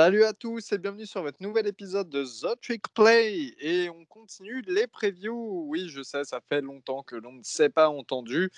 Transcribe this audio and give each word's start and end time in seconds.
Salut 0.00 0.22
à 0.22 0.32
tous 0.32 0.70
et 0.70 0.78
bienvenue 0.78 1.06
sur 1.06 1.22
votre 1.22 1.42
nouvel 1.42 1.66
épisode 1.66 2.08
de 2.08 2.22
The 2.22 2.60
Trick 2.62 2.84
Play. 2.94 3.56
Et 3.58 3.90
on 3.90 4.04
continue 4.04 4.62
les 4.68 4.86
previews. 4.86 5.64
Oui, 5.66 5.88
je 5.88 6.04
sais, 6.04 6.22
ça 6.22 6.40
fait 6.40 6.60
longtemps 6.60 7.02
que 7.02 7.16
l'on 7.16 7.32
ne 7.32 7.42
s'est 7.42 7.68
pas 7.68 7.88
entendu. 7.88 8.48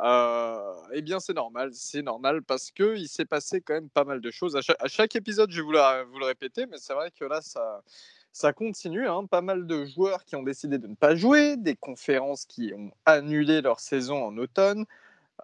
Euh, 0.00 0.74
eh 0.92 1.00
bien, 1.00 1.20
c'est 1.20 1.32
normal, 1.32 1.70
c'est 1.74 2.02
normal 2.02 2.42
parce 2.42 2.72
qu'il 2.72 3.08
s'est 3.08 3.24
passé 3.24 3.60
quand 3.60 3.74
même 3.74 3.88
pas 3.88 4.02
mal 4.02 4.20
de 4.20 4.32
choses. 4.32 4.56
À 4.56 4.88
chaque, 4.88 5.14
épisode, 5.14 5.52
je 5.52 5.60
vais 5.60 5.62
vous, 5.62 5.70
le 6.18 6.26
répéter, 6.26 6.66
mais 6.66 6.78
c'est 6.78 6.94
vrai 6.94 7.12
que 7.12 7.24
là, 7.24 7.40
ça, 7.40 7.82
ça 8.32 8.52
continue. 8.52 9.06
Hein. 9.06 9.26
Pas 9.26 9.42
mal 9.42 9.68
de 9.68 9.84
joueurs 9.84 10.24
qui 10.24 10.34
ont 10.34 10.42
décidé 10.42 10.78
de 10.78 10.88
ne 10.88 10.96
pas 10.96 11.14
jouer, 11.14 11.56
des 11.56 11.76
conférences 11.76 12.46
qui 12.46 12.72
ont 12.74 12.90
annulé 13.06 13.60
leur 13.60 13.78
saison 13.78 14.24
en 14.24 14.36
automne. 14.38 14.86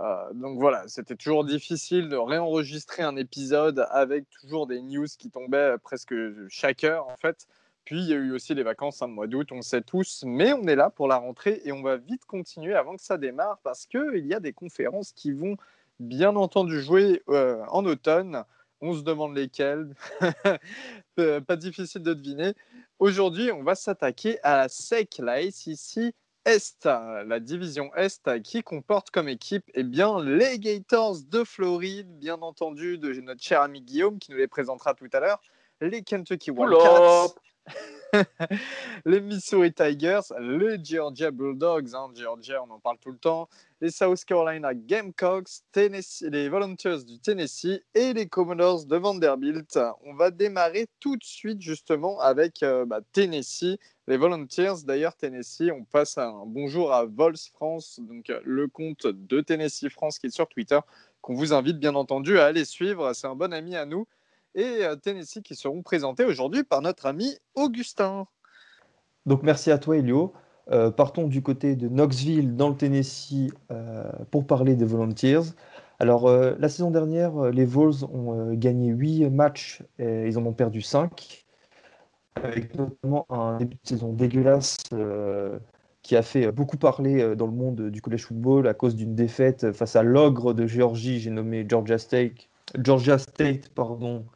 Euh, 0.00 0.32
donc 0.34 0.59
voilà, 0.59 0.84
c'était 0.88 1.16
toujours 1.16 1.45
difficile 1.45 2.09
de 2.09 2.16
réenregistrer 2.16 3.02
un 3.02 3.16
épisode 3.16 3.86
avec 3.91 4.28
toujours 4.30 4.66
des 4.66 4.82
news 4.82 5.06
qui 5.19 5.30
tombaient 5.30 5.78
presque 5.78 6.14
chaque 6.48 6.84
heure 6.84 7.09
en 7.09 7.16
fait. 7.16 7.46
Puis 7.84 8.00
il 8.00 8.09
y 8.09 8.12
a 8.12 8.16
eu 8.16 8.32
aussi 8.32 8.55
les 8.55 8.62
vacances 8.62 9.00
en 9.00 9.09
mois 9.09 9.27
d'août, 9.27 9.48
on 9.52 9.56
le 9.56 9.62
sait 9.62 9.80
tous, 9.80 10.24
mais 10.27 10.52
on 10.52 10.64
est 10.64 10.74
là 10.74 10.91
pour 10.91 11.09
la 11.09 11.16
rentrée 11.16 11.62
et 11.64 11.72
on 11.72 11.82
va 11.82 11.96
vite 11.96 12.24
continuer 12.27 12.74
avant 12.74 12.96
que 12.96 13.02
ça 13.02 13.16
démarre 13.16 13.59
parce 13.62 13.86
qu'il 13.86 14.27
y 14.27 14.34
a 14.34 14.41
des 14.41 14.52
conférences 14.52 15.12
qui 15.12 15.32
vont 15.32 15.56
bien 16.00 16.36
entendu 16.36 16.80
jouer 16.83 17.22
euh, 17.28 17.62
en 17.69 17.86
automne. 17.86 18.44
On 18.81 18.92
se 18.92 19.03
demande 19.03 19.34
lesquelles, 19.34 19.94
pas 21.47 21.56
difficile 21.56 22.03
de 22.03 22.12
deviner. 22.12 22.55
Aujourd'hui, 22.98 23.50
on 23.53 23.62
va 23.62 23.75
s'attaquer 23.75 24.38
à 24.42 24.56
la 24.58 24.69
SEC, 24.69 25.19
la 25.19 25.50
SEC 25.50 26.12
est, 26.47 26.84
la 26.84 27.41
division 27.41 27.94
Est, 27.94 28.42
qui 28.42 28.62
comporte 28.62 29.11
comme 29.11 29.28
équipe 29.28 29.64
eh 29.75 29.83
bien, 29.83 30.22
les 30.22 30.58
Gators 30.58 31.16
de 31.28 31.44
Floride, 31.44 32.08
bien 32.19 32.41
entendu, 32.41 32.98
de 32.98 33.12
notre 33.20 33.42
cher 33.42 33.61
ami 33.61 33.83
Guillaume 33.83 34.19
qui 34.19 34.30
nous 34.30 34.38
les 34.38 34.48
présentera 34.48 34.94
tout 34.94 35.08
à 35.12 35.20
l'heure, 35.20 35.42
les 35.80 36.03
Kentucky 36.03 36.50
Wildcats, 36.50 37.34
les 39.05 39.20
Missouri 39.20 39.72
Tigers, 39.72 40.20
les 40.41 40.83
Georgia 40.83 41.31
Bulldogs, 41.31 41.95
hein, 41.95 42.11
Georgia, 42.14 42.62
on 42.62 42.70
en 42.70 42.78
parle 42.78 42.98
tout 42.98 43.11
le 43.11 43.19
temps, 43.19 43.48
les 43.81 43.91
South 43.91 44.25
Carolina 44.25 44.75
Gamecocks, 44.75 45.48
les 45.75 46.48
Volunteers 46.48 47.05
du 47.05 47.19
Tennessee 47.19 47.83
et 47.94 48.12
les 48.12 48.27
Commodores 48.28 48.87
de 48.87 48.97
Vanderbilt. 48.97 49.78
On 50.05 50.14
va 50.14 50.31
démarrer 50.31 50.87
tout 51.00 51.17
de 51.17 51.25
suite 51.25 51.61
justement 51.61 52.20
avec 52.20 52.62
euh, 52.62 52.84
bah, 52.87 53.00
Tennessee, 53.12 53.78
les 54.06 54.17
Volunteers. 54.17 54.84
D'ailleurs, 54.84 55.17
Tennessee, 55.17 55.70
on 55.72 55.84
passe 55.84 56.19
un 56.19 56.44
bonjour 56.47 56.92
à 56.92 57.05
Vols 57.05 57.37
France, 57.53 58.00
donc 58.03 58.31
euh, 58.31 58.41
le 58.44 58.69
compte 58.69 59.06
de 59.06 59.41
Tennessee 59.41 59.89
France 59.89 60.19
qui 60.19 60.28
est 60.28 60.34
sur 60.34 60.48
Twitter, 60.48 60.78
qu'on 61.20 61.34
vous 61.34 61.53
invite 61.53 61.78
bien 61.78 61.94
entendu 61.94 62.39
à 62.39 62.47
aller 62.47 62.64
suivre. 62.64 63.12
C'est 63.12 63.27
un 63.27 63.34
bon 63.34 63.53
ami 63.53 63.77
à 63.77 63.84
nous 63.84 64.06
et 64.57 64.85
euh, 64.85 64.97
Tennessee 64.97 65.43
qui 65.45 65.55
seront 65.55 65.83
présentés 65.83 66.25
aujourd'hui 66.25 66.65
par 66.65 66.83
notre 66.83 67.07
ami 67.07 67.37
Augustin. 67.55 68.27
Donc 69.27 69.43
merci 69.43 69.71
à 69.71 69.79
toi 69.79 69.99
Elio. 69.99 70.33
Euh, 70.73 70.91
partons 70.91 71.29
du 71.29 71.43
côté 71.43 71.77
de 71.77 71.87
Knoxville 71.87 72.57
dans 72.57 72.71
le 72.71 72.75
Tennessee 72.75 73.53
euh, 73.71 74.11
pour 74.33 74.47
parler 74.47 74.75
des 74.75 74.84
Volunteers. 74.84 75.53
Alors 76.01 76.29
la 76.29 76.69
saison 76.69 76.91
dernière, 76.91 77.51
les 77.51 77.65
Vols 77.65 78.05
ont 78.12 78.53
gagné 78.53 78.91
8 78.91 79.31
matchs 79.31 79.83
et 79.99 80.27
ils 80.27 80.37
en 80.37 80.45
ont 80.45 80.53
perdu 80.53 80.83
5, 80.83 81.47
avec 82.34 82.75
notamment 82.75 83.25
un 83.31 83.56
début 83.56 83.77
de 83.77 83.89
saison 83.89 84.12
dégueulasse 84.12 84.77
qui 86.03 86.16
a 86.16 86.21
fait 86.21 86.53
beaucoup 86.53 86.77
parler 86.77 87.34
dans 87.34 87.47
le 87.47 87.53
monde 87.53 87.89
du 87.89 88.03
college 88.03 88.27
football 88.27 88.69
à 88.69 88.75
cause 88.75 88.95
d'une 88.95 89.15
défaite 89.15 89.72
face 89.72 89.97
à 89.97 90.03
l'ogre 90.03 90.53
de 90.53 90.66
Géorgie, 90.66 91.19
j'ai 91.19 91.31
nommé 91.31 91.65
Georgia 91.66 91.97
State, 91.97 92.50
Georgia 92.78 93.16
State 93.16 93.71
pardon, 93.71 94.27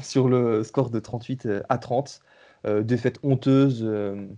sur 0.00 0.28
le 0.28 0.64
score 0.64 0.90
de 0.90 0.98
38 0.98 1.46
euh, 1.46 1.62
à 1.68 1.78
30. 1.78 2.20
Euh, 2.66 2.82
défaite 2.82 3.18
honteuse 3.22 3.82
de, 3.82 4.28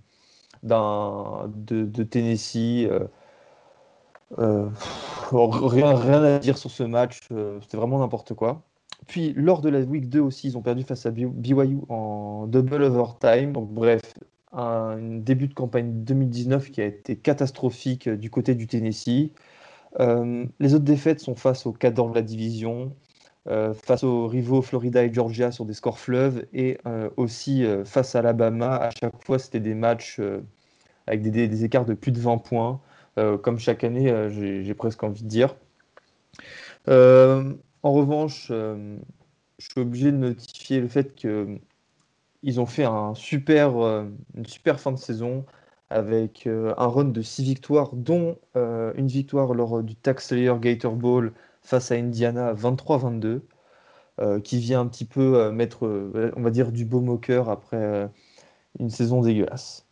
de, 0.65 2.03
Tennessee. 2.03 2.89
rien, 4.37 5.95
rien 5.95 6.23
à 6.23 6.39
dire 6.39 6.59
sur 6.59 6.71
ce 6.71 6.83
match, 6.83 7.21
c'était 7.63 7.77
vraiment 7.77 8.01
n'importe 8.01 8.35
quoi. 8.35 8.63
Puis 9.07 9.33
lors 9.35 9.61
de 9.63 9.71
la 9.71 9.81
week 9.81 10.09
2 10.09 10.21
aussi, 10.21 10.49
ils 10.49 10.59
ont 10.59 10.63
perdu 10.63 10.83
face 10.83 11.07
à 11.07 11.11
BYU 11.11 11.79
en 11.89 12.47
double 12.47 12.83
overtime. 12.83 13.53
Donc 13.53 13.71
bref, 13.71 14.03
un, 14.53 14.99
début 14.99 15.49
de 15.49 15.55
campagne 15.55 16.05
2019 16.05 16.71
qui 16.71 16.83
a 16.83 16.87
été 16.87 17.17
catastrophique 17.17 18.09
du 18.09 18.31
côté 18.31 18.55
du 18.55 18.67
Tennessee. 18.67 19.31
les 19.99 20.75
autres 20.75 20.85
défaites 20.85 21.21
sont 21.21 21.35
face 21.35 21.65
aux 21.65 21.73
cadres 21.73 22.11
de 22.11 22.15
la 22.15 22.23
division, 22.23 22.93
euh, 23.51 23.73
face 23.73 24.05
aux 24.05 24.27
rivaux 24.27 24.61
Florida 24.61 25.03
et 25.05 25.13
Georgia 25.13 25.51
sur 25.51 25.65
des 25.65 25.73
scores 25.73 25.99
fleuves 25.99 26.45
et 26.53 26.79
euh, 26.87 27.09
aussi 27.17 27.65
euh, 27.65 27.83
face 27.83 28.15
à 28.15 28.19
Alabama. 28.19 28.77
À 28.77 28.91
chaque 28.91 29.23
fois, 29.25 29.39
c'était 29.39 29.61
des 29.61 29.75
matchs 29.75 30.21
avec 31.07 31.23
des, 31.23 31.65
écarts 31.65 31.87
de 31.87 31.95
plus 31.95 32.13
de 32.13 32.21
20 32.21 32.39
points, 32.39 32.81
comme 33.43 33.59
chaque 33.59 33.83
année, 33.83 34.13
j'ai 34.31 34.75
presque 34.75 35.03
envie 35.03 35.23
de 35.23 35.29
dire. 35.29 35.57
en 36.87 37.53
revanche, 37.83 38.49
je 38.49 38.99
suis 39.59 39.81
obligé 39.81 40.13
de 40.13 40.19
notifier 40.19 40.81
le 40.81 40.87
fait 40.87 41.15
qu'ils 41.15 42.61
ont 42.61 42.67
fait 42.67 42.87
super, 43.15 43.75
une 44.37 44.47
super 44.47 44.79
fin 44.79 44.93
de 44.93 44.99
saison 44.99 45.47
avec 45.89 46.47
un 46.47 46.87
run 46.87 47.07
de 47.07 47.23
6 47.23 47.43
victoires, 47.43 47.91
dont 47.95 48.37
une 48.55 49.09
victoire 49.09 49.55
lors 49.55 49.83
du 49.83 49.97
Tax 49.97 50.29
Slayer 50.29 50.55
Gator 50.61 50.95
Bowl 50.95 51.33
face 51.69 51.93
à 51.93 51.97
Indiana 51.97 52.55
23-22, 52.55 53.43
euh, 54.21 54.41
qui 54.41 54.59
vient 54.59 54.81
un 54.81 54.87
petit 54.87 55.05
peu 55.05 55.37
euh, 55.37 55.53
mettre, 55.53 55.87
euh, 55.87 56.33
on 56.37 56.43
va 56.43 56.51
dire, 56.51 56.73
du 56.73 56.85
baume 56.85 57.09
au 57.09 57.19
cœur 57.19 57.51
après 57.51 58.11
une 58.79 58.91
saison 58.91 59.23
dégueulasse. 59.23 59.87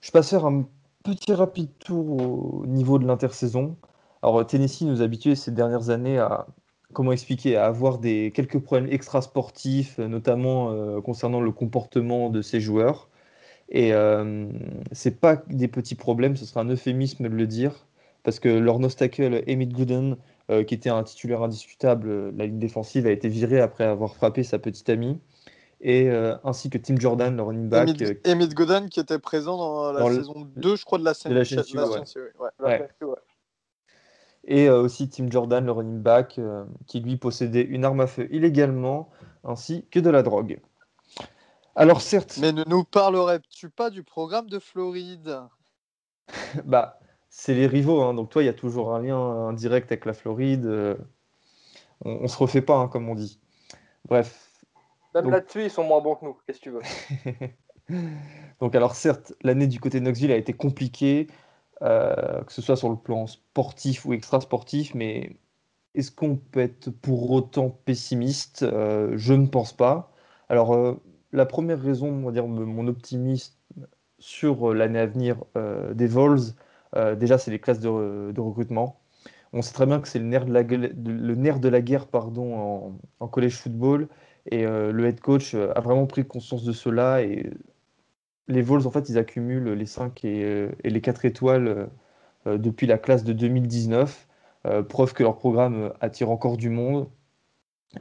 Je 0.00 0.10
passe 0.10 0.30
faire 0.30 0.46
un 0.46 0.64
petit 1.04 1.32
rapide 1.32 1.70
tour 1.78 2.62
au 2.62 2.66
niveau 2.66 2.98
de 2.98 3.06
l'intersaison. 3.06 3.76
Alors 4.22 4.46
Tennessee 4.46 4.82
nous 4.82 5.00
a 5.00 5.04
habitués 5.04 5.34
ces 5.36 5.50
dernières 5.50 5.90
années 5.90 6.18
à, 6.18 6.46
comment 6.92 7.12
expliquer, 7.12 7.56
à 7.56 7.66
avoir 7.66 7.98
des, 7.98 8.32
quelques 8.34 8.58
problèmes 8.58 8.90
extra-sportifs, 8.92 9.98
notamment 9.98 11.00
concernant 11.02 11.40
le 11.40 11.50
comportement 11.52 12.30
de 12.30 12.42
ses 12.42 12.60
joueurs. 12.60 13.08
Et 13.72 13.94
euh, 13.94 14.48
c'est 14.92 15.18
pas 15.18 15.36
des 15.48 15.66
petits 15.66 15.94
problèmes, 15.94 16.36
ce 16.36 16.44
sera 16.44 16.60
un 16.60 16.68
euphémisme 16.68 17.28
de 17.28 17.34
le 17.34 17.46
dire, 17.46 17.86
parce 18.22 18.38
que 18.38 18.50
leur 18.50 18.78
nostacle 18.78 19.42
Emmett 19.48 19.72
Gooden 19.72 20.16
euh, 20.50 20.64
qui 20.64 20.74
était 20.74 20.90
un 20.90 21.02
titulaire 21.02 21.42
indiscutable. 21.42 22.08
Euh, 22.08 22.32
la 22.36 22.46
ligne 22.46 22.58
défensive 22.58 23.06
a 23.06 23.10
été 23.10 23.28
virée 23.28 23.60
après 23.60 23.84
avoir 23.84 24.14
frappé 24.14 24.42
sa 24.42 24.58
petite 24.58 24.88
amie. 24.88 25.20
Et 25.80 26.08
euh, 26.08 26.36
ainsi 26.44 26.70
que 26.70 26.78
Tim 26.78 26.98
Jordan, 26.98 27.36
le 27.36 27.42
running 27.42 27.68
back. 27.68 27.90
Emmett 28.26 28.54
Godin 28.54 28.88
qui 28.88 29.00
était 29.00 29.18
présent 29.18 29.56
dans 29.56 29.92
la 29.92 30.14
saison 30.14 30.48
2, 30.56 30.76
je 30.76 30.84
crois, 30.84 30.98
de 30.98 31.04
la, 31.04 31.14
scène, 31.14 31.32
Et 34.44 34.70
aussi 34.70 35.08
Tim 35.08 35.28
Jordan, 35.30 35.64
le 35.64 35.72
running 35.72 36.00
back, 36.00 36.40
qui 36.86 37.00
lui 37.00 37.16
possédait 37.16 37.62
une 37.62 37.84
arme 37.84 38.00
à 38.00 38.06
feu 38.06 38.28
illégalement, 38.30 39.10
ainsi 39.44 39.86
que 39.90 39.98
de 39.98 40.10
la 40.10 40.22
drogue. 40.22 40.60
Alors 41.74 42.00
certes. 42.00 42.38
Mais 42.40 42.52
ne 42.52 42.64
nous 42.66 42.84
parlerais-tu 42.84 43.70
pas 43.70 43.90
du 43.90 44.02
programme 44.02 44.48
de 44.48 44.58
Floride? 44.58 45.40
Bah, 46.64 47.00
c'est 47.34 47.54
les 47.54 47.66
rivaux. 47.66 48.02
Hein. 48.02 48.12
donc 48.14 48.28
toi, 48.28 48.42
il 48.42 48.46
y 48.46 48.50
a 48.50 48.54
toujours 48.54 48.94
un 48.94 49.00
lien 49.00 49.18
indirect 49.48 49.90
avec 49.90 50.04
la 50.04 50.12
Floride. 50.12 50.66
Euh, 50.66 50.96
on, 52.04 52.22
ne 52.22 52.26
se 52.28 52.36
refait 52.36 52.60
pas, 52.60 52.76
hein, 52.76 52.88
comme 52.88 53.08
on 53.08 53.14
dit. 53.14 53.40
Bref. 54.06 54.50
Même 55.14 55.30
là-dessus, 55.30 55.64
ils 55.64 55.70
sont 55.70 55.82
moins 55.82 56.02
bons 56.02 56.14
que 56.14 56.26
nous. 56.26 56.36
Qu'est-ce 56.46 56.60
que 56.60 56.64
tu 56.64 56.70
veux? 56.70 57.48
Donc 58.60 58.74
alors 58.74 58.94
certes, 58.94 59.32
l'année 59.42 59.66
du 59.66 59.80
côté 59.80 59.98
de 59.98 60.04
Knoxville 60.04 60.30
a 60.30 60.36
été 60.36 60.52
compliquée, 60.52 61.26
euh, 61.80 62.42
que 62.44 62.52
ce 62.52 62.60
soit 62.60 62.76
sur 62.76 62.90
le 62.90 62.96
plan 62.96 63.26
sportif 63.26 64.04
ou 64.04 64.12
extra-sportif, 64.12 64.94
mais 64.94 65.36
est-ce 65.94 66.12
qu'on 66.12 66.36
peut 66.36 66.60
être 66.60 66.90
pour 66.90 67.30
autant 67.30 67.70
pessimiste? 67.70 68.62
Euh, 68.62 69.14
Je 69.16 69.32
ne 69.32 69.46
pense 69.46 69.72
pas. 69.72 70.12
Alors 70.50 70.98
la 71.32 71.46
première 71.46 71.80
raison, 71.80 72.08
on 72.08 72.26
va 72.26 72.32
dire, 72.32 72.44
de 72.44 72.48
mon 72.48 72.88
optimisme 72.88 73.56
sur 74.18 74.74
l'année 74.74 74.98
à 74.98 75.06
venir 75.06 75.36
des 75.94 76.06
Vols, 76.06 76.54
déjà, 77.16 77.38
c'est 77.38 77.50
les 77.50 77.58
classes 77.58 77.80
de, 77.80 78.40
recrutement. 78.40 79.00
On 79.52 79.62
sait 79.62 79.74
très 79.74 79.86
bien 79.86 80.00
que 80.00 80.08
c'est 80.08 80.18
le 80.18 80.24
nerf 80.24 80.46
de 80.46 80.52
la, 80.52 80.62
le 80.62 81.34
nerf 81.34 81.60
de 81.60 81.68
la 81.68 81.82
guerre 81.82 82.06
pardon, 82.06 82.98
en, 83.20 83.28
collège 83.28 83.56
football. 83.56 84.08
Et 84.50 84.66
euh, 84.66 84.92
le 84.92 85.06
head 85.06 85.20
coach 85.20 85.54
euh, 85.54 85.72
a 85.76 85.80
vraiment 85.80 86.06
pris 86.06 86.24
conscience 86.24 86.64
de 86.64 86.72
cela. 86.72 87.22
Et 87.22 87.50
les 88.48 88.62
Vols, 88.62 88.86
en 88.86 88.90
fait, 88.90 89.08
ils 89.08 89.18
accumulent 89.18 89.72
les 89.72 89.86
5 89.86 90.24
et, 90.24 90.68
les 90.84 91.00
4 91.00 91.24
étoiles 91.24 91.88
depuis 92.46 92.86
la 92.86 92.98
classe 92.98 93.24
de 93.24 93.32
2019. 93.32 94.26
preuve 94.88 95.12
que 95.12 95.22
leur 95.22 95.36
programme 95.36 95.92
attire 96.00 96.30
encore 96.30 96.56
du 96.56 96.70
monde. 96.70 97.08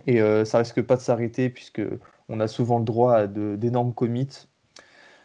Et 0.08 0.20
ça 0.46 0.58
risque 0.58 0.82
pas 0.82 0.96
de 0.96 1.02
s'arrêter 1.02 1.50
puisque 1.50 1.82
on 2.28 2.40
a 2.40 2.48
souvent 2.48 2.80
le 2.80 2.86
droit 2.86 3.14
à 3.14 3.28
d'énormes 3.28 3.94
commits. 3.94 4.48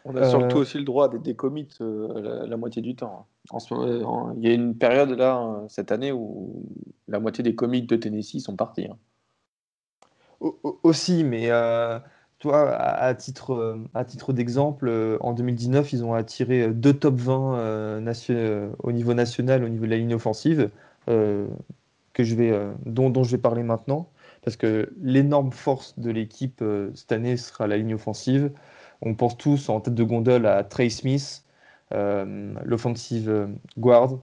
On 0.05 0.15
a 0.15 0.29
surtout 0.29 0.57
aussi 0.57 0.77
le 0.77 0.83
droit 0.83 1.05
à 1.05 1.07
des 1.09 1.19
décommits 1.19 1.67
la, 1.79 2.57
moitié 2.57 2.81
du 2.81 2.95
temps. 2.95 3.27
En 3.51 4.33
il 4.35 4.43
y 4.43 4.49
a 4.49 4.53
une 4.53 4.75
période 4.75 5.11
là, 5.11 5.63
cette 5.69 5.91
année, 5.91 6.11
où 6.11 6.65
la 7.07 7.19
moitié 7.19 7.43
des 7.43 7.55
comics 7.55 7.87
de 7.87 7.95
Tennessee 7.95 8.41
sont 8.41 8.55
partis. 8.55 8.87
Hein. 8.87 8.97
aussi, 10.83 11.23
mais 11.23 11.49
toi, 12.39 12.69
à, 12.71 13.15
titre, 13.15 13.79
à 13.93 14.03
titre 14.03 14.33
d'exemple, 14.33 15.17
en 15.21 15.33
2019, 15.33 15.93
ils 15.93 16.03
ont 16.03 16.13
attiré 16.13 16.67
deux 16.67 16.93
top 16.93 17.15
20 17.15 18.01
au 18.83 18.91
niveau 18.91 19.13
national, 19.13 19.63
au 19.63 19.69
niveau 19.69 19.85
de 19.85 19.91
la 19.91 19.97
ligne 19.97 20.15
offensive, 20.15 20.69
que 21.05 21.47
je 22.23 22.35
vais, 22.35 22.53
dont, 22.85 23.09
dont 23.09 23.23
je 23.23 23.31
vais 23.31 23.41
parler 23.41 23.63
maintenant 23.63 24.09
parce 24.47 24.55
que 24.55 24.93
l'énorme 25.01 25.51
force 25.51 25.99
de 25.99 26.09
l'équipe 26.09 26.61
euh, 26.61 26.89
cette 26.95 27.11
année 27.11 27.35
sera 27.35 27.67
la 27.67 27.75
ligne 27.75 27.95
offensive. 27.95 28.49
On 29.01 29.13
pense 29.13 29.37
tous 29.37 29.67
en 29.67 29.81
tête 29.81 29.93
de 29.93 30.03
gondole 30.05 30.45
à 30.45 30.63
Trey 30.63 30.89
Smith, 30.89 31.43
euh, 31.43 31.46
l'offensive 31.91 33.29
euh, 33.29 33.47
guard, 33.77 34.19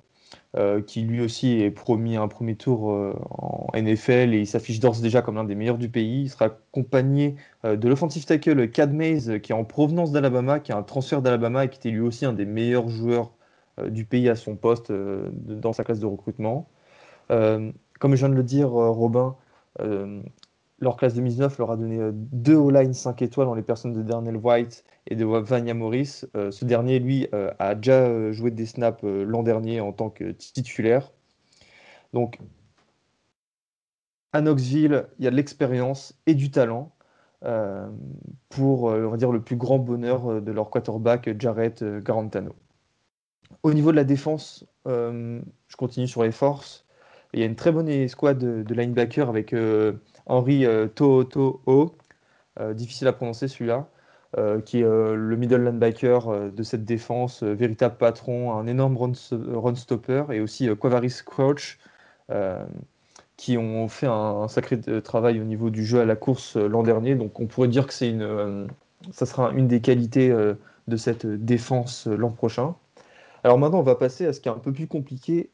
qui 0.86 1.02
lui 1.02 1.20
aussi 1.20 1.60
est 1.60 1.70
promis 1.70 2.16
un 2.16 2.28
premier 2.28 2.56
tour 2.56 2.88
en 2.88 3.68
NFL 3.74 4.34
et 4.34 4.40
il 4.40 4.46
s'affiche 4.46 4.80
d'ores 4.80 5.00
déjà 5.00 5.22
comme 5.22 5.36
l'un 5.36 5.44
des 5.44 5.54
meilleurs 5.54 5.78
du 5.78 5.88
pays. 5.88 6.22
Il 6.22 6.28
sera 6.28 6.46
accompagné 6.46 7.36
de 7.64 7.88
l'offensive 7.88 8.24
tackle 8.24 8.68
Cad 8.70 8.92
Mays, 8.92 9.40
qui 9.40 9.52
est 9.52 9.54
en 9.54 9.64
provenance 9.64 10.12
d'Alabama, 10.12 10.60
qui 10.60 10.72
a 10.72 10.76
un 10.76 10.82
transfert 10.82 11.22
d'Alabama 11.22 11.64
et 11.64 11.68
qui 11.68 11.78
était 11.78 11.90
lui 11.90 12.00
aussi 12.00 12.24
un 12.24 12.32
des 12.32 12.46
meilleurs 12.46 12.88
joueurs 12.88 13.32
du 13.88 14.04
pays 14.04 14.28
à 14.28 14.36
son 14.36 14.56
poste 14.56 14.92
dans 14.92 15.72
sa 15.72 15.84
classe 15.84 16.00
de 16.00 16.06
recrutement. 16.06 16.68
comme 17.28 17.72
je 18.02 18.16
viens 18.16 18.28
de 18.28 18.34
le 18.34 18.44
dire, 18.44 18.70
Robin, 18.70 19.36
euh, 19.80 20.22
leur 20.78 20.96
classe 20.96 21.14
2019 21.14 21.58
leur 21.58 21.70
a 21.70 21.76
donné 21.76 21.98
euh, 21.98 22.10
deux 22.14 22.56
O-line 22.56 22.92
5 22.92 23.22
étoiles 23.22 23.46
dans 23.46 23.54
les 23.54 23.62
personnes 23.62 23.92
de 23.92 24.02
Darnell 24.02 24.36
White 24.36 24.84
et 25.06 25.16
de 25.16 25.24
Vanya 25.24 25.74
Morris. 25.74 26.22
Euh, 26.36 26.50
ce 26.50 26.64
dernier, 26.64 26.98
lui, 26.98 27.28
a 27.58 27.74
déjà 27.74 28.32
joué 28.32 28.50
des 28.50 28.66
snaps 28.66 29.02
l'an 29.02 29.42
dernier 29.42 29.80
en 29.80 29.92
tant 29.92 30.10
que 30.10 30.30
titulaire. 30.32 31.12
Donc, 32.12 32.38
à 34.32 34.40
Knoxville, 34.40 35.06
il 35.18 35.24
y 35.24 35.28
a 35.28 35.30
de 35.30 35.36
l'expérience 35.36 36.14
et 36.26 36.34
du 36.34 36.50
talent 36.50 36.90
pour, 38.48 38.84
on 38.84 39.10
va 39.10 39.16
dire, 39.18 39.30
le 39.30 39.42
plus 39.42 39.56
grand 39.56 39.78
bonheur 39.78 40.40
de 40.40 40.52
leur 40.52 40.70
quarterback, 40.70 41.38
Jarrett 41.38 41.84
Garantano. 41.84 42.54
Au 43.62 43.74
niveau 43.74 43.90
de 43.90 43.96
la 43.96 44.04
défense, 44.04 44.64
je 44.86 45.76
continue 45.76 46.08
sur 46.08 46.22
les 46.22 46.32
forces. 46.32 46.84
Il 47.34 47.40
y 47.40 47.42
a 47.42 47.46
une 47.46 47.56
très 47.56 47.72
bonne 47.72 47.88
escouade 47.88 48.38
de, 48.38 48.62
de 48.62 48.74
linebacker 48.74 49.28
avec 49.28 49.52
euh, 49.52 49.94
Henri 50.26 50.66
euh, 50.66 50.88
To'o, 50.88 51.96
euh, 52.60 52.74
difficile 52.74 53.08
à 53.08 53.12
prononcer 53.12 53.48
celui-là, 53.48 53.88
qui 54.64 54.80
est 54.80 54.82
le 54.82 55.36
middle 55.36 55.62
linebacker 55.64 56.50
de 56.50 56.62
cette 56.64 56.84
défense, 56.84 57.44
véritable 57.44 57.96
patron, 57.96 58.52
un 58.52 58.66
énorme 58.66 58.96
run, 58.96 59.74
stopper, 59.76 60.24
et 60.32 60.40
aussi 60.40 60.68
Quavaris 60.76 61.20
Crouch, 61.24 61.78
qui 63.36 63.56
ont 63.56 63.86
fait 63.86 64.08
un, 64.08 64.48
sacré 64.48 64.80
travail 65.02 65.40
au 65.40 65.44
niveau 65.44 65.70
du 65.70 65.84
jeu 65.84 66.00
à 66.00 66.04
la 66.04 66.16
course 66.16 66.56
l'an 66.56 66.82
dernier. 66.82 67.14
Donc 67.14 67.38
on 67.38 67.46
pourrait 67.46 67.68
dire 67.68 67.86
que 67.86 67.92
c'est 67.92 68.10
une, 68.10 68.66
ça 69.12 69.24
sera 69.24 69.52
une 69.52 69.68
des 69.68 69.80
qualités 69.80 70.30
de 70.30 70.96
cette 70.96 71.26
défense 71.26 72.08
l'an 72.08 72.30
prochain. 72.30 72.74
Alors 73.44 73.56
maintenant, 73.56 73.78
on 73.78 73.84
va 73.84 73.94
passer 73.94 74.26
à 74.26 74.32
ce 74.32 74.40
qui 74.40 74.48
est 74.48 74.52
un 74.52 74.58
peu 74.58 74.72
plus 74.72 74.88
compliqué 74.88 75.50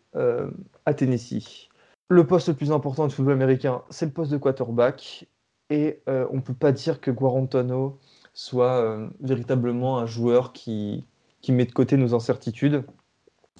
à 0.86 0.94
Tennessee. 0.94 1.69
Le 2.12 2.26
poste 2.26 2.48
le 2.48 2.54
plus 2.54 2.72
important 2.72 3.06
du 3.06 3.14
football 3.14 3.34
américain, 3.34 3.82
c'est 3.88 4.04
le 4.04 4.10
poste 4.10 4.32
de 4.32 4.36
quarterback. 4.36 5.28
Et 5.70 6.02
euh, 6.08 6.26
on 6.32 6.36
ne 6.36 6.40
peut 6.40 6.54
pas 6.54 6.72
dire 6.72 7.00
que 7.00 7.12
Guarantano 7.12 8.00
soit 8.34 8.82
euh, 8.82 9.08
véritablement 9.20 9.98
un 9.98 10.06
joueur 10.06 10.52
qui, 10.52 11.04
met 11.48 11.66
de 11.66 11.70
côté 11.72 11.96
nos 11.96 12.12
incertitudes. 12.12 12.82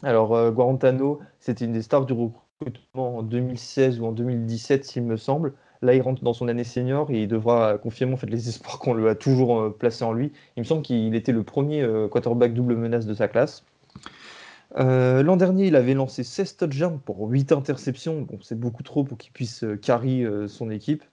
Alors, 0.03 0.35
euh, 0.35 0.51
Guarantano, 0.51 1.21
c'était 1.39 1.65
une 1.65 1.73
des 1.73 1.83
stars 1.83 2.07
du 2.07 2.13
recrutement 2.13 3.19
en 3.19 3.23
2016 3.23 4.01
ou 4.01 4.07
en 4.07 4.13
2017, 4.13 4.85
s'il 4.85 5.05
me 5.05 5.17
semble. 5.17 5.55
Là, 5.81 5.95
il 5.95 6.03
rentre 6.03 6.25
dans 6.25 6.33
son 6.33 6.49
année 6.49 6.65
senior 6.65 7.09
et 7.13 7.23
il 7.23 7.29
devra 7.29 7.79
confirmer 7.79 8.15
en 8.15 8.17
fait, 8.17 8.27
les 8.27 8.49
espoirs 8.49 8.81
qu'on 8.81 8.95
lui 8.95 9.09
a 9.09 9.15
toujours 9.15 9.73
placés 9.79 10.03
en 10.03 10.13
lui. 10.13 10.33
Il 10.57 10.61
me 10.63 10.65
semble 10.65 10.83
qu'il 10.83 11.15
était 11.15 11.31
le 11.31 11.45
premier 11.45 11.89
quarterback 12.11 12.53
double 12.53 12.75
menace 12.75 13.07
de 13.07 13.15
sa 13.15 13.29
classe. 13.29 13.65
Euh, 14.77 15.23
l'an 15.23 15.37
dernier, 15.37 15.67
il 15.67 15.77
avait 15.77 15.95
lancé 15.95 16.23
16 16.23 16.57
touchdowns 16.57 17.01
pour 17.01 17.29
8 17.29 17.53
interceptions. 17.53 18.23
Bon, 18.23 18.39
c'est 18.43 18.59
beaucoup 18.59 18.83
trop 18.83 19.05
pour 19.05 19.19
qu'il 19.19 19.33
puisse 19.33 19.65
euh, 19.65 19.77
carry 19.77 20.25
euh, 20.25 20.49
son 20.49 20.71
équipe. 20.71 21.05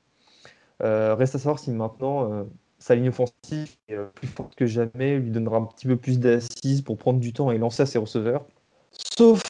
reste 0.79 1.35
à 1.35 1.39
savoir 1.39 1.59
si 1.59 1.71
maintenant 1.71 2.45
sa 2.77 2.93
ligne 2.93 3.09
offensive 3.09 3.75
est 3.89 3.97
plus 4.13 4.27
forte 4.27 4.53
que 4.55 4.67
jamais, 4.67 5.17
lui 5.17 5.31
donnera 5.31 5.57
un 5.57 5.65
petit 5.65 5.87
peu 5.87 5.97
plus 5.97 6.19
d'assises 6.19 6.83
pour 6.83 6.97
prendre 6.97 7.19
du 7.19 7.33
temps 7.33 7.49
et 7.51 7.57
lancer 7.57 7.81
à 7.81 7.85
ses 7.87 7.97
receveurs. 7.97 8.45
Sauf 8.91 9.41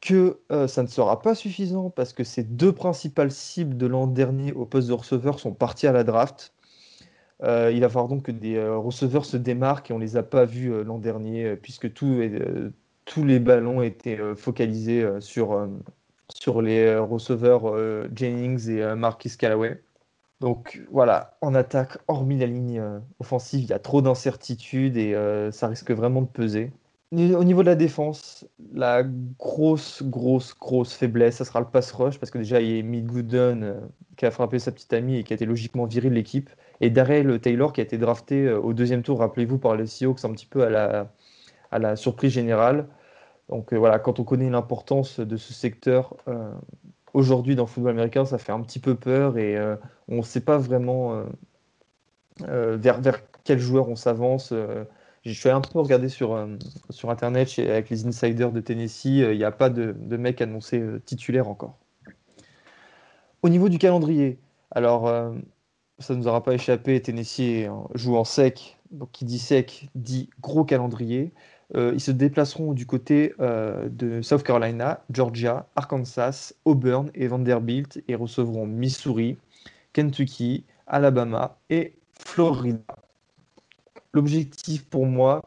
que 0.00 0.38
ça 0.68 0.82
ne 0.84 0.86
sera 0.86 1.20
pas 1.20 1.34
suffisant 1.34 1.90
parce 1.90 2.12
que 2.12 2.22
ces 2.22 2.44
deux 2.44 2.72
principales 2.72 3.32
cibles 3.32 3.76
de 3.76 3.86
l'an 3.86 4.06
dernier 4.06 4.52
au 4.52 4.64
poste 4.64 4.86
de 4.86 4.92
receveur 4.92 5.40
sont 5.40 5.52
partis 5.52 5.88
à 5.88 5.92
la 5.92 6.04
draft. 6.04 6.54
il 7.42 7.80
va 7.80 7.88
falloir 7.88 8.06
donc 8.06 8.22
que 8.22 8.32
des 8.32 8.64
receveurs 8.64 9.24
se 9.24 9.36
démarquent 9.36 9.90
et 9.90 9.94
on 9.94 9.98
ne 9.98 10.04
les 10.04 10.16
a 10.16 10.22
pas 10.22 10.44
vus 10.44 10.84
l'an 10.84 10.98
dernier 10.98 11.56
puisque 11.56 11.92
tout 11.92 12.22
est, 12.22 12.40
tous 13.04 13.24
les 13.24 13.38
ballons 13.38 13.82
étaient 13.82 14.20
euh, 14.20 14.34
focalisés 14.34 15.02
euh, 15.02 15.20
sur, 15.20 15.52
euh, 15.52 15.66
sur 16.34 16.62
les 16.62 16.96
receveurs 16.96 17.74
Jennings 18.14 18.68
et 18.70 18.94
Marquis 18.94 19.36
Callaway. 19.36 19.82
Donc 20.40 20.82
voilà, 20.90 21.36
en 21.40 21.54
attaque, 21.54 21.98
hormis 22.08 22.38
la 22.38 22.46
ligne 22.46 22.82
offensive, 23.20 23.60
il 23.60 23.68
y 23.68 23.72
a 23.72 23.78
trop 23.78 24.02
d'incertitudes 24.02 24.96
et 24.96 25.14
ça 25.52 25.68
risque 25.68 25.92
vraiment 25.92 26.22
de 26.22 26.26
peser. 26.26 26.72
Au 27.12 27.44
niveau 27.44 27.60
de 27.60 27.66
la 27.66 27.76
défense, 27.76 28.44
la 28.74 29.04
grosse, 29.04 30.02
grosse, 30.02 30.58
grosse 30.58 30.94
faiblesse, 30.94 31.36
ça 31.36 31.44
sera 31.44 31.60
le 31.60 31.66
pass 31.66 31.92
rush, 31.92 32.18
parce 32.18 32.32
que 32.32 32.38
déjà, 32.38 32.60
il 32.60 32.76
y 32.76 32.80
a 32.80 32.82
Mid 32.82 33.06
Gooden 33.06 33.82
qui 34.16 34.26
a 34.26 34.32
frappé 34.32 34.58
sa 34.58 34.72
petite 34.72 34.92
amie 34.94 35.18
et 35.18 35.22
qui 35.22 35.32
a 35.32 35.36
été 35.36 35.46
logiquement 35.46 35.84
viré 35.84 36.08
de 36.08 36.14
l'équipe. 36.14 36.50
Et 36.80 36.90
Darrell 36.90 37.38
Taylor 37.38 37.72
qui 37.72 37.80
a 37.80 37.84
été 37.84 37.98
drafté 37.98 38.50
au 38.50 38.72
deuxième 38.72 39.02
tour, 39.02 39.20
rappelez-vous, 39.20 39.58
par 39.58 39.76
les 39.76 39.86
Seahawks, 39.86 40.24
un 40.24 40.32
petit 40.32 40.46
peu 40.46 40.64
à 40.64 40.70
la, 40.70 41.12
à 41.72 41.78
la 41.78 41.96
surprise 41.96 42.32
générale. 42.32 42.86
Donc 43.48 43.72
euh, 43.72 43.76
voilà, 43.76 43.98
quand 43.98 44.20
on 44.20 44.24
connaît 44.24 44.50
l'importance 44.50 45.18
de 45.18 45.36
ce 45.36 45.52
secteur 45.52 46.16
euh, 46.28 46.52
aujourd'hui 47.12 47.56
dans 47.56 47.64
le 47.64 47.68
football 47.68 47.92
américain, 47.92 48.24
ça 48.24 48.38
fait 48.38 48.52
un 48.52 48.60
petit 48.60 48.78
peu 48.78 48.94
peur 48.94 49.36
et 49.38 49.56
euh, 49.56 49.76
on 50.08 50.18
ne 50.18 50.22
sait 50.22 50.40
pas 50.40 50.58
vraiment 50.58 51.24
vers, 52.38 53.00
vers 53.00 53.20
quel 53.44 53.58
joueur 53.58 53.88
on 53.88 53.96
s'avance. 53.96 54.52
je 55.24 55.32
suis 55.32 55.48
un 55.48 55.60
peu 55.60 55.80
regardé 55.80 56.08
sur, 56.08 56.48
sur 56.90 57.10
Internet 57.10 57.48
avec 57.58 57.90
les 57.90 58.06
insiders 58.06 58.52
de 58.52 58.60
Tennessee, 58.60 59.04
il 59.04 59.36
n'y 59.36 59.44
a 59.44 59.50
pas 59.50 59.70
de, 59.70 59.94
de 59.98 60.16
mec 60.16 60.40
annoncé 60.40 60.82
titulaire 61.04 61.48
encore. 61.48 61.76
Au 63.42 63.48
niveau 63.48 63.68
du 63.68 63.78
calendrier, 63.78 64.38
alors 64.70 65.04
ça 65.98 66.14
ne 66.14 66.18
nous 66.18 66.26
aura 66.26 66.42
pas 66.42 66.54
échappé, 66.54 67.00
Tennessee 67.00 67.68
joue 67.94 68.16
en 68.16 68.24
sec, 68.24 68.78
donc 68.90 69.10
qui 69.12 69.24
dit 69.24 69.38
sec 69.38 69.88
dit 69.94 70.30
gros 70.40 70.64
calendrier. 70.64 71.32
Euh, 71.74 71.92
ils 71.94 72.00
se 72.00 72.10
déplaceront 72.10 72.74
du 72.74 72.86
côté 72.86 73.34
euh, 73.40 73.88
de 73.88 74.20
South 74.20 74.42
Carolina, 74.42 75.02
Georgia, 75.10 75.66
Arkansas, 75.74 76.52
Auburn 76.64 77.10
et 77.14 77.26
Vanderbilt 77.28 78.02
et 78.08 78.14
recevront 78.14 78.66
Missouri, 78.66 79.38
Kentucky, 79.92 80.64
Alabama 80.86 81.56
et 81.70 81.94
Florida. 82.12 82.96
L'objectif 84.12 84.84
pour 84.84 85.06
moi, 85.06 85.42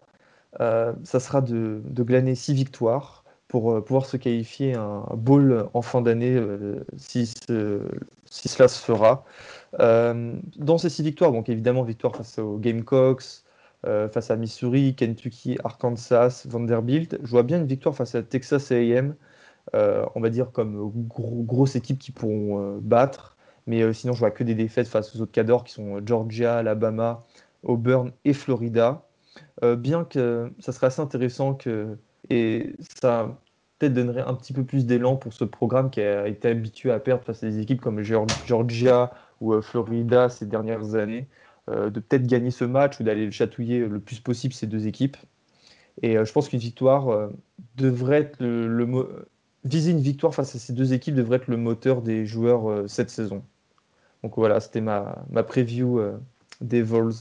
euh, 0.62 0.94
ça 1.03 1.20
sera 1.20 1.41
de, 1.41 1.82
glaner 1.86 2.34
six 2.34 2.53
victoires 2.53 3.24
pour 3.48 3.84
pouvoir 3.86 4.08
se 4.08 4.17
qualifier 4.17 4.74
un 4.74 5.05
bowl 5.15 5.70
en 5.74 5.82
fin 5.84 6.01
d'année 6.01 6.41
si, 6.98 7.27
si, 8.25 8.48
cela 8.48 8.67
se 8.67 8.84
fera. 8.84 9.24
dans 9.77 10.77
ces 10.79 10.89
six 10.89 11.03
victoires, 11.03 11.32
donc 11.32 11.48
évidemment 11.48 11.84
victoire 11.84 12.15
face 12.15 12.39
aux 12.39 12.58
Gamecocks, 12.58 13.44
euh, 13.85 14.09
face 14.09 14.31
à 14.31 14.35
Missouri, 14.35 14.95
Kentucky, 14.95 15.57
Arkansas, 15.63 16.45
Vanderbilt. 16.47 17.17
Je 17.23 17.29
vois 17.29 17.43
bien 17.43 17.57
une 17.59 17.67
victoire 17.67 17.95
face 17.95 18.15
à 18.15 18.23
Texas 18.23 18.71
AM, 18.71 19.15
euh, 19.75 20.05
on 20.15 20.21
va 20.21 20.29
dire 20.29 20.51
comme 20.51 20.91
grosse 21.07 21.75
équipe 21.75 21.99
qui 21.99 22.11
pourront 22.11 22.77
euh, 22.77 22.79
battre. 22.81 23.37
Mais 23.67 23.93
sinon, 23.93 24.13
je 24.13 24.19
vois 24.19 24.31
que 24.31 24.43
des 24.43 24.55
défaites 24.55 24.87
face 24.87 25.15
aux 25.15 25.21
autres 25.21 25.31
cadors 25.31 25.63
qui 25.63 25.73
sont 25.73 25.99
Georgia, 26.05 26.57
Alabama, 26.57 27.23
Auburn 27.63 28.11
et 28.23 28.33
Florida. 28.33 29.07
bien 29.77 30.05
que 30.05 30.51
ça 30.59 30.71
serait 30.71 30.87
assez 30.87 31.01
intéressant 31.01 31.55
que, 31.55 31.97
et 32.29 32.75
ça 33.01 33.39
peut-être 33.79 33.93
donnerait 33.93 34.21
un 34.21 34.35
petit 34.35 34.53
peu 34.53 34.63
plus 34.65 34.85
d'élan 34.85 35.15
pour 35.17 35.33
ce 35.33 35.43
programme 35.45 35.89
qui 35.89 36.01
a 36.01 36.27
été 36.27 36.47
habitué 36.49 36.91
à 36.91 36.99
perdre 36.99 37.23
face 37.23 37.43
à 37.43 37.47
des 37.47 37.59
équipes 37.59 37.81
comme 37.81 38.01
Georgia 38.03 39.11
ou 39.41 39.59
Florida 39.61 40.29
ces 40.29 40.45
dernières 40.45 40.95
années. 40.95 41.27
Euh, 41.67 41.89
de 41.89 42.00
peut-être 42.00 42.27
gagner 42.27 42.51
ce 42.51 42.63
match 42.63 43.00
ou 43.00 43.03
d'aller 43.03 43.25
le 43.25 43.31
chatouiller 43.31 43.79
le 43.79 44.00
plus 44.00 44.19
possible 44.19 44.53
ces 44.53 44.67
deux 44.67 44.86
équipes. 44.86 45.17
Et 46.03 46.15
euh, 46.15 46.24
je 46.24 46.31
pense 46.31 46.48
qu'une 46.48 46.60
victoire 46.60 47.10
euh, 47.10 47.27
devrait 47.75 48.22
être 48.22 48.38
le, 48.39 49.27
viser 49.63 49.89
une 49.89 50.00
victoire 50.00 50.36
face 50.36 50.55
à 50.55 50.60
ces 50.60 50.74
deux 50.74 50.93
équipes 50.93 51.15
devrait 51.15 51.38
être 51.38 51.48
le 51.48 51.57
moteur 51.57 52.03
des 52.03 52.27
joueurs 52.27 52.88
cette 52.88 53.10
saison. 53.10 53.43
Donc 54.22 54.36
voilà, 54.36 54.60
c'était 54.60 54.81
ma, 54.81 55.25
ma 55.31 55.41
preview 55.41 56.00
des 56.62 56.84
Vols. 56.84 57.13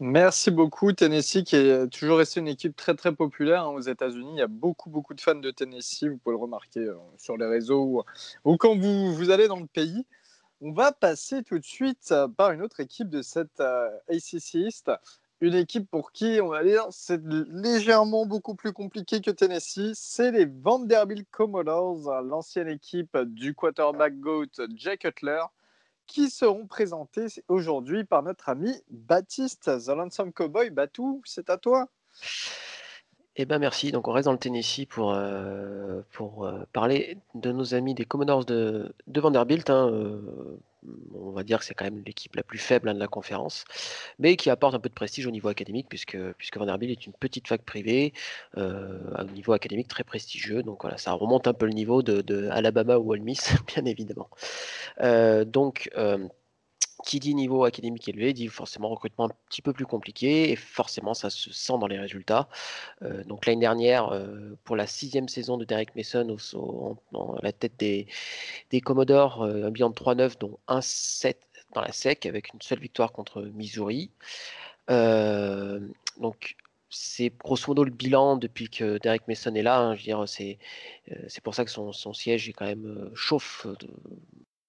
Merci 0.00 0.50
beaucoup 0.50 0.92
Tennessee 0.92 1.42
qui 1.42 1.56
est 1.56 1.88
toujours 1.88 2.18
resté 2.18 2.40
une 2.40 2.48
équipe 2.48 2.76
très 2.76 2.94
très 2.94 3.14
populaire 3.14 3.62
hein, 3.62 3.70
aux 3.70 3.80
États-Unis. 3.80 4.32
Il 4.34 4.38
y 4.38 4.42
a 4.42 4.48
beaucoup 4.48 4.90
beaucoup 4.90 5.14
de 5.14 5.20
fans 5.22 5.34
de 5.34 5.50
Tennessee, 5.50 6.04
vous 6.04 6.18
pouvez 6.18 6.36
le 6.36 6.42
remarquer 6.42 6.86
sur 7.16 7.38
les 7.38 7.46
réseaux 7.46 7.84
ou, 7.84 8.02
ou 8.44 8.58
quand 8.58 8.76
vous, 8.76 9.14
vous 9.14 9.30
allez 9.30 9.48
dans 9.48 9.60
le 9.60 9.66
pays. 9.66 10.04
On 10.60 10.72
va 10.72 10.92
passer 10.92 11.42
tout 11.42 11.58
de 11.58 11.64
suite 11.64 12.14
par 12.36 12.52
une 12.52 12.62
autre 12.62 12.80
équipe 12.80 13.08
de 13.08 13.22
cette 13.22 13.60
ACC 13.60 14.54
East 14.54 14.90
une 15.40 15.54
équipe 15.54 15.90
pour 15.90 16.12
qui, 16.12 16.38
on 16.42 16.48
va 16.48 16.64
dire, 16.64 16.86
c'est 16.90 17.20
légèrement 17.26 18.24
beaucoup 18.24 18.54
plus 18.54 18.72
compliqué 18.72 19.20
que 19.20 19.30
Tennessee. 19.30 19.92
C'est 19.94 20.30
les 20.30 20.46
Vanderbilt 20.46 21.28
Commodores, 21.30 22.22
l'ancienne 22.22 22.68
équipe 22.68 23.16
du 23.18 23.54
quarterback 23.54 24.18
GOAT 24.18 24.46
Jay 24.74 24.96
Cutler, 24.96 25.42
qui 26.06 26.30
seront 26.30 26.66
présentés 26.66 27.26
aujourd'hui 27.48 28.04
par 28.04 28.22
notre 28.22 28.48
ami 28.48 28.72
Baptiste, 28.88 29.64
The 29.64 29.88
Lonesome 29.88 30.32
Cowboy. 30.32 30.70
Batou, 30.70 31.20
c'est 31.26 31.50
à 31.50 31.58
toi. 31.58 31.88
Eh 33.38 33.44
ben 33.44 33.58
merci. 33.58 33.92
Donc 33.92 34.08
on 34.08 34.12
reste 34.12 34.24
dans 34.26 34.32
le 34.32 34.38
Tennessee 34.38 34.86
pour, 34.88 35.12
euh, 35.12 36.00
pour 36.12 36.46
euh, 36.46 36.64
parler 36.72 37.18
de 37.34 37.52
nos 37.52 37.74
amis 37.74 37.94
des 37.94 38.06
Commodores 38.06 38.46
de, 38.46 38.94
de 39.06 39.20
Vanderbilt. 39.20 39.68
Hein, 39.68 39.90
euh, 39.92 40.58
on 41.14 41.32
va 41.32 41.42
dire 41.42 41.58
que 41.58 41.64
c'est 41.66 41.74
quand 41.74 41.84
même 41.84 42.02
l'équipe 42.06 42.34
la 42.34 42.42
plus 42.42 42.58
faible 42.58 42.88
hein, 42.88 42.94
de 42.94 42.98
la 42.98 43.08
conférence, 43.08 43.64
mais 44.18 44.36
qui 44.36 44.48
apporte 44.48 44.74
un 44.74 44.78
peu 44.78 44.88
de 44.88 44.94
prestige 44.94 45.26
au 45.26 45.30
niveau 45.30 45.48
académique, 45.48 45.86
puisque, 45.88 46.16
puisque 46.38 46.56
Vanderbilt 46.56 46.92
est 46.92 47.06
une 47.06 47.12
petite 47.12 47.48
fac 47.48 47.62
privée, 47.62 48.14
à 48.56 48.60
un 48.60 49.24
niveau 49.34 49.52
académique 49.52 49.88
très 49.88 50.04
prestigieux. 50.04 50.62
Donc 50.62 50.82
voilà, 50.82 50.96
ça 50.96 51.12
remonte 51.12 51.48
un 51.48 51.54
peu 51.54 51.66
le 51.66 51.72
niveau 51.72 52.02
de, 52.02 52.48
Alabama 52.50 52.98
ou 52.98 53.12
Ole 53.12 53.20
Miss, 53.20 53.52
bien 53.66 53.84
évidemment. 53.84 54.30
Donc 55.46 55.90
qui 57.06 57.20
dit 57.20 57.34
niveau 57.36 57.64
académique 57.64 58.08
élevé 58.08 58.32
dit 58.32 58.48
forcément 58.48 58.88
recrutement 58.88 59.26
un 59.26 59.34
petit 59.48 59.62
peu 59.62 59.72
plus 59.72 59.86
compliqué 59.86 60.50
et 60.50 60.56
forcément 60.56 61.14
ça 61.14 61.30
se 61.30 61.52
sent 61.52 61.74
dans 61.78 61.86
les 61.86 61.98
résultats. 61.98 62.48
Euh, 63.02 63.22
donc 63.24 63.46
l'année 63.46 63.60
dernière, 63.60 64.08
euh, 64.08 64.58
pour 64.64 64.74
la 64.74 64.88
sixième 64.88 65.28
saison 65.28 65.56
de 65.56 65.64
Derek 65.64 65.94
Mason 65.94 66.36
au, 66.54 66.98
en, 67.14 67.36
la 67.42 67.52
tête 67.52 67.74
des, 67.78 68.08
des 68.70 68.80
Commodores, 68.80 69.42
euh, 69.42 69.68
un 69.68 69.70
bilan 69.70 69.90
de 69.90 69.94
3-9 69.94 70.38
dont 70.40 70.58
1-7 70.68 71.36
dans 71.74 71.80
la 71.80 71.92
SEC 71.92 72.26
avec 72.26 72.52
une 72.52 72.60
seule 72.60 72.80
victoire 72.80 73.12
contre 73.12 73.40
Missouri. 73.54 74.10
donc 74.88 76.56
c'est 76.88 77.32
grosso 77.38 77.64
modo 77.68 77.84
le 77.84 77.90
bilan 77.90 78.36
depuis 78.36 78.68
que 78.68 78.98
Derek 78.98 79.28
Mason 79.28 79.54
est 79.54 79.62
là. 79.62 79.78
Hein. 79.78 79.94
je 79.94 80.56
c'est 81.28 81.42
pour 81.42 81.54
ça 81.54 81.64
que 81.64 81.70
son, 81.70 81.92
son, 81.92 82.12
siège 82.12 82.48
est 82.48 82.52
quand 82.52 82.66
même 82.66 83.10
chauffe 83.14 83.66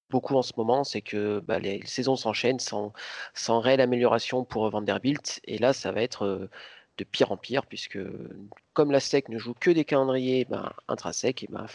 beaucoup 0.09 0.35
en 0.35 0.41
ce 0.41 0.53
moment, 0.57 0.83
c'est 0.83 1.01
que 1.01 1.39
bah, 1.39 1.59
les, 1.59 1.85
saisons 1.85 2.15
s'enchaînent 2.15 2.59
sans, 2.59 2.93
réelle 3.59 3.81
amélioration 3.81 4.43
pour 4.45 4.69
Vanderbilt. 4.69 5.39
Et 5.45 5.57
là, 5.57 5.73
ça 5.73 5.91
va 5.91 6.01
être 6.01 6.49
de 6.97 7.03
pire 7.03 7.31
en 7.31 7.37
pire, 7.37 7.65
puisque 7.65 7.99
comme 8.73 8.91
la 8.91 8.99
SEC 8.99 9.29
ne 9.29 9.37
joue 9.37 9.53
que 9.53 9.71
des 9.71 9.85
calendriers 9.85 10.45
ben, 10.45 10.71
intrasec, 10.87 11.43
et 11.43 11.47
ben, 11.49 11.65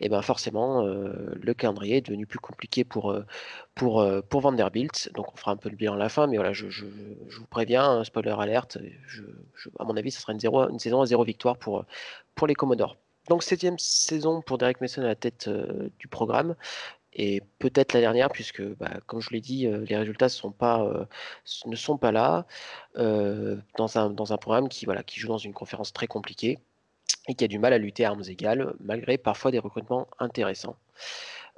et 0.00 0.08
ben 0.08 0.22
forcément, 0.22 0.82
le 0.82 1.54
calendrier 1.54 1.98
est 1.98 2.00
devenu 2.00 2.26
plus 2.26 2.38
compliqué 2.38 2.84
pour, 2.84 3.14
Vanderbilt. 4.32 5.10
Donc 5.14 5.32
on 5.32 5.36
fera 5.36 5.52
un 5.52 5.56
peu 5.56 5.68
le 5.68 5.76
bilan 5.76 5.94
à 5.94 5.98
la 5.98 6.08
fin, 6.08 6.26
mais 6.26 6.36
voilà, 6.36 6.52
je, 6.52 6.66
vous 6.66 7.46
préviens, 7.50 8.02
spoiler 8.04 8.34
alerte, 8.38 8.78
à 9.78 9.84
mon 9.84 9.96
avis, 9.96 10.10
ce 10.10 10.20
sera 10.20 10.32
une, 10.32 10.78
saison 10.78 11.02
à 11.02 11.06
zéro 11.06 11.24
victoire 11.24 11.58
pour, 11.58 11.84
pour 12.34 12.46
les 12.46 12.54
Commodores. 12.54 12.96
Donc 13.28 13.42
septième 13.42 13.78
saison 13.78 14.42
pour 14.42 14.58
Derek 14.58 14.82
Mason 14.82 15.02
à 15.02 15.06
la 15.06 15.14
tête 15.14 15.48
du 15.98 16.08
programme 16.08 16.56
et 17.14 17.42
peut-être 17.58 17.92
la 17.92 18.00
dernière, 18.00 18.30
puisque, 18.30 18.62
bah, 18.62 19.00
comme 19.06 19.20
je 19.20 19.30
l'ai 19.30 19.40
dit, 19.40 19.66
euh, 19.66 19.84
les 19.88 19.96
résultats 19.96 20.26
euh, 20.26 21.04
ne 21.66 21.76
sont 21.76 21.98
pas 21.98 22.12
là, 22.12 22.46
euh, 22.96 23.56
dans, 23.76 23.98
un, 23.98 24.10
dans 24.10 24.32
un 24.32 24.36
programme 24.36 24.68
qui, 24.68 24.86
qui 25.06 25.20
joue 25.20 25.28
dans 25.28 25.38
une 25.38 25.52
conférence 25.52 25.92
très 25.92 26.06
compliquée 26.06 26.58
et 27.28 27.34
qui 27.34 27.44
a 27.44 27.48
du 27.48 27.58
mal 27.58 27.72
à 27.72 27.78
lutter 27.78 28.04
à 28.04 28.10
armes 28.10 28.22
égales, 28.26 28.74
malgré 28.80 29.18
parfois 29.18 29.50
des 29.50 29.58
recrutements 29.58 30.08
intéressants. 30.18 30.76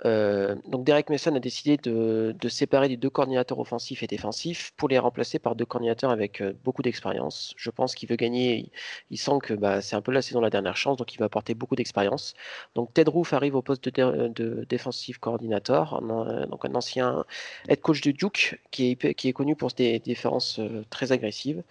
Euh, 0.05 0.55
donc 0.69 0.85
Derek 0.85 1.09
Mason 1.09 1.35
a 1.35 1.41
décidé 1.41 1.79
de, 1.79 2.35
séparer 2.49 2.89
les 2.89 2.97
deux 2.97 3.11
coordinateurs 3.11 3.59
offensifs 3.59 4.03
et 4.03 4.07
défensifs 4.07 4.73
pour 4.77 4.89
les 4.89 4.99
remplacer 4.99 5.39
par 5.39 5.57
deux 5.57 5.65
coordinateurs 5.65 6.11
avec 6.11 6.41
euh, 6.43 6.53
beaucoup 6.65 6.83
d'expérience. 6.83 7.55
Je 7.57 7.71
pense 7.71 7.95
qu'il 7.95 8.09
veut 8.09 8.17
gagner, 8.17 8.71
il, 9.11 9.19
sent 9.19 9.39
que 9.43 9.55
bah, 9.55 9.81
c'est 9.81 9.97
un 9.97 10.03
peu 10.03 10.13
la 10.13 10.23
saison 10.23 10.41
la 10.41 10.51
dernière 10.51 10.77
chance, 10.77 10.97
donc 10.99 11.15
il 11.15 11.19
va 11.19 11.27
apporter 11.27 11.55
beaucoup 11.55 11.77
d'expérience. 11.77 12.35
Donc 12.75 12.93
Ted 12.95 13.11
Roof 13.11 13.33
arrive 13.33 13.57
au 13.57 13.63
poste 13.63 13.89
de, 13.89 14.29
de 14.29 14.67
défensif 14.69 15.19
coordinateur, 15.19 16.01
donc 16.03 16.65
un 16.65 16.75
ancien 16.75 17.25
head 17.69 17.81
coach 17.81 18.01
de 18.03 18.11
Duke 18.13 18.61
qui 18.71 18.97
est, 19.01 19.33
connu 19.33 19.57
pour 19.57 19.71
des 19.71 19.99
défenses 19.99 20.59
euh, 20.59 20.85
très 20.91 21.13
agressives. 21.13 21.63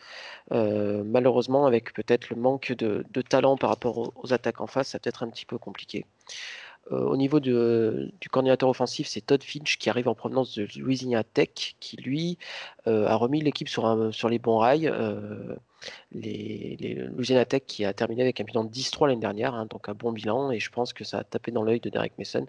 malheureusement, 0.51 1.65
avec 1.65 1.93
peut-être 1.93 2.29
le 2.29 2.35
manque 2.35 2.73
de, 2.73 3.03
talent 3.21 3.57
par 3.57 3.69
rapport 3.69 3.97
aux, 3.97 4.13
aux 4.15 4.33
attaques 4.33 4.61
en 4.61 4.67
face, 4.67 4.89
ça 4.89 4.99
peut 4.99 5.09
être 5.09 5.23
un 5.23 5.29
petit 5.29 5.45
peu 5.45 5.57
compliqué. 5.57 6.05
Euh, 6.91 6.99
au 6.99 7.17
niveau 7.17 7.39
du 7.39 7.51
coordinateur 8.31 8.69
offensif, 8.69 9.07
c'est 9.07 9.21
Todd 9.21 9.43
Finch 9.43 9.77
qui 9.77 9.89
arrive 9.89 10.07
en 10.07 10.15
provenance 10.15 10.55
de 10.55 10.67
Louisiana 10.77 11.23
Tech, 11.23 11.75
qui 11.79 11.97
lui 11.97 12.37
euh, 12.87 13.07
a 13.07 13.15
remis 13.15 13.41
l'équipe 13.41 13.69
sur, 13.69 14.13
sur 14.13 14.29
les 14.29 14.39
bons 14.39 14.57
rails. 14.57 14.87
Euh, 14.87 15.55
Louisiana 16.11 17.45
Tech 17.45 17.63
qui 17.65 17.85
a 17.85 17.93
terminé 17.93 18.21
avec 18.21 18.39
un 18.39 18.43
bilan 18.43 18.63
de 18.65 18.71
10-3 18.71 19.07
l'année 19.07 19.21
dernière, 19.21 19.53
hein, 19.55 19.67
donc 19.69 19.89
un 19.89 19.93
bon 19.93 20.11
bilan, 20.11 20.51
et 20.51 20.59
je 20.59 20.69
pense 20.69 20.93
que 20.93 21.03
ça 21.03 21.19
a 21.19 21.23
tapé 21.23 21.51
dans 21.51 21.63
l'œil 21.63 21.79
de 21.79 21.89
Derek 21.89 22.17
Mason, 22.17 22.45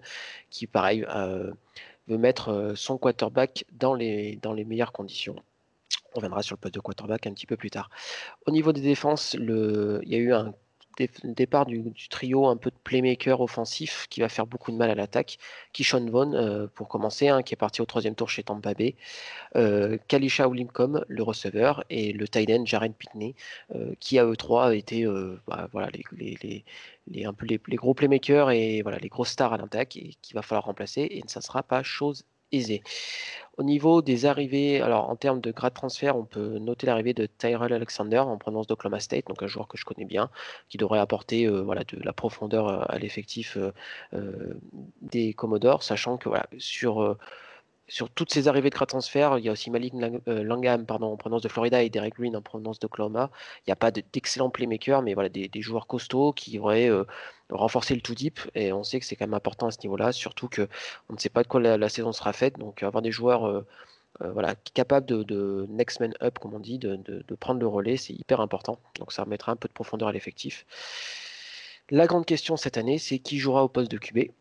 qui 0.49 0.67
pareil 0.67 1.05
veut 2.07 2.17
mettre 2.17 2.73
son 2.75 2.97
quarterback 2.97 3.65
dans 3.73 3.93
les, 3.93 4.37
dans 4.37 4.53
les 4.53 4.65
meilleures 4.65 4.91
conditions. 4.91 5.35
On 6.15 6.19
viendra 6.19 6.41
sur 6.41 6.55
le 6.55 6.59
poste 6.59 6.73
de 6.73 6.79
quarterback 6.79 7.27
un 7.27 7.33
petit 7.33 7.45
peu 7.45 7.57
plus 7.57 7.69
tard. 7.69 7.89
Au 8.45 8.51
niveau 8.51 8.71
des 8.73 8.81
défenses, 8.81 9.33
il 9.33 10.01
y 10.05 10.15
a 10.15 10.17
eu 10.17 10.33
un 10.33 10.53
départ 11.23 11.65
du, 11.65 11.83
trio 12.09 12.47
un 12.47 12.57
peu 12.57 12.69
de 12.69 12.75
playmaker 12.83 13.41
offensif 13.41 14.07
qui 14.09 14.19
va 14.19 14.29
faire 14.29 14.47
beaucoup 14.47 14.71
de 14.71 14.77
mal 14.77 14.89
à 14.89 14.95
l'attaque. 14.95 15.37
Kishon 15.73 16.05
Vaughn, 16.09 16.33
euh, 16.35 16.67
pour 16.67 16.87
commencer, 16.87 17.27
hein, 17.27 17.43
qui 17.43 17.53
est 17.53 17.57
parti 17.57 17.81
au 17.81 17.85
troisième 17.85 18.15
tour 18.15 18.29
chez 18.29 18.43
Tampa 18.43 18.73
Bay. 18.73 18.95
Euh, 19.55 19.97
Kalisha 20.07 20.47
Ulimcom, 20.47 21.03
le 21.07 21.23
receveur, 21.23 21.83
et 21.89 22.13
le 22.13 22.27
tight 22.27 22.49
end 22.49 22.65
Jaren 22.65 22.93
Pickney, 22.93 23.35
euh, 23.75 23.93
qui 23.99 24.19
à 24.19 24.25
E3 24.25 24.69
a 24.69 24.75
été 24.75 25.05
bah, 25.47 25.67
voilà, 25.71 25.89
les, 25.91 26.63
gros 27.75 27.93
playmakers 27.93 28.51
et 28.51 28.81
voilà, 28.81 28.97
les 28.97 29.09
grosses 29.09 29.29
stars 29.29 29.53
à 29.53 29.57
l'attaque 29.57 29.97
et 29.97 30.15
qu'il 30.21 30.35
va 30.35 30.41
falloir 30.41 30.65
remplacer. 30.65 31.01
Et 31.01 31.23
ça 31.27 31.39
ne 31.39 31.43
sera 31.43 31.63
pas 31.63 31.83
chose 31.83 32.25
aisée. 32.51 32.81
Au 33.57 33.63
niveau 33.63 34.03
des 34.03 34.27
arrivées, 34.27 34.81
alors 34.81 35.09
en 35.09 35.15
termes 35.15 35.41
de 35.41 35.51
grade 35.51 35.73
transfert, 35.73 36.15
on 36.15 36.25
peut 36.25 36.59
noter 36.59 36.85
l'arrivée 36.85 37.15
de 37.15 37.25
Tyrell 37.25 37.73
Alexander 37.73 38.19
en 38.19 38.37
provenance 38.37 38.67
d'Oklahoma 38.67 38.99
State, 38.99 39.25
donc 39.27 39.41
un 39.41 39.47
joueur 39.47 39.67
que 39.67 39.77
je 39.77 39.85
connais 39.85 40.05
bien, 40.05 40.29
qui 40.69 40.77
devrait 40.77 40.99
apporter 40.99 41.45
euh, 41.47 41.61
voilà, 41.63 41.83
de 41.83 41.99
la 42.03 42.13
profondeur 42.13 42.67
euh, 42.67 42.85
à 42.87 42.99
l'effectif 42.99 43.57
euh, 44.13 44.53
des 45.01 45.33
Commodores, 45.33 45.81
sachant 45.81 46.17
que 46.17 46.29
voilà, 46.29 46.45
sur 46.59 47.17
toutes 48.13 48.31
ces 48.31 48.47
arrivées 48.47 48.69
de 48.69 48.75
transfert, 48.75 49.39
il 49.39 49.45
y 49.45 49.49
a 49.49 49.51
aussi 49.53 49.71
Malik 49.71 49.95
Langham 50.27 50.85
pardon, 50.85 51.07
en 51.13 51.17
provenance 51.17 51.41
de 51.41 51.47
Florida 51.47 51.81
et 51.81 51.89
Derek 51.89 52.15
Green 52.15 52.35
en 52.35 52.41
provenance 52.43 52.79
d'Oklahoma. 52.79 53.31
Il 53.61 53.69
n'y 53.69 53.73
a 53.73 53.77
pas 53.77 53.89
d'excellents 53.89 54.51
playmakers, 54.51 55.01
mais 55.01 55.15
voilà, 55.15 55.29
des, 55.29 55.49
joueurs 55.61 55.87
costauds 55.87 56.31
qui 56.33 56.59
auraient 56.59 56.91
euh, 57.51 57.55
renforcé 57.55 57.95
le 57.95 58.01
tout 58.01 58.15
deep. 58.15 58.39
Et 58.55 58.73
on 58.73 58.83
sait 58.83 58.99
que 58.99 59.05
c'est 59.05 59.15
quand 59.15 59.25
même 59.25 59.33
important 59.33 59.67
à 59.67 59.71
ce 59.71 59.79
niveau-là, 59.83 60.11
surtout 60.11 60.49
qu'on 60.49 61.13
ne 61.13 61.19
sait 61.19 61.29
pas 61.29 61.43
de 61.43 61.47
quoi 61.47 61.59
la, 61.59 61.89
saison 61.89 62.11
sera 62.13 62.33
faite. 62.33 62.57
Donc 62.59 62.83
avoir 62.83 63.01
des 63.01 63.11
joueurs 63.11 63.45
euh, 64.21 64.31
voilà, 64.31 64.55
capables 64.73 65.05
de, 65.05 65.65
next 65.69 65.99
man 65.99 66.13
up, 66.21 66.39
comme 66.39 66.53
on 66.53 66.59
dit, 66.59 66.79
de, 66.79 67.23
prendre 67.39 67.59
le 67.59 67.67
relais, 67.67 67.97
c'est 67.97 68.13
hyper 68.13 68.41
important. 68.41 68.79
Donc 68.99 69.11
ça 69.11 69.23
remettra 69.23 69.51
un 69.51 69.55
peu 69.55 69.67
de 69.67 69.73
profondeur 69.73 70.07
à 70.07 70.11
l'effectif. 70.11 70.65
La 71.89 72.07
grande 72.07 72.25
question 72.25 72.57
cette 72.57 72.77
année, 72.77 72.97
c'est 72.97 73.19
qui 73.19 73.37
jouera 73.37 73.63
au 73.63 73.69
poste 73.69 73.91
de 73.91 73.97
QB. 73.97 74.31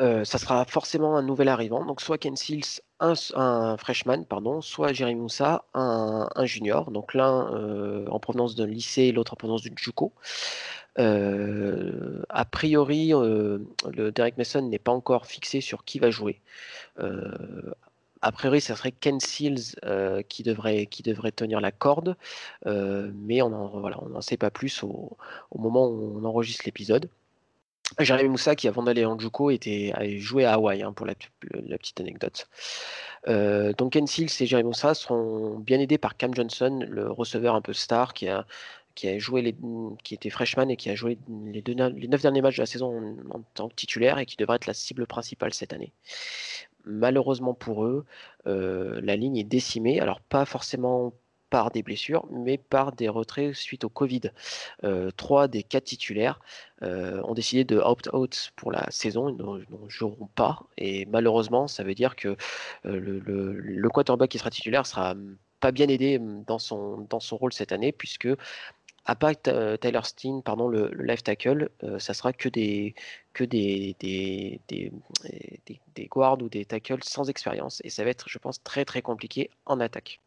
Euh, 0.00 0.24
ça 0.24 0.38
sera 0.38 0.64
forcément 0.64 1.16
un 1.16 1.22
nouvel 1.22 1.48
arrivant. 1.48 1.84
Donc 1.84 2.00
soit 2.00 2.16
Ken 2.16 2.36
Seals, 2.36 2.80
un, 3.00 3.76
freshman, 3.76 4.24
pardon, 4.24 4.60
soit 4.60 4.92
Jeremy 4.92 5.20
Moussa, 5.20 5.64
un, 5.74 6.28
junior. 6.44 6.90
Donc 6.90 7.14
l'un 7.14 7.52
euh, 7.54 8.06
en 8.08 8.18
provenance 8.18 8.54
d'un 8.54 8.66
lycée, 8.66 9.12
l'autre 9.12 9.34
en 9.34 9.36
provenance 9.36 9.62
d'une 9.62 9.76
JUCO. 9.76 10.12
Euh, 10.98 12.22
a 12.28 12.44
priori, 12.44 13.08
le 13.10 14.10
Derek 14.12 14.36
Mason 14.36 14.62
n'est 14.62 14.78
pas 14.78 14.92
encore 14.92 15.26
fixé 15.26 15.60
sur 15.60 15.84
qui 15.84 15.98
va 15.98 16.10
jouer. 16.10 16.40
a 18.20 18.32
priori, 18.32 18.60
ça 18.60 18.76
serait 18.76 18.92
Ken 18.92 19.20
Seals 19.20 19.74
qui, 20.28 20.42
devrait, 20.42 20.86
tenir 21.34 21.60
la 21.60 21.72
corde, 21.72 22.16
mais 22.66 23.42
on 23.42 23.50
n'en 23.50 24.20
sait 24.20 24.36
pas 24.36 24.50
plus 24.50 24.82
au, 24.82 25.16
moment 25.54 25.88
où 25.88 26.18
on 26.18 26.24
enregistre 26.24 26.64
l'épisode. 26.66 27.08
Jérémy 27.98 28.30
Moussa, 28.30 28.56
qui 28.56 28.68
avant 28.68 28.82
d'aller 28.82 29.04
en 29.04 29.18
Juco, 29.18 29.50
était, 29.50 29.92
avait 29.94 30.18
joué 30.18 30.44
à 30.44 30.54
Hawaï, 30.54 30.82
hein, 30.82 30.92
pour 30.92 31.06
la, 31.06 31.14
petite 31.14 32.00
anecdote. 32.00 32.48
Euh, 33.28 33.72
donc 33.74 33.92
Ken 33.92 34.06
Seals 34.06 34.30
et 34.40 34.46
Jérémy 34.46 34.68
Moussa 34.68 34.94
seront 34.94 35.58
bien 35.58 35.78
aidés 35.78 35.98
par 35.98 36.16
Cam 36.16 36.34
Johnson, 36.34 36.84
le 36.88 37.10
receveur 37.10 37.54
un 37.54 37.60
peu 37.60 37.72
star 37.72 38.14
qui 38.14 38.28
a, 38.28 38.46
qui 38.94 39.08
a 39.08 39.18
joué 39.18 39.42
les, 39.42 39.54
qui 40.04 40.14
était 40.14 40.30
freshman 40.30 40.68
et 40.68 40.76
qui 40.76 40.90
a 40.90 40.94
joué 40.94 41.18
les, 41.28 41.62
deux, 41.62 41.74
les 41.74 42.08
neuf 42.08 42.22
derniers 42.22 42.42
matchs 42.42 42.56
de 42.56 42.62
la 42.62 42.66
saison 42.66 43.16
en, 43.30 43.42
tant 43.54 43.68
que 43.68 43.74
titulaire 43.74 44.18
et 44.18 44.26
qui 44.26 44.36
devrait 44.36 44.56
être 44.56 44.66
la 44.66 44.74
cible 44.74 45.06
principale 45.06 45.54
cette 45.54 45.72
année. 45.72 45.92
Malheureusement 46.84 47.54
pour 47.54 47.84
eux, 47.84 48.04
euh, 48.46 49.00
la 49.02 49.16
ligne 49.16 49.36
est 49.36 49.44
décimée. 49.44 50.00
Alors 50.00 50.20
pas 50.20 50.44
forcément 50.44 51.12
par 51.50 51.70
des 51.70 51.82
blessures, 51.82 52.26
mais 52.30 52.56
par 52.56 52.92
des 52.92 53.10
retraits 53.10 53.54
suite 53.54 53.84
au 53.84 53.90
Covid. 53.90 54.22
trois 55.18 55.48
des 55.48 55.62
quatre 55.62 55.84
titulaires 55.84 56.40
ont 56.80 57.34
décidé 57.34 57.64
de 57.64 57.76
opt-out 57.76 58.52
pour 58.56 58.72
la 58.72 58.90
saison, 58.90 59.28
ils 59.28 59.36
ne 59.36 59.88
joueront 59.88 60.30
pas. 60.34 60.62
Et 60.78 61.04
malheureusement, 61.04 61.68
ça 61.68 61.84
veut 61.84 61.94
dire 61.94 62.16
que 62.16 62.36
le, 62.84 63.18
le, 63.18 63.88
quarterback 63.90 64.30
qui 64.30 64.38
sera 64.38 64.48
titulaire 64.48 64.86
sera 64.86 65.14
pas 65.62 65.70
bien 65.70 65.88
aidé 65.88 66.18
dans 66.46 66.58
son, 66.58 67.06
dans 67.08 67.20
son 67.20 67.36
rôle 67.36 67.52
cette 67.52 67.70
année, 67.70 67.92
puisque 67.92 68.28
à 69.04 69.16
part 69.16 69.32
Tyler 69.42 70.00
Steen, 70.04 70.42
pardon, 70.42 70.68
le, 70.68 70.88
le 70.92 71.16
tackle, 71.16 71.70
ça 71.98 72.14
sera 72.14 72.32
que 72.32 72.48
des 72.48 72.94
que 73.32 73.44
des 73.44 73.96
des, 73.98 74.60
des, 74.68 74.92
des, 75.94 76.06
guards 76.06 76.40
ou 76.42 76.48
des 76.48 76.64
tackles 76.64 77.02
sans 77.02 77.28
expérience. 77.28 77.80
Et 77.84 77.90
ça 77.90 78.04
va 78.04 78.10
être, 78.10 78.28
je 78.28 78.38
pense, 78.38 78.62
très 78.62 78.84
très 78.84 79.02
compliqué 79.02 79.50
en 79.66 79.80
attaque. 79.80 80.20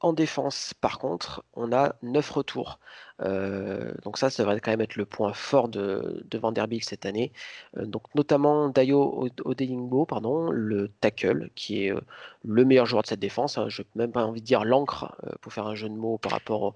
En 0.00 0.12
défense, 0.12 0.74
par 0.74 0.98
contre, 0.98 1.42
on 1.54 1.72
a 1.72 1.96
9 2.02 2.30
retours. 2.30 2.78
Euh, 3.22 3.92
donc 4.02 4.18
ça, 4.18 4.30
ça 4.30 4.42
devrait 4.42 4.60
quand 4.60 4.70
même 4.70 4.80
être 4.80 4.96
le 4.96 5.06
point 5.06 5.32
fort 5.32 5.68
de, 5.68 6.24
Vanderbilt 6.34 6.84
cette 6.84 7.06
année. 7.06 7.32
Euh, 7.76 7.86
donc 7.86 8.02
notamment 8.14 8.68
Dayo 8.68 9.28
Odeyingbo, 9.44 10.04
pardon, 10.04 10.50
le 10.50 10.88
tackle, 11.00 11.50
qui 11.54 11.86
est 11.86 11.92
euh, 11.92 12.00
le 12.44 12.64
meilleur 12.64 12.86
joueur 12.86 13.02
de 13.02 13.08
cette 13.08 13.20
défense. 13.20 13.58
Hein. 13.58 13.68
je 13.68 13.82
n'ai 13.82 13.88
même 13.94 14.12
pas 14.12 14.24
envie 14.24 14.40
de 14.40 14.46
dire 14.46 14.64
l'encre, 14.64 15.14
pour 15.40 15.52
faire 15.52 15.66
un 15.66 15.74
jeu 15.74 15.88
de 15.88 15.94
mots 15.94 16.18
par 16.18 16.32
rapport 16.32 16.74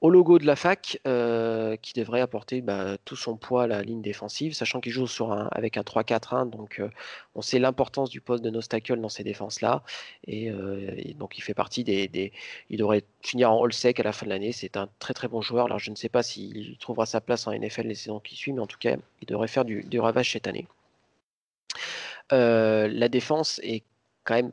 au, 0.00 0.10
logo 0.10 0.38
de 0.38 0.46
la 0.46 0.56
fac, 0.56 1.00
qui 1.82 1.92
devrait 1.94 2.20
apporter 2.20 2.60
bah, 2.60 2.96
tout 3.04 3.16
son 3.16 3.36
poids 3.36 3.64
à 3.64 3.66
la 3.66 3.82
ligne 3.82 4.02
défensive, 4.02 4.54
sachant 4.54 4.80
qu'il 4.80 4.92
joue 4.92 5.06
sur 5.06 5.32
un, 5.32 5.48
avec 5.50 5.76
un 5.76 5.82
3-4-1, 5.82 6.48
donc 6.48 6.80
on 7.34 7.42
sait 7.42 7.58
l'importance 7.58 8.08
du 8.08 8.20
poste 8.20 8.44
de 8.44 8.50
Nostacle 8.50 9.00
dans 9.00 9.08
ces 9.08 9.24
défenses-là, 9.24 9.82
et, 10.26 10.52
donc 11.18 11.38
il 11.38 11.40
fait 11.40 11.54
partie 11.54 11.82
des, 11.82 12.32
Il 12.70 12.78
devrait 12.78 13.04
finir 13.20 13.50
en 13.50 13.64
all-sec 13.64 13.98
à 13.98 14.02
la 14.04 14.12
fin 14.12 14.26
de 14.26 14.30
l'année, 14.30 14.52
c'est 14.52 14.76
un 14.76 14.88
très 14.98 15.12
très 15.12 15.28
bon 15.28 15.40
joueur, 15.40 15.55
alors 15.64 15.78
je 15.78 15.90
ne 15.90 15.96
sais 15.96 16.08
pas 16.08 16.22
s'il 16.22 16.76
trouvera 16.78 17.06
sa 17.06 17.20
place 17.20 17.46
en 17.46 17.52
NFL 17.52 17.86
les 17.86 17.94
saisons 17.94 18.20
qui 18.20 18.36
suivent, 18.36 18.54
mais 18.54 18.60
en 18.60 18.66
tout 18.66 18.78
cas, 18.78 18.96
il 19.22 19.26
devrait 19.26 19.48
faire 19.48 19.64
du, 19.64 20.00
ravage 20.00 20.32
cette 20.32 20.46
année. 20.46 20.66
la 22.30 23.08
défense 23.08 23.60
est 23.62 23.82
quand 24.24 24.34
même 24.34 24.52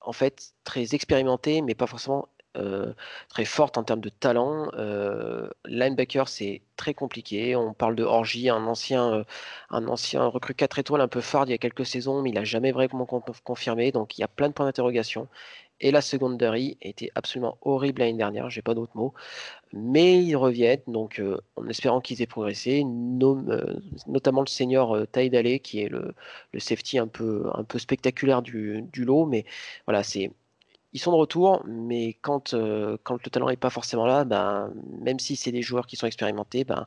en 0.00 0.12
fait 0.12 0.54
très 0.64 0.94
expérimentée, 0.94 1.62
mais 1.62 1.74
pas 1.74 1.86
forcément 1.86 2.28
euh, 2.56 2.92
très 3.28 3.44
forte 3.44 3.78
en 3.78 3.84
termes 3.84 4.00
de 4.00 4.08
talent. 4.08 4.70
Euh, 4.74 5.48
linebacker, 5.66 6.28
c'est 6.28 6.62
très 6.76 6.94
compliqué. 6.94 7.56
On 7.56 7.74
parle 7.74 7.96
de 7.96 8.04
Orgy, 8.04 8.48
un 8.48 8.66
ancien, 8.66 9.12
euh, 9.12 9.24
un 9.70 9.86
ancien 9.88 10.26
recrue 10.26 10.54
4 10.54 10.78
étoiles 10.78 11.00
un 11.00 11.08
peu 11.08 11.20
phare 11.20 11.44
il 11.46 11.50
y 11.50 11.54
a 11.54 11.58
quelques 11.58 11.86
saisons, 11.86 12.22
mais 12.22 12.30
il 12.30 12.34
n'a 12.34 12.44
jamais 12.44 12.72
vraiment 12.72 13.06
confirmé. 13.06 13.92
Donc 13.92 14.18
il 14.18 14.22
y 14.22 14.24
a 14.24 14.28
plein 14.28 14.48
de 14.48 14.54
points 14.54 14.66
d'interrogation. 14.66 15.28
Et 15.80 15.90
la 15.90 16.00
secondary 16.00 16.78
était 16.80 17.10
absolument 17.14 17.58
horrible 17.60 18.00
l'année 18.00 18.16
dernière, 18.16 18.48
j'ai 18.48 18.62
pas 18.62 18.74
d'autres 18.74 18.96
mots. 18.96 19.12
Mais 19.74 20.22
ils 20.24 20.36
reviennent, 20.36 20.80
donc 20.86 21.22
en 21.56 21.68
espérant 21.68 22.00
qu'ils 22.00 22.22
aient 22.22 22.26
progressé, 22.26 22.82
notamment 22.84 24.40
le 24.40 24.46
senior 24.46 25.06
Taïdale, 25.12 25.60
qui 25.60 25.82
est 25.82 25.88
le, 25.90 26.14
safety 26.58 26.98
un 26.98 27.08
peu, 27.08 27.50
un 27.54 27.64
peu 27.64 27.78
spectaculaire 27.78 28.40
du, 28.42 28.82
du 28.92 29.04
lot. 29.04 29.26
Mais 29.26 29.44
voilà, 29.86 30.02
c'est 30.02 30.30
ils 30.96 30.98
sont 30.98 31.12
de 31.12 31.16
retour, 31.16 31.62
mais 31.66 32.14
quand, 32.22 32.54
euh, 32.54 32.96
le 33.10 33.30
talent 33.30 33.50
n'est 33.50 33.58
pas 33.58 33.68
forcément 33.68 34.06
là, 34.06 34.24
ben, 34.24 34.72
même 35.02 35.18
si 35.18 35.36
c'est 35.36 35.52
des 35.52 35.60
joueurs 35.60 35.86
qui 35.86 35.96
sont 35.96 36.06
expérimentés, 36.06 36.64
ben, 36.64 36.86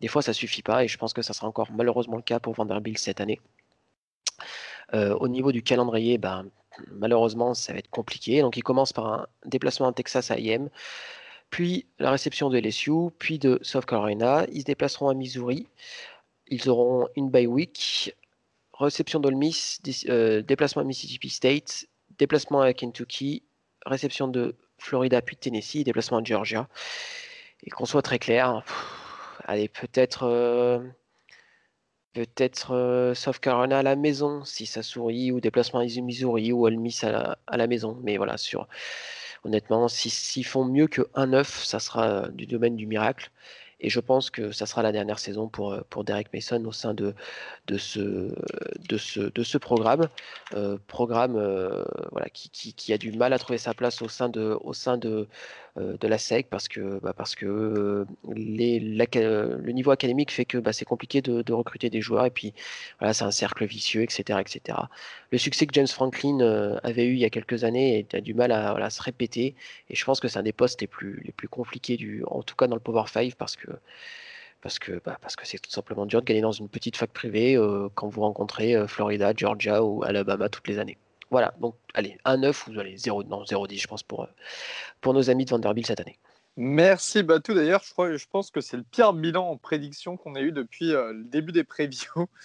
des 0.00 0.06
fois 0.06 0.22
ça 0.22 0.32
suffit 0.32 0.62
pas, 0.62 0.84
et 0.84 0.88
je 0.88 0.96
pense 0.96 1.12
que 1.12 1.20
ça 1.20 1.32
sera 1.32 1.48
encore 1.48 1.68
malheureusement 1.72 2.14
le 2.16 2.22
cas 2.22 2.38
pour 2.38 2.54
Vanderbilt 2.54 2.98
cette 2.98 3.20
année. 3.20 3.40
Euh, 4.94 5.16
au 5.16 5.26
niveau 5.26 5.50
du 5.50 5.64
calendrier, 5.64 6.16
ben, 6.16 6.46
malheureusement 6.92 7.54
ça 7.54 7.72
va 7.72 7.80
être 7.80 7.90
compliqué. 7.90 8.40
Donc 8.40 8.56
ils 8.56 8.62
commencent 8.62 8.92
par 8.92 9.06
un 9.06 9.26
déplacement 9.46 9.88
en 9.88 9.92
Texas 9.92 10.30
à 10.30 10.38
IM, 10.38 10.68
puis 11.50 11.86
la 11.98 12.12
réception 12.12 12.50
de 12.50 12.58
LSU, 12.58 13.10
puis 13.18 13.40
de 13.40 13.58
South 13.62 13.84
Carolina. 13.84 14.46
Ils 14.52 14.60
se 14.60 14.66
déplaceront 14.66 15.08
à 15.08 15.14
Missouri. 15.14 15.66
Ils 16.46 16.68
auront 16.70 17.08
une 17.16 17.30
bye 17.30 17.48
week, 17.48 18.14
réception 18.78 19.18
d'Olmis, 19.18 19.80
euh, 20.08 20.42
déplacement 20.42 20.82
à 20.82 20.84
Mississippi 20.84 21.30
State, 21.30 21.86
déplacement 22.20 22.60
à 22.60 22.72
Kentucky, 22.74 23.42
réception 23.86 24.28
de 24.28 24.54
Florida 24.78 25.20
puis 25.22 25.36
de 25.36 25.40
Tennessee, 25.40 25.84
déplacement 25.84 26.18
à 26.18 26.24
Georgia. 26.24 26.68
Et 27.64 27.70
qu'on 27.70 27.86
soit 27.86 28.02
très 28.02 28.18
clair, 28.18 28.62
allez, 29.44 29.68
peut-être 29.68 30.24
euh, 30.24 30.78
peut-être 32.12 32.74
euh, 32.74 33.14
South 33.14 33.38
Carolina 33.38 33.78
à 33.78 33.82
la 33.82 33.96
maison 33.96 34.44
si 34.44 34.66
ça 34.66 34.82
sourit, 34.82 35.32
ou 35.32 35.40
déplacement 35.40 35.80
à 35.80 35.84
Missouri 35.84 36.52
ou 36.52 36.66
Ole 36.66 36.76
Miss 36.76 37.04
à 37.04 37.36
la, 37.50 37.66
maison. 37.66 37.98
Mais 38.02 38.18
voilà, 38.18 38.36
sur 38.36 38.68
honnêtement, 39.44 39.88
s'ils 39.88 40.46
font 40.46 40.64
mieux 40.64 40.88
que 40.88 41.02
1-9, 41.14 41.44
ça 41.64 41.78
sera 41.78 42.28
du 42.28 42.46
domaine 42.46 42.76
du 42.76 42.86
miracle. 42.86 43.30
Et 43.80 43.90
je 43.90 44.00
pense 44.00 44.30
que 44.30 44.52
ça 44.52 44.66
sera 44.66 44.82
la 44.82 44.92
dernière 44.92 45.18
saison 45.18 45.48
pour, 45.48 45.72
euh, 45.72 45.80
pour 45.90 46.04
Derek 46.04 46.32
Mason 46.32 46.64
au 46.64 46.72
sein 46.72 46.94
de, 46.94 47.14
de, 47.66 47.78
ce, 47.78 48.34
de, 48.88 48.98
ce, 48.98 49.20
de 49.20 49.42
ce 49.42 49.58
programme. 49.58 50.08
Euh, 50.54 50.78
programme 50.86 51.36
euh, 51.36 51.84
voilà, 52.12 52.28
qui, 52.28 52.50
qui, 52.50 52.74
qui, 52.74 52.92
a 52.92 52.98
du 52.98 53.12
mal 53.12 53.32
à 53.32 53.38
trouver 53.38 53.58
sa 53.58 53.74
place 53.74 54.02
au 54.02 54.08
sein 54.08 54.28
de, 54.28 54.58
au 54.62 54.72
sein 54.74 54.98
de, 54.98 55.28
de 55.76 56.08
la 56.08 56.18
SEC 56.18 56.48
parce 56.50 56.68
que, 56.68 56.98
bah, 57.00 57.12
parce 57.12 57.34
que 57.34 57.46
euh, 57.46 58.04
le 58.28 59.72
niveau 59.72 59.90
académique 59.90 60.30
fait 60.32 60.44
que 60.44 60.58
bah, 60.58 60.72
c'est 60.72 60.84
compliqué 60.84 61.22
de, 61.22 61.52
recruter 61.52 61.90
des 61.90 62.00
joueurs 62.00 62.26
et 62.26 62.30
puis 62.30 62.54
c'est 63.12 63.22
un 63.22 63.30
cercle 63.30 63.64
vicieux, 63.64 64.02
etc., 64.02 64.40
etc. 64.40 64.78
Le 65.30 65.38
succès 65.38 65.66
que 65.66 65.74
James 65.74 65.86
Franklin 65.86 66.40
euh, 66.40 66.78
avait 66.82 67.06
eu 67.06 67.12
il 67.14 67.18
y 67.18 67.24
a 67.24 67.30
quelques 67.30 67.64
années 67.64 68.06
a 68.12 68.20
du 68.20 68.34
mal 68.34 68.52
à, 68.52 68.90
se 68.90 69.02
répéter 69.02 69.54
et 69.88 69.94
je 69.94 70.04
pense 70.04 70.20
que 70.20 70.28
c'est 70.28 70.38
un 70.38 70.42
des 70.42 70.52
postes 70.52 70.80
les 70.80 70.86
plus, 70.86 71.22
les 71.24 71.32
plus 71.32 71.48
compliqués, 71.48 71.96
du, 71.96 72.24
en 72.26 72.42
tout 72.42 72.56
cas 72.56 72.66
dans 72.66 72.76
le 72.76 72.80
Power 72.80 73.04
5 73.06 73.34
parce 73.36 73.56
que 73.56 73.68
parce 74.62 74.78
que 74.78 75.00
bah, 75.04 75.18
parce 75.22 75.36
que 75.36 75.46
c'est 75.46 75.58
tout 75.58 75.70
simplement 75.70 76.06
dur 76.06 76.20
de 76.20 76.26
gagner 76.26 76.42
dans 76.42 76.52
une 76.52 76.68
petite 76.68 76.96
fac 76.96 77.10
privée 77.12 77.56
quand 77.94 78.08
vous 78.08 78.20
rencontrez 78.22 78.74
Florida, 78.88 79.32
Georgia 79.36 79.82
ou 79.82 80.02
Alabama 80.04 80.48
toutes 80.48 80.68
les 80.68 80.78
années. 80.78 80.98
Voilà, 81.30 81.54
donc 81.60 81.76
allez, 81.94 82.18
1-9 82.24 82.70
ou 82.70 82.80
allez, 82.80 82.96
0, 82.96 83.24
non, 83.24 83.44
0-10, 83.44 83.80
je 83.80 83.86
pense, 83.86 84.02
pour, 84.02 84.28
pour 85.00 85.14
nos 85.14 85.30
amis 85.30 85.44
de 85.44 85.50
Vanderbilt 85.50 85.86
cette 85.86 86.00
année. 86.00 86.18
Merci 86.56 87.22
Batou. 87.22 87.54
D'ailleurs, 87.54 87.82
je, 87.82 88.16
je 88.16 88.26
pense 88.28 88.50
que 88.50 88.60
c'est 88.60 88.76
le 88.76 88.82
pire 88.82 89.12
bilan 89.12 89.48
en 89.48 89.56
prédiction 89.56 90.16
qu'on 90.16 90.34
a 90.34 90.40
eu 90.40 90.52
depuis 90.52 90.92
euh, 90.92 91.12
le 91.12 91.24
début 91.24 91.52
des 91.52 91.64
previews. 91.64 92.28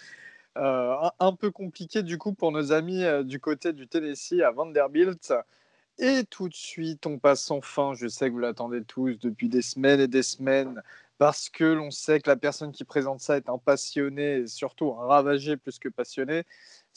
Euh, 0.57 0.95
un, 1.19 1.33
peu 1.33 1.51
compliqué 1.51 2.01
du 2.01 2.17
coup 2.17 2.31
pour 2.31 2.53
nos 2.53 2.71
amis 2.71 3.03
euh, 3.03 3.23
du 3.23 3.41
côté 3.41 3.73
du 3.73 3.89
Tennessee 3.89 4.39
à 4.39 4.51
Vanderbilt. 4.51 5.33
Et 5.97 6.23
tout 6.23 6.47
de 6.47 6.53
suite, 6.53 7.05
on 7.05 7.19
passe 7.19 7.51
enfin. 7.51 7.93
Je 7.93 8.07
sais 8.07 8.29
que 8.29 8.31
vous 8.31 8.39
l'attendez 8.39 8.81
tous 8.81 9.19
depuis 9.19 9.49
des 9.49 9.61
semaines 9.61 9.99
et 9.99 10.07
des 10.07 10.23
semaines 10.23 10.81
parce 11.17 11.49
que 11.49 11.63
l'on 11.63 11.91
sait 11.91 12.19
que 12.19 12.29
la 12.29 12.35
personne 12.35 12.71
qui 12.71 12.83
présente 12.83 13.19
ça 13.19 13.37
est 13.37 13.49
un 13.49 13.57
passionné 13.57 14.37
et 14.39 14.47
surtout 14.47 14.93
un 14.99 15.07
ravagé 15.07 15.57
plus 15.57 15.79
que 15.79 15.89
passionné 15.89 16.43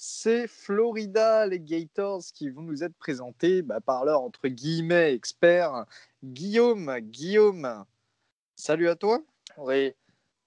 c'est 0.00 0.46
Florida, 0.46 1.44
les 1.46 1.58
Gators, 1.58 2.22
qui 2.32 2.50
vont 2.50 2.62
nous 2.62 2.84
être 2.84 2.96
présentés 2.96 3.62
bah, 3.62 3.80
par 3.80 4.04
leur, 4.04 4.22
entre 4.22 4.46
guillemets, 4.46 5.12
expert, 5.12 5.86
Guillaume. 6.22 7.00
Guillaume, 7.00 7.84
salut 8.54 8.88
à 8.88 8.94
toi. 8.94 9.18
Oui, 9.56 9.92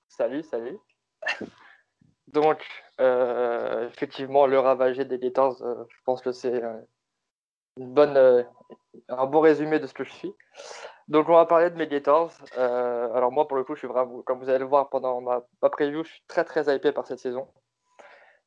salut, 0.07 0.41
salut. 0.43 0.77
Donc, 2.27 2.65
euh, 3.01 3.89
effectivement, 3.89 4.47
le 4.47 4.57
ravagé 4.57 5.03
des 5.03 5.19
Gators, 5.19 5.61
euh, 5.63 5.83
je 5.89 5.97
pense 6.05 6.21
que 6.21 6.31
c'est 6.31 6.63
euh, 6.63 6.79
une 7.75 8.47
un 9.09 9.25
bon 9.25 9.41
résumé 9.41 9.79
de 9.79 9.87
ce 9.87 9.93
que 9.93 10.05
je 10.05 10.13
suis. 10.13 10.33
Donc, 11.07 11.29
on 11.29 11.33
va 11.33 11.45
parler 11.45 11.69
de 11.69 11.75
mes 11.75 11.87
Gators. 11.87 12.31
alors, 12.57 13.31
moi, 13.31 13.47
pour 13.47 13.57
le 13.57 13.63
coup, 13.63 13.75
je 13.75 13.79
suis 13.79 13.87
vraiment, 13.87 14.21
comme 14.21 14.39
vous 14.39 14.49
allez 14.49 14.59
le 14.59 14.65
voir 14.65 14.89
pendant 14.89 15.21
ma, 15.21 15.41
preview, 15.69 16.03
je 16.03 16.11
suis 16.11 16.23
très, 16.27 16.43
très 16.43 16.73
hypé 16.73 16.91
par 16.91 17.05
cette 17.07 17.19
saison. 17.19 17.47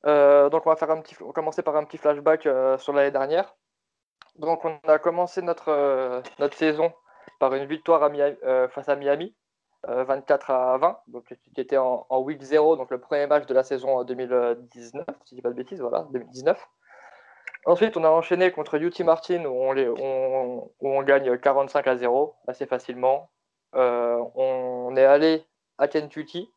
Euh, 0.06 0.50
donc 0.50 0.66
on 0.66 0.70
va 0.70 0.76
faire 0.76 0.90
un 0.90 1.00
petit, 1.00 1.14
commencer 1.34 1.62
par 1.62 1.76
un 1.76 1.84
petit 1.84 1.96
flashback 1.96 2.46
euh, 2.46 2.76
sur 2.78 2.92
l'année 2.92 3.10
dernière. 3.10 3.54
Donc 4.36 4.64
on 4.64 4.78
a 4.88 4.98
commencé 4.98 5.42
notre, 5.42 5.70
euh, 5.70 6.20
notre 6.38 6.56
saison 6.56 6.92
par 7.40 7.54
une 7.54 7.64
victoire 7.66 8.10
face 8.70 8.88
à 8.88 8.96
Miami, 8.96 9.34
24 9.86 10.50
à 10.50 10.78
20, 10.78 10.98
donc 11.08 11.24
qui 11.26 11.60
était 11.60 11.76
en, 11.76 12.06
week 12.20 12.40
0, 12.40 12.76
donc 12.76 12.90
le 12.90 12.98
premier 12.98 13.26
match 13.26 13.46
de 13.46 13.54
la 13.54 13.64
saison 13.64 14.02
2019, 14.04 15.04
si 15.24 15.30
je 15.30 15.34
dis 15.36 15.42
pas 15.42 15.50
de 15.50 15.54
bêtises, 15.54 15.80
voilà, 15.80 16.06
2019. 16.10 16.68
Ensuite, 17.66 17.96
on 17.96 18.04
a 18.04 18.10
enchaîné 18.10 18.52
contre 18.52 18.74
UT 18.76 19.04
Martin 19.04 19.44
où 19.46 20.70
on, 20.80 21.02
gagne 21.02 21.38
45 21.38 21.86
à 21.86 21.96
0 21.96 22.34
assez 22.46 22.66
facilement. 22.66 23.30
on 23.72 24.94
est 24.96 25.04
allé 25.04 25.44
à 25.78 25.88
Kentucky 25.88 26.50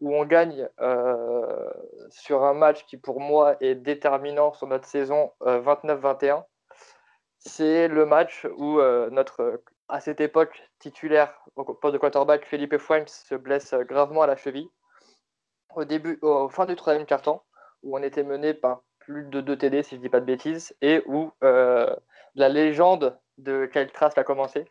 où 0.00 0.14
on 0.14 0.24
gagne 0.24 0.68
euh, 0.80 1.70
sur 2.10 2.44
un 2.44 2.54
match 2.54 2.84
qui 2.86 2.96
pour 2.96 3.20
moi 3.20 3.56
est 3.60 3.74
déterminant 3.74 4.52
sur 4.52 4.66
notre 4.66 4.86
saison 4.86 5.32
29-21. 5.40 6.38
Euh, 6.38 6.42
C'est 7.38 7.88
le 7.88 8.06
match 8.06 8.46
où 8.56 8.78
euh, 8.78 9.10
notre, 9.10 9.62
à 9.88 10.00
cette 10.00 10.20
époque, 10.20 10.62
titulaire 10.78 11.34
au 11.56 11.64
poste 11.64 11.94
de 11.94 11.98
quarterback, 11.98 12.44
Philippe 12.46 12.78
Franks 12.78 13.08
se 13.08 13.34
blesse 13.34 13.74
gravement 13.74 14.22
à 14.22 14.26
la 14.26 14.36
cheville. 14.36 14.70
Au 15.74 15.84
début, 15.84 16.20
fin 16.50 16.66
du 16.66 16.76
troisième 16.76 17.06
quart-temps, 17.06 17.44
où 17.82 17.96
on 17.96 18.02
était 18.02 18.22
mené 18.22 18.54
par 18.54 18.82
plus 19.08 19.24
de 19.24 19.40
2 19.40 19.56
TD, 19.56 19.82
si 19.82 19.96
je 19.96 20.00
dis 20.02 20.10
pas 20.10 20.20
de 20.20 20.26
bêtises, 20.26 20.76
et 20.82 21.02
où 21.06 21.32
la 21.40 22.48
légende 22.50 23.18
de 23.38 23.64
Kyle 23.64 23.90
Trask 23.90 24.18
a 24.18 24.24
commencé, 24.24 24.66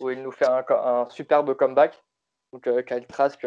où 0.00 0.10
il 0.10 0.20
nous 0.22 0.32
fait 0.32 0.46
un, 0.48 1.06
superbe 1.08 1.54
comeback. 1.54 2.02
Donc 2.52 2.68
Kyle 2.84 3.06
Trask, 3.06 3.46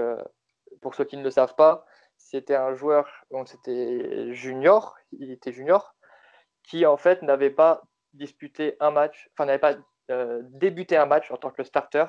pour 0.81 0.95
ceux 0.95 1.03
qui 1.03 1.17
ne 1.17 1.23
le 1.23 1.29
savent 1.29 1.55
pas, 1.55 1.85
c'était 2.17 2.55
un 2.55 2.73
joueur, 2.73 3.25
donc 3.31 3.49
c'était 3.49 4.33
junior, 4.33 4.95
il 5.11 5.29
était 5.29 5.51
junior, 5.51 5.93
qui 6.63 6.85
en 6.85 6.95
fait 6.95 7.21
n'avait 7.21 7.49
pas 7.49 7.81
disputé 8.13 8.77
un 8.79 8.91
match, 8.91 9.29
enfin 9.33 9.45
n'avait 9.45 9.59
pas 9.59 9.75
débuté 10.51 10.95
un 10.95 11.05
match 11.05 11.29
en 11.31 11.37
tant 11.37 11.51
que 11.51 11.63
starter 11.63 12.05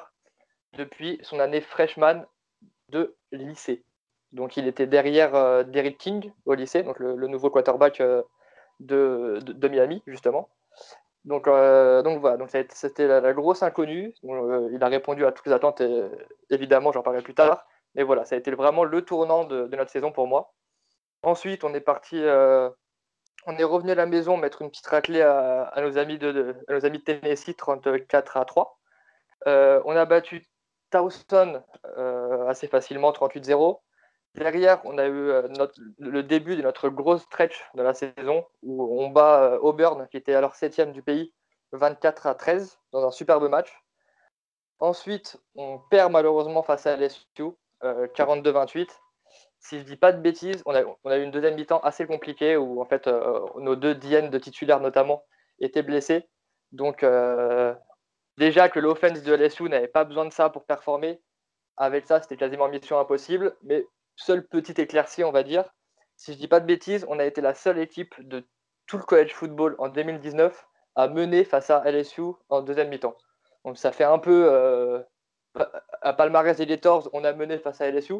depuis 0.75 1.19
son 1.23 1.41
année 1.41 1.61
freshman 1.61 2.25
de 2.91 3.17
lycée. 3.33 3.85
Donc 4.33 4.57
il 4.57 4.67
était 4.69 4.87
derrière 4.87 5.35
euh, 5.35 5.65
Derrick 5.65 5.99
King 5.99 6.33
au 6.45 6.55
lycée, 6.55 6.83
donc 6.83 6.99
le, 7.01 7.15
nouveau 7.27 7.51
quarterback 7.51 8.01
euh, 8.01 8.23
de, 8.79 9.69
Miami, 9.69 10.03
justement. 10.07 10.49
Donc, 11.25 11.49
euh, 11.49 12.03
donc 12.03 12.21
voilà, 12.21 12.37
donc 12.37 12.51
c'était 12.71 13.07
la, 13.07 13.33
grosse 13.33 13.63
inconnue. 13.63 14.15
il 14.23 14.79
a 14.81 14.89
répondu 14.89 15.27
à 15.27 15.33
toutes 15.33 15.47
les 15.47 15.53
attentes, 15.53 15.81
et, 15.81 16.05
évidemment, 16.49 16.93
j'en 16.93 17.03
parlerai 17.03 17.23
plus 17.23 17.35
tard. 17.35 17.67
Mais 17.97 18.05
voilà, 18.05 18.25
ça 18.25 18.37
a 18.37 18.39
été 18.39 18.53
vraiment 18.53 18.85
le 18.85 19.03
tournant 19.03 19.45
de, 19.45 19.67
notre 19.77 19.91
saison 19.91 20.13
pour 20.13 20.29
moi. 20.29 20.55
Ensuite, 21.23 21.65
on 21.65 21.75
est 21.75 21.81
parti, 21.81 22.23
on 22.25 23.57
est 23.59 23.65
revenu 23.65 23.91
à 23.91 23.97
la 23.97 24.07
maison 24.07 24.37
mettre 24.37 24.63
une 24.63 24.71
petite 24.71 24.87
raclée 24.87 25.23
à, 25.23 25.75
nos, 25.79 25.99
amis 25.99 26.19
de, 26.19 26.55
à 26.69 26.75
nos 26.75 26.87
amis 26.87 26.99
de 26.99 27.05
Tennessee 27.05 27.57
34 27.57 28.37
à 28.37 28.45
3. 28.45 28.79
on 29.47 29.97
a 29.97 30.05
battu 30.05 30.49
Towson 30.91 31.63
assez 32.49 32.69
facilement 32.69 33.11
38-0. 33.11 33.81
Derrière, 34.35 34.81
on 34.85 34.97
a 34.99 35.07
eu 35.07 35.31
euh, 35.31 35.49
le 35.99 36.23
début 36.23 36.57
de 36.57 36.63
notre 36.63 36.89
grosse 36.89 37.23
stretch 37.23 37.61
de 37.75 37.83
la 37.83 37.95
saison 37.95 38.47
où 38.63 39.03
on 39.03 39.09
bat 39.09 39.43
euh, 39.43 39.59
Auburn, 39.59 40.07
qui 40.09 40.17
était 40.17 40.35
alors 40.35 40.55
septième 40.55 40.93
du 40.93 41.03
pays, 41.03 41.35
24 41.73 42.27
à 42.29 42.35
13 42.35 42.79
dans 42.93 43.05
un 43.07 43.11
superbe 43.11 43.49
match. 43.49 43.73
Ensuite, 44.79 45.37
on 45.57 45.81
perd 45.91 46.13
malheureusement 46.13 46.63
face 46.63 46.87
à 46.87 46.97
LSU, 46.97 47.27
42-28. 47.83 48.81
Euh, 48.81 48.85
si 49.59 49.81
je 49.81 49.85
dis 49.85 49.97
pas 49.97 50.13
de 50.13 50.21
bêtises, 50.21 50.63
on 50.65 50.75
a, 50.75 51.19
eu 51.19 51.23
une 51.23 51.31
deuxième 51.33 51.57
mi-temps 51.57 51.81
assez 51.81 52.07
compliquée 52.07 52.57
où 52.57 52.81
en 52.81 52.87
fait 52.87 53.07
nos 53.57 53.77
deux 53.77 53.95
DN 53.95 54.31
de 54.31 54.39
titulaires 54.39 54.81
notamment 54.81 55.23
étaient 55.59 55.83
blessés. 55.83 56.27
Donc 56.73 57.05
déjà 58.39 58.71
que 58.71 58.81
l'offense 58.81 59.23
de 59.23 59.35
LSU 59.35 59.65
n'avait 59.65 59.87
pas 59.87 60.05
besoin 60.05 60.25
de 60.25 60.33
ça 60.33 60.49
pour 60.49 60.65
performer, 60.65 61.21
avec 61.77 62.07
ça 62.07 62.23
c'était 62.23 62.39
quasiment 62.39 62.69
mission 62.69 62.99
impossible. 62.99 63.55
Seule 64.21 64.47
petite 64.47 64.79
éclaircie, 64.79 65.25
on 65.25 65.33
va 65.33 65.43
dire. 65.43 65.65
Si 66.17 66.35
je 66.35 66.39
dis 66.39 66.49
pas 66.49 66.61
de 66.61 66.67
bêtises, 66.67 67.07
on 67.09 67.19
a 67.19 67.25
été 67.25 67.41
la 67.41 67.55
seule 67.55 67.79
équipe 67.79 68.15
de 68.21 68.47
tout 68.87 68.99
le 68.99 69.05
college 69.05 69.33
football 69.33 69.75
en 69.79 69.89
2019 69.89 70.67
à 70.97 71.09
mener 71.09 71.45
face 71.45 71.71
à 71.71 71.83
LSU 71.91 72.23
en 72.49 72.63
deuxième 72.63 72.89
mi-temps. 72.89 73.17
Donc 73.65 73.79
ça 73.79 73.93
fait 73.93 74.05
un 74.05 74.19
peu 74.19 74.49
euh, 74.53 75.03
à 76.03 76.13
palmarès 76.13 76.57
des 76.57 76.67
Gators, 76.67 77.09
on 77.13 77.25
a 77.25 77.33
mené 77.33 77.59
face 77.59 77.81
à 77.81 77.91
LSU, 77.91 78.17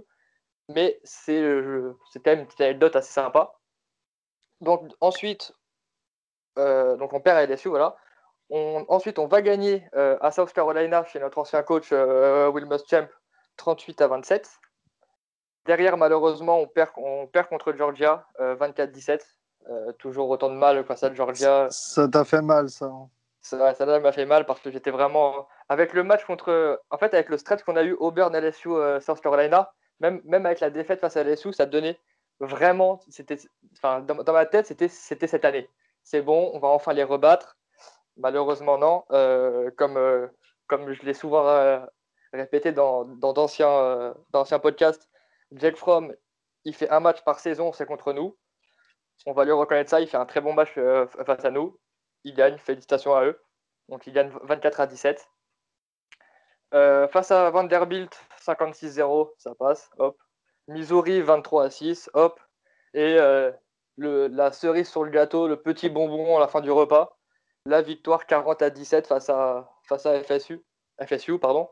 mais 0.69 1.01
c'est 1.05 1.43
quand 1.43 2.27
même 2.27 2.41
une 2.41 2.47
petite 2.47 2.61
anecdote 2.61 2.97
assez 2.97 3.13
sympa. 3.13 3.53
Donc 4.61 4.91
ensuite, 5.01 5.53
euh, 6.59 6.97
donc 6.97 7.13
on 7.13 7.21
perd 7.21 7.39
à 7.39 7.47
LSU, 7.47 7.69
voilà. 7.69 7.97
ensuite, 8.51 9.19
on 9.19 9.27
va 9.27 9.43
gagner 9.43 9.87
euh, 9.95 10.17
à 10.21 10.31
South 10.31 10.53
Carolina 10.53 11.05
chez 11.05 11.21
notre 11.21 11.39
ancien 11.39 11.63
coach 11.63 11.93
Will 11.93 12.67
Muschamp 12.67 13.09
38 13.57 14.01
à 14.01 14.09
27. 14.09 14.61
Derrière, 15.71 15.97
malheureusement, 15.97 16.59
on 16.59 16.67
perd, 16.67 16.91
on 16.97 17.29
perd 17.29 17.47
contre 17.47 17.73
Georgia, 17.73 18.27
24-17. 18.41 19.21
Euh, 19.69 19.71
euh, 19.71 19.93
toujours 20.01 20.29
autant 20.29 20.51
de 20.51 20.57
mal 20.57 20.85
face 20.85 21.05
à 21.05 21.15
Georgia. 21.15 21.69
Ça 21.71 22.09
t'a 22.09 22.25
fait 22.25 22.43
mal, 22.43 22.69
ça. 22.69 22.87
Hein. 22.87 23.09
Ça, 23.41 23.73
ça 23.75 23.87
m'a 23.87 24.11
fait 24.11 24.27
mal 24.27 24.47
parce 24.47 24.59
que 24.59 24.73
j'étais 24.73 24.91
vraiment. 24.91 25.47
Avec 25.69 25.93
le 25.93 26.03
match 26.03 26.25
contre. 26.25 26.83
En 26.91 26.99
fait, 26.99 27.15
avec 27.15 27.29
le 27.29 27.39
stretch 27.39 27.63
qu'on 27.63 27.77
a 27.77 27.85
eu 27.85 27.93
Auburn, 27.93 28.37
LSU, 28.37 28.71
euh, 28.71 28.99
South 28.99 29.21
Carolina, 29.21 29.71
même, 30.01 30.21
même 30.25 30.45
avec 30.45 30.59
la 30.59 30.71
défaite 30.71 30.99
face 30.99 31.17
à 31.17 31.23
LSU, 31.23 31.53
ça 31.53 31.67
donnait 31.67 32.01
vraiment. 32.41 32.99
C'était, 33.09 33.39
enfin, 33.77 34.01
dans, 34.01 34.33
ma 34.33 34.47
tête, 34.47 34.67
c'était, 34.67 34.89
c'était 34.89 35.29
cette 35.29 35.45
année. 35.45 35.71
C'est 36.03 36.21
bon, 36.21 36.51
on 36.53 36.59
va 36.59 36.67
enfin 36.67 36.95
les 36.95 37.05
rebattre. 37.05 37.57
Malheureusement, 38.17 38.77
non. 38.77 39.05
comme, 39.77 40.31
comme 40.67 40.93
je 40.93 41.03
l'ai 41.03 41.15
souvent 41.15 41.81
répété 42.33 42.73
dans, 42.73 43.05
dans 43.05 43.33
d'anciens, 43.33 44.17
d'anciens 44.33 44.59
podcasts, 44.59 45.10
Jake 45.53 45.77
Fromm, 45.77 46.15
il 46.65 46.75
fait 46.75 46.91
un 46.91 47.01
match 47.01 47.23
par 47.25 47.41
saison, 47.41 47.73
c'est 47.73 47.87
contre 47.87 48.13
nous. 48.13 48.37
On 49.27 49.33
va 49.33 49.45
lui 49.45 49.53
reconnaître 49.53 49.91
ça, 49.91 50.01
il 50.01 50.09
fait 50.09 50.17
un 50.17 50.27
très 50.27 50.41
bon 50.41 50.53
match 50.53 50.73
euh, 50.79 51.07
face 51.27 51.45
à 51.45 51.51
nous. 51.51 51.79
Il 52.25 52.35
gagne, 52.35 52.59
félicitations 52.59 53.15
à 53.15 53.25
eux. 53.25 53.41
Donc 53.89 54.07
il 54.07 54.13
gagne 54.13 54.31
24 54.43 54.81
à 54.81 54.87
17. 54.87 55.29
Euh, 56.73 57.09
face 57.09 57.31
à 57.31 57.51
Vanderbilt, 57.51 58.17
56-0, 58.41 59.33
ça 59.39 59.55
passe, 59.55 59.91
hop. 59.99 60.17
Missouri, 60.69 61.21
23 61.21 61.65
à 61.65 61.71
6, 61.71 62.11
hop. 62.15 62.41
Et 62.95 63.17
euh, 63.19 63.51
la 63.97 64.53
cerise 64.53 64.89
sur 64.89 65.05
le 65.05 65.11
gâteau, 65.11 65.49
le 65.49 65.61
petit 65.61 65.91
bonbon 65.91 66.37
à 66.37 66.41
la 66.41 66.49
fin 66.49 66.61
du 66.61 66.71
repas, 66.71 67.19
la 67.67 67.83
victoire 67.83 68.27
40 68.27 68.63
à 68.63 68.71
17 68.71 69.07
face 69.07 69.29
à, 69.29 69.71
face 69.89 70.07
à 70.07 70.23
FSU, 70.23 70.65
FSU 71.05 71.39
pardon. 71.39 71.69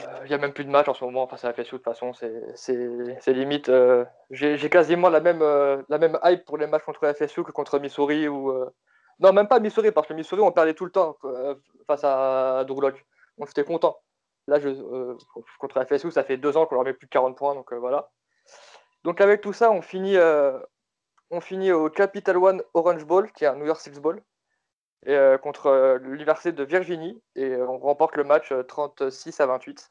Il 0.00 0.08
euh, 0.08 0.26
n'y 0.28 0.34
a 0.34 0.38
même 0.38 0.52
plus 0.52 0.64
de 0.64 0.70
match 0.70 0.88
en 0.88 0.94
ce 0.94 1.04
moment 1.04 1.26
face 1.26 1.44
à 1.44 1.48
la 1.48 1.54
FSU, 1.54 1.62
de 1.62 1.76
toute 1.76 1.84
façon, 1.84 2.12
c'est 2.14 3.32
limite. 3.32 3.68
Euh, 3.68 4.04
j'ai 4.30 4.70
quasiment 4.70 5.08
la 5.08 5.20
même, 5.20 5.42
euh, 5.42 5.82
la 5.88 5.98
même 5.98 6.18
hype 6.24 6.44
pour 6.44 6.58
les 6.58 6.66
matchs 6.66 6.84
contre 6.84 7.12
FSU 7.12 7.44
que 7.44 7.52
contre 7.52 7.78
Missouri. 7.78 8.28
Ou, 8.28 8.52
Non, 9.20 9.32
même 9.32 9.48
pas 9.48 9.60
Missouri, 9.60 9.92
parce 9.92 10.06
que 10.06 10.14
Missouri, 10.14 10.40
on 10.42 10.52
perdait 10.52 10.74
tout 10.74 10.84
le 10.84 10.90
temps 10.90 11.16
face 11.86 12.04
à 12.04 12.64
Drew 12.66 12.80
Donc 12.80 13.48
j'étais 13.48 13.64
content. 13.64 13.98
Là, 14.46 14.58
je, 14.58 14.70
contre 15.58 15.78
la 15.78 15.86
FSU, 15.86 16.10
ça 16.10 16.24
fait 16.24 16.36
deux 16.36 16.56
ans 16.56 16.66
qu'on 16.66 16.76
leur 16.76 16.84
met 16.84 16.94
plus 16.94 17.06
de 17.06 17.10
40 17.10 17.36
points, 17.36 17.54
donc 17.54 17.72
voilà. 17.74 18.10
Donc 19.04 19.20
avec 19.20 19.40
tout 19.40 19.52
ça, 19.52 19.70
on 19.70 19.82
finit, 19.82 20.16
on 21.30 21.40
finit 21.40 21.72
au 21.72 21.90
Capital 21.90 22.36
One 22.36 22.62
Orange 22.74 23.04
Bowl, 23.04 23.30
qui 23.32 23.44
est 23.44 23.48
un 23.48 23.56
New 23.56 23.66
York 23.66 23.80
Six 23.80 24.00
Bowl. 24.00 24.22
Euh, 25.08 25.38
contre 25.38 25.68
euh, 25.68 25.98
l'Université 25.98 26.52
de 26.52 26.62
Virginie 26.62 27.22
et 27.34 27.46
euh, 27.46 27.66
on 27.66 27.78
remporte 27.78 28.16
le 28.16 28.24
match 28.24 28.52
36 28.68 29.40
à 29.40 29.46
28. 29.46 29.90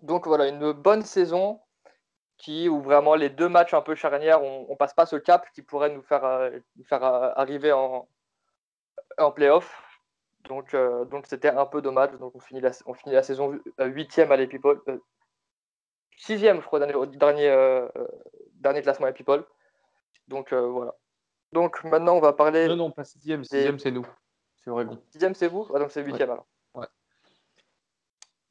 Donc 0.00 0.26
voilà, 0.26 0.48
une 0.48 0.72
bonne 0.72 1.02
saison 1.02 1.60
qui, 2.38 2.68
où 2.68 2.82
vraiment 2.82 3.14
les 3.14 3.30
deux 3.30 3.48
matchs 3.48 3.72
un 3.72 3.82
peu 3.82 3.94
charnières, 3.94 4.42
on, 4.42 4.66
ne 4.68 4.74
passe 4.74 4.94
pas 4.94 5.06
ce 5.06 5.14
cap 5.14 5.48
qui 5.54 5.62
pourrait 5.62 5.90
nous 5.90 6.02
faire, 6.02 6.50
faire 6.88 7.04
arriver 7.04 7.70
en, 7.70 8.08
en 9.18 9.30
playoff. 9.30 9.80
Donc 10.48 10.74
donc 10.74 11.26
c'était 11.28 11.50
un 11.50 11.66
peu 11.66 11.80
dommage. 11.82 12.10
Donc 12.18 12.34
on 12.34 12.40
finit 12.40 12.60
la, 12.60 12.72
on 12.86 12.94
finit 12.94 13.14
la 13.14 13.22
saison 13.22 13.60
8e 13.78 14.32
à 14.32 14.46
People. 14.48 14.82
6e, 16.18 16.60
je 16.60 16.66
crois, 16.66 16.80
dernier, 16.80 17.16
dernier, 17.16 17.88
dernier 18.54 18.82
classement 18.82 19.06
à 19.06 19.12
People. 19.12 19.44
Donc 20.26 20.52
voilà. 20.52 20.96
Donc 21.52 21.84
maintenant, 21.84 22.16
on 22.16 22.20
va 22.20 22.32
parler. 22.32 22.66
Non, 22.66 22.76
non, 22.76 22.90
pas 22.90 23.04
sixième. 23.04 23.44
Sixième, 23.44 23.78
c'est 23.78 23.90
nous. 23.90 24.06
C'est 24.56 24.70
Oregon. 24.70 24.98
Sixième, 25.10 25.34
c'est 25.34 25.48
vous? 25.48 25.68
Ah, 25.74 25.78
Donc 25.78 25.90
c'est 25.90 26.02
huitième 26.02 26.30
alors. 26.30 26.46
Ouais. 26.74 26.86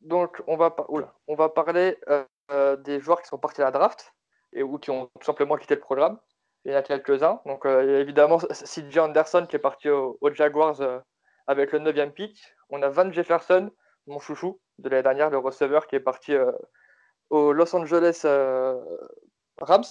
Donc 0.02 0.42
on 0.48 0.56
va, 0.56 0.76
on 1.28 1.36
va 1.36 1.50
parler 1.50 1.98
euh, 2.10 2.24
euh, 2.52 2.76
des 2.76 3.00
joueurs 3.00 3.22
qui 3.22 3.28
sont 3.28 3.38
partis 3.38 3.62
à 3.62 3.66
la 3.66 3.72
draft 3.72 4.14
et 4.54 4.62
ou 4.62 4.78
qui 4.78 4.92
ont 4.92 5.10
tout 5.20 5.26
simplement 5.26 5.58
quitté 5.58 5.76
le 5.76 5.82
programme. 5.82 6.20
Il 6.64 6.72
y 6.72 6.76
en 6.76 6.78
a 6.78 6.84
quelques-uns. 6.84 7.42
Donc 7.46 7.66
euh, 7.66 8.00
évidemment, 8.00 8.38
CJ 8.38 9.00
Anderson 9.00 9.48
qui 9.50 9.56
est 9.56 9.60
parti 9.60 9.90
aux 9.90 10.18
Jaguars 10.32 10.80
avec 11.48 11.72
le 11.72 11.80
9e 11.80 12.12
pick. 12.12 12.54
On 12.70 12.82
a 12.84 12.90
Van 12.90 13.12
Jefferson, 13.12 13.72
mon 14.06 14.20
chouchou 14.20 14.60
de 14.78 14.90
l'année 14.90 15.04
dernière, 15.04 15.30
le 15.32 15.40
receveur 15.40 15.88
qui 15.88 15.96
est 15.96 16.02
parti 16.02 16.36
aux 17.30 17.52
Los 17.52 17.76
Angeles 17.76 18.22
Rams 19.60 19.84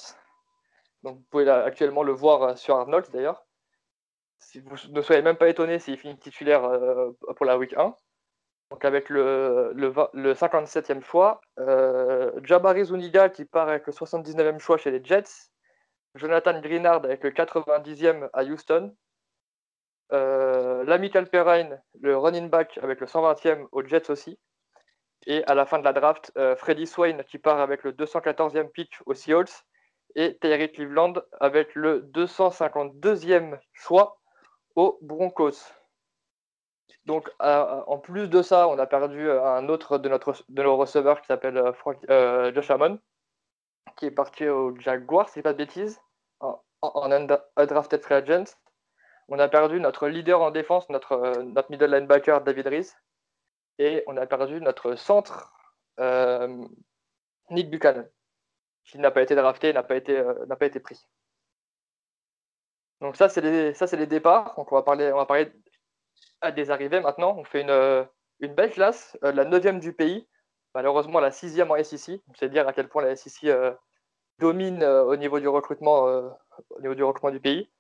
vous 1.03 1.25
pouvez 1.31 1.49
actuellement 1.49 2.03
le 2.03 2.13
voir 2.13 2.43
euh, 2.43 2.57
sur 2.57 2.77
Arnold 2.77 3.07
d'ailleurs. 3.13 3.45
Si 4.39 4.61
vous 4.61 4.77
ne 4.91 5.03
soyez 5.03 5.23
même 5.23 5.37
pas 5.37 5.49
étonné 5.49 5.79
s'il 5.79 5.99
finit 5.99 6.19
titulaire 6.19 6.65
euh, 6.65 7.11
pour 7.37 7.47
la 7.47 7.59
week 7.59 7.75
1. 7.77 7.95
Donc 8.71 8.85
avec 8.85 9.09
le, 9.09 9.73
le, 9.75 10.33
57e 10.33 11.03
choix, 11.03 11.41
euh, 11.59 12.31
Jabari 12.45 12.85
Zuniga 12.85 13.29
qui 13.29 13.45
part 13.45 13.69
avec 13.69 13.87
le 13.87 13.93
79e 13.93 14.61
choix 14.61 14.79
chez 14.79 14.93
les 14.93 15.05
Jets, 15.05 15.51
Jonathan 16.15 16.61
Greenard 16.61 17.05
avec 17.05 17.25
le 17.25 17.31
90e 17.31 18.31
à 18.33 18.45
Houston, 18.45 18.95
euh, 20.13 21.25
Perrine, 21.33 21.83
le 22.01 22.17
running 22.17 22.49
back 22.49 22.79
avec 22.81 23.01
le 23.01 23.07
120e 23.07 23.67
aux 23.73 23.83
Jets 23.83 24.09
aussi, 24.09 24.39
et 25.27 25.45
à 25.45 25.55
la 25.55 25.67
fin 25.67 25.81
de 25.81 25.85
la 25.85 25.93
draft, 25.93 26.33
Freddy 26.57 26.87
Swain 26.87 27.25
qui 27.25 27.39
part 27.39 27.61
avec 27.61 27.83
le 27.83 27.93
214e 27.93 28.71
pick 28.71 28.93
aux 29.05 29.15
Seahawks, 29.15 29.65
et 30.15 30.37
Terry 30.39 30.71
Cleveland 30.71 31.15
avec 31.41 31.75
le 31.75 32.01
252e 32.13 33.59
choix 33.73 34.19
aux 34.77 34.99
Broncos. 35.03 35.73
Donc, 37.07 37.31
en 37.41 37.99
plus 37.99 38.29
de 38.29 38.43
ça, 38.43 38.69
on 38.69 38.79
a 38.79 38.87
perdu 38.87 39.31
un 39.31 39.69
autre 39.69 39.99
de, 39.99 40.09
notre, 40.09 40.45
de 40.49 40.63
nos 40.63 40.77
receveurs 40.77 41.21
qui 41.21 41.27
s'appelle 41.27 41.57
euh, 41.57 41.73
euh, 42.11 42.55
Josh 42.55 42.71
Hammond, 42.71 42.99
qui 43.97 44.07
est 44.07 44.11
parti 44.11 44.47
aux 44.49 44.77
Jaguars, 44.79 45.29
si 45.29 45.43
pas 45.43 45.53
de 45.53 45.59
bêtises, 45.59 46.01
en, 46.41 46.63
en 46.83 47.11
undrafted 47.57 48.03
free 48.03 48.15
agent. 48.15 48.57
On 49.29 49.39
a 49.39 49.49
perdu 49.49 49.81
notre 49.81 50.09
leader 50.09 50.43
en 50.43 50.51
défense, 50.51 50.89
notre, 50.91 51.43
notre 51.43 51.71
middle 51.71 51.91
linebacker 51.91 52.43
David 52.43 52.67
Reese. 52.67 52.97
Et 53.79 54.03
on 54.07 54.17
a 54.17 54.27
perdu 54.27 54.61
notre 54.61 54.95
centre, 54.95 55.53
Nick 57.51 57.71
Buchanan, 57.71 58.07
qui 58.85 58.99
n'a 58.99 59.11
pas 59.11 59.23
été 59.23 59.35
drafté, 59.35 59.73
n'a 59.73 59.83
pas 59.83 59.97
été, 59.97 60.23
n'a 60.49 60.57
pas 60.57 60.67
été 60.67 60.81
pris. 60.81 61.07
Donc 63.01 63.17
ça, 63.17 63.29
c'est 63.29 63.41
les, 63.41 64.07
départs. 64.07 64.55
Donc 64.57 64.73
on 64.73 64.75
va 64.75 64.83
parler, 64.83 65.11
on 65.13 65.25
va 65.25 65.27
à 66.41 66.53
des 66.53 66.71
arrivées 66.71 67.01
maintenant. 67.01 67.37
On 67.39 67.45
fait 67.45 67.63
une, 67.63 68.07
une 68.41 68.55
belle 68.55 68.71
classe, 68.71 69.17
la 69.23 69.45
neuvième 69.45 69.81
du 69.81 69.93
pays, 69.93 70.29
malheureusement 70.75 71.21
la 71.21 71.31
sixième 71.31 71.71
en 71.71 71.83
SEC. 71.83 72.21
C'est 72.39 72.51
dire 72.51 72.69
à 72.69 72.73
quel 72.73 72.89
point 72.89 73.03
la 73.03 73.17
SEC 73.17 73.51
domine 74.39 74.85
au 74.85 75.17
niveau 75.17 75.41
du 75.41 75.49
recrutement, 75.49 76.31
du 76.79 77.41
pays. 77.41 77.71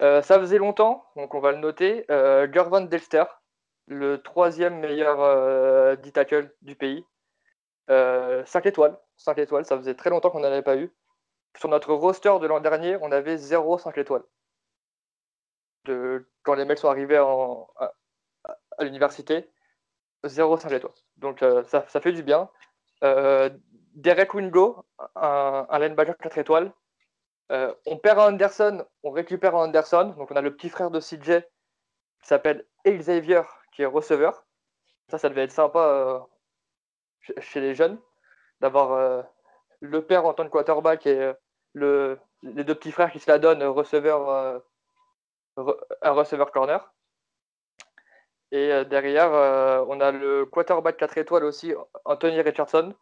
ça 0.00 0.22
faisait 0.22 0.58
longtemps, 0.58 1.04
donc 1.16 1.34
on 1.34 1.40
va 1.40 1.52
le 1.52 1.58
noter. 1.58 2.04
Gervan 2.08 2.82
Delster, 2.82 3.24
le 3.86 4.22
troisième 4.22 4.80
meilleur 4.80 5.20
euh, 5.20 5.96
tackle 5.96 6.50
du 6.62 6.74
pays. 6.76 7.04
5 7.88 7.92
euh, 7.92 8.44
étoiles. 8.64 8.96
5 9.16 9.38
étoiles, 9.38 9.64
ça 9.64 9.76
faisait 9.76 9.94
très 9.94 10.10
longtemps 10.10 10.30
qu'on 10.30 10.40
n'en 10.40 10.48
avait 10.48 10.62
pas 10.62 10.76
eu. 10.76 10.92
Sur 11.58 11.68
notre 11.68 11.92
roster 11.94 12.38
de 12.40 12.46
l'an 12.46 12.60
dernier, 12.60 12.96
on 13.00 13.12
avait 13.12 13.36
0 13.36 13.78
5 13.78 13.96
étoiles. 13.98 14.24
De, 15.84 16.26
quand 16.42 16.54
les 16.54 16.64
mecs 16.64 16.78
sont 16.78 16.88
arrivés 16.88 17.16
à, 17.16 17.92
l'université, 18.80 19.50
0 20.24 20.56
5 20.56 20.72
étoiles. 20.72 20.94
Donc 21.16 21.42
euh, 21.42 21.62
ça, 21.64 21.82
fait 21.82 22.12
du 22.12 22.22
bien. 22.22 22.50
Euh, 23.04 23.50
Derek 23.94 24.34
Wingo, 24.34 24.84
un, 25.14 25.66
un 25.68 25.78
linebacker 25.78 26.16
4 26.18 26.38
étoiles. 26.38 26.72
on 27.50 27.98
perd 27.98 28.18
à 28.18 28.26
Anderson, 28.26 28.84
on 29.02 29.10
récupère 29.10 29.54
à 29.54 29.64
Anderson. 29.64 30.14
Donc 30.16 30.30
on 30.30 30.36
a 30.36 30.40
le 30.40 30.54
petit 30.56 30.68
frère 30.68 30.90
de 30.90 31.00
CJ 31.00 31.44
qui 32.24 32.28
s'appelle 32.28 32.66
Xavier, 32.86 33.42
qui 33.72 33.82
est 33.82 33.86
receveur. 33.86 34.44
Ça, 35.10 35.18
ça 35.18 35.28
devait 35.28 35.44
être 35.44 35.52
sympa 35.52 35.78
euh, 35.78 36.18
chez 37.38 37.60
les 37.60 37.74
jeunes 37.74 38.00
d'avoir 38.60 38.92
euh, 38.92 39.22
le 39.80 40.04
père 40.04 40.26
en 40.26 40.34
tant 40.34 40.44
que 40.44 40.50
quarterback 40.50 41.06
et 41.06 41.20
euh, 41.20 41.32
le, 41.72 42.18
les 42.42 42.64
deux 42.64 42.74
petits 42.74 42.92
frères 42.92 43.10
qui 43.10 43.18
se 43.18 43.30
la 43.30 43.38
donnent 43.38 43.64
receveur, 43.64 44.62
un 45.56 46.10
receveur 46.12 46.52
corner. 46.52 46.92
Et 48.52 48.84
derrière, 48.84 49.32
on 49.88 49.98
a 50.00 50.12
le 50.12 50.46
quarterback 50.46 50.96
4 50.96 51.18
étoiles 51.18 51.44
aussi, 51.44 51.74
Anthony 52.04 52.40
Richardson, 52.40 52.94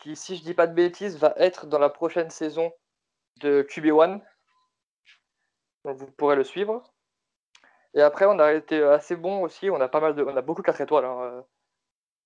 qui, 0.00 0.14
si 0.14 0.36
je 0.36 0.44
dis 0.44 0.54
pas 0.54 0.68
de 0.68 0.74
bêtises, 0.74 1.18
va 1.18 1.34
être 1.36 1.66
dans 1.66 1.80
la 1.80 1.88
prochaine 1.88 2.30
saison 2.30 2.72
de 3.40 3.62
QB1. 3.62 4.20
Donc 5.84 5.96
vous 5.96 6.10
pourrez 6.12 6.36
le 6.36 6.44
suivre. 6.44 6.82
Et 7.94 8.02
après, 8.02 8.26
on 8.26 8.38
a 8.38 8.52
été 8.52 8.82
assez 8.82 9.16
bon 9.16 9.42
aussi. 9.42 9.70
On 9.70 9.80
a 9.80 9.88
pas 9.88 10.00
mal 10.00 10.14
de, 10.14 10.22
on 10.22 10.36
a 10.36 10.42
beaucoup 10.42 10.62
4 10.62 10.80
étoiles. 10.82 11.04
Hein, 11.04 11.18
euh. 11.22 11.42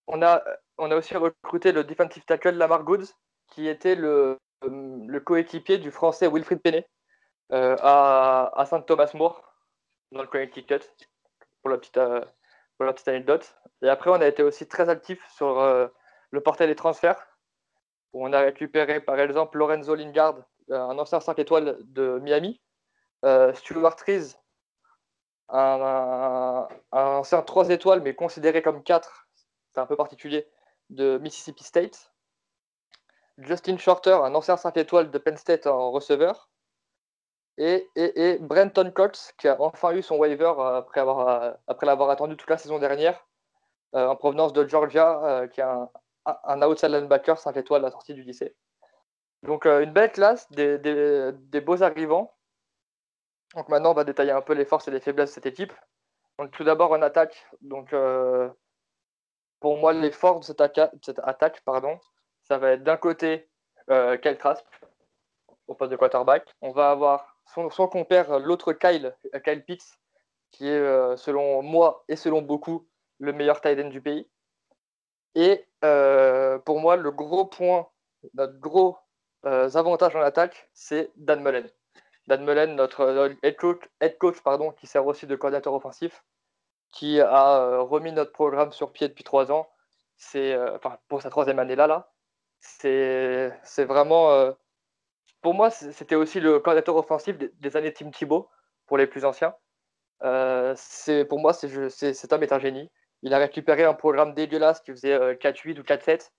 On 0.06 0.22
a, 0.22 0.42
on 0.78 0.90
a 0.90 0.96
aussi 0.96 1.16
recruté 1.16 1.72
le 1.72 1.84
defensive 1.84 2.24
tackle 2.24 2.56
Lamar 2.56 2.84
Goods, 2.84 3.06
qui 3.48 3.68
était 3.68 3.94
le, 3.94 4.38
le 4.62 5.20
coéquipier 5.20 5.78
du 5.78 5.90
français 5.90 6.28
Wilfried 6.28 6.60
Penet 6.60 6.88
euh, 7.52 7.76
à, 7.80 8.52
à 8.60 8.66
Saint 8.66 8.80
Thomas 8.80 9.10
More 9.14 9.54
dans 10.12 10.22
le 10.22 10.28
Connecticut 10.28 10.80
pour 11.62 11.70
la 11.70 11.78
petite, 11.78 11.96
euh, 11.96 12.24
la 12.80 12.92
petite 12.92 13.08
anecdote. 13.08 13.54
Et 13.82 13.88
après, 13.88 14.10
on 14.10 14.14
a 14.14 14.26
été 14.26 14.42
aussi 14.42 14.66
très 14.66 14.88
actif 14.88 15.20
sur 15.30 15.62
le 16.30 16.40
portail 16.40 16.68
des 16.68 16.76
transferts. 16.76 17.26
Où 18.12 18.26
on 18.26 18.32
a 18.32 18.40
récupéré 18.40 19.00
par 19.00 19.20
exemple 19.20 19.58
Lorenzo 19.58 19.94
Lingard, 19.94 20.38
un 20.70 20.98
ancien 20.98 21.20
5 21.20 21.38
étoiles 21.38 21.78
de 21.82 22.18
Miami, 22.20 22.60
Stuart 23.54 23.96
Rees, 24.06 24.34
un, 25.52 26.68
ancien 26.92 27.42
3 27.42 27.70
étoiles, 27.70 28.00
mais 28.02 28.14
considéré 28.14 28.62
comme 28.62 28.82
4, 28.82 29.28
c'est 29.72 29.80
un 29.80 29.86
peu 29.86 29.96
particulier, 29.96 30.48
de 30.90 31.18
Mississippi 31.18 31.64
State. 31.64 32.12
Justin 33.38 33.78
Shorter, 33.78 34.18
un 34.22 34.34
ancien 34.34 34.56
5 34.56 34.76
étoiles 34.76 35.10
de 35.10 35.18
Penn 35.18 35.36
State 35.36 35.66
en 35.66 35.90
receveur. 35.90 36.50
Et, 37.56 38.38
Brenton 38.40 38.90
Cox, 38.90 39.32
qui 39.38 39.48
a 39.48 39.60
enfin 39.60 39.92
eu 39.92 40.02
son 40.02 40.16
waiver 40.16 40.52
après, 40.58 41.00
avoir, 41.00 41.58
après 41.66 41.86
l'avoir 41.86 42.10
attendu 42.10 42.36
toute 42.36 42.48
la 42.48 42.56
saison 42.56 42.78
dernière, 42.78 43.26
euh, 43.94 44.06
en 44.06 44.16
provenance 44.16 44.52
de 44.52 44.66
Georgia, 44.66 45.22
euh, 45.24 45.46
qui 45.46 45.60
est 45.60 45.64
un, 45.64 46.62
outside 46.62 46.90
linebacker 46.90 47.38
5 47.38 47.56
étoiles 47.56 47.82
à 47.82 47.88
la 47.88 47.90
sortie 47.90 48.14
du 48.14 48.22
lycée. 48.22 48.56
Donc 49.42 49.66
euh, 49.66 49.82
une 49.82 49.92
belle 49.92 50.12
classe, 50.12 50.50
des, 50.52 50.78
des 50.78 51.60
beaux 51.60 51.82
arrivants. 51.82 52.34
Donc 53.54 53.68
maintenant, 53.68 53.90
on 53.90 53.94
va 53.94 54.04
détailler 54.04 54.30
un 54.30 54.42
peu 54.42 54.54
les 54.54 54.64
forces 54.64 54.88
et 54.88 54.90
les 54.90 55.00
faiblesses 55.00 55.30
de 55.30 55.34
cette 55.34 55.46
équipe. 55.46 55.72
Donc 56.38 56.52
tout 56.52 56.64
d'abord 56.64 56.92
en 56.92 57.02
attaque. 57.02 57.46
Donc 57.60 57.92
euh, 57.92 58.48
pour 59.60 59.76
moi, 59.76 59.92
les 59.92 60.10
forces 60.10 60.50
de 60.50 60.56
cette, 61.02 61.18
attaque, 61.22 61.60
pardon, 61.64 61.98
ça 62.42 62.58
va 62.58 62.72
être 62.72 62.82
d'un 62.82 62.96
côté 62.96 63.48
euh, 63.90 64.16
Kyle 64.16 64.38
Trask 64.38 64.64
au 65.68 65.74
poste 65.74 65.92
de 65.92 65.96
quarterback. 65.96 66.48
On 66.62 66.72
va 66.72 66.90
avoir 66.90 67.36
son, 67.46 67.68
compère, 67.88 68.38
l'autre 68.38 68.72
Kyle, 68.72 69.14
Kyle 69.44 69.64
Pitts, 69.64 69.98
qui 70.50 70.66
est 70.66 70.70
euh, 70.70 71.16
selon 71.16 71.62
moi 71.62 72.04
et 72.08 72.16
selon 72.16 72.42
beaucoup 72.42 72.88
le 73.18 73.32
meilleur 73.32 73.60
tight 73.60 73.78
end 73.78 73.88
du 73.88 74.00
pays. 74.00 74.26
Et 75.34 75.64
pour 76.64 76.80
moi, 76.80 76.96
le 76.96 77.10
gros 77.10 77.44
point, 77.44 77.86
notre 78.34 78.58
gros 78.58 78.98
avantage 79.44 80.16
en 80.16 80.22
attaque, 80.22 80.68
c'est 80.72 81.12
Dan 81.16 81.42
Mullen. 81.42 81.70
Dan 82.26 82.44
Mullen, 82.44 82.76
notre 82.76 83.36
head 83.42 83.56
coach, 84.18 84.40
pardon, 84.42 84.72
qui 84.72 84.86
sert 84.86 85.06
aussi 85.06 85.26
de 85.26 85.36
coordinateur 85.36 85.74
offensif, 85.74 86.24
qui 86.92 87.20
a 87.20 87.56
euh, 87.62 87.82
remis 87.82 88.12
notre 88.12 88.32
programme 88.32 88.72
sur 88.72 88.92
pied 88.92 89.08
depuis 89.08 89.24
trois 89.24 89.52
ans. 89.52 89.68
C'est, 90.16 90.52
euh, 90.52 90.76
enfin, 90.76 90.98
pour 91.08 91.22
sa 91.22 91.30
troisième 91.30 91.58
année 91.58 91.76
là, 91.76 91.86
là, 91.86 92.12
c'est, 92.60 93.52
c'est 93.64 93.84
vraiment, 93.84 94.32
euh, 94.32 94.52
pour 95.42 95.54
moi, 95.54 95.70
c'était 95.70 96.16
aussi 96.16 96.40
le 96.40 96.60
coordinateur 96.60 96.96
offensif 96.96 97.36
des, 97.38 97.76
années 97.76 97.92
Tim 97.92 98.10
Thibault 98.10 98.48
pour 98.86 98.98
les 98.98 99.06
plus 99.06 99.24
anciens. 99.24 99.54
c'est, 100.76 101.24
pour 101.24 101.40
moi, 101.40 101.52
c'est, 101.52 101.90
cet 101.90 102.32
homme 102.32 102.42
est 102.42 102.52
un 102.52 102.58
génie. 102.58 102.90
Il 103.22 103.34
a 103.34 103.38
récupéré 103.38 103.84
un 103.84 103.94
programme 103.94 104.34
dégueulasse 104.34 104.80
qui 104.80 104.92
faisait 104.92 105.34
4-8 105.36 105.78
ou 105.80 105.82
4-7, 105.82 106.30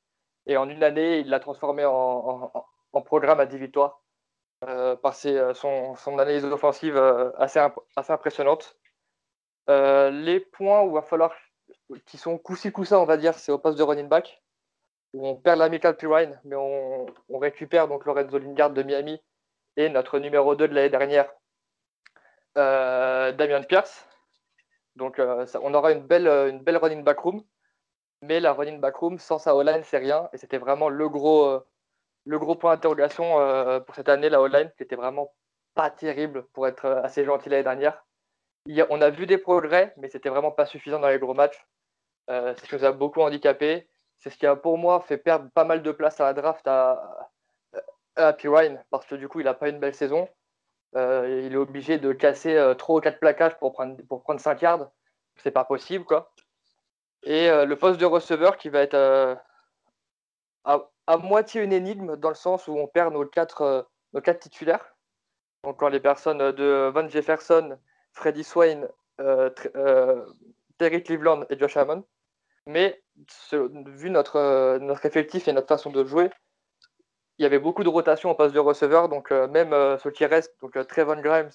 et 0.48 0.58
en 0.58 0.70
une 0.70 0.84
année, 0.84 1.20
il 1.20 1.30
l'a 1.30 1.40
transformé 1.40 1.86
en, 1.86 2.52
en 2.94 3.02
programme 3.02 3.40
à 3.40 3.46
10 3.46 3.58
victoires. 3.58 4.02
Euh, 4.68 4.96
par 4.96 5.16
euh, 5.26 5.54
son, 5.56 5.96
analyse 6.20 6.46
offensive 6.46 6.96
euh, 6.96 7.32
assez, 7.38 7.60
assez 7.96 8.14
impressionnante. 8.14 8.78
Les 9.68 10.40
points 10.40 10.82
où 10.84 10.90
il 10.90 10.94
va 10.94 11.02
falloir, 11.02 11.34
qui 12.06 12.18
sont 12.18 12.38
coup-ci 12.38 12.72
coup-ça, 12.72 13.00
on 13.00 13.06
va 13.06 13.18
dire, 13.18 13.36
c'est 13.36 13.52
au 13.52 13.58
poste 13.58 13.78
de 13.78 13.84
running 13.84 14.08
back, 14.08 14.42
où 15.14 15.28
on 15.28 15.36
perd 15.36 15.60
l'amical 15.60 15.98
Pirine, 15.98 16.40
mais 16.44 16.56
on, 16.56 17.06
récupère 17.40 17.88
donc 17.88 18.06
Lorenzo 18.06 18.38
Lingard 18.38 18.72
de 18.72 18.84
Miami 18.84 19.22
et 19.78 19.90
notre 19.90 20.20
numéro 20.20 20.56
2 20.56 20.68
de 20.68 20.74
l'année 20.74 20.90
dernière, 20.90 21.32
Damien 22.56 23.64
Pierce. 23.64 24.08
Donc 24.96 25.20
on 25.20 25.74
aura 25.74 25.92
une 25.92 26.06
belle, 26.06 26.28
une 26.28 26.60
belle 26.60 26.78
running 26.78 27.04
back 27.04 27.20
room, 27.20 27.44
mais 28.22 28.40
la 28.40 28.54
running 28.54 28.80
back 28.80 28.96
room 28.98 29.18
sans 29.20 29.40
sa 29.40 29.56
O-line, 29.56 29.84
c'est 29.84 29.98
rien, 29.98 30.30
et 30.34 30.38
c'était 30.38 30.58
vraiment 30.58 30.90
le 30.90 31.10
gros, 31.10 31.64
le 32.26 32.40
gros 32.40 32.56
point 32.56 32.74
d'interrogation 32.76 33.40
euh, 33.40 33.80
pour 33.80 33.96
cette 33.96 34.10
année, 34.10 34.30
la 34.30 34.42
online, 34.42 34.72
qui 34.78 34.84
était 34.84 34.96
vraiment 34.96 35.34
pas 35.74 35.90
terrible 35.90 36.46
pour 36.54 36.68
être 36.68 36.86
euh, 36.86 37.04
assez 37.04 37.26
gentil 37.26 37.50
l'année 37.50 37.64
dernière. 37.64 38.06
On 38.90 39.02
a 39.02 39.10
vu 39.10 39.26
des 39.26 39.38
progrès, 39.38 39.94
mais 39.98 40.10
c'était 40.10 40.30
vraiment 40.30 40.52
pas 40.52 40.66
suffisant 40.66 41.00
dans 41.00 41.10
les 41.10 41.20
gros 41.20 41.34
matchs. 41.34 41.60
Euh, 42.30 42.54
c'est 42.56 42.66
ce 42.66 42.70
qui 42.70 42.76
nous 42.76 42.86
a 42.86 42.92
beaucoup 42.92 43.22
handicapé. 43.22 43.88
C'est 44.20 44.30
ce 44.30 44.38
qui 44.38 44.46
a 44.46 44.56
pour 44.56 44.78
moi 44.78 45.02
fait 45.02 45.18
perdre 45.18 45.50
pas 45.52 45.64
mal 45.64 45.82
de 45.82 45.92
place 45.92 46.20
à 46.20 46.26
la 46.26 46.34
draft 46.34 46.68
à, 46.68 47.32
à 48.16 48.34
Pirine, 48.34 48.84
parce 48.92 49.06
que 49.06 49.16
du 49.16 49.28
coup, 49.28 49.40
il 49.40 49.46
n'a 49.46 49.54
pas 49.54 49.70
une 49.70 49.80
belle 49.80 49.96
saison. 49.96 50.30
il 50.96 51.50
est 51.54 51.56
obligé 51.56 51.98
de 51.98 52.14
casser 52.14 52.74
3 52.78 52.96
ou 52.98 53.02
4 53.02 53.20
plaquages 53.20 53.58
pour 53.58 53.74
prendre, 53.74 53.98
pour 54.08 54.22
prendre 54.24 54.40
5 54.40 54.62
yards. 54.62 54.92
C'est 55.38 55.52
pas 55.52 55.66
possible, 55.66 56.06
quoi. 56.06 56.32
Et 57.24 57.50
le 57.50 57.76
poste 57.76 58.00
de 58.00 58.06
receveur 58.06 58.58
qui 58.58 58.70
va 58.70 58.82
être 58.82 59.38
à 61.12 61.18
moitié 61.18 61.62
une 61.62 61.74
énigme 61.74 62.16
dans 62.16 62.30
le 62.30 62.36
sens 62.36 62.68
où 62.68 62.78
on 62.78 62.88
perd 62.88 63.14
nos 63.14 63.26
quatre, 63.26 63.62
euh, 63.62 63.82
nos 64.14 64.22
quatre 64.22 64.40
titulaires. 64.40 64.96
Donc 65.64 65.78
quand 65.78 65.90
les 65.90 66.00
personnes 66.00 66.52
de 66.54 66.90
Van 66.94 67.08
Jefferson, 67.08 67.78
Freddy 68.14 68.44
Swain, 68.44 68.88
euh, 69.20 69.50
euh, 69.76 70.26
Terry 70.78 71.04
Cleveland 71.04 71.46
et 71.50 71.58
Josh 71.58 71.78
Hammond. 71.78 72.04
Mais 72.68 73.02
vu 73.46 74.10
notre, 74.10 74.78
notre 74.80 75.06
effectif 75.06 75.48
et 75.48 75.54
notre 75.54 75.68
façon 75.68 75.90
de 75.90 76.04
jouer, 76.06 76.30
il 77.38 77.44
y 77.44 77.46
avait 77.46 77.60
beaucoup 77.60 77.84
de 77.84 77.90
rotation 77.90 78.30
en 78.30 78.36
passe 78.36 78.54
de 78.54 78.60
receveur. 78.60 79.10
Donc 79.10 79.32
même 79.32 79.72
ceux 79.98 80.12
qui 80.12 80.26
restent, 80.26 80.54
donc 80.62 80.74
Trevon 80.88 81.20
Grimes, 81.22 81.50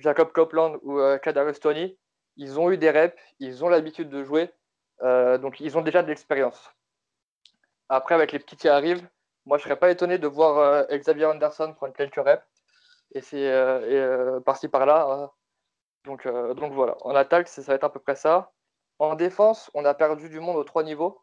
Jacob 0.00 0.32
Copeland 0.32 0.76
ou 0.82 0.98
Kadarius 1.22 1.60
Tony, 1.60 1.96
ils 2.36 2.58
ont 2.58 2.70
eu 2.72 2.78
des 2.78 2.90
reps, 2.90 3.16
ils 3.38 3.64
ont 3.64 3.68
l'habitude 3.68 4.08
de 4.08 4.24
jouer. 4.24 4.50
donc 5.00 5.60
ils 5.60 5.78
ont 5.78 5.82
déjà 5.82 6.02
de 6.02 6.08
l'expérience. 6.08 6.72
Après, 7.88 8.16
avec 8.16 8.32
les 8.32 8.40
petits 8.40 8.56
qui 8.56 8.68
arrivent, 8.68 9.06
moi, 9.46 9.58
je 9.58 9.64
serais 9.64 9.78
pas 9.78 9.90
étonné 9.90 10.18
de 10.18 10.28
voir 10.28 10.58
euh, 10.58 10.96
Xavier 10.96 11.26
Anderson 11.26 11.74
prendre 11.74 11.94
quelques 11.94 12.16
reps. 12.16 12.44
Et 13.14 13.20
c'est 13.20 13.50
euh, 13.50 14.36
euh, 14.36 14.40
par-ci 14.40 14.68
par-là. 14.68 15.30
Donc, 16.04 16.26
donc 16.26 16.72
voilà, 16.72 16.96
en 17.02 17.14
attaque, 17.14 17.48
ça 17.48 17.62
va 17.62 17.74
être 17.74 17.84
à 17.84 17.92
peu 17.92 18.00
près 18.00 18.16
ça. 18.16 18.52
En 18.98 19.14
défense, 19.14 19.70
on 19.74 19.84
a 19.84 19.94
perdu 19.94 20.28
du 20.28 20.40
monde 20.40 20.56
aux 20.56 20.64
trois 20.64 20.82
niveaux, 20.82 21.22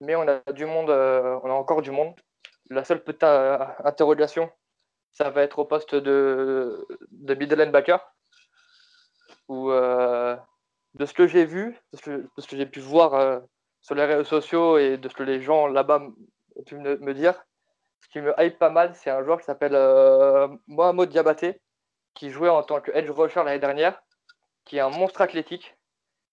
mais 0.00 0.16
on 0.16 0.26
a 0.26 0.40
du 0.52 0.66
monde, 0.66 0.90
on 0.90 1.50
a 1.50 1.54
encore 1.54 1.82
du 1.82 1.90
monde. 1.90 2.14
La 2.70 2.84
seule 2.84 3.02
petite 3.04 3.22
interrogation, 3.22 4.50
ça 5.12 5.30
va 5.30 5.42
être 5.42 5.58
au 5.60 5.64
poste 5.64 5.94
de, 5.94 6.86
de 7.12 7.34
middle 7.34 7.56
linebacker, 7.56 8.00
où 9.48 9.70
de 10.96 11.04
ce 11.04 11.12
que 11.12 11.26
j'ai 11.26 11.44
vu, 11.44 11.78
de 11.92 11.98
ce 12.38 12.48
que, 12.48 12.56
j'ai 12.56 12.66
pu 12.66 12.80
voir 12.80 13.14
euh, 13.14 13.38
sur 13.82 13.94
les 13.94 14.04
réseaux 14.04 14.24
sociaux 14.24 14.78
et 14.78 14.96
de 14.96 15.08
ce 15.08 15.14
que 15.14 15.22
les 15.22 15.42
gens 15.42 15.66
là-bas 15.66 16.02
ont 16.56 16.62
pu 16.62 16.76
me, 16.76 17.12
dire, 17.12 17.34
ce 18.00 18.08
qui 18.08 18.20
me 18.20 18.34
hype 18.38 18.58
pas 18.58 18.70
mal, 18.70 18.94
c'est 18.94 19.10
un 19.10 19.22
joueur 19.22 19.38
qui 19.38 19.44
s'appelle 19.44 19.74
euh, 19.74 20.48
Mohamed 20.66 21.10
Diabaté, 21.10 21.60
qui 22.14 22.30
jouait 22.30 22.48
en 22.48 22.62
tant 22.62 22.80
que 22.80 22.90
edge 22.92 23.10
rusher 23.10 23.44
l'année 23.44 23.58
dernière, 23.58 24.02
qui 24.66 24.76
est 24.76 24.80
un 24.80 24.90
monstre 24.90 25.22
athlétique 25.22 25.76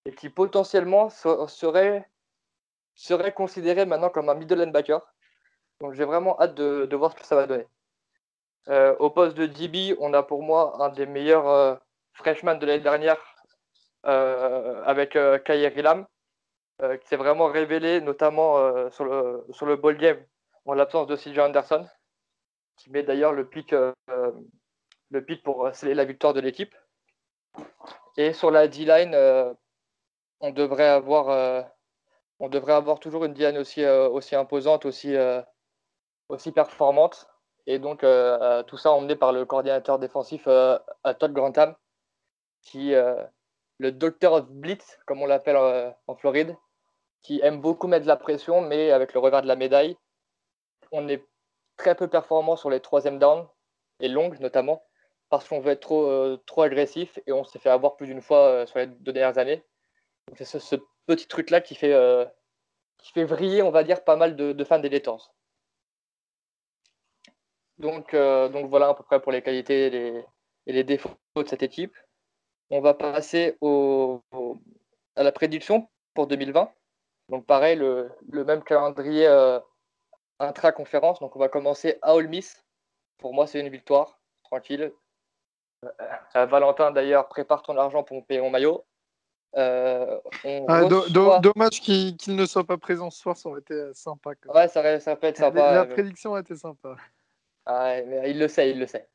et 0.06 0.14
qui 0.14 0.30
potentiellement 0.30 1.10
serait, 1.10 2.10
serait 2.96 3.34
considéré 3.34 3.86
maintenant 3.86 4.10
comme 4.10 4.28
un 4.28 4.36
middle 4.36 4.60
linebacker. 4.60 5.02
Donc 5.80 5.94
j'ai 5.94 6.04
vraiment 6.04 6.40
hâte 6.42 6.56
de, 6.56 6.96
voir 6.96 7.12
ce 7.14 7.18
que 7.18 7.26
ça 7.26 7.36
va 7.36 7.48
donner. 7.48 7.68
Euh, 8.68 8.96
au 9.00 9.10
poste 9.10 9.38
de 9.38 9.46
DB, 9.46 9.96
on 10.00 10.14
a 10.14 10.24
pour 10.24 10.44
moi 10.44 10.84
un 10.84 10.90
des 10.90 11.06
meilleurs 11.06 11.80
freshmen 12.14 12.60
de 12.60 12.66
l'année 12.66 12.84
dernière 12.84 13.18
euh, 14.06 14.84
avec 14.84 15.16
euh, 15.16 15.40
Kairi 15.40 15.82
Lam, 15.82 16.06
euh, 16.82 16.98
qui 16.98 17.08
s'est 17.08 17.16
vraiment 17.16 17.48
révélé, 17.48 18.02
notamment 18.02 18.90
sur, 18.92 19.06
le, 19.06 19.46
sur 19.52 19.66
le 19.66 19.78
ball 19.78 19.98
game, 19.98 20.22
en 20.66 20.74
l'absence 20.74 21.08
de 21.08 21.16
CJ 21.16 21.40
Anderson, 21.40 21.88
qui 22.78 22.92
met 22.92 23.04
d'ailleurs 23.04 23.32
le 23.32 23.48
pic, 23.48 23.72
le 23.72 25.26
pic 25.26 25.44
pour 25.44 25.70
sceller 25.74 25.94
la 25.94 26.06
victoire 26.06 26.34
de 26.34 26.42
l'équipe. 26.42 26.76
Et 28.18 28.34
sur 28.34 28.52
la 28.52 28.68
D-line, 28.68 29.16
on 30.40 30.52
devrait 30.52 30.88
avoir 30.88 31.66
on 32.40 32.50
devrait 32.50 32.74
avoir 32.74 33.00
toujours 33.00 33.26
une 33.26 33.34
D-line 33.34 33.58
aussi, 33.58 33.86
aussi 33.86 34.36
imposante, 34.36 34.86
aussi, 34.86 35.16
performante. 36.54 37.28
Et 37.66 37.80
donc, 37.80 38.06
tout 38.68 38.78
ça 38.78 38.92
emmené 38.92 39.16
par 39.16 39.32
le 39.32 39.46
coordinateur 39.46 40.00
défensif 40.00 40.44
Todd 40.46 41.34
Grantham, 41.34 41.76
qui, 42.62 42.94
le 43.84 43.92
Doctor 43.92 44.34
of 44.34 44.50
Blitz, 44.50 45.00
comme 45.06 45.22
on 45.22 45.26
l'appelle 45.26 45.56
euh, 45.58 45.92
en 46.08 46.16
Floride, 46.16 46.56
qui 47.22 47.40
aime 47.44 47.62
beaucoup 47.62 47.88
mettre 47.88 48.08
la 48.08 48.16
pression, 48.16 48.62
mais 48.62 48.92
avec 48.92 49.14
le 49.14 49.20
revers 49.20 49.42
de 49.42 49.48
la 49.48 49.56
médaille, 49.56 49.98
on 50.92 51.08
est 51.08 51.26
très 51.78 51.96
peu 51.96 52.08
performant 52.08 52.56
sur 52.56 52.70
les 52.70 52.80
troisième 52.80 53.20
downs 53.20 53.48
et 54.00 54.08
longues 54.08 54.40
notamment, 54.40 54.84
parce 55.34 55.50
qu'on 55.50 55.62
veut 55.62 55.72
être 55.72 55.80
trop, 55.80 56.06
euh, 56.06 56.38
trop 56.46 56.62
agressif 56.62 57.18
et 57.26 57.32
on 57.32 57.44
s'est 57.44 57.58
fait 57.58 57.72
avoir 57.72 57.96
plus 57.96 58.06
d'une 58.06 58.22
fois 58.22 58.50
euh, 58.50 58.66
sur 58.68 58.78
les 58.78 58.86
deux 58.86 59.12
dernières 59.14 59.40
années. 59.40 59.64
C'est 60.36 60.46
ce, 60.46 60.76
petit 61.08 61.28
truc-là 61.28 61.60
qui 61.60 61.74
fait, 61.74 61.94
qui 62.98 63.12
fait 63.12 63.26
vriller, 63.26 63.62
on 63.62 63.72
va 63.72 63.84
dire, 63.84 64.04
pas 64.04 64.16
mal 64.16 64.36
de, 64.38 64.64
fans 64.64 64.80
des 64.80 65.02
Donc, 67.80 68.16
donc 68.16 68.70
voilà 68.70 68.90
à 68.90 68.94
peu 68.94 69.04
près 69.04 69.22
pour 69.22 69.34
les 69.34 69.42
qualités 69.42 70.24
et 70.68 70.72
les 70.72 70.84
défauts 70.86 71.10
de 71.36 71.48
cette 71.48 71.64
équipe. 71.64 71.98
On 72.70 72.80
va 72.80 72.94
passer 72.94 73.58
à 75.16 75.24
la 75.24 75.32
prédiction 75.34 75.90
pour 76.14 76.28
2020. 76.28 76.72
Donc 77.30 77.46
pareil, 77.46 77.76
le, 77.76 78.12
même 78.32 78.64
calendrier 78.64 79.28
euh, 79.28 79.60
intra-conférence. 80.40 81.20
Donc 81.20 81.36
on 81.36 81.40
va 81.40 81.50
commencer 81.50 81.98
à 82.02 82.12
All 82.12 82.28
Miss. 82.28 82.64
Pour 83.18 83.34
moi, 83.34 83.48
c'est 83.48 83.60
une 83.60 83.70
victoire. 83.70 84.20
Tranquille. 84.44 84.94
Euh, 85.84 85.90
euh, 86.36 86.46
Valentin, 86.46 86.92
d'ailleurs, 86.92 87.28
prépare 87.28 87.64
ton 87.64 87.78
argent 87.78 88.04
pour 88.04 88.18
me 88.18 88.22
payer 88.22 88.42
mon 88.42 88.50
maillot. 88.50 88.86
Ah, 89.56 90.20
dommage 91.42 91.82
qu'il 91.82 92.16
ne 92.28 92.46
soit 92.46 92.64
pas 92.64 92.78
présent 92.78 93.10
ce 93.10 93.20
soir, 93.20 93.38
ça 93.38 93.50
aurait 93.50 93.62
été 93.62 93.94
sympa. 93.94 94.32
Ouais, 94.54 94.68
ça, 94.68 94.82
peut 95.16 95.28
être 95.28 95.38
sympa. 95.38 95.74
La, 95.74 95.86
prédiction 95.86 96.34
a 96.36 96.40
été 96.40 96.56
sympa. 96.56 96.96
Ah 97.66 98.00
il 98.00 98.40
le 98.40 98.48
sait, 98.48 98.72
il 98.72 98.80
le 98.80 98.88
sait. 98.88 99.08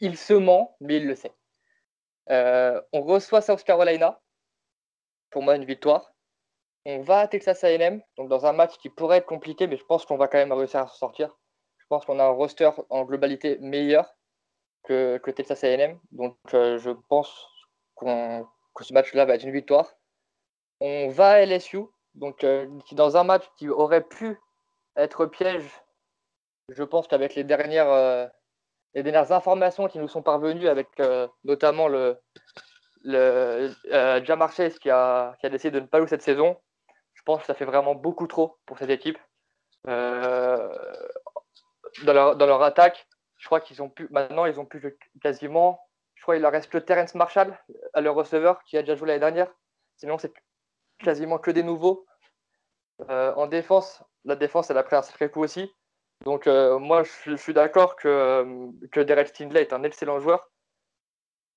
il 0.00 0.16
se 0.16 0.32
ment, 0.32 0.76
mais 0.80 0.96
il 0.96 1.06
le 1.06 1.14
sait. 1.14 1.32
Euh, 2.30 2.80
on 2.92 3.02
reçoit 3.02 3.42
South 3.42 3.62
Carolina. 3.62 4.20
Pour 5.30 5.42
moi, 5.42 5.56
une 5.56 5.64
victoire. 5.64 6.12
On 6.86 7.02
va 7.02 7.20
à 7.20 7.28
Texas 7.28 7.62
AM, 7.62 8.00
donc 8.16 8.28
dans 8.28 8.46
un 8.46 8.52
match 8.52 8.78
qui 8.78 8.88
pourrait 8.88 9.18
être 9.18 9.26
compliqué, 9.26 9.66
mais 9.66 9.76
je 9.76 9.84
pense 9.84 10.06
qu'on 10.06 10.16
va 10.16 10.28
quand 10.28 10.38
même 10.38 10.52
réussir 10.52 10.80
à 10.80 10.86
s'en 10.88 10.94
sortir. 10.94 11.36
Je 11.76 11.84
pense 11.88 12.06
qu'on 12.06 12.18
a 12.18 12.24
un 12.24 12.30
roster 12.30 12.70
en 12.88 13.04
globalité 13.04 13.58
meilleur 13.58 14.10
que, 14.84 15.30
Texas 15.30 15.64
AM. 15.64 15.98
Donc 16.12 16.36
euh, 16.54 16.78
je 16.78 16.90
pense 17.08 17.48
que 17.96 18.84
ce 18.84 18.92
match-là 18.92 19.24
va 19.24 19.34
être 19.34 19.44
une 19.44 19.52
victoire. 19.52 19.92
On 20.80 21.08
va 21.08 21.30
à 21.32 21.46
LSU, 21.46 21.80
donc 22.14 22.44
euh, 22.44 22.66
dans 22.92 23.16
un 23.16 23.24
match 23.24 23.44
qui 23.58 23.68
aurait 23.68 24.06
pu 24.06 24.40
être 24.96 25.26
piège, 25.26 25.70
je 26.70 26.82
pense 26.82 27.06
qu'avec 27.06 27.34
les 27.34 27.44
dernières 27.44 28.30
dernières 28.94 29.32
informations 29.32 29.86
qui 29.88 29.98
nous 29.98 30.08
sont 30.08 30.22
parvenues 30.22 30.68
avec 30.68 30.88
euh, 31.00 31.28
notamment 31.44 31.88
le, 31.88 32.18
le 33.02 33.72
euh, 33.92 34.24
Jamar 34.24 34.52
Chase 34.52 34.78
qui 34.78 34.90
a, 34.90 35.36
décidé 35.44 35.70
de 35.70 35.80
ne 35.80 35.86
pas 35.86 35.98
jouer 35.98 36.08
cette 36.08 36.22
saison, 36.22 36.56
je 37.14 37.22
pense 37.22 37.40
que 37.40 37.46
ça 37.46 37.54
fait 37.54 37.64
vraiment 37.64 37.94
beaucoup 37.94 38.26
trop 38.26 38.58
pour 38.66 38.78
cette 38.78 38.90
équipe. 38.90 39.18
Euh, 39.88 40.68
dans, 42.04 42.12
leur, 42.12 42.62
attaque, 42.62 43.06
je 43.40 43.46
crois 43.46 43.60
qu'ils 43.60 43.82
ont 43.82 43.88
pu, 43.88 44.06
maintenant 44.10 44.44
ils 44.44 44.60
ont 44.60 44.66
pu 44.66 44.96
quasiment, 45.22 45.80
je 46.14 46.22
crois 46.22 46.34
qu'il 46.34 46.42
leur 46.42 46.52
reste 46.52 46.70
que 46.70 46.78
Terence 46.78 47.14
Marshall, 47.14 47.58
à 47.94 48.00
leur 48.00 48.14
receveur, 48.14 48.62
qui 48.64 48.76
a 48.76 48.82
déjà 48.82 48.94
joué 48.94 49.08
l'année 49.08 49.20
dernière. 49.20 49.52
Sinon, 49.96 50.18
c'est 50.18 50.32
quasiment 50.98 51.38
que 51.38 51.50
des 51.50 51.62
nouveaux. 51.62 52.06
en 53.08 53.46
défense, 53.46 54.04
la 54.24 54.36
défense, 54.36 54.70
elle 54.70 54.78
a 54.78 54.82
pris 54.82 54.96
un 54.96 55.02
sacré 55.02 55.30
coup 55.30 55.42
aussi. 55.42 55.72
Donc 56.24 56.46
euh, 56.46 56.78
moi, 56.78 57.02
je, 57.24 57.34
suis 57.36 57.54
d'accord 57.54 57.96
que, 57.96 58.08
euh, 58.08 58.66
que 58.92 59.00
Derek 59.00 59.28
Stindley 59.28 59.62
est 59.62 59.72
un 59.72 59.82
excellent 59.84 60.20
joueur, 60.20 60.50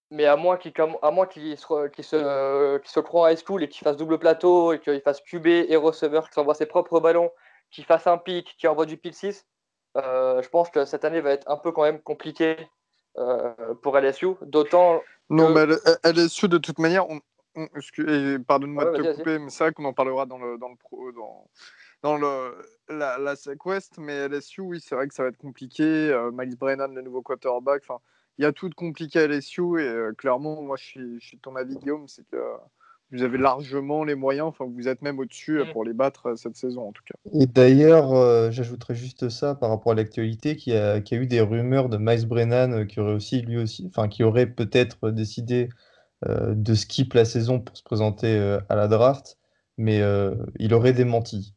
mais 0.09 0.25
à 0.25 0.37
moins 0.37 0.57
qu'il 0.57 0.71
se, 0.71 1.87
qu 1.89 2.01
se, 2.01 2.79
se 2.85 2.99
croit 3.01 3.23
en 3.23 3.27
high 3.27 3.37
school 3.37 3.61
et 3.61 3.67
qu'il 3.67 3.83
fasse 3.83 3.97
double 3.97 4.19
plateau 4.19 4.71
et 4.71 4.79
qu'il 4.79 5.01
fasse 5.01 5.21
QB 5.21 5.47
et 5.47 5.75
receveur, 5.75 6.29
qu'il 6.29 6.39
envoie 6.39 6.55
ses 6.55 6.65
propres 6.65 7.01
ballons, 7.01 7.29
qu'il 7.71 7.83
fasse 7.83 8.07
un 8.07 8.17
pic, 8.17 8.55
qu'il 8.57 8.69
envoie 8.69 8.85
du 8.85 8.95
pick 8.95 9.15
6, 9.15 9.45
euh, 9.45 9.52
je 9.95 10.49
pense 10.49 10.69
que 10.69 10.85
cette 10.85 11.05
année 11.05 11.21
va 11.21 11.31
être 11.31 11.49
un 11.49 11.57
peu 11.57 11.71
quand 11.71 11.83
même 11.83 12.01
compliquée 12.01 12.57
pour 13.81 13.97
LSU, 13.97 14.29
d'autant 14.41 15.01
Non, 15.29 15.49
mais 15.49 15.65
LSU, 16.03 16.47
de 16.47 16.57
toute 16.57 16.79
manière, 16.79 17.07
on, 17.09 17.19
pardonne-moi 18.47 18.85
de 18.85 19.03
te 19.03 19.15
couper, 19.17 19.39
mais 19.39 19.49
c'est 19.49 19.63
vrai 19.63 19.73
qu'on 19.73 19.85
en 19.85 19.93
parlera 19.93 20.25
dans 20.25 20.37
le, 20.37 20.57
dans 20.57 20.69
le 20.69 20.75
pro, 20.75 21.11
dans, 21.11 21.47
dans 22.01 22.17
le, 22.17 22.55
la, 22.89 23.17
la 23.17 23.35
West, 23.65 23.97
mais 23.97 24.27
LSU, 24.27 24.61
oui, 24.61 24.81
c'est 24.81 24.95
vrai 24.95 25.07
que 25.07 25.13
ça 25.13 25.23
va 25.23 25.29
être 25.29 25.37
compliqué. 25.37 25.83
Euh, 25.83 26.31
Miles 26.31 26.57
Brennan, 26.57 26.93
le 26.93 27.01
nouveau 27.01 27.21
quarterback, 27.21 27.83
enfin, 27.87 27.99
il 28.37 28.43
y 28.43 28.45
a 28.45 28.51
tout 28.51 28.69
de 28.69 28.75
compliqué 28.75 29.19
à 29.19 29.27
LSU 29.27 29.79
et 29.79 29.87
euh, 29.87 30.13
clairement, 30.13 30.61
moi, 30.61 30.77
je 30.77 30.83
suis, 30.83 31.19
je 31.21 31.27
suis 31.27 31.37
ton 31.37 31.55
avis, 31.55 31.77
Guillaume, 31.77 32.07
c'est 32.07 32.27
que 32.29 32.37
vous 33.13 33.23
avez 33.23 33.37
largement 33.37 34.03
les 34.03 34.15
moyens, 34.15 34.47
enfin, 34.47 34.65
vous 34.67 34.87
êtes 34.87 35.01
même 35.01 35.19
au-dessus 35.19 35.59
euh, 35.59 35.65
mm. 35.65 35.71
pour 35.71 35.85
les 35.85 35.93
battre 35.93 36.35
cette 36.35 36.55
saison, 36.55 36.89
en 36.89 36.91
tout 36.91 37.03
cas. 37.05 37.15
Et 37.33 37.45
d'ailleurs, 37.45 38.51
j'ajouterais 38.51 38.95
juste 38.95 39.29
ça 39.29 39.55
par 39.55 39.69
rapport 39.69 39.93
à 39.93 39.95
l'actualité, 39.95 40.55
qu'il 40.55 40.73
y, 40.73 40.77
a, 40.77 40.97
y 40.97 41.13
a 41.13 41.17
eu 41.17 41.27
des 41.27 41.41
rumeurs 41.41 41.89
de 41.89 41.97
Miles 41.97 42.27
Brennan 42.27 42.85
qui 42.85 42.99
aurait 42.99 43.13
aussi, 43.13 43.41
lui 43.41 43.57
aussi, 43.57 43.85
enfin, 43.87 44.07
qui 44.07 44.23
aurait 44.23 44.47
peut-être 44.47 45.11
décidé 45.11 45.69
de 46.25 46.73
skip 46.73 47.13
la 47.13 47.25
saison 47.25 47.59
pour 47.59 47.77
se 47.77 47.83
présenter 47.83 48.57
à 48.69 48.75
la 48.75 48.87
draft, 48.87 49.37
mais 49.77 50.01
il 50.57 50.73
aurait 50.73 50.93
démenti. 50.93 51.53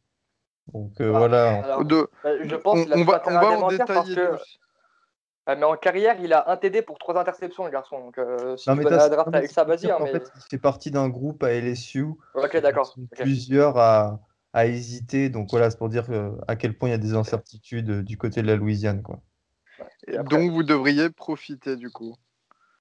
Donc 0.73 1.01
euh, 1.01 1.11
voilà. 1.11 1.63
Bah, 1.63 2.31
je 2.43 2.57
pense 2.57 2.83
qu'il 2.83 2.93
a 2.93 2.97
on, 2.97 3.05
va, 3.05 3.23
on 3.27 3.31
va 3.31 3.51
en 3.51 3.69
détailler. 3.69 4.17
Mais 5.55 5.65
en 5.65 5.77
carrière, 5.77 6.17
il 6.21 6.33
a 6.33 6.51
un 6.51 6.57
TD 6.57 6.83
pour 6.83 6.99
trois 6.99 7.19
interceptions, 7.19 7.65
le 7.65 7.71
garçon. 7.71 8.01
Donc, 8.01 8.19
euh, 8.19 8.57
si 8.57 8.69
non, 8.69 8.77
mais 8.77 8.85
la 8.85 9.09
draft 9.09 9.35
avec 9.35 9.51
ça, 9.51 9.65
vas-y. 9.65 9.91
Hein, 9.91 9.99
en 10.01 10.07
fait, 10.07 10.31
il 10.35 10.43
fait 10.51 10.59
partie 10.59 10.91
d'un 10.91 11.09
groupe 11.09 11.43
à 11.43 11.53
LSU. 11.53 12.07
Ok, 12.35 12.57
d'accord. 12.57 12.95
Plusieurs 13.13 13.79
à, 13.79 14.19
à, 14.53 14.67
hésiter. 14.67 15.29
Donc 15.29 15.51
voilà, 15.51 15.71
c'est 15.71 15.79
pour 15.79 15.89
dire 15.89 16.07
euh, 16.11 16.33
à 16.49 16.57
quel 16.57 16.77
point 16.77 16.89
il 16.89 16.93
y 16.93 16.97
a 16.97 16.99
des 16.99 17.15
incertitudes 17.15 18.03
du 18.03 18.19
côté 18.19 18.43
de 18.43 18.47
la 18.49 18.57
Louisiane. 18.57 19.03
Quoi. 19.03 19.21
Donc 20.25 20.51
vous 20.51 20.63
devriez 20.63 21.11
profiter 21.11 21.77
du 21.77 21.91
coup. 21.91 22.17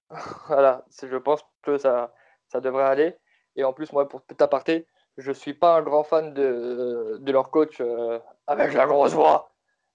voilà, 0.47 0.85
je 1.01 1.17
pense 1.17 1.41
que 1.61 1.77
ça, 1.77 2.13
ça 2.47 2.61
devrait 2.61 2.85
aller. 2.85 3.15
Et 3.55 3.63
en 3.63 3.73
plus, 3.73 3.91
moi, 3.93 4.07
pour 4.07 4.21
petit 4.21 4.41
aparté, 4.41 4.87
je 5.17 5.29
ne 5.29 5.33
suis 5.33 5.53
pas 5.53 5.77
un 5.77 5.81
grand 5.81 6.03
fan 6.03 6.33
de, 6.33 7.17
de 7.19 7.31
leur 7.31 7.49
coach 7.49 7.77
euh, 7.79 8.19
avec 8.47 8.73
la 8.73 8.85
grosse 8.85 9.13
voix, 9.13 9.51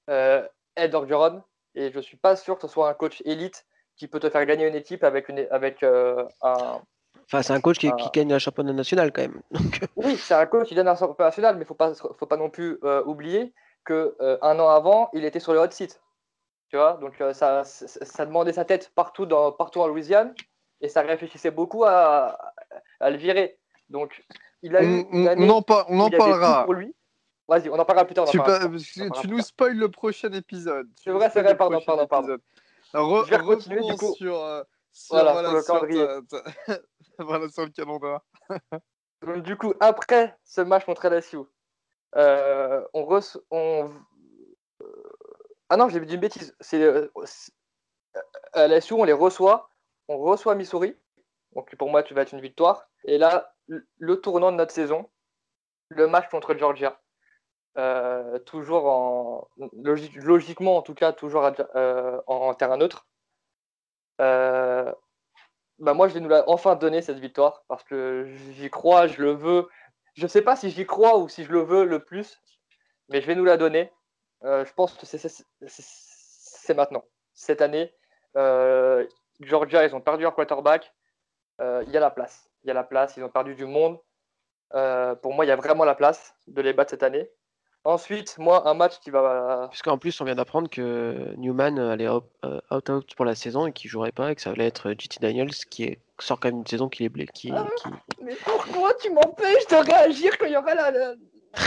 euh, 0.08 0.46
Ed 0.76 0.94
Orgeron. 0.94 1.42
Et 1.74 1.90
je 1.90 1.96
ne 1.96 2.02
suis 2.02 2.16
pas 2.16 2.36
sûr 2.36 2.56
que 2.56 2.62
ce 2.62 2.68
soit 2.68 2.88
un 2.88 2.94
coach 2.94 3.22
élite 3.24 3.66
qui 3.96 4.08
peut 4.08 4.20
te 4.20 4.30
faire 4.30 4.44
gagner 4.46 4.66
une 4.66 4.74
équipe 4.74 5.04
avec, 5.04 5.28
une, 5.28 5.46
avec 5.50 5.82
euh, 5.82 6.24
un. 6.42 6.80
Enfin, 7.26 7.42
c'est 7.42 7.52
un 7.52 7.60
coach 7.60 7.78
qui, 7.78 7.90
qui, 7.92 8.10
gagne 8.12 8.32
un 8.32 8.38
championnat 8.38 8.72
national 8.72 9.12
quand 9.12 9.22
même. 9.22 9.40
oui, 9.96 10.16
c'est 10.16 10.34
un 10.34 10.46
coach 10.46 10.68
qui 10.68 10.74
gagne 10.74 10.88
un 10.88 10.96
championnat 10.96 11.28
national, 11.28 11.54
mais 11.54 11.60
il 11.60 11.64
ne 11.64 11.66
faut 11.66 11.74
pas, 11.74 11.94
faut 11.94 12.26
pas 12.26 12.36
non 12.36 12.50
plus 12.50 12.78
oublier 13.04 13.52
qu'un 13.84 14.58
an 14.58 14.68
avant, 14.68 15.10
il 15.12 15.24
était 15.24 15.40
sur 15.40 15.52
le 15.52 15.60
hot 15.60 15.70
seat. 15.70 16.00
Tu 16.70 16.76
vois, 16.76 16.98
donc 17.00 17.14
ça, 17.32 17.64
ça, 17.64 18.26
demandait 18.26 18.52
sa 18.52 18.64
tête 18.64 18.92
partout, 18.94 19.26
dans, 19.26 19.50
partout 19.50 19.80
en 19.80 19.88
Louisiane. 19.88 20.34
et 20.80 20.88
ça 20.88 21.02
réfléchissait 21.02 21.50
beaucoup 21.50 21.84
à, 21.84 22.38
à 23.00 23.10
le 23.10 23.16
virer. 23.16 23.58
Donc, 23.88 24.24
il 24.62 24.76
a 24.76 24.82
eu. 24.82 25.04
On, 25.12 25.26
on, 25.26 25.50
en, 25.50 25.64
on 25.88 26.00
en 26.00 26.10
parlera. 26.10 26.64
Pour 26.64 26.74
lui. 26.74 26.94
Vas-y, 27.51 27.68
on 27.68 27.76
en 27.80 27.84
parlera 27.84 28.05
plus 28.05 28.14
tard. 28.14 28.28
Tu, 28.28 28.38
tu 29.20 29.28
nous 29.28 29.40
spoil 29.40 29.76
le 29.76 29.90
prochain 29.90 30.30
épisode. 30.30 30.88
C'est 30.94 31.11
vrai, 31.11 31.28
c'est 31.30 31.42
vrai, 31.42 31.57
pardon, 31.57 31.80
pardon, 31.84 32.07
pardon. 32.07 32.36
Re, 32.94 33.24
je 33.26 33.30
vais 33.30 33.42
continuer 33.42 33.80
du 33.82 33.96
coup. 33.96 34.14
Sur, 34.14 34.36
euh, 34.36 34.62
sur, 34.92 35.16
voilà, 35.16 35.32
voilà, 35.32 35.48
sur 35.48 35.57
le 35.57 35.80
calendrier. 35.80 36.07
voilà, 37.18 37.48
sur 37.48 37.64
le 37.64 37.70
calendrier. 37.70 38.18
Donc, 39.26 39.42
du 39.42 39.57
coup, 39.57 39.74
après 39.80 40.38
ce 40.44 40.61
match 40.61 40.84
contre 40.84 41.09
LSU, 41.09 41.38
euh, 42.14 42.84
on, 42.94 43.20
on 43.51 43.90
ah 45.68 45.76
non, 45.76 45.88
j'ai 45.88 45.98
dit 45.98 46.14
une 46.14 46.20
bêtise. 46.20 46.55
C'est 46.61 46.80
euh, 46.80 47.09
à 48.53 48.68
LSU, 48.68 48.94
on 48.94 49.03
les 49.03 49.12
reçoit. 49.12 49.70
On 50.07 50.18
reçoit 50.18 50.55
Missouri. 50.55 50.96
Donc 51.57 51.74
pour 51.74 51.90
moi, 51.90 52.05
tu 52.05 52.14
vas 52.14 52.22
être 52.22 52.32
une 52.32 52.40
victoire. 52.40 52.88
Et 53.07 53.18
là, 53.18 53.57
le 53.66 54.20
tournant 54.20 54.53
de 54.53 54.57
notre 54.57 54.72
saison, 54.72 55.11
le 55.88 56.07
match 56.07 56.28
contre 56.30 56.55
Georgia. 56.55 57.01
Euh, 57.78 58.38
toujours 58.40 58.86
en 58.86 59.48
logiquement 60.16 60.76
en 60.76 60.82
tout 60.82 60.94
cas 60.94 61.12
toujours 61.12 61.48
euh, 61.76 62.20
en, 62.26 62.52
terrain 62.54 62.76
neutre. 62.76 63.06
bah 64.18 64.94
moi 65.78 66.08
je 66.08 66.14
vais 66.14 66.20
nous 66.20 66.28
la 66.28 66.42
enfin 66.48 66.74
donner 66.74 67.00
cette 67.00 67.20
victoire 67.20 67.62
parce 67.68 67.84
que 67.84 68.26
j'y 68.52 68.70
crois, 68.70 69.06
je 69.06 69.22
le 69.22 69.32
veux. 69.32 69.68
Je 70.14 70.26
sais 70.26 70.42
pas 70.42 70.56
si 70.56 70.70
j'y 70.70 70.86
crois 70.86 71.18
ou 71.18 71.28
si 71.28 71.44
je 71.44 71.52
le 71.52 71.60
veux 71.60 71.84
le 71.84 72.04
plus, 72.04 72.40
mais 73.08 73.20
je 73.20 73.26
vais 73.26 73.34
nous 73.34 73.44
la 73.44 73.56
donner. 73.56 73.92
Euh, 74.44 74.64
je 74.64 74.72
pense 74.72 74.94
que 74.94 75.06
c'est 75.06 76.74
maintenant. 76.74 77.04
Cette 77.34 77.62
année, 77.62 77.94
euh, 78.36 79.06
Georgia, 79.40 79.84
ils 79.84 79.94
ont 79.94 80.00
perdu 80.00 80.22
leur 80.22 80.34
quarterback. 80.34 80.92
Euh, 81.60 81.84
il 81.86 81.92
y 81.92 81.96
a 81.96 82.00
la 82.00 82.10
place. 82.10 82.48
Il 82.64 82.68
y 82.68 82.70
a 82.70 82.74
la 82.74 82.84
place. 82.84 83.16
Ils 83.16 83.24
ont 83.24 83.28
perdu 83.28 83.54
du 83.54 83.66
monde. 83.66 83.98
pour 85.22 85.34
moi, 85.34 85.44
il 85.44 85.48
y 85.48 85.52
a 85.52 85.56
vraiment 85.56 85.84
la 85.84 85.94
place 85.94 86.34
de 86.46 86.62
les 86.62 86.72
battre 86.72 86.90
cette 86.90 87.02
année. 87.02 87.30
Ensuite, 87.85 88.37
moi, 88.39 88.68
un 88.68 88.74
match 88.74 89.01
qui 89.01 89.11
va. 89.11 89.68
Puisqu'en 89.70 89.97
plus, 89.97 90.20
on 90.20 90.24
vient 90.24 90.35
d'apprendre 90.35 90.68
que 90.68 91.35
Newman 91.37 91.78
allait 91.78 92.09
out-out 92.70 93.14
pour 93.14 93.24
la 93.24 93.35
saison 93.35 93.66
et 93.66 93.72
qu'il 93.72 93.91
jouerait 93.91 94.12
pas 94.12 94.33
et 94.33 94.35
que 94.35 94.43
ça 94.43 94.51
allait 94.51 94.66
être 94.66 94.93
JT 94.93 95.18
Daniels 95.20 95.55
qui 95.70 95.85
est... 95.85 95.99
sort 96.18 96.39
quand 96.39 96.49
même 96.49 96.59
une 96.59 96.66
saison 96.66 96.89
qui 96.89 97.05
est 97.05 97.09
blé. 97.09 97.26
Qui, 97.33 97.51
ah, 97.53 97.66
Mais 98.22 98.35
pourquoi 98.45 98.93
tu 98.95 99.11
m'empêches 99.11 99.66
de 99.68 99.76
réagir 99.76 100.37
quand 100.39 100.47
il 100.47 100.53
y 100.53 100.57
aura 100.57 100.74
la, 100.74 101.14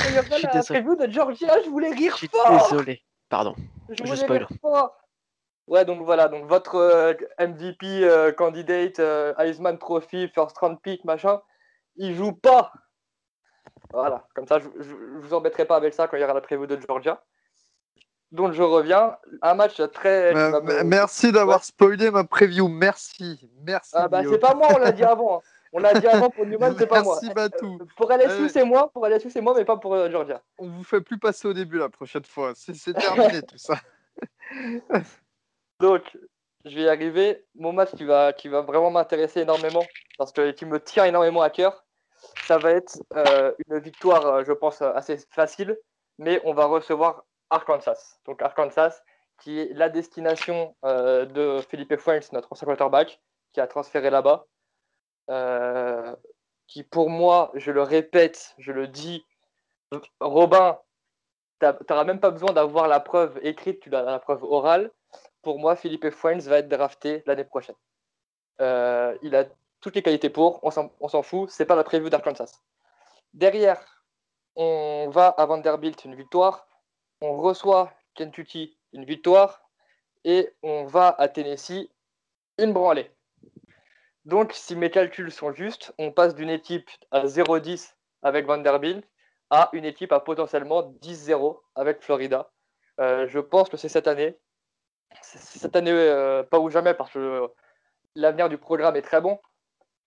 il 0.07 0.15
y 0.15 0.17
a 0.17 0.23
pas 0.23 0.39
la 0.39 0.63
preview 0.63 0.95
de 0.95 1.11
Georgia, 1.11 1.61
je 1.63 1.69
voulais 1.69 1.91
rire 1.91 2.13
je 2.13 2.17
suis 2.17 2.27
fort. 2.27 2.69
Désolé, 2.69 3.01
pardon. 3.29 3.55
Je, 3.89 4.05
je 4.05 4.15
spoil. 4.15 4.47
Ouais, 5.67 5.85
donc 5.85 6.03
voilà, 6.03 6.27
donc 6.27 6.45
votre 6.45 6.75
euh, 6.75 7.13
MVP 7.39 8.03
euh, 8.03 8.31
candidate, 8.33 8.99
euh, 8.99 9.33
Heisman 9.37 9.77
Trophy, 9.77 10.27
first 10.27 10.57
round 10.57 10.77
pick, 10.81 11.05
machin, 11.05 11.41
il 11.95 12.15
joue 12.15 12.33
pas. 12.33 12.71
Voilà, 13.93 14.27
comme 14.33 14.47
ça, 14.47 14.59
je, 14.59 14.67
je, 14.79 14.93
vous 15.21 15.33
embêterai 15.33 15.65
pas 15.65 15.75
avec 15.75 15.93
ça 15.93 16.07
quand 16.07 16.17
il 16.17 16.21
y 16.21 16.23
aura 16.23 16.33
la 16.33 16.41
preview 16.41 16.65
de 16.65 16.79
Georgia. 16.87 17.23
Donc 18.31 18.53
je 18.53 18.63
reviens, 18.63 19.15
un 19.43 19.53
match 19.53 19.79
très. 19.93 20.33
Merci 20.83 21.31
d'avoir 21.31 21.63
spoilé 21.63 22.09
ma 22.09 22.23
preview, 22.23 22.67
merci, 22.67 23.47
merci. 23.61 23.91
Ah 23.93 24.07
bah 24.07 24.23
c'est 24.27 24.39
pas 24.39 24.55
moi, 24.55 24.69
on 24.75 24.79
l'a 24.79 24.91
dit 24.91 25.03
avant. 25.03 25.37
Hein. 25.37 25.41
On 25.75 25.79
l'a 25.79 25.93
dit 25.93 26.07
avant 26.07 26.29
pour 26.29 26.45
Newman, 26.45 26.75
c'est 26.77 26.87
pas 26.87 27.01
moi. 27.01 27.17
Merci 27.21 27.33
Batou. 27.33 27.79
Euh, 27.81 27.85
pour 27.95 28.11
LSU, 28.11 28.49
c'est 28.49 28.63
moi. 28.63 28.91
Pour 28.93 29.07
LSU, 29.07 29.31
c'est 29.31 29.41
moi, 29.41 29.55
mais 29.55 29.65
pas 29.65 29.77
pour 29.77 29.95
euh, 29.95 30.09
Georgia. 30.09 30.41
On 30.59 30.67
vous 30.67 30.83
fait 30.83 31.01
plus 31.01 31.17
passer 31.17 31.47
au 31.47 31.53
début 31.53 31.79
la 31.79 31.89
prochaine 31.89 32.23
fois. 32.25 32.53
C'est 32.55 32.93
terminé 32.93 33.41
tout 33.47 33.57
ça. 33.57 33.75
Donc, 35.79 36.15
je 36.65 36.75
vais 36.75 36.83
y 36.83 36.87
arriver. 36.87 37.43
Mon 37.55 37.73
match 37.73 37.89
qui 37.95 38.03
va, 38.03 38.33
qui 38.33 38.49
va 38.49 38.61
vraiment 38.61 38.91
m'intéresser 38.91 39.41
énormément, 39.41 39.83
parce 40.19 40.31
que 40.31 40.51
qui 40.51 40.65
me 40.65 40.79
tient 40.79 41.05
énormément 41.05 41.41
à 41.41 41.49
cœur, 41.49 41.83
ça 42.45 42.57
va 42.57 42.71
être 42.71 42.97
euh, 43.15 43.53
une 43.67 43.79
victoire, 43.79 44.43
je 44.43 44.51
pense, 44.51 44.81
assez 44.81 45.17
facile, 45.31 45.77
mais 46.17 46.41
on 46.45 46.53
va 46.53 46.65
recevoir 46.65 47.23
Arkansas. 47.49 48.19
Donc 48.25 48.41
Arkansas, 48.41 49.01
qui 49.41 49.59
est 49.59 49.73
la 49.73 49.89
destination 49.89 50.75
de 50.83 51.59
Philippe 51.69 51.97
Fuentes, 51.97 52.31
notre 52.31 52.51
ancien 52.51 52.65
quarterback, 52.65 53.19
qui 53.53 53.59
a 53.59 53.67
transféré 53.67 54.09
là-bas. 54.09 54.45
Euh, 55.29 56.15
qui 56.67 56.83
pour 56.83 57.09
moi, 57.09 57.51
je 57.55 57.71
le 57.71 57.81
répète, 57.81 58.55
je 58.57 58.71
le 58.71 58.87
dis, 58.87 59.25
Robin, 60.19 60.79
tu 61.61 61.67
n'auras 61.89 62.03
même 62.03 62.19
pas 62.19 62.31
besoin 62.31 62.51
d'avoir 62.51 62.87
la 62.87 62.99
preuve 62.99 63.39
écrite, 63.43 63.79
tu 63.81 63.93
as 63.95 64.01
la 64.01 64.19
preuve 64.19 64.43
orale. 64.43 64.91
Pour 65.41 65.59
moi, 65.59 65.75
Philippe 65.75 66.09
Fuentes 66.09 66.43
va 66.43 66.59
être 66.59 66.69
drafté 66.69 67.23
l'année 67.25 67.43
prochaine. 67.43 67.75
Euh, 68.61 69.15
il 69.21 69.35
a 69.35 69.45
toutes 69.83 69.95
les 69.95 70.01
qualités 70.01 70.29
pour, 70.29 70.61
on 70.63 70.71
s'en 71.09 71.23
fout, 71.23 71.49
c'est 71.49 71.65
pas 71.65 71.75
la 71.75 71.83
prévue 71.83 72.09
d'Arkansas. 72.09 72.61
Derrière, 73.33 74.03
on 74.55 75.09
va 75.09 75.27
à 75.27 75.45
Vanderbilt, 75.45 76.05
une 76.05 76.15
victoire. 76.15 76.67
On 77.21 77.37
reçoit 77.37 77.91
Kentucky, 78.15 78.77
une 78.93 79.03
victoire. 79.03 79.61
Et 80.23 80.53
on 80.63 80.85
va 80.85 81.13
à 81.19 81.27
Tennessee, 81.27 81.89
une 82.57 82.71
branlée. 82.71 83.11
Donc, 84.23 84.53
si 84.53 84.77
mes 84.77 84.89
calculs 84.89 85.33
sont 85.33 85.51
justes, 85.51 85.93
on 85.97 86.13
passe 86.13 86.33
d'une 86.33 86.49
équipe 86.49 86.89
à 87.11 87.25
0-10 87.25 87.93
avec 88.21 88.45
Vanderbilt 88.45 89.05
à 89.49 89.69
une 89.73 89.83
équipe 89.83 90.13
à 90.13 90.21
potentiellement 90.21 90.83
10-0 91.01 91.59
avec 91.75 92.01
Florida. 92.01 92.49
Euh, 93.01 93.27
je 93.27 93.39
pense 93.39 93.67
que 93.67 93.75
c'est 93.75 93.89
cette 93.89 94.07
année. 94.07 94.39
cette 95.21 95.75
année, 95.75 95.91
euh, 95.91 96.41
pas 96.43 96.59
ou 96.59 96.69
jamais, 96.69 96.93
parce 96.93 97.11
que 97.11 97.49
l'avenir 98.15 98.47
du 98.47 98.57
programme 98.57 98.95
est 98.95 99.01
très 99.01 99.19
bon. 99.19 99.39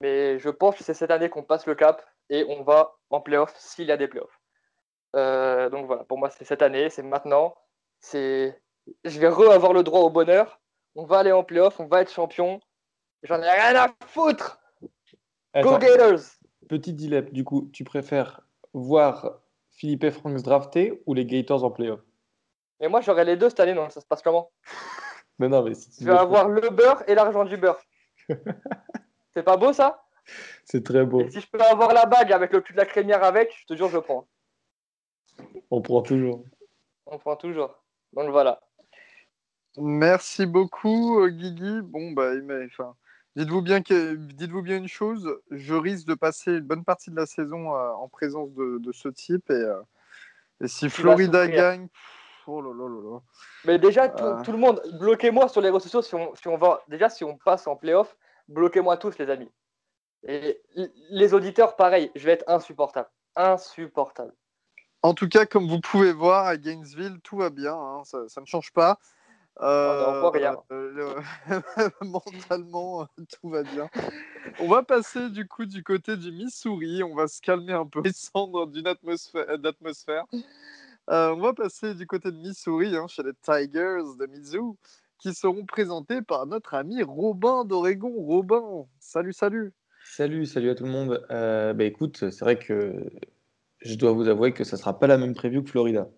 Mais 0.00 0.38
je 0.38 0.48
pense 0.48 0.76
que 0.76 0.84
c'est 0.84 0.94
cette 0.94 1.10
année 1.10 1.28
qu'on 1.28 1.42
passe 1.42 1.66
le 1.66 1.74
cap 1.74 2.04
et 2.28 2.44
on 2.48 2.62
va 2.62 2.96
en 3.10 3.20
playoff 3.20 3.54
s'il 3.56 3.86
y 3.86 3.92
a 3.92 3.96
des 3.96 4.08
playoffs. 4.08 4.40
Euh, 5.14 5.70
donc 5.70 5.86
voilà, 5.86 6.04
pour 6.04 6.18
moi, 6.18 6.30
c'est 6.30 6.44
cette 6.44 6.62
année, 6.62 6.90
c'est 6.90 7.02
maintenant. 7.02 7.54
C'est, 8.00 8.60
je 9.04 9.18
vais 9.18 9.28
re-avoir 9.28 9.72
le 9.72 9.82
droit 9.82 10.00
au 10.00 10.10
bonheur. 10.10 10.60
On 10.94 11.04
va 11.04 11.18
aller 11.18 11.32
en 11.32 11.44
playoff, 11.44 11.80
on 11.80 11.86
va 11.86 12.02
être 12.02 12.12
champion. 12.12 12.60
J'en 13.22 13.40
ai 13.40 13.50
rien 13.50 13.74
à 13.76 13.88
foutre. 14.06 14.60
Go 15.54 15.78
Gators. 15.78 16.20
Petit 16.68 16.92
dilemme, 16.92 17.30
du 17.30 17.44
coup, 17.44 17.70
tu 17.72 17.84
préfères 17.84 18.42
voir 18.74 19.40
Philippe 19.70 20.10
Franks 20.10 20.42
drafté 20.42 21.02
ou 21.06 21.14
les 21.14 21.24
Gators 21.24 21.64
en 21.64 21.70
playoff? 21.70 22.00
Et 22.80 22.88
moi, 22.88 23.00
j'aurais 23.00 23.24
les 23.24 23.36
deux 23.36 23.48
cette 23.48 23.60
année, 23.60 23.74
non 23.74 23.88
Ça 23.88 24.00
se 24.00 24.06
passe 24.06 24.22
comment? 24.22 24.50
Mais 25.38 25.48
non, 25.48 25.62
mais 25.62 25.72
tu 25.74 26.04
vas 26.04 26.22
avoir 26.22 26.48
le 26.48 26.70
beurre 26.70 27.02
et 27.06 27.14
l'argent 27.14 27.44
du 27.44 27.58
beurre. 27.58 27.78
C'est 29.36 29.42
pas 29.42 29.58
beau 29.58 29.74
ça? 29.74 30.02
C'est 30.64 30.82
très 30.82 31.04
beau. 31.04 31.20
Et 31.20 31.30
si 31.30 31.40
je 31.42 31.46
peux 31.46 31.60
avoir 31.60 31.92
la 31.92 32.06
bague 32.06 32.32
avec 32.32 32.54
le 32.54 32.62
cul 32.62 32.72
de 32.72 32.78
la 32.78 32.86
crémière 32.86 33.22
avec, 33.22 33.54
je 33.60 33.66
te 33.66 33.76
jure, 33.76 33.90
je 33.90 33.98
prends. 33.98 34.26
On 35.70 35.82
prend 35.82 36.00
toujours. 36.00 36.42
On 37.04 37.18
prend 37.18 37.36
toujours. 37.36 37.74
Donc 38.14 38.30
voilà. 38.30 38.62
Merci 39.76 40.46
beaucoup, 40.46 41.20
euh, 41.20 41.28
Guigui. 41.28 41.82
Bon, 41.82 42.12
bah, 42.12 42.30
enfin, 42.64 42.96
Dites-vous 43.36 43.60
bien, 43.60 43.82
que, 43.82 44.14
dites-vous 44.14 44.62
bien 44.62 44.78
une 44.78 44.88
chose, 44.88 45.38
je 45.50 45.74
risque 45.74 46.06
de 46.06 46.14
passer 46.14 46.52
une 46.52 46.60
bonne 46.60 46.84
partie 46.84 47.10
de 47.10 47.16
la 47.16 47.26
saison 47.26 47.76
euh, 47.76 47.90
en 47.90 48.08
présence 48.08 48.48
de, 48.54 48.92
ce 48.92 49.10
type. 49.10 49.50
Et, 49.50 49.52
euh, 49.52 49.82
si 50.64 50.88
Florida 50.88 51.46
gagne, 51.46 51.88
oh 52.46 52.62
là 52.62 52.70
là 52.70 52.88
là 52.88 53.10
là. 53.10 53.20
Mais 53.66 53.78
déjà, 53.78 54.08
tout, 54.08 54.24
euh. 54.24 54.42
le 54.46 54.56
monde, 54.56 54.80
bloquez-moi 54.98 55.50
sur 55.50 55.60
les 55.60 55.68
réseaux 55.68 55.80
sociaux 55.80 56.00
si 56.00 56.14
on, 56.14 56.34
si 56.34 56.48
on 56.48 56.56
va. 56.56 56.80
Déjà, 56.88 57.10
si 57.10 57.24
on 57.24 57.36
passe 57.36 57.66
en 57.66 57.76
playoff, 57.76 58.16
bloquez-moi 58.48 58.96
tous, 58.96 59.18
les 59.18 59.30
amis. 59.30 59.50
Et 60.24 60.60
les 61.10 61.34
auditeurs, 61.34 61.76
pareil, 61.76 62.10
je 62.14 62.24
vais 62.24 62.32
être 62.32 62.48
insupportable. 62.48 63.08
Insupportable. 63.36 64.34
En 65.02 65.14
tout 65.14 65.28
cas, 65.28 65.46
comme 65.46 65.68
vous 65.68 65.80
pouvez 65.80 66.12
voir, 66.12 66.46
à 66.46 66.56
Gainesville, 66.56 67.20
tout 67.22 67.36
va 67.36 67.50
bien. 67.50 67.74
Hein, 67.74 68.02
ça, 68.04 68.28
ça, 68.28 68.40
ne 68.40 68.46
change 68.46 68.72
pas. 68.72 68.98
Euh, 69.60 70.28
rien. 70.30 70.56
Euh, 70.70 71.20
mentalement, 72.02 73.06
tout 73.40 73.48
va 73.48 73.62
bien. 73.62 73.88
On 74.58 74.68
va 74.68 74.82
passer 74.82 75.30
du 75.30 75.48
coup 75.48 75.64
du 75.64 75.82
côté 75.82 76.16
du 76.16 76.30
Missouri. 76.30 77.02
On 77.02 77.14
va 77.14 77.26
se 77.28 77.40
calmer 77.40 77.72
un 77.72 77.86
peu, 77.86 78.02
descendre 78.02 78.66
d'une 78.66 78.86
atmosphère. 78.86 80.24
Euh, 81.10 81.30
on 81.30 81.40
va 81.40 81.54
passer 81.54 81.94
du 81.94 82.06
côté 82.06 82.30
de 82.30 82.36
Missouri, 82.36 82.96
hein, 82.96 83.06
chez 83.06 83.22
les 83.22 83.32
Tigers 83.34 84.02
de 84.18 84.26
Mizzou, 84.26 84.76
qui 85.18 85.34
seront 85.34 85.64
présentés 85.64 86.22
par 86.22 86.46
notre 86.46 86.74
ami 86.74 87.02
Robin 87.02 87.64
d'Oregon. 87.64 88.12
Robin, 88.16 88.86
salut, 88.98 89.32
salut. 89.32 89.72
Salut, 90.04 90.46
salut 90.46 90.70
à 90.70 90.74
tout 90.74 90.84
le 90.84 90.90
monde. 90.90 91.24
bah 91.28 91.84
écoute, 91.84 92.30
c'est 92.30 92.44
vrai 92.44 92.58
que 92.58 93.10
je 93.80 93.94
dois 93.94 94.12
vous 94.12 94.28
avouer 94.28 94.52
que 94.52 94.64
ça 94.64 94.76
sera 94.76 94.98
pas 94.98 95.06
la 95.06 95.18
même 95.18 95.34
preview 95.34 95.62
que 95.62 95.70
Florida. 95.70 96.08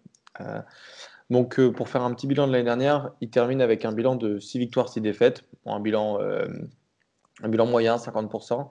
Donc, 1.30 1.58
euh, 1.60 1.70
pour 1.70 1.88
faire 1.88 2.02
un 2.02 2.14
petit 2.14 2.26
bilan 2.26 2.46
de 2.46 2.52
l'année 2.52 2.64
dernière, 2.64 3.10
il 3.20 3.30
termine 3.30 3.60
avec 3.60 3.84
un 3.84 3.92
bilan 3.92 4.16
de 4.16 4.38
6 4.38 4.58
victoires, 4.58 4.88
6 4.88 5.00
défaites, 5.00 5.44
un 5.66 5.80
bilan, 5.80 6.20
euh, 6.20 6.46
un 7.42 7.48
bilan 7.48 7.66
moyen, 7.66 7.98
50%. 7.98 8.70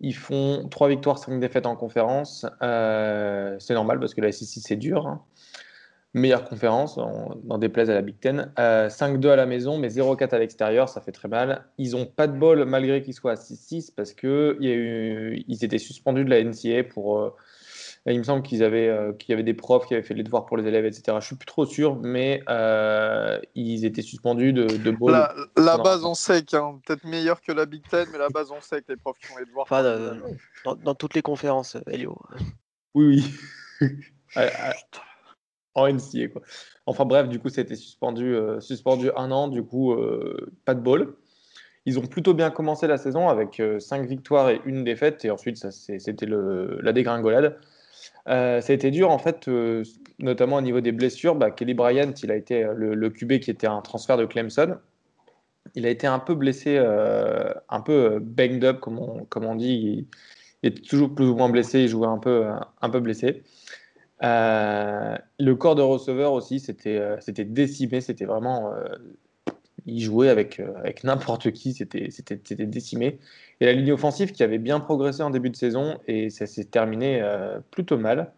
Ils 0.00 0.14
font 0.14 0.68
3 0.70 0.88
victoires, 0.88 1.18
5 1.18 1.40
défaites 1.40 1.66
en 1.66 1.76
conférence. 1.76 2.46
Euh, 2.62 3.56
c'est 3.58 3.74
normal 3.74 3.98
parce 3.98 4.14
que 4.14 4.20
la 4.20 4.30
SEC, 4.32 4.62
c'est 4.62 4.76
dur. 4.76 5.06
Hein. 5.06 5.24
Meilleure 6.12 6.44
conférence, 6.44 6.96
dans 6.96 7.58
des 7.58 7.68
déplaise 7.68 7.90
à 7.90 7.94
la 7.94 8.02
Big 8.02 8.18
Ten. 8.18 8.52
5-2 8.56 9.28
à 9.28 9.36
la 9.36 9.46
maison, 9.46 9.78
mais 9.78 9.88
0-4 9.88 10.34
à 10.34 10.38
l'extérieur, 10.38 10.88
ça 10.88 11.00
fait 11.00 11.12
très 11.12 11.28
mal. 11.28 11.64
Ils 11.78 11.92
n'ont 11.92 12.06
pas 12.06 12.26
de 12.26 12.36
bol 12.36 12.64
malgré 12.64 13.02
qu'ils 13.02 13.14
soient 13.14 13.32
à 13.32 13.36
6-6 13.36 13.94
parce 13.94 14.12
qu'ils 14.12 15.64
étaient 15.64 15.78
suspendus 15.78 16.24
de 16.24 16.30
la 16.30 16.42
NCA 16.42 16.84
pour 16.84 17.34
il 18.06 18.18
me 18.18 18.24
semble 18.24 18.42
qu'ils 18.42 18.62
avaient, 18.62 18.88
euh, 18.88 19.12
qu'il 19.12 19.30
y 19.30 19.34
avait 19.34 19.42
des 19.42 19.54
profs 19.54 19.86
qui 19.86 19.94
avaient 19.94 20.02
fait 20.02 20.14
les 20.14 20.22
devoirs 20.22 20.46
pour 20.46 20.56
les 20.56 20.66
élèves, 20.66 20.86
etc. 20.86 21.18
Je 21.20 21.26
suis 21.26 21.36
plus 21.36 21.46
trop 21.46 21.66
sûr, 21.66 21.96
mais 21.96 22.42
euh, 22.48 23.38
ils 23.54 23.84
étaient 23.84 24.02
suspendus 24.02 24.52
de, 24.52 24.64
de 24.64 25.10
La, 25.10 25.34
la 25.56 25.76
base 25.76 26.04
en 26.04 26.14
sec, 26.14 26.54
hein. 26.54 26.80
peut-être 26.86 27.04
meilleure 27.04 27.40
que 27.42 27.52
la 27.52 27.66
Big 27.66 27.82
Ten, 27.88 28.08
mais 28.10 28.18
la 28.18 28.30
base 28.30 28.50
en 28.52 28.60
sec, 28.60 28.84
les 28.88 28.96
profs 28.96 29.18
qui 29.18 29.26
font 29.26 29.36
les 29.38 29.44
devoirs. 29.44 29.66
Enfin, 29.68 29.84
euh, 29.84 30.14
dans, 30.64 30.94
toutes 30.94 31.14
les 31.14 31.22
conférences, 31.22 31.76
Elio. 31.86 32.18
Oui, 32.94 33.22
oui. 33.80 33.90
En 35.74 35.88
NCA, 35.88 36.28
quoi. 36.28 36.42
Enfin 36.86 37.04
bref, 37.04 37.28
du 37.28 37.38
coup, 37.38 37.48
c'était 37.48 37.76
suspendu, 37.76 38.36
suspendu 38.60 39.10
un 39.16 39.30
an, 39.30 39.48
du 39.48 39.62
coup, 39.62 39.94
pas 40.64 40.74
de 40.74 40.80
bol. 40.80 41.14
Ils 41.86 41.98
ont 41.98 42.06
plutôt 42.06 42.34
bien 42.34 42.50
commencé 42.50 42.86
la 42.86 42.98
saison 42.98 43.28
avec 43.28 43.62
5 43.78 44.06
victoires 44.06 44.50
et 44.50 44.60
une 44.64 44.82
défaite, 44.82 45.24
et 45.24 45.30
ensuite, 45.30 45.56
c'était 45.70 46.26
la 46.26 46.92
dégringolade. 46.92 47.58
Euh, 48.28 48.60
ça 48.60 48.72
a 48.72 48.74
été 48.74 48.90
dur 48.90 49.10
en 49.10 49.18
fait, 49.18 49.48
euh, 49.48 49.82
notamment 50.18 50.56
au 50.56 50.60
niveau 50.60 50.80
des 50.80 50.92
blessures. 50.92 51.34
Bah, 51.34 51.50
Kelly 51.50 51.74
Bryant, 51.74 52.12
il 52.22 52.30
a 52.30 52.36
été 52.36 52.64
euh, 52.64 52.74
le, 52.74 53.10
QB 53.10 53.40
qui 53.40 53.50
était 53.50 53.66
un 53.66 53.80
transfert 53.80 54.16
de 54.16 54.26
Clemson. 54.26 54.78
Il 55.74 55.86
a 55.86 55.90
été 55.90 56.06
un 56.06 56.18
peu 56.18 56.34
blessé, 56.34 56.78
un 56.78 57.80
peu 57.82 58.18
banged 58.18 58.64
up, 58.64 58.80
comme 58.80 58.98
on, 58.98 59.54
dit. 59.54 60.06
Il, 60.62 60.66
est 60.66 60.84
toujours 60.84 61.14
plus 61.14 61.26
ou 61.26 61.36
moins 61.36 61.48
blessé, 61.48 61.80
il 61.80 61.88
jouait 61.88 62.08
un 62.08 62.18
peu, 62.18 62.46
un 62.80 62.90
peu 62.90 62.98
blessé. 62.98 63.44
Le 64.22 65.54
corps 65.54 65.74
de 65.74 65.82
receveur 65.82 66.32
aussi, 66.32 66.60
c'était 66.60 67.16
c'était 67.20 67.44
décimé, 67.44 68.00
c'était 68.00 68.26
vraiment. 68.26 68.72
il 69.86 70.00
jouait 70.00 70.28
avec, 70.28 70.60
avec 70.76 71.04
n'importe 71.04 71.52
qui, 71.52 71.72
c'était 71.74 72.66
décimé. 72.66 73.18
Et 73.60 73.66
la 73.66 73.72
ligne 73.72 73.92
offensive 73.92 74.32
qui 74.32 74.42
avait 74.42 74.58
bien 74.58 74.80
progressé 74.80 75.22
en 75.22 75.30
début 75.30 75.50
de 75.50 75.56
saison 75.56 75.98
et 76.08 76.30
ça 76.30 76.46
s'est 76.46 76.64
terminé 76.64 77.20
euh, 77.22 77.60
plutôt 77.70 77.98
mal. 77.98 78.32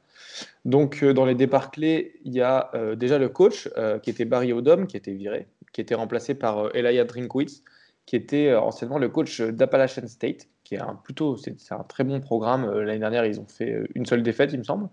Donc 0.64 1.02
euh, 1.02 1.12
dans 1.12 1.24
les 1.24 1.36
départs 1.36 1.70
clés, 1.70 2.20
il 2.24 2.34
y 2.34 2.40
a 2.40 2.70
euh, 2.74 2.96
déjà 2.96 3.18
le 3.18 3.28
coach 3.28 3.68
qui 4.02 4.10
était 4.10 4.24
Barry 4.24 4.52
Odom, 4.52 4.86
qui 4.86 4.96
était 4.96 5.12
viré, 5.12 5.46
qui 5.72 5.80
était 5.80 5.94
remplacé 5.94 6.34
par 6.34 6.74
Elijah 6.74 7.04
Drinkwitz, 7.04 7.62
qui 8.04 8.16
était 8.16 8.52
anciennement 8.54 8.98
le 8.98 9.08
coach 9.08 9.40
d'Appalachian 9.40 10.08
State, 10.08 10.48
qui 10.64 10.74
est 10.74 10.80
plutôt 11.04 11.36
c'est 11.36 11.54
un 11.70 11.84
très 11.84 12.02
bon 12.02 12.20
programme. 12.20 12.68
L'année 12.80 12.98
dernière, 12.98 13.24
ils 13.24 13.38
ont 13.38 13.46
fait 13.46 13.84
une 13.94 14.06
seule 14.06 14.24
défaite, 14.24 14.50
il 14.52 14.58
me 14.58 14.64
semble. 14.64 14.88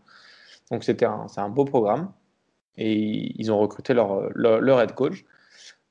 Donc 0.72 0.84
c'était 0.84 1.06
un, 1.06 1.28
c'est 1.28 1.42
un 1.42 1.50
beau 1.50 1.66
programme 1.66 2.12
et 2.78 3.34
ils 3.40 3.52
ont 3.52 3.60
recruté 3.60 3.94
leur, 3.94 4.82
head 4.82 4.94
coach. 4.94 5.26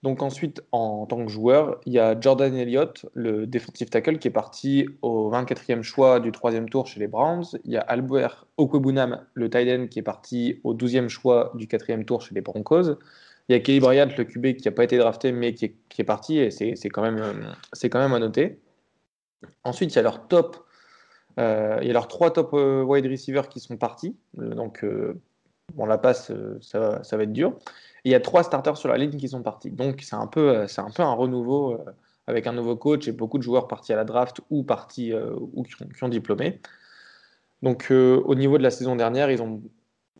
Donc 0.03 0.23
ensuite, 0.23 0.63
en 0.71 1.07
tant 1.07 1.25
que 1.25 1.31
joueur, 1.31 1.81
il 1.85 1.93
y 1.93 1.99
a 1.99 2.19
Jordan 2.19 2.55
Elliott, 2.55 3.05
le 3.15 3.47
defensive 3.47 3.91
tackle, 3.91 4.19
qui 4.19 4.29
est 4.29 4.33
parti 4.33 4.87
au 5.03 5.31
24e 5.31 5.83
choix 5.83 6.21
du 6.21 6.31
troisième 6.31 6.69
tour 6.69 6.87
chez 6.87 7.01
les 7.01 7.09
Browns. 7.09 7.45
Il 7.65 7.73
y 7.73 7.77
a 7.77 7.81
Albert 7.81 8.47
Okwebunam, 8.59 9.25
le 9.35 9.51
tight 9.51 9.69
end, 9.69 9.87
qui 9.89 9.99
est 9.99 10.03
parti 10.03 10.61
au 10.63 10.75
12e 10.75 11.09
choix 11.09 11.53
du 11.57 11.67
quatrième 11.67 12.05
tour 12.05 12.23
chez 12.23 12.35
les 12.35 12.41
Broncos. 12.41 12.97
Il 13.49 13.53
y 13.53 13.55
a 13.57 13.61
Kelly 13.61 13.81
Bryant, 13.81 14.09
le 14.17 14.25
QB, 14.25 14.57
qui 14.57 14.69
n'a 14.69 14.73
pas 14.73 14.85
été 14.85 14.99
drafté, 14.99 15.33
mais 15.33 15.53
qui 15.53 15.65
est, 15.65 16.05
parti, 16.05 16.39
et 16.39 16.51
c'est 16.51 16.89
quand, 16.91 17.03
même, 17.03 17.55
quand 17.91 17.99
même 17.99 18.13
à 18.13 18.19
noter. 18.21 18.61
Ensuite, 19.65 19.93
il 19.93 19.97
y 19.97 19.99
a 19.99 20.03
leur 20.03 20.29
top, 20.29 20.65
euh, 21.39 21.79
il 21.81 21.87
y 21.87 21.91
a 21.91 21.93
leurs 21.93 22.09
trois 22.09 22.33
top 22.33 22.51
euh, 22.55 22.83
wide 22.83 23.07
receivers 23.07 23.49
qui 23.49 23.61
sont 23.61 23.77
partis. 23.77 24.17
Donc, 24.35 24.85
euh, 24.85 25.21
bon, 25.75 25.87
la 25.87 25.99
passe, 25.99 26.33
ça, 26.61 27.01
va 27.13 27.23
être 27.23 27.33
dur 27.33 27.55
il 28.05 28.13
y 28.13 28.15
a 28.15 28.21
trois 28.21 28.43
starters 28.43 28.77
sur 28.77 28.89
la 28.89 28.97
ligne 28.97 29.17
qui 29.17 29.29
sont 29.29 29.43
partis. 29.43 29.71
Donc 29.71 30.01
c'est 30.03 30.17
un 30.17 30.27
peu, 30.27 30.51
euh, 30.51 30.67
un 30.79 30.91
peu 30.91 31.03
un 31.03 31.13
renouveau 31.13 31.73
euh, 31.73 31.85
avec 32.27 32.47
un 32.47 32.53
nouveau 32.53 32.77
coach 32.77 33.09
et 33.09 33.13
beaucoup 33.13 33.39
de 33.39 33.43
joueurs 33.43 33.69
partis 33.69 33.93
à 33.93 33.97
la 33.97 34.05
draft 34.05 34.41
ou 34.51 34.63
partis 34.63 35.13
euh, 35.13 35.35
ou 35.53 35.63
qui 35.63 36.05
ont, 36.05 36.09
diplômé. 36.09 36.61
Donc 37.63 37.91
au 37.91 38.35
niveau 38.37 38.57
de 38.57 38.63
la 38.63 38.71
saison 38.71 38.95
dernière, 38.95 39.33
ils 39.33 39.43
ont 39.43 39.61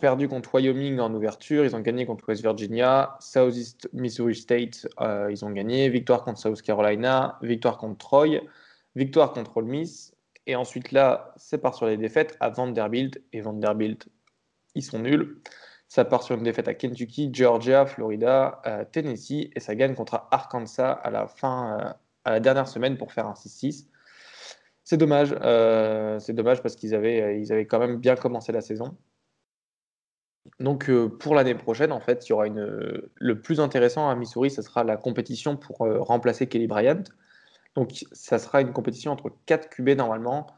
perdu 0.01 0.27
contre 0.27 0.57
Wyoming 0.57 0.99
en 0.99 1.15
ouverture, 1.15 1.65
ils 1.65 1.77
ont 1.77 1.81
gagné 1.81 2.05
contre 2.05 2.29
West 2.29 2.43
Virginia, 2.43 3.17
Southeast 3.21 3.89
Missouri 3.93 4.35
State, 4.35 4.89
ils 5.31 5.45
ont 5.45 5.51
gagné, 5.51 5.89
victoire 5.89 6.25
contre 6.25 6.41
South 6.41 6.61
Carolina, 6.63 7.39
victoire 7.43 7.79
contre 7.79 7.99
Troy, 7.99 8.41
victoire 8.97 9.33
contre 9.33 9.59
Ole 9.59 9.67
Miss, 9.67 10.13
et 10.49 10.57
ensuite 10.57 10.93
là, 10.93 11.35
c'est 11.37 11.59
part 11.59 11.75
sur 11.75 11.87
les 11.87 11.99
défaites 11.99 12.37
à 12.41 12.49
Vanderbilt, 12.49 13.23
et 13.35 13.43
Vanderbilt, 13.43 14.09
ils 14.75 14.83
sont 14.83 14.99
nuls. 14.99 15.41
Ça 15.89 16.05
part 16.07 16.23
sur 16.23 16.37
une 16.37 16.43
défaite 16.43 16.69
à 16.69 16.75
Kentucky, 16.75 17.31
Georgia, 17.33 17.85
Florida, 17.87 18.61
euh, 18.67 18.85
Tennessee, 18.91 19.51
et 19.55 19.61
ça 19.61 19.75
gagne 19.75 19.95
contre 19.95 20.27
Arkansas 20.31 20.91
à 20.91 21.11
la 21.11 21.27
fin, 21.29 21.79
euh, 21.79 21.93
à 22.25 22.31
la 22.33 22.41
dernière 22.41 22.67
semaine 22.67 22.97
pour 22.97 23.13
faire 23.13 23.27
un 23.27 23.35
6-6. 23.35 23.89
C'est 24.85 24.97
dommage, 24.97 25.37
euh, 25.43 26.19
c'est 26.19 26.33
dommage 26.33 26.63
parce 26.63 26.77
qu'ils 26.77 26.95
avaient, 26.95 27.39
ils 27.39 27.53
avaient 27.53 27.67
quand 27.67 27.79
même 27.79 27.99
bien 27.99 28.17
commencé 28.17 28.51
la 28.51 28.63
saison. 28.63 28.97
Donc 30.61 30.91
pour 31.19 31.35
l'année 31.35 31.55
prochaine, 31.55 31.93
en 31.93 32.01
fait, 32.01 32.27
il 32.27 32.31
y 32.31 32.33
aura 32.33 32.47
une, 32.47 33.03
le 33.15 33.41
plus 33.43 33.61
intéressant 33.61 34.09
à 34.09 34.15
Missouri, 34.15 34.51
ce 34.51 34.63
sera 34.63 34.83
la 34.83 34.97
compétition 34.97 35.59
pour 35.59 35.79
remplacer 35.81 36.47
Kelly 36.47 36.67
Bryant. 36.67 37.05
Donc 37.79 38.05
ça 38.11 38.41
sera 38.41 38.61
une 38.61 38.73
compétition 38.73 39.13
entre 39.13 39.31
4 39.47 39.71
QB 39.71 39.91
normalement 39.91 40.49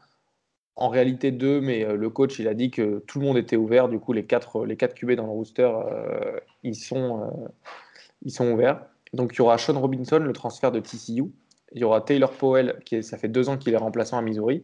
en 0.75 0.89
réalité 0.89 1.29
deux, 1.29 1.61
mais 1.61 1.85
euh, 1.85 1.95
le 1.95 2.09
coach 2.09 2.39
il 2.39 2.47
a 2.47 2.55
dit 2.55 2.71
que 2.71 3.03
tout 3.05 3.19
le 3.19 3.25
monde 3.25 3.37
était 3.37 3.57
ouvert. 3.57 3.89
Du 3.89 3.99
coup, 3.99 4.11
les 4.11 4.25
quatre, 4.25 4.65
les 4.65 4.75
quatre 4.75 4.95
QB 4.95 5.11
dans 5.11 5.25
le 5.25 5.31
rooster, 5.31 5.69
euh, 5.71 6.39
ils, 6.63 6.73
sont, 6.73 7.21
euh, 7.21 7.47
ils 8.23 8.31
sont 8.31 8.49
ouverts. 8.51 8.83
Donc, 9.13 9.33
il 9.35 9.37
y 9.37 9.41
aura 9.41 9.59
Sean 9.59 9.79
Robinson, 9.79 10.17
le 10.17 10.33
transfert 10.33 10.71
de 10.71 10.79
TCU. 10.79 11.25
Il 11.73 11.81
y 11.81 11.83
aura 11.83 12.01
Taylor 12.01 12.31
Powell, 12.31 12.79
qui 12.85 13.03
ça 13.03 13.19
fait 13.19 13.27
deux 13.27 13.47
ans 13.47 13.57
qu'il 13.57 13.75
est 13.75 13.77
remplaçant 13.77 14.17
à 14.17 14.23
Missouri. 14.23 14.63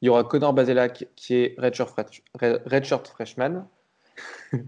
Il 0.00 0.06
y 0.06 0.08
aura 0.08 0.24
Connor 0.24 0.52
Bazelak, 0.52 1.06
qui 1.14 1.36
est 1.36 1.54
redshirt, 1.56 3.06
freshman. 3.06 3.66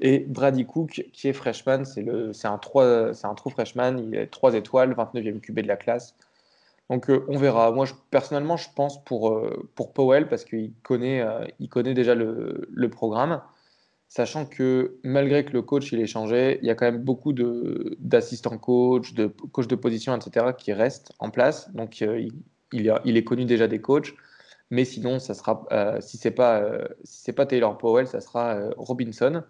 et 0.00 0.18
Brady 0.18 0.66
Cook, 0.66 1.06
qui 1.14 1.28
est 1.28 1.32
freshman. 1.32 1.84
C'est 1.86 2.46
un, 2.46 2.58
3, 2.58 3.24
un 3.24 3.34
true 3.34 3.50
freshman. 3.50 3.96
Il 3.96 4.14
est 4.14 4.26
3 4.26 4.54
étoiles, 4.54 4.92
29e 4.92 5.40
QB 5.40 5.60
de 5.60 5.68
la 5.68 5.76
classe. 5.76 6.14
Donc 6.90 7.10
euh, 7.10 7.24
on 7.28 7.36
verra. 7.36 7.70
Moi, 7.72 7.86
personnellement, 8.10 8.56
je 8.56 8.68
pense 8.74 9.02
pour, 9.04 9.30
euh, 9.30 9.70
pour 9.74 9.92
Powell, 9.92 10.28
parce 10.28 10.44
qu'il 10.44 10.72
connaît, 10.82 11.20
euh, 11.20 11.44
il 11.58 11.68
connaît 11.68 11.94
déjà 11.94 12.14
le, 12.14 12.68
le, 12.72 12.88
programme, 12.88 13.42
sachant 14.08 14.46
que 14.46 14.98
malgré 15.04 15.44
que 15.44 15.52
le 15.52 15.62
coach 15.62 15.92
il 15.92 16.00
ait 16.00 16.06
changé, 16.06 16.58
il 16.62 16.66
y 16.66 16.70
a 16.70 16.74
quand 16.74 16.86
même 16.86 17.02
beaucoup 17.02 17.34
d'assistants 17.34 18.56
coach, 18.58 19.12
de 19.14 19.26
coach 19.52 19.66
de 19.66 19.76
position, 19.76 20.16
etc., 20.16 20.46
qui 20.56 20.72
restent 20.72 21.12
en 21.18 21.30
place. 21.30 21.70
Donc 21.74 22.00
il, 22.00 22.32
il, 22.72 22.94
il, 23.04 23.16
est 23.16 23.24
connu 23.24 23.44
déjà 23.44 23.68
des 23.68 23.80
coachs. 23.80 24.14
Mais 24.70 24.84
sinon, 24.84 25.18
ça 25.18 25.32
sera, 25.32 25.66
si 26.00 26.18
ce 26.18 26.28
n'est 26.28 26.34
pas, 26.34 26.62
si 27.02 27.32
pas 27.32 27.46
Taylor 27.46 27.78
Powell, 27.78 28.06
ça 28.06 28.20
sera 28.20 28.58
Robinson. 28.76 29.42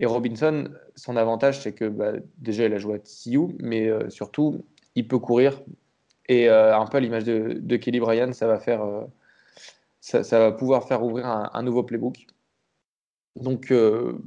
Et 0.00 0.06
Robinson, 0.06 0.70
son 0.96 1.16
avantage, 1.16 1.60
c'est 1.60 1.74
que 1.74 1.84
bah, 1.84 2.12
déjà, 2.38 2.64
il 2.64 2.72
a 2.72 2.78
joué 2.78 2.94
à 2.94 2.98
TCU, 2.98 3.54
mais 3.60 3.90
surtout, 4.08 4.64
il 4.94 5.06
peut 5.06 5.18
courir 5.18 5.60
et 6.28 6.48
euh, 6.48 6.76
un 6.76 6.86
peu 6.86 6.98
l'image 6.98 7.24
de, 7.24 7.76
Kelly 7.76 8.00
Bryan, 8.00 8.32
ça 8.32 8.46
va, 8.46 8.58
faire, 8.58 8.82
euh, 8.82 10.50
pouvoir 10.52 10.86
faire 10.88 11.02
ouvrir 11.02 11.26
un, 11.26 11.62
nouveau 11.62 11.82
playbook. 11.82 12.26
Donc, 13.36 13.70
euh, 13.70 14.18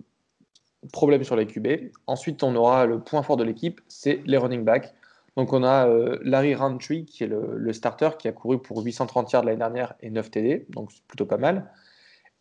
problème 0.91 1.23
sur 1.23 1.35
les 1.35 1.47
QB. 1.47 1.91
Ensuite, 2.05 2.43
on 2.43 2.55
aura 2.55 2.85
le 2.85 2.99
point 2.99 3.23
fort 3.23 3.37
de 3.37 3.43
l'équipe, 3.43 3.81
c'est 3.87 4.21
les 4.25 4.37
running 4.37 4.63
backs. 4.63 4.93
Donc, 5.35 5.53
on 5.53 5.63
a 5.63 5.87
Larry 6.23 6.55
Roundtree, 6.55 7.05
qui 7.05 7.23
est 7.23 7.27
le, 7.27 7.73
starter, 7.73 8.09
qui 8.17 8.27
a 8.27 8.31
couru 8.31 8.61
pour 8.61 8.83
830 8.83 9.31
yards 9.31 9.43
l'année 9.43 9.57
dernière 9.57 9.93
et 10.01 10.09
9 10.09 10.31
TD, 10.31 10.65
donc 10.69 10.91
c'est 10.91 11.03
plutôt 11.03 11.25
pas 11.25 11.37
mal. 11.37 11.71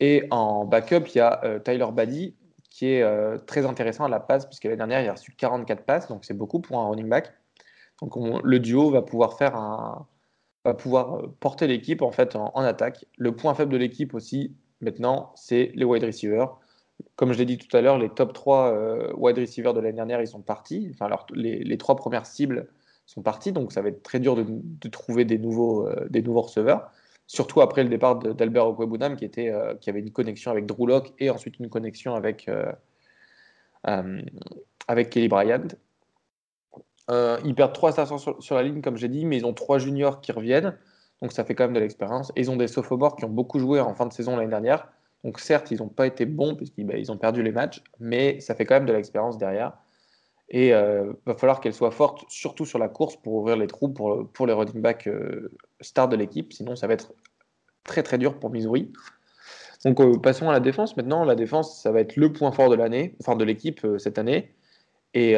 Et 0.01 0.27
en 0.31 0.65
backup, 0.65 1.07
il 1.15 1.19
y 1.19 1.21
a 1.21 1.61
Tyler 1.63 1.87
Baddy, 1.93 2.35
qui 2.71 2.87
est 2.87 3.47
très 3.47 3.67
intéressant 3.67 4.05
à 4.05 4.09
la 4.09 4.21
passe, 4.21 4.47
puisque 4.47 4.65
l'année 4.65 4.77
dernière, 4.77 5.03
il 5.03 5.09
a 5.09 5.13
reçu 5.13 5.33
44 5.33 5.85
passes, 5.85 6.09
donc 6.09 6.25
c'est 6.25 6.37
beaucoup 6.37 6.61
pour 6.61 6.79
un 6.81 6.89
running 6.89 7.09
back. 7.09 7.35
Donc 8.03 8.15
le 8.45 8.59
duo 8.61 8.91
va 8.91 9.03
pouvoir 9.03 9.37
faire 9.37 9.57
va 10.67 10.75
pouvoir 10.75 11.15
euh, 11.15 11.35
porter 11.41 11.67
l'équipe 11.67 12.03
en 12.03 12.11
fait 12.11 12.37
en, 12.37 12.63
attaque. 12.63 13.07
Le 13.17 13.35
point 13.35 13.55
faible 13.55 13.73
de 13.73 13.77
l'équipe 13.77 14.15
aussi 14.15 14.55
maintenant, 14.81 15.33
c'est 15.37 15.73
les 15.75 15.85
wide 15.85 16.05
receivers. 16.05 16.57
Comme 17.15 17.33
je 17.33 17.39
l'ai 17.39 17.45
dit 17.45 17.59
tout 17.59 17.75
à 17.77 17.81
l'heure, 17.81 17.99
les 17.99 18.09
top 18.09 18.33
3 18.33 18.73
euh, 18.73 19.13
wide 19.17 19.39
receivers 19.39 19.75
de 19.75 19.81
l'année 19.81 19.97
dernière, 19.97 20.21
ils 20.21 20.29
sont 20.29 20.41
partis. 20.41 20.91
Enfin, 20.93 21.09
les, 21.35 21.79
trois 21.79 21.97
premières 21.97 22.27
cibles 22.27 22.69
sont 23.07 23.23
parties, 23.23 23.53
donc 23.53 23.73
ça 23.73 23.83
va 23.83 23.89
être 23.89 24.03
très 24.03 24.19
dur 24.19 24.35
de, 24.35 24.89
trouver 24.89 25.25
des 25.25 25.39
nouveaux, 25.39 25.87
euh, 25.87 26.07
des 26.11 26.23
nouveaux 26.23 26.43
receveurs. 26.43 26.91
Surtout 27.27 27.61
après 27.61 27.83
le 27.83 27.89
départ 27.89 28.17
d'Albert 28.19 28.67
Okwebunam, 28.69 29.17
qui, 29.17 29.29
qui 29.29 29.91
avait 29.91 30.01
une 30.01 30.13
connexion 30.13 30.51
avec 30.51 30.65
Drew 30.65 30.87
Locke 30.87 31.13
et 31.19 31.29
ensuite 31.29 31.59
une 31.59 31.69
connexion 31.69 32.15
avec, 32.15 32.49
avec 33.83 35.11
Kelly 35.11 35.27
Bryant. 35.27 35.67
Euh, 37.11 37.39
ils 37.45 37.55
perdent 37.55 37.73
trois 37.73 37.93
stations 37.93 38.19
sur, 38.19 38.55
la 38.55 38.63
ligne, 38.63 38.81
comme 38.83 38.97
j'ai 38.97 39.09
dit, 39.09 39.25
mais 39.25 39.37
ils 39.37 39.47
ont 39.47 39.55
trois 39.55 39.79
juniors 39.79 40.21
qui 40.21 40.33
reviennent. 40.33 40.77
Donc 41.23 41.33
ça 41.33 41.45
fait 41.45 41.55
quand 41.55 41.65
même 41.65 41.75
de 41.75 41.81
l'expérience. 41.81 42.33
Et 42.37 42.41
ils 42.41 42.51
ont 42.51 42.57
des 42.57 42.69
sophomores 42.69 43.17
qui 43.17 43.25
ont 43.25 43.31
beaucoup 43.31 43.59
joué 43.59 43.81
en 43.81 43.95
fin 43.95 44.07
de 44.07 44.13
saison 44.13 44.37
l'année 44.37 44.51
dernière. 44.51 44.89
Donc 45.25 45.41
certes, 45.41 45.71
ils 45.71 45.79
n'ont 45.79 45.89
pas 45.89 46.07
été 46.07 46.27
bons 46.27 46.55
puisqu'ils 46.55 46.85
bah, 46.85 46.95
ont 47.09 47.17
perdu 47.17 47.43
les 47.43 47.53
matchs, 47.53 47.83
mais 47.99 48.41
ça 48.41 48.55
fait 48.55 48.65
quand 48.65 48.75
même 48.75 48.87
de 48.87 48.93
l'expérience 48.93 49.39
derrière. 49.39 49.73
Et 50.49 50.69
il 50.69 50.73
euh, 50.73 51.13
va 51.25 51.35
falloir 51.35 51.61
qu'elle 51.61 51.75
soit 51.75 51.91
forte, 51.91 52.25
surtout 52.29 52.67
sur 52.67 52.79
la 52.79 52.89
course, 52.89 53.17
pour 53.17 53.35
ouvrir 53.35 53.57
les 53.57 53.67
trous 53.67 53.89
pour, 53.89 54.47
les 54.47 54.53
running 54.53 54.81
backs 54.81 55.09
euh, 55.09 55.51
stars 55.81 56.09
de 56.09 56.17
l'équipe. 56.17 56.53
Sinon, 56.53 56.77
ça 56.77 56.87
va 56.87 56.95
être 56.95 57.13
très 57.83 58.03
très 58.03 58.19
dur 58.19 58.39
pour 58.39 58.51
Missouri. 58.51 58.93
Donc 59.85 60.23
passons 60.23 60.49
à 60.49 60.53
la 60.53 60.61
défense. 60.61 60.97
Maintenant, 60.97 61.25
la 61.25 61.35
défense, 61.35 61.81
ça 61.83 61.93
va 61.93 62.01
être 62.01 62.17
le 62.17 62.33
point 62.33 62.53
fort 62.53 62.69
de 62.69 62.77
l'année, 62.77 63.17
enfin 63.21 63.37
de 63.37 63.45
l'équipe 63.45 63.87
cette 63.99 64.19
année. 64.19 64.55
Et 65.15 65.37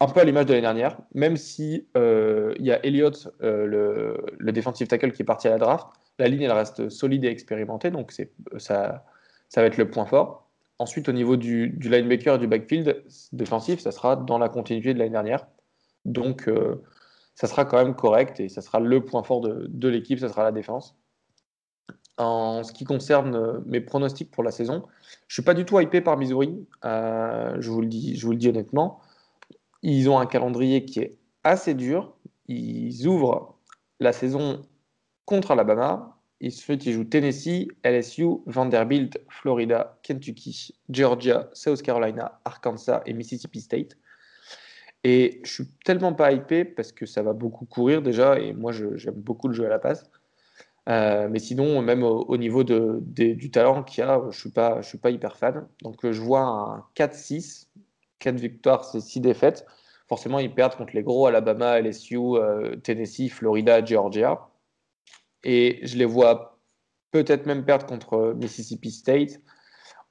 un 0.00 0.06
peu 0.06 0.20
à 0.20 0.24
l'image 0.24 0.46
de 0.46 0.52
l'année 0.52 0.62
dernière, 0.62 0.98
même 1.14 1.36
si 1.36 1.86
il 1.96 2.64
y 2.64 2.72
a 2.72 2.84
Elliott, 2.84 3.28
le, 3.40 4.24
le 4.38 4.52
defensive 4.52 4.86
tackle 4.86 5.12
qui 5.12 5.22
est 5.22 5.24
parti 5.24 5.48
à 5.48 5.50
la 5.50 5.58
draft, 5.58 5.88
la 6.18 6.28
ligne 6.28 6.42
elle 6.42 6.52
reste 6.52 6.88
solide 6.88 7.24
et 7.24 7.28
expérimentée, 7.28 7.90
donc 7.90 8.12
ça, 8.58 9.04
va 9.56 9.62
être 9.62 9.76
le 9.76 9.90
point 9.90 10.06
fort. 10.06 10.48
Ensuite, 10.78 11.08
au 11.08 11.12
niveau 11.12 11.36
du, 11.36 11.78
linebacker 11.80 12.36
et 12.36 12.38
du 12.38 12.46
backfield 12.46 13.04
défensif, 13.32 13.80
ça 13.80 13.92
sera 13.92 14.16
dans 14.16 14.38
la 14.38 14.48
continuité 14.48 14.94
de 14.94 14.98
l'année 14.98 15.10
dernière. 15.10 15.46
Donc, 16.04 16.48
euh, 16.48 16.82
ça 17.34 17.46
sera 17.46 17.64
quand 17.64 17.76
même 17.76 17.94
correct 17.94 18.40
et 18.40 18.48
ça 18.48 18.62
sera 18.62 18.80
le 18.80 19.04
point 19.04 19.22
fort 19.22 19.40
de, 19.40 19.88
l'équipe, 19.88 20.18
ça 20.18 20.28
sera 20.28 20.42
la 20.42 20.52
défense. 20.52 20.96
En 22.18 22.62
ce 22.62 22.72
qui 22.72 22.84
concerne 22.84 23.34
euh, 23.34 23.60
mes 23.64 23.80
pronostics 23.80 24.30
pour 24.30 24.42
la 24.42 24.50
saison, 24.50 24.84
je 25.28 25.34
suis 25.34 25.42
pas 25.42 25.54
du 25.54 25.64
tout 25.64 25.78
hypé 25.80 26.00
par 26.00 26.16
Missouri. 26.16 26.66
Euh, 26.84 27.56
je, 27.58 27.70
vous 27.70 27.80
le 27.80 27.86
dis, 27.86 28.16
je 28.16 28.26
vous 28.26 28.32
le 28.32 28.38
dis 28.38 28.48
honnêtement. 28.48 29.00
Ils 29.82 30.08
ont 30.08 30.18
un 30.18 30.26
calendrier 30.26 30.84
qui 30.84 31.00
est 31.00 31.16
assez 31.44 31.74
dur. 31.74 32.14
Ils 32.48 33.06
ouvrent 33.06 33.58
la 34.00 34.12
saison 34.12 34.62
contre 35.24 35.52
Alabama, 35.52 36.12
Ensuite, 36.44 36.86
il 36.86 36.92
joue 36.92 37.04
Tennessee, 37.04 37.68
LSU, 37.84 38.42
Vanderbilt, 38.46 39.20
Florida, 39.28 39.96
Kentucky, 40.02 40.74
Georgia, 40.90 41.48
South 41.52 41.82
Carolina, 41.82 42.40
Arkansas 42.44 43.02
et 43.06 43.12
Mississippi 43.12 43.60
State. 43.60 43.96
Et 45.04 45.40
je 45.44 45.52
suis 45.52 45.68
tellement 45.84 46.14
pas 46.14 46.32
hypé 46.32 46.64
parce 46.64 46.90
que 46.90 47.06
ça 47.06 47.22
va 47.22 47.32
beaucoup 47.32 47.64
courir 47.64 48.02
déjà 48.02 48.38
et 48.40 48.52
moi 48.52 48.72
j'aime 48.72 49.14
beaucoup 49.14 49.48
le 49.48 49.54
jeu 49.54 49.66
à 49.66 49.68
la 49.68 49.78
passe. 49.78 50.10
Euh, 50.88 51.28
mais 51.28 51.38
sinon, 51.38 51.80
même 51.80 52.02
au, 52.02 52.36
niveau 52.36 52.64
de, 52.64 52.98
du 53.00 53.50
talent 53.52 53.84
qu'il 53.84 54.02
y 54.02 54.06
a, 54.06 54.20
je 54.30 54.38
suis 54.38 54.50
pas, 54.50 54.80
je 54.80 54.88
suis 54.88 54.98
pas 54.98 55.10
hyper 55.10 55.36
fan. 55.36 55.68
Donc 55.82 56.10
je 56.10 56.20
vois 56.20 56.42
un 56.42 56.84
4-6, 56.96 57.68
4 58.22 58.36
victoires, 58.36 58.84
c'est 58.84 59.00
6 59.00 59.20
défaites. 59.20 59.66
Forcément, 60.08 60.38
ils 60.38 60.54
perdent 60.54 60.76
contre 60.76 60.94
les 60.94 61.02
gros 61.02 61.26
Alabama, 61.26 61.80
LSU, 61.80 62.16
euh, 62.16 62.76
Tennessee, 62.76 63.30
Florida, 63.30 63.84
Georgia. 63.84 64.48
Et 65.44 65.80
je 65.86 65.96
les 65.96 66.04
vois 66.04 66.58
peut-être 67.10 67.46
même 67.46 67.64
perdre 67.64 67.86
contre 67.86 68.34
Mississippi 68.36 68.90
State 68.90 69.40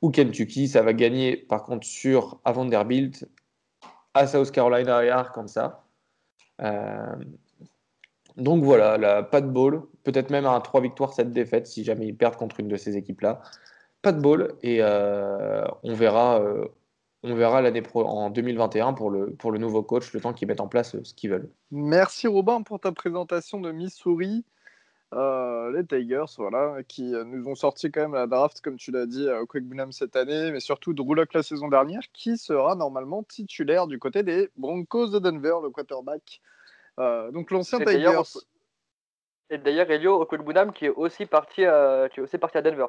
ou 0.01 0.12
Kentucky. 0.12 0.68
Ça 0.68 0.82
va 0.82 0.93
gagner 0.93 1.38
par 1.38 1.64
contre 1.64 1.86
sur 1.86 2.39
à 2.45 2.51
Vanderbilt, 2.51 3.28
à 4.14 4.28
South 4.28 4.51
Carolina 4.51 5.03
et 5.03 5.09
à 5.09 5.20
Arkansas. 5.20 5.84
Euh, 6.62 7.16
donc 8.38 8.64
voilà, 8.64 9.24
pas 9.24 9.41
de 9.41 9.47
ball. 9.47 9.84
Peut-être 10.03 10.30
même 10.30 10.45
un 10.45 10.59
3 10.59 10.82
victoires, 10.82 11.14
7 11.14 11.32
défaites 11.32 11.68
si 11.68 11.84
jamais 11.84 12.07
ils 12.07 12.18
perdent 12.18 12.38
contre 12.38 12.59
une 12.59 12.68
de 12.68 12.78
ces 12.78 12.97
équipes-là. 12.97 13.41
Pas 14.01 14.12
de 14.12 14.22
ball 14.22 14.55
et 14.64 14.80
euh, 14.82 15.66
on 15.84 15.93
verra. 15.93 16.41
Euh, 16.41 16.68
on 17.24 17.36
verra 17.36 17.61
l'année 17.61 17.82
pro 17.82 18.03
en 18.05 18.30
2021 18.30 18.93
pour 18.93 19.11
le, 19.11 19.34
pour 19.36 19.51
le 19.51 19.59
nouveau 19.59 19.84
coach, 19.84 20.11
le 20.13 20.22
temps 20.22 20.34
qu'ils 20.34 20.47
mettent 20.47 20.61
en 20.61 20.67
place 20.67 20.95
ce 21.03 21.13
qu'ils 21.13 21.30
veulent. 21.30 21.49
Merci 21.69 22.28
Robin 22.28 22.63
pour 22.63 22.80
ta 22.80 22.91
présentation 22.91 23.59
de 23.59 23.72
Missouri. 23.72 24.43
Euh, 25.13 25.72
les 25.74 25.86
Tigers, 25.86 26.34
voilà, 26.38 26.78
qui 26.88 27.13
euh, 27.13 27.26
nous 27.26 27.45
ont 27.47 27.55
sorti 27.55 27.91
quand 27.91 28.01
même 28.01 28.13
la 28.13 28.28
draft, 28.28 28.61
comme 28.61 28.78
tu 28.78 28.91
l'as 28.91 29.05
dit, 29.05 29.30
au 29.30 29.45
Quick 29.45 29.65
cette 29.91 30.15
année, 30.15 30.51
mais 30.51 30.61
surtout 30.61 30.93
Drew 30.93 31.15
la 31.34 31.43
saison 31.43 31.67
dernière, 31.67 32.01
qui 32.13 32.38
sera 32.38 32.76
normalement 32.76 33.22
titulaire 33.24 33.88
du 33.88 33.99
côté 33.99 34.24
des 34.24 34.49
Broncos 34.55 35.09
de 35.09 35.19
Denver, 35.19 35.55
le 35.61 35.69
quarterback. 35.69 36.41
Euh, 36.99 37.30
donc 37.32 37.51
l'ancien 37.51 37.80
Tigers. 37.80 38.39
Et 39.49 39.57
d'ailleurs, 39.57 39.91
Elio 39.91 40.26
Quick 40.26 40.41
qui 40.74 40.86
est 40.86 40.89
aussi 40.89 41.26
parti, 41.26 41.55
qui 41.55 41.61
est 41.61 42.22
aussi 42.22 42.38
parti 42.38 42.57
à 42.57 42.61
Denver. 42.61 42.86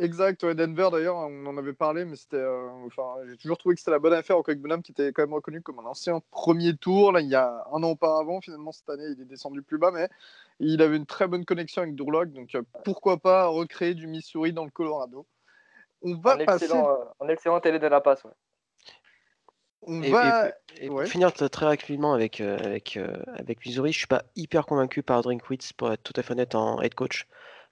Exact, 0.00 0.46
Denver 0.46 0.88
d'ailleurs, 0.90 1.16
on 1.16 1.44
en 1.44 1.58
avait 1.58 1.74
parlé, 1.74 2.06
mais 2.06 2.16
c'était. 2.16 2.38
Euh, 2.38 2.70
enfin, 2.86 3.16
j'ai 3.28 3.36
toujours 3.36 3.58
trouvé 3.58 3.74
que 3.74 3.80
c'était 3.80 3.90
la 3.90 3.98
bonne 3.98 4.14
affaire 4.14 4.38
au 4.38 4.42
Bonham 4.42 4.82
qui 4.82 4.92
était 4.92 5.12
quand 5.12 5.22
même 5.22 5.34
reconnu 5.34 5.60
comme 5.60 5.78
un 5.78 5.84
ancien 5.84 6.22
premier 6.30 6.74
tour. 6.74 7.12
Là, 7.12 7.20
il 7.20 7.28
y 7.28 7.34
a 7.34 7.66
un 7.70 7.82
an 7.82 7.90
auparavant, 7.90 8.40
finalement, 8.40 8.72
cette 8.72 8.88
année, 8.88 9.04
il 9.14 9.20
est 9.20 9.26
descendu 9.26 9.60
plus 9.60 9.76
bas, 9.76 9.90
mais 9.90 10.08
il 10.58 10.80
avait 10.80 10.96
une 10.96 11.04
très 11.04 11.28
bonne 11.28 11.44
connexion 11.44 11.82
avec 11.82 11.94
Durlock, 11.96 12.32
donc 12.32 12.54
euh, 12.54 12.62
pourquoi 12.82 13.18
pas 13.18 13.48
recréer 13.48 13.92
du 13.92 14.06
Missouri 14.06 14.54
dans 14.54 14.64
le 14.64 14.70
Colorado. 14.70 15.26
On 16.00 16.14
va 16.16 16.36
en 16.36 16.44
passer. 16.46 16.64
Excellent, 16.64 16.92
euh, 16.92 17.04
en 17.18 17.28
excellent 17.28 17.60
télé 17.60 17.78
de 17.78 17.86
la 17.86 18.00
passe, 18.00 18.24
ouais. 18.24 18.32
On 19.82 20.00
va... 20.00 20.50
pour 20.86 21.02
finir 21.04 21.32
très 21.32 21.66
rapidement 21.66 22.14
avec, 22.14 22.40
avec, 22.40 22.98
avec 23.34 23.64
Missouri, 23.64 23.92
je 23.92 23.98
suis 23.98 24.06
pas 24.06 24.24
hyper 24.36 24.64
convaincu 24.66 25.02
par 25.02 25.22
Drinkwitz 25.22 25.74
pour 25.74 25.92
être 25.92 26.02
tout 26.02 26.12
à 26.16 26.22
fait 26.22 26.32
honnête 26.32 26.54
en 26.54 26.80
head 26.80 26.94
coach 26.94 27.26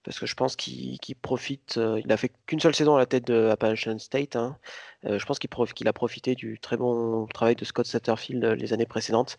parce 0.04 0.18
que 0.18 0.26
je 0.26 0.34
pense 0.34 0.56
qu'il 0.56 0.98
profite. 1.20 1.76
Euh, 1.76 2.00
il 2.04 2.10
a 2.12 2.16
fait 2.16 2.32
qu'une 2.46 2.60
seule 2.60 2.74
saison 2.74 2.96
à 2.96 2.98
la 2.98 3.06
tête 3.06 3.26
de 3.26 3.48
Appalachian 3.48 3.98
State. 3.98 4.36
Hein. 4.36 4.56
Euh, 5.04 5.18
je 5.18 5.26
pense 5.26 5.38
qu'il 5.38 5.88
a 5.88 5.92
profité 5.92 6.34
du 6.34 6.58
très 6.60 6.76
bon 6.76 7.26
travail 7.26 7.56
de 7.56 7.64
Scott 7.64 7.86
Satterfield 7.86 8.44
euh, 8.44 8.54
les 8.54 8.72
années 8.72 8.86
précédentes. 8.86 9.36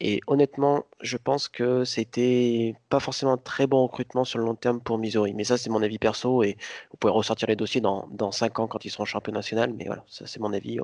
Et 0.00 0.20
honnêtement, 0.26 0.84
je 1.00 1.16
pense 1.16 1.48
que 1.48 1.84
c'était 1.84 2.74
pas 2.90 3.00
forcément 3.00 3.32
un 3.32 3.38
très 3.38 3.66
bon 3.66 3.82
recrutement 3.82 4.24
sur 4.24 4.38
le 4.38 4.44
long 4.44 4.56
terme 4.56 4.80
pour 4.80 4.98
Missouri. 4.98 5.34
Mais 5.34 5.44
ça, 5.44 5.56
c'est 5.56 5.70
mon 5.70 5.82
avis 5.82 5.98
perso 5.98 6.42
et 6.42 6.56
vous 6.90 6.96
pouvez 6.98 7.12
ressortir 7.12 7.48
les 7.48 7.56
dossiers 7.56 7.80
dans, 7.80 8.08
dans 8.10 8.32
5 8.32 8.58
ans 8.58 8.66
quand 8.66 8.84
ils 8.84 8.90
seront 8.90 9.04
champions 9.04 9.32
national. 9.32 9.72
Mais 9.72 9.86
voilà, 9.86 10.04
ça, 10.08 10.26
c'est 10.26 10.40
mon 10.40 10.52
avis 10.52 10.78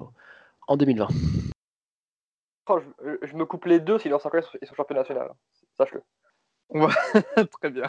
en 0.68 0.76
2020. 0.76 1.08
je, 3.22 3.36
me 3.36 3.44
coupe 3.44 3.64
les 3.66 3.80
deux 3.80 3.98
si 3.98 4.08
dans 4.08 4.20
5 4.20 4.34
ans 4.34 4.40
ils 4.62 4.68
sont 4.68 4.74
champions 4.74 4.96
national. 4.96 5.30
Sache-le. 5.76 6.02
On 6.70 6.86
va... 6.86 6.94
Très 7.60 7.70
bien. 7.70 7.86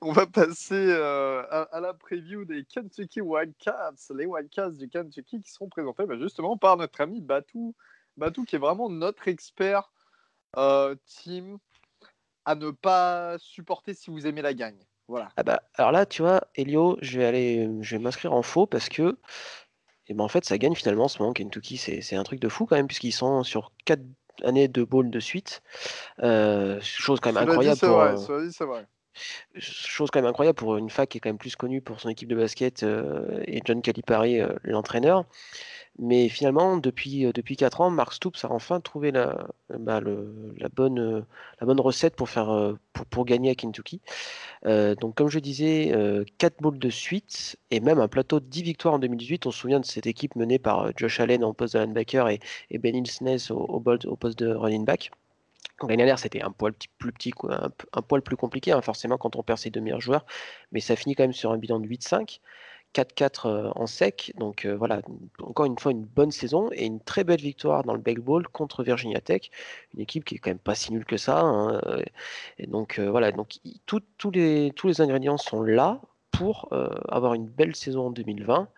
On 0.00 0.12
va 0.12 0.26
passer 0.26 0.74
euh, 0.74 1.42
à, 1.50 1.80
la 1.80 1.92
preview 1.94 2.44
des 2.44 2.64
Kentucky 2.64 3.20
Wildcats, 3.20 3.94
les 4.14 4.26
Wildcats 4.26 4.70
du 4.70 4.88
Kentucky 4.88 5.40
qui 5.42 5.50
seront 5.50 5.68
présentés 5.68 6.06
bah, 6.06 6.18
justement 6.18 6.56
par 6.56 6.76
notre 6.76 7.00
ami 7.00 7.20
Batou. 7.20 7.74
Batou 8.16 8.44
qui 8.44 8.56
est 8.56 8.60
vraiment 8.60 8.88
notre 8.88 9.28
expert 9.28 9.90
euh, 10.56 10.94
team 11.06 11.58
à 12.44 12.54
ne 12.54 12.70
pas 12.70 13.36
supporter 13.38 13.94
si 13.94 14.10
vous 14.10 14.26
aimez 14.26 14.42
la 14.42 14.54
gagne. 14.54 14.86
Voilà. 15.08 15.30
Ah 15.36 15.42
bah, 15.42 15.62
alors 15.74 15.90
là, 15.90 16.06
tu 16.06 16.22
vois, 16.22 16.42
Elio, 16.54 16.96
je 17.02 17.18
vais 17.18 17.24
aller, 17.24 17.68
je 17.80 17.96
vais 17.96 18.02
m'inscrire 18.02 18.32
en 18.32 18.42
faux 18.42 18.66
parce 18.66 18.88
que 18.88 19.18
eh 20.06 20.14
ben 20.14 20.24
en 20.24 20.28
fait, 20.28 20.44
ça 20.44 20.58
gagne 20.58 20.74
finalement 20.74 21.04
en 21.04 21.08
ce 21.08 21.20
moment. 21.20 21.32
Kentucky, 21.32 21.76
c'est 21.76 22.16
un 22.16 22.22
truc 22.24 22.40
de 22.40 22.48
fou 22.48 22.66
quand 22.66 22.74
même, 22.74 22.88
puisqu'ils 22.88 23.12
sont 23.12 23.44
sur 23.44 23.72
4 23.84 24.02
année 24.44 24.68
de 24.68 24.84
ball 24.84 25.10
de 25.10 25.20
suite. 25.20 25.62
Euh, 26.22 26.80
chose 26.82 27.20
quand 27.20 27.32
même 27.32 27.48
incroyable 27.48 27.80
pour. 27.80 28.02
Chose 29.56 30.10
quand 30.10 30.20
même 30.20 30.30
incroyable 30.30 30.56
pour 30.56 30.76
une 30.76 30.88
fac 30.88 31.08
qui 31.08 31.18
est 31.18 31.20
quand 31.20 31.28
même 31.28 31.38
plus 31.38 31.56
connue 31.56 31.80
pour 31.80 32.00
son 32.00 32.08
équipe 32.08 32.28
de 32.28 32.36
basket 32.36 32.84
euh, 32.84 33.42
et 33.46 33.60
John 33.64 33.82
Calipari, 33.82 34.40
euh, 34.40 34.52
l'entraîneur. 34.62 35.24
Mais 35.98 36.28
finalement, 36.28 36.78
depuis, 36.78 37.30
depuis 37.34 37.56
4 37.56 37.82
ans, 37.82 37.90
Mark 37.90 38.14
Stoops 38.14 38.44
a 38.44 38.50
enfin 38.50 38.80
trouvé 38.80 39.10
la, 39.10 39.46
bah, 39.78 40.00
la, 40.00 40.68
bonne, 40.70 41.26
la 41.60 41.66
bonne 41.66 41.80
recette 41.80 42.16
pour, 42.16 42.30
faire, 42.30 42.74
pour, 42.94 43.04
pour 43.06 43.24
gagner 43.26 43.50
à 43.50 43.54
Kentucky. 43.54 44.00
donc, 44.64 45.14
comme 45.14 45.28
je 45.28 45.38
disais, 45.40 45.92
4 46.38 46.62
balls 46.62 46.78
de 46.78 46.90
suite 46.90 47.58
et 47.70 47.80
même 47.80 47.98
un 47.98 48.08
plateau 48.08 48.40
de 48.40 48.46
10 48.46 48.62
victoires 48.62 48.94
en 48.94 48.98
2018. 48.98 49.46
On 49.46 49.50
se 49.50 49.58
souvient 49.58 49.80
de 49.80 49.84
cette 49.84 50.06
équipe 50.06 50.36
menée 50.36 50.58
par 50.58 50.90
Josh 50.96 51.20
Allen 51.20 51.44
en 51.44 51.52
poste 51.52 51.74
de 51.74 51.80
linebacker 51.80 52.28
et, 52.28 52.40
et 52.70 52.78
Ben 52.78 52.94
au, 53.50 53.54
au, 53.54 54.16
poste 54.16 54.38
de 54.38 54.54
running 54.54 54.84
back. 54.84 55.10
L'année 55.82 55.96
dernière, 55.96 56.18
c'était 56.18 56.42
un 56.42 56.50
poil 56.50 56.74
plus 56.98 57.12
petit, 57.12 57.32
un, 57.48 58.02
poil 58.02 58.22
plus 58.22 58.36
compliqué, 58.36 58.72
hein, 58.72 58.82
forcément, 58.82 59.16
quand 59.16 59.36
on 59.36 59.42
perd 59.42 59.58
ses 59.58 59.70
deux 59.70 59.80
meilleurs 59.80 60.00
joueurs. 60.00 60.26
Mais 60.72 60.80
ça 60.80 60.94
finit 60.94 61.14
quand 61.14 61.22
même 61.22 61.32
sur 61.32 61.52
un 61.52 61.58
bilan 61.58 61.80
de 61.80 61.86
8-5. 61.86 62.40
4-4 62.94 63.48
euh, 63.48 63.70
en 63.74 63.86
sec. 63.86 64.32
Donc 64.38 64.64
euh, 64.64 64.76
voilà, 64.76 65.00
encore 65.40 65.66
une 65.66 65.78
fois, 65.78 65.92
une 65.92 66.04
bonne 66.04 66.30
saison 66.30 66.70
et 66.72 66.84
une 66.86 67.00
très 67.00 67.24
belle 67.24 67.40
victoire 67.40 67.84
dans 67.84 67.94
le 67.94 68.00
Big 68.00 68.18
Ball 68.18 68.46
contre 68.48 68.82
Virginia 68.82 69.20
Tech, 69.20 69.50
une 69.94 70.00
équipe 70.00 70.24
qui 70.24 70.36
est 70.36 70.38
quand 70.38 70.50
même 70.50 70.58
pas 70.58 70.74
si 70.74 70.92
nulle 70.92 71.04
que 71.04 71.16
ça. 71.16 71.40
Hein, 71.40 71.80
euh, 71.86 72.02
donc 72.66 72.98
voilà, 73.00 73.32
donc 73.32 73.58
tous 73.86 74.30
les, 74.32 74.72
tous 74.76 74.88
les 74.88 75.00
ingrédients 75.00 75.38
sont 75.38 75.62
là 75.62 76.00
pour 76.30 76.70
avoir 77.08 77.34
une 77.34 77.46
belle 77.46 77.74
saison 77.76 78.06
en 78.06 78.10
2020 78.10 78.68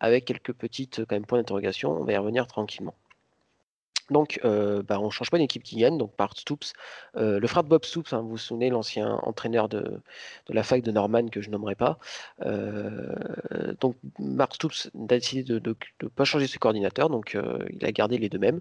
avec 0.00 0.26
quelques 0.26 0.52
petites 0.52 1.04
quand 1.06 1.16
même 1.16 1.26
points 1.26 1.38
d'interrogation. 1.38 1.92
On 1.92 2.04
va 2.04 2.12
y 2.12 2.16
revenir 2.16 2.46
tranquillement. 2.46 2.94
Donc, 4.10 4.40
euh, 4.44 4.82
bah, 4.82 5.00
on 5.00 5.06
ne 5.06 5.10
change 5.10 5.30
pas 5.30 5.38
d'équipe 5.38 5.62
qui 5.62 5.76
gagne. 5.76 5.96
Donc, 5.96 6.14
par 6.14 6.36
Stoops, 6.36 6.74
euh, 7.16 7.40
le 7.40 7.46
frère 7.46 7.64
de 7.64 7.68
Bob 7.68 7.84
Stoops, 7.84 8.12
hein, 8.12 8.20
vous 8.20 8.30
vous 8.30 8.38
souvenez, 8.38 8.68
l'ancien 8.68 9.18
entraîneur 9.22 9.68
de, 9.68 9.80
de, 9.80 10.54
la 10.54 10.62
fac 10.62 10.82
de 10.82 10.90
Norman, 10.90 11.28
que 11.28 11.40
je 11.40 11.50
nommerai 11.50 11.74
pas. 11.74 11.98
Euh, 12.44 13.14
donc, 13.80 13.96
Mark 14.18 14.54
Stoops 14.54 14.90
a 14.94 15.18
décidé 15.18 15.42
de 15.42 15.74
ne 16.02 16.08
pas 16.08 16.24
changer 16.24 16.46
ses 16.46 16.58
coordinateurs. 16.58 17.08
Donc, 17.08 17.36
il 17.70 17.84
a 17.84 17.92
gardé 17.92 18.18
les 18.18 18.28
deux 18.28 18.38
mêmes. 18.38 18.60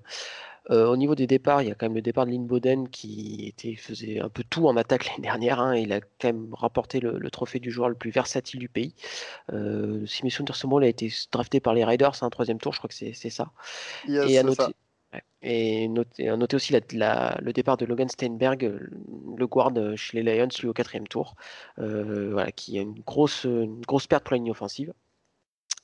au 0.69 0.95
niveau 0.95 1.13
des 1.15 1.27
départs, 1.27 1.61
il 1.61 1.67
y 1.67 1.71
a 1.71 1.75
quand 1.75 1.87
même 1.87 1.95
le 1.95 2.01
départ 2.01 2.25
de 2.25 2.31
Lynn 2.31 2.47
Boden 2.47 2.87
qui 2.87 3.45
était, 3.47 3.75
faisait 3.75 4.21
un 4.21 4.29
peu 4.29 4.43
tout 4.49 4.67
en 4.67 4.77
attaque 4.77 5.07
l'année 5.07 5.21
dernière. 5.23 5.59
Hein. 5.59 5.75
il 5.75 5.91
a 5.91 5.99
quand 5.99 6.27
même 6.27 6.53
remporté 6.53 7.01
le, 7.01 7.29
trophée 7.31 7.59
du 7.59 7.69
joueur 7.69 7.89
le 7.89 7.95
plus 7.95 8.11
versatile 8.11 8.61
du 8.61 8.69
pays. 8.69 8.95
si 9.49 10.23
mes 10.23 10.29
souvenirs 10.29 10.55
sont 10.55 10.77
a 10.77 10.87
été 10.87 11.11
drafté 11.31 11.59
par 11.59 11.73
les 11.73 11.83
Raiders, 11.83 12.23
un 12.23 12.27
hein, 12.27 12.29
troisième 12.29 12.59
tour, 12.59 12.71
je 12.71 12.77
crois 12.77 12.87
que 12.87 12.95
c'est 12.95 13.29
ça. 13.29 13.51
et 14.07 14.37
à 14.37 14.43
noter, 14.43 14.73
et 15.43 15.89
noter, 15.89 16.31
aussi 16.53 16.73
le 16.73 17.51
départ 17.51 17.77
de 17.77 17.85
Logan 17.85 18.07
Steinberg, 18.07 18.79
le 19.37 19.47
guard 19.47 19.71
chez 19.97 20.21
les 20.21 20.37
Lions, 20.37 20.47
lui 20.61 20.69
au 20.69 20.73
quatrième 20.73 21.07
tour, 21.07 21.35
euh, 21.79 22.31
voilà, 22.31 22.51
qui 22.51 22.79
a 22.79 22.81
une 22.81 23.01
grosse, 23.05 23.45
grosse 23.85 24.07
perte 24.07 24.23
pour 24.23 24.33
la 24.33 24.37
ligne 24.37 24.51
offensive. 24.51 24.93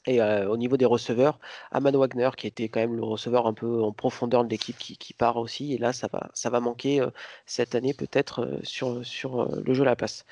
Et 0.06 0.22
euh, 0.22 0.48
au 0.50 0.56
niveau 0.56 0.78
des 0.78 0.86
receveurs, 0.86 1.40
Aman 1.72 1.96
Wagner, 1.96 2.30
qui 2.38 2.48
était 2.48 2.70
quand 2.70 2.80
même 2.80 2.96
le 2.96 3.04
receveur 3.04 3.48
un 3.48 3.54
peu 3.54 3.84
en 3.84 3.92
profondeur 3.92 4.46
de 4.46 4.50
l'équipe, 4.50 4.78
qui, 4.78 5.14
part 5.14 5.36
aussi. 5.36 5.74
Et 5.74 5.78
là, 5.78 5.92
ça 5.92 6.08
va, 6.12 6.30
ça 6.34 6.50
va 6.50 6.62
manquer 6.62 7.02
euh, 7.02 7.10
cette 7.46 7.76
année 7.76 7.94
peut-être 7.94 8.60
sur, 8.64 9.06
sur 9.06 9.46
le 9.62 9.74
jeu 9.74 9.82
à 9.82 9.86
la 9.86 9.96
passe. 9.98 10.26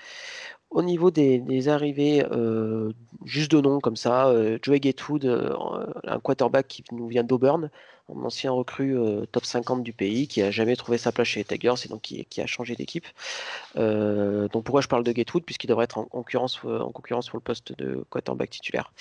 Au 0.70 0.82
niveau 0.82 1.12
des, 1.12 1.68
arrivées, 1.68 2.26
juste 3.24 3.52
de 3.52 3.62
nom 3.62 3.80
comme 3.80 3.96
ça, 3.96 4.34
Joey 4.62 4.82
Gatewood, 4.82 5.26
un 6.04 6.20
quarterback 6.20 6.68
qui 6.68 6.84
nous 6.92 7.08
vient 7.08 7.24
d'Auburn, 7.24 7.70
un 8.10 8.24
ancien 8.24 8.52
recrue 8.52 8.98
euh, 8.98 9.26
top 9.32 9.46
50 9.46 9.84
du 9.84 9.94
pays 9.94 10.28
qui 10.28 10.42
a 10.42 10.52
jamais 10.52 10.76
trouvé 10.76 10.98
sa 10.98 11.12
place 11.12 11.28
chez 11.28 11.40
les 11.42 11.44
Tigers 11.44 11.74
et 11.86 11.90
donc 11.90 12.02
qui, 12.02 12.42
a 12.42 12.46
changé 12.46 12.76
d'équipe. 12.76 13.06
Euh, 13.76 14.48
donc 14.50 14.64
pourquoi 14.64 14.82
je 14.82 14.88
parle 14.88 15.04
de 15.04 15.12
Gatewood 15.12 15.44
puisqu'il 15.44 15.68
devrait 15.68 15.86
être 15.86 15.98
en 15.98 16.06
concurrence, 16.06 16.60
euh, 16.66 16.80
en 16.80 16.92
concurrence 16.92 17.30
pour 17.30 17.38
le 17.38 17.44
poste 17.44 17.78
de 17.78 18.06
quarterback 18.10 18.50
titulaire. 18.50 18.92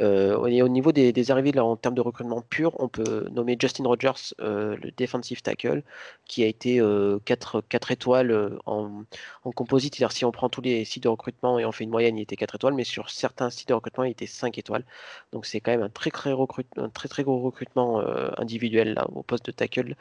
au 0.00 0.68
niveau 0.68 0.92
des, 0.92 1.30
arrivées 1.30 1.52
là, 1.52 1.64
en 1.64 1.76
termes 1.76 1.94
de 1.94 2.00
recrutement 2.00 2.42
pur, 2.42 2.74
on 2.80 2.88
peut 2.88 3.28
nommer 3.30 3.56
Justin 3.60 3.84
Rogers, 3.84 4.34
le 4.38 4.90
defensive 4.96 5.42
tackle, 5.42 5.82
qui 6.26 6.42
a 6.42 6.46
été 6.46 6.80
4, 7.24 7.62
4, 7.68 7.90
étoiles 7.92 8.58
en, 8.66 9.04
en 9.44 9.50
composite. 9.52 9.94
C'est-à-dire 9.94 10.12
si 10.12 10.24
on 10.24 10.32
prend 10.32 10.48
tous 10.48 10.62
les 10.62 10.84
sites 10.84 11.02
de 11.04 11.08
recrutement 11.08 11.58
et 11.58 11.64
on 11.64 11.72
fait 11.72 11.84
une 11.84 11.90
moyenne, 11.90 12.18
il 12.18 12.22
était 12.22 12.36
4 12.36 12.56
étoiles, 12.56 12.74
mais 12.74 12.84
sur 12.84 13.10
certains 13.10 13.50
sites 13.50 13.68
de 13.68 13.74
recrutement, 13.74 14.04
il 14.04 14.10
était 14.10 14.26
5 14.26 14.58
étoiles. 14.58 14.84
Donc 15.32 15.46
c'est 15.46 15.60
quand 15.60 15.72
même 15.72 15.82
un 15.82 15.88
très 15.88 16.10
très, 16.10 16.32
recrute, 16.32 16.66
un 16.76 16.88
très, 16.88 17.08
très 17.08 17.22
gros 17.22 17.40
recrutement 17.40 18.02
individuel 18.38 18.94
là, 18.94 19.06
au 19.12 19.22
poste 19.22 19.46
de 19.46 19.52
tackle. 19.52 19.94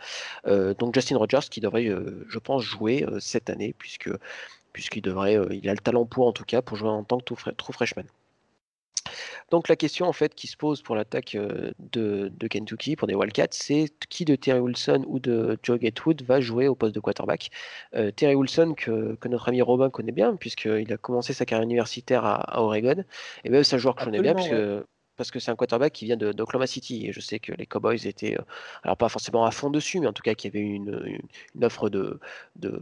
Euh, 0.48 0.74
donc 0.74 0.94
Justin 0.94 1.18
Rogers 1.18 1.50
qui 1.50 1.62
devrait, 1.62 1.88
euh, 1.88 2.26
je 2.30 2.40
pense, 2.40 2.64
jouer 2.64 3.04
euh, 3.04 3.20
cette 3.20 3.50
année 3.50 3.74
puisque 3.78 4.10
puisqu'il 4.74 5.02
devrait, 5.02 5.38
il 5.52 5.68
a 5.68 5.74
le 5.74 5.80
talent 5.80 6.06
pour 6.06 6.28
en 6.28 6.32
tout 6.32 6.46
cas 6.46 6.62
pour 6.62 6.78
jouer 6.78 6.90
en 6.90 7.04
tant 7.04 7.20
que 7.20 7.34
true 7.52 7.74
freshman. 7.74 8.06
Donc 9.50 9.68
la 9.68 9.76
question 9.76 10.06
en 10.06 10.14
fait 10.14 10.34
qui 10.34 10.48
se 10.48 10.56
pose 10.56 10.82
pour 10.82 10.96
l'attaque 10.96 11.36
de, 11.92 12.48
Kentucky, 12.48 12.96
pour 12.96 13.06
des 13.10 13.16
Wildcats, 13.16 13.48
c'est 13.52 13.90
qui 14.08 14.24
de 14.24 14.38
Terry 14.38 14.62
Wilson 14.62 15.04
ou 15.08 15.20
de 15.20 15.58
Joe 15.62 15.78
Gatewood 15.78 16.22
va 16.24 16.40
jouer 16.40 16.70
au 16.70 16.76
poste 16.76 16.96
de 16.96 17.02
quarterback? 17.02 17.50
Terry 18.16 18.36
Wilson 18.36 18.76
que, 18.78 19.18
notre 19.28 19.50
ami 19.50 19.62
Robin 19.62 19.90
connaît 19.90 20.14
bien 20.14 20.38
puisqu'il 20.38 20.94
a 20.94 20.98
commencé 20.98 21.34
sa 21.34 21.46
carrière 21.46 21.66
universitaire 21.66 22.24
à, 22.24 22.62
Oregon, 22.62 23.04
et 23.44 23.50
même 23.50 23.66
c'est 23.66 23.76
un 23.76 23.80
joueur 23.80 23.96
que 23.96 24.02
je 24.02 24.06
connais 24.06 24.22
bien 24.22 24.36
puisque 24.36 24.56
parce 25.22 25.30
que 25.30 25.40
c'est 25.40 25.52
un 25.52 25.56
quarterback 25.56 25.94
qui 25.94 26.06
vient 26.06 26.18
d'Oklahoma 26.18 26.66
City. 26.66 27.06
Et 27.06 27.14
je 27.14 27.20
sais 27.20 27.38
que 27.38 27.54
les 27.54 27.68
Cowboys 27.68 28.08
étaient, 28.08 28.34
euh, 28.40 28.44
alors 28.82 28.98
pas 28.98 29.08
forcément 29.08 29.46
à 29.46 29.52
fond 29.52 29.70
dessus, 29.70 30.00
mais 30.00 30.08
en 30.08 30.14
tout 30.14 30.24
cas 30.24 30.34
qu'il 30.34 30.52
y 30.52 30.58
avait 30.58 30.66
une, 30.66 31.22
offre 31.62 31.90
de, 31.90 32.20
de, 32.56 32.80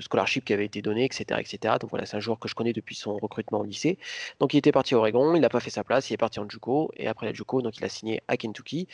scholarship 0.00 0.44
qui 0.44 0.52
avait 0.52 0.64
été 0.64 0.82
donnée, 0.82 1.04
etc. 1.04 1.38
etc. 1.38 1.76
Donc 1.80 1.90
voilà, 1.90 2.04
c'est 2.04 2.16
un 2.16 2.20
joueur 2.20 2.40
que 2.40 2.48
je 2.48 2.56
connais 2.56 2.72
depuis 2.72 2.96
son 2.96 3.16
recrutement 3.16 3.60
au 3.60 3.64
lycée. 3.64 3.96
Donc 4.40 4.54
il 4.54 4.56
était 4.56 4.72
parti 4.72 4.94
à 4.94 4.98
Oregon, 4.98 5.36
il 5.36 5.40
n'a 5.40 5.48
pas 5.48 5.60
fait 5.60 5.70
sa 5.70 5.84
place, 5.84 6.10
il 6.10 6.14
est 6.14 6.16
parti 6.16 6.40
en 6.40 6.48
Juco, 6.48 6.90
et 6.96 7.06
après 7.06 7.26
la 7.26 7.32
Juco, 7.32 7.62
donc 7.62 7.76
il 7.76 7.84
a 7.84 7.88
signé 7.88 8.22
à 8.26 8.36
Kentucky. 8.36 8.88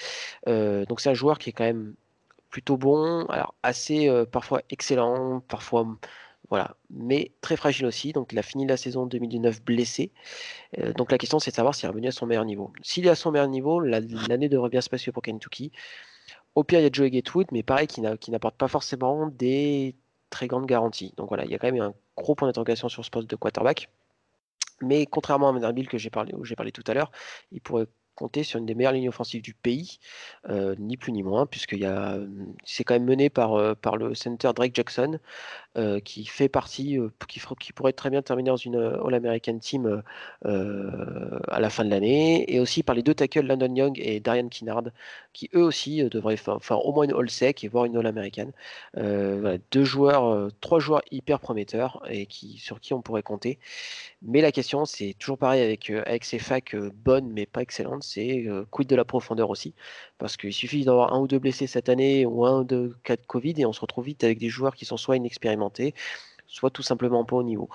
Euh, 0.47 0.85
donc 0.85 1.01
c'est 1.01 1.09
un 1.09 1.15
joueur 1.15 1.39
qui 1.39 1.49
est 1.51 1.53
quand 1.55 1.65
même 1.65 1.95
plutôt 2.51 2.77
bon, 2.77 3.25
alors 3.31 3.55
assez 3.63 4.11
euh, 4.11 4.27
parfois 4.27 4.61
excellent, 4.69 5.41
parfois 5.41 5.87
voilà, 6.51 6.77
mais 6.91 7.33
très 7.41 7.57
fragile 7.57 7.87
aussi. 7.87 8.13
Donc, 8.13 8.33
il 8.33 8.39
a 8.39 8.43
fini 8.43 8.67
la 8.67 8.77
saison 8.77 9.07
2019 9.07 9.63
blessé. 9.63 10.13
Euh, 10.79 10.93
donc, 10.93 11.11
la 11.11 11.19
question, 11.19 11.39
c'est 11.39 11.51
de 11.51 11.57
savoir 11.57 11.75
s'il 11.75 11.87
est 11.87 11.89
revenu 11.89 12.09
à 12.09 12.13
son 12.13 12.27
meilleur 12.27 12.45
niveau. 12.45 12.73
S'il 12.83 13.07
est 13.07 13.11
à 13.11 13.15
son 13.15 13.31
meilleur 13.31 13.49
niveau, 13.49 13.81
l'année 13.81 14.49
devrait 14.49 14.69
bien 14.69 14.81
se 14.81 14.91
passer 14.91 15.11
pour 15.13 15.23
Kentucky. 15.23 15.73
Au 16.55 16.63
pire, 16.63 16.81
il 16.81 16.83
y 16.85 16.87
a 16.87 16.91
Joey 16.93 17.11
Gatewood, 17.11 17.47
mais 17.51 17.63
pareil, 17.63 17.87
qui 17.87 18.01
n'apporte 18.01 18.57
pas 18.57 18.69
forcément 18.69 19.27
des 19.27 19.97
très 20.31 20.47
grandes 20.47 20.67
garanties. 20.67 21.15
Donc, 21.17 21.29
voilà, 21.29 21.45
il 21.45 21.51
y 21.51 21.55
a 21.55 21.59
quand 21.59 21.71
même 21.71 21.83
un 21.83 21.95
gros 22.17 22.35
point 22.35 22.47
d'interrogation 22.47 22.89
sur 22.89 23.05
ce 23.05 23.11
poste 23.11 23.29
de 23.29 23.37
quarterback. 23.37 23.89
Mais 24.81 25.07
contrairement 25.07 25.49
à 25.49 25.53
Vanderbilt 25.53 25.89
que 25.89 25.99
j'ai 25.99 26.11
parlé, 26.11 26.35
où 26.35 26.45
j'ai 26.45 26.57
parlé 26.57 26.73
tout 26.73 26.85
à 26.87 26.95
l'heure, 26.95 27.11
il 27.53 27.61
pourrait 27.61 27.87
compter 28.15 28.45
sur 28.45 28.59
une 28.59 28.67
des 28.67 28.75
meilleures 28.75 28.93
lignes 28.93 29.09
offensives 29.09 29.43
du 29.43 29.55
pays, 29.55 29.99
euh, 30.49 30.75
ni 30.79 30.97
plus 30.97 31.13
ni 31.13 31.23
moins, 31.23 31.47
puisqu'il 31.47 31.85
c'est 32.65 32.85
quand 32.85 32.95
même 32.95 33.05
mené 33.05 33.31
par, 33.31 33.55
euh, 33.55 33.75
le 33.99 34.15
center 34.15 34.51
Drake 34.55 34.75
Jackson, 34.75 35.19
euh, 35.77 36.01
qui 36.01 36.25
fait 36.25 36.49
partie, 36.49 36.99
qui, 37.29 37.73
pourrait 37.73 37.93
très 37.93 38.11
bien 38.11 38.23
terminer 38.23 38.51
dans 38.51 38.57
une 38.57 38.77
All-American 38.77 39.59
Team 39.59 40.03
à 40.45 41.61
la 41.61 41.71
fin 41.71 41.85
de 41.85 41.91
l'année, 41.91 42.53
et 42.53 42.61
aussi 42.61 42.83
par 42.83 42.95
les 42.95 43.03
deux 43.03 43.15
tackles 43.15 43.47
Landon 43.47 43.75
Young 43.75 43.99
et 44.01 44.21
Darian 44.21 44.49
Kinnard, 44.49 44.85
qui 45.33 45.51
eux 45.55 45.63
aussi 45.63 46.03
devraient 46.05 46.37
faire, 46.37 46.85
au 46.85 46.93
moins 46.93 47.05
une 47.05 47.13
All-Sec 47.15 47.65
et 47.65 47.69
voir 47.69 47.85
une 47.87 47.97
All-American. 47.97 48.51
deux 48.97 49.85
joueurs, 49.85 50.51
trois 50.61 50.79
joueurs 50.79 51.03
hyper 51.11 51.41
prometteurs 51.41 52.03
et 52.09 52.27
qui, 52.27 52.59
sur 52.59 52.81
qui 52.81 52.95
on 52.95 53.03
pourrait 53.03 53.23
compter. 53.23 53.59
Mais 54.23 54.41
la 54.41 54.53
question, 54.53 54.85
c'est 54.85 55.15
toujours 55.19 55.39
pareil 55.39 55.63
avec, 55.63 55.91
avec 55.91 56.25
ces 56.25 56.39
facs 56.39 56.77
bonnes 56.77 57.31
mais 57.33 57.47
pas 57.47 57.63
excellentes 57.63 58.04
c'est 58.05 58.45
quid 58.71 58.89
de 58.89 58.97
la 58.97 59.05
profondeur 59.05 59.51
aussi. 59.51 59.75
Parce 60.19 60.37
qu'il 60.37 60.53
suffit 60.53 60.85
d'avoir 60.85 61.13
un 61.15 61.21
ou 61.21 61.27
deux 61.27 61.39
blessés 61.39 61.67
cette 61.67 61.89
année 61.89 62.27
ou 62.27 62.45
un 62.47 62.61
ou 62.61 62.65
deux 62.65 62.97
cas 63.03 63.17
de 63.17 63.25
Covid 63.27 63.55
et 63.59 63.67
on 63.67 63.73
se 63.73 63.81
retrouve 63.81 64.05
vite 64.05 64.25
avec 64.25 64.39
des 64.39 64.49
joueurs 64.49 64.75
qui 64.75 64.85
sont 64.85 64.97
soit 64.97 65.17
inexpérimentés, 65.17 65.95
soit 66.47 66.71
tout 66.71 66.83
simplement 66.83 67.25
pas 67.25 67.37
au 67.37 67.43
niveau. 67.43 67.69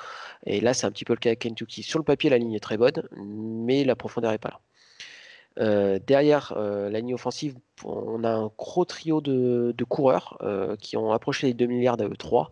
Et 0.46 0.62
là, 0.62 0.74
c'est 0.74 0.86
un 0.86 0.92
petit 0.92 1.06
peu 1.06 1.14
le 1.14 1.20
cas 1.20 1.32
à 1.32 1.36
Kentucky. 1.36 1.84
Sur 1.84 2.00
le 2.00 2.06
papier, 2.06 2.30
la 2.30 2.38
ligne 2.38 2.54
est 2.54 2.60
très 2.60 2.78
bonne, 2.78 3.04
mais 3.18 3.84
la 3.84 3.96
profondeur 3.96 4.32
n'est 4.32 4.38
pas 4.38 4.50
là. 4.50 6.00
Derrière 6.08 6.54
la 6.56 7.00
ligne 7.00 7.14
offensive, 7.14 7.56
on 7.86 8.24
a 8.24 8.30
un 8.30 8.52
gros 8.58 8.86
trio 8.86 9.22
de, 9.22 9.74
coureurs 9.88 10.38
euh, 10.42 10.76
qui 10.78 10.98
ont 10.98 11.12
approché 11.12 11.48
les 11.48 11.54
2 11.54 11.66
milliards 11.66 11.98
d'AE3. 11.98 12.48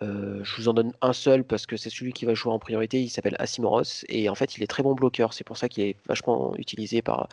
je 0.00 0.56
vous 0.56 0.68
en 0.68 0.74
donne 0.74 0.92
un 1.02 1.12
seul 1.12 1.44
parce 1.44 1.66
que 1.66 1.76
c'est 1.76 1.90
celui 1.90 2.12
qui 2.12 2.24
va 2.24 2.34
jouer 2.34 2.52
en 2.52 2.58
priorité. 2.58 3.02
Il 3.02 3.08
s'appelle 3.08 3.36
Asimoros 3.38 4.04
et 4.08 4.28
en 4.28 4.34
fait, 4.34 4.56
il 4.56 4.62
est 4.62 4.66
très 4.66 4.82
bon 4.82 4.94
bloqueur. 4.94 5.32
C'est 5.32 5.44
pour 5.44 5.56
ça 5.56 5.68
qu'il 5.68 5.84
est 5.84 5.96
vachement 6.06 6.54
utilisé 6.56 7.02
par, 7.02 7.28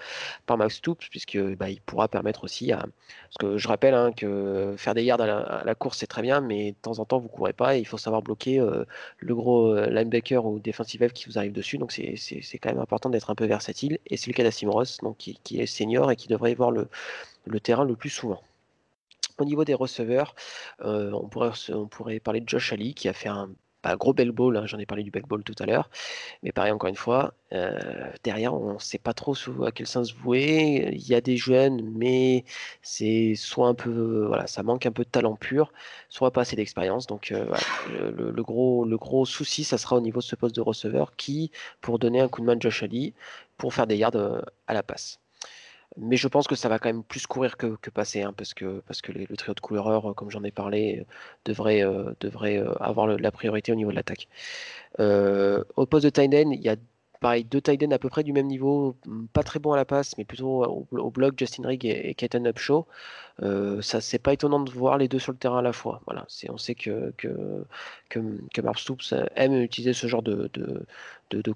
par 0.45 0.57
Max 0.57 0.75
Stoops, 0.75 1.07
puisque 1.09 1.37
bah, 1.55 1.67
pourra 1.85 2.07
permettre 2.07 2.43
aussi 2.43 2.71
à. 2.71 2.79
Parce 2.79 3.37
que 3.39 3.57
je 3.57 3.67
rappelle 3.67 3.93
hein, 3.93 4.11
que 4.11 4.75
faire 4.77 4.93
des 4.93 5.03
yards 5.03 5.21
à 5.21 5.63
la, 5.63 5.75
course, 5.75 5.97
c'est 5.99 6.07
très 6.07 6.21
bien, 6.21 6.41
mais 6.41 6.71
de 6.71 6.77
temps 6.81 6.99
en 6.99 7.05
temps, 7.05 7.19
vous 7.19 7.27
courez 7.27 7.53
pas 7.53 7.75
et 7.77 7.79
il 7.79 7.85
faut 7.85 7.97
savoir 7.97 8.21
bloquer 8.21 8.61
le 9.19 9.35
gros 9.35 9.75
linebacker 9.75 10.45
ou 10.45 10.59
defensive 10.59 11.03
end 11.03 11.09
qui 11.13 11.25
vous 11.27 11.37
arrive 11.37 11.53
dessus. 11.53 11.77
Donc, 11.77 11.91
c'est 11.91 12.57
quand 12.61 12.69
même 12.69 12.79
important 12.79 13.09
d'être 13.09 13.29
un 13.29 13.35
peu 13.35 13.45
versatile 13.45 13.99
et 14.07 14.17
c'est 14.17 14.27
le 14.27 14.33
cas 14.33 14.43
d'Asimoros. 14.43 14.97
Donc, 15.01 15.17
qui, 15.17 15.59
est 15.59 15.65
senior 15.65 16.11
et 16.11 16.15
qui 16.15 16.27
devrait 16.27 16.53
voir 16.53 16.71
le, 16.71 16.87
terrain 17.59 17.85
le 17.85 17.95
plus 17.95 18.09
souvent. 18.09 18.41
Au 19.39 19.45
niveau 19.45 19.65
des 19.65 19.73
receveurs, 19.73 20.35
euh, 20.81 21.11
on, 21.13 21.27
pourrait, 21.27 21.51
on 21.69 21.87
pourrait 21.87 22.19
parler 22.19 22.41
de 22.41 22.49
Josh 22.49 22.73
Ali 22.73 22.93
qui 22.93 23.07
a 23.07 23.13
fait 23.13 23.29
un 23.29 23.49
gros 23.95 24.13
bell 24.13 24.31
ball, 24.31 24.57
hein, 24.57 24.65
j'en 24.65 24.79
ai 24.79 24.85
parlé 24.85 25.03
du 25.03 25.11
bell 25.11 25.23
ball 25.23 25.43
tout 25.43 25.55
à 25.59 25.65
l'heure, 25.65 25.89
mais 26.43 26.51
pareil 26.51 26.71
encore 26.71 26.89
une 26.89 26.95
fois, 26.95 27.33
euh, 27.53 28.11
derrière 28.23 28.53
on 28.53 28.73
ne 28.73 28.79
sait 28.79 28.97
pas 28.97 29.13
trop 29.13 29.35
à 29.65 29.71
quel 29.71 29.87
sens 29.87 30.13
vouer, 30.13 30.89
il 30.91 31.07
y 31.07 31.15
a 31.15 31.21
des 31.21 31.37
jeunes, 31.37 31.81
mais 31.95 32.43
c'est 32.81 33.35
soit 33.35 33.67
un 33.67 33.75
peu, 33.75 34.25
voilà, 34.27 34.47
ça 34.47 34.63
manque 34.63 34.85
un 34.85 34.91
peu 34.91 35.03
de 35.03 35.09
talent 35.09 35.35
pur, 35.35 35.71
soit 36.09 36.31
pas 36.31 36.41
assez 36.41 36.55
d'expérience, 36.55 37.07
donc 37.07 37.31
euh, 37.31 37.45
le, 37.89 38.43
gros, 38.43 38.85
le 38.85 38.97
gros 38.97 39.25
souci, 39.25 39.63
ça 39.63 39.77
sera 39.77 39.95
au 39.95 40.01
niveau 40.01 40.19
de 40.19 40.25
ce 40.25 40.35
poste 40.35 40.55
de 40.55 40.61
receveur 40.61 41.15
qui, 41.15 41.51
pour 41.81 41.99
donner 41.99 42.19
un 42.19 42.27
coup 42.27 42.41
de 42.41 42.47
main 42.47 42.57
à 42.57 42.59
Josh 42.59 42.83
Ali, 42.83 43.13
pour 43.57 43.73
faire 43.73 43.87
des 43.87 43.97
yards 43.97 44.15
à 44.67 44.73
la 44.73 44.83
passe. 44.83 45.19
Mais 45.95 46.17
je 46.17 46.27
pense 46.27 46.47
que 46.47 46.55
ça 46.55 46.69
va 46.69 46.79
quand 46.79 46.89
même 46.89 47.03
plus 47.03 47.25
courir 47.27 47.57
que, 47.57 47.77
passer, 47.89 48.21
hein, 48.21 48.33
parce 48.35 48.53
que, 48.53 48.81
parce 48.87 49.01
que 49.01 49.11
le 49.11 49.37
trio 49.37 49.53
de 49.53 49.59
coureurs, 49.59 50.13
comme 50.15 50.29
j'en 50.29 50.43
ai 50.43 50.51
parlé, 50.51 51.05
devrait, 51.45 51.83
euh, 51.83 52.11
devrait 52.19 52.57
euh, 52.57 52.73
avoir 52.79 53.07
la 53.07 53.31
priorité 53.31 53.71
au 53.71 53.75
niveau 53.75 53.91
de 53.91 53.95
l'attaque. 53.95 54.27
au 54.99 55.85
poste 55.85 56.05
de 56.05 56.09
tight 56.09 56.31
il 56.33 56.61
y 56.61 56.69
a 56.69 56.75
pareil 57.19 57.43
deux 57.45 57.61
tight 57.61 57.91
à 57.91 57.99
peu 57.99 58.09
près 58.09 58.23
du 58.23 58.33
même 58.33 58.47
niveau, 58.47 58.95
pas 59.33 59.43
très 59.43 59.59
bon 59.59 59.73
à 59.73 59.77
la 59.77 59.85
passe, 59.85 60.17
mais 60.17 60.25
plutôt 60.25 60.87
au, 60.91 61.09
bloc 61.11 61.35
Justin 61.39 61.67
Rigg 61.67 61.85
et, 61.85 62.13
Keaton 62.15 62.45
Upshaw. 62.45 62.85
c'est 63.81 64.19
pas 64.21 64.33
étonnant 64.33 64.59
de 64.59 64.71
voir 64.71 64.97
les 64.97 65.07
deux 65.07 65.19
sur 65.19 65.31
le 65.31 65.37
terrain 65.39 65.59
à 65.59 65.61
la 65.63 65.73
fois. 65.73 66.01
Voilà, 66.05 66.27
on 66.49 66.57
sait 66.57 66.75
que 66.75 67.13
que, 67.17 67.65
que, 68.09 68.77
Stoops 68.77 69.13
aime 69.35 69.55
utiliser 69.61 69.93
ce 69.93 70.07
genre 70.07 70.23
de, 70.23 70.49
de, 70.53 70.85
de, 71.31 71.51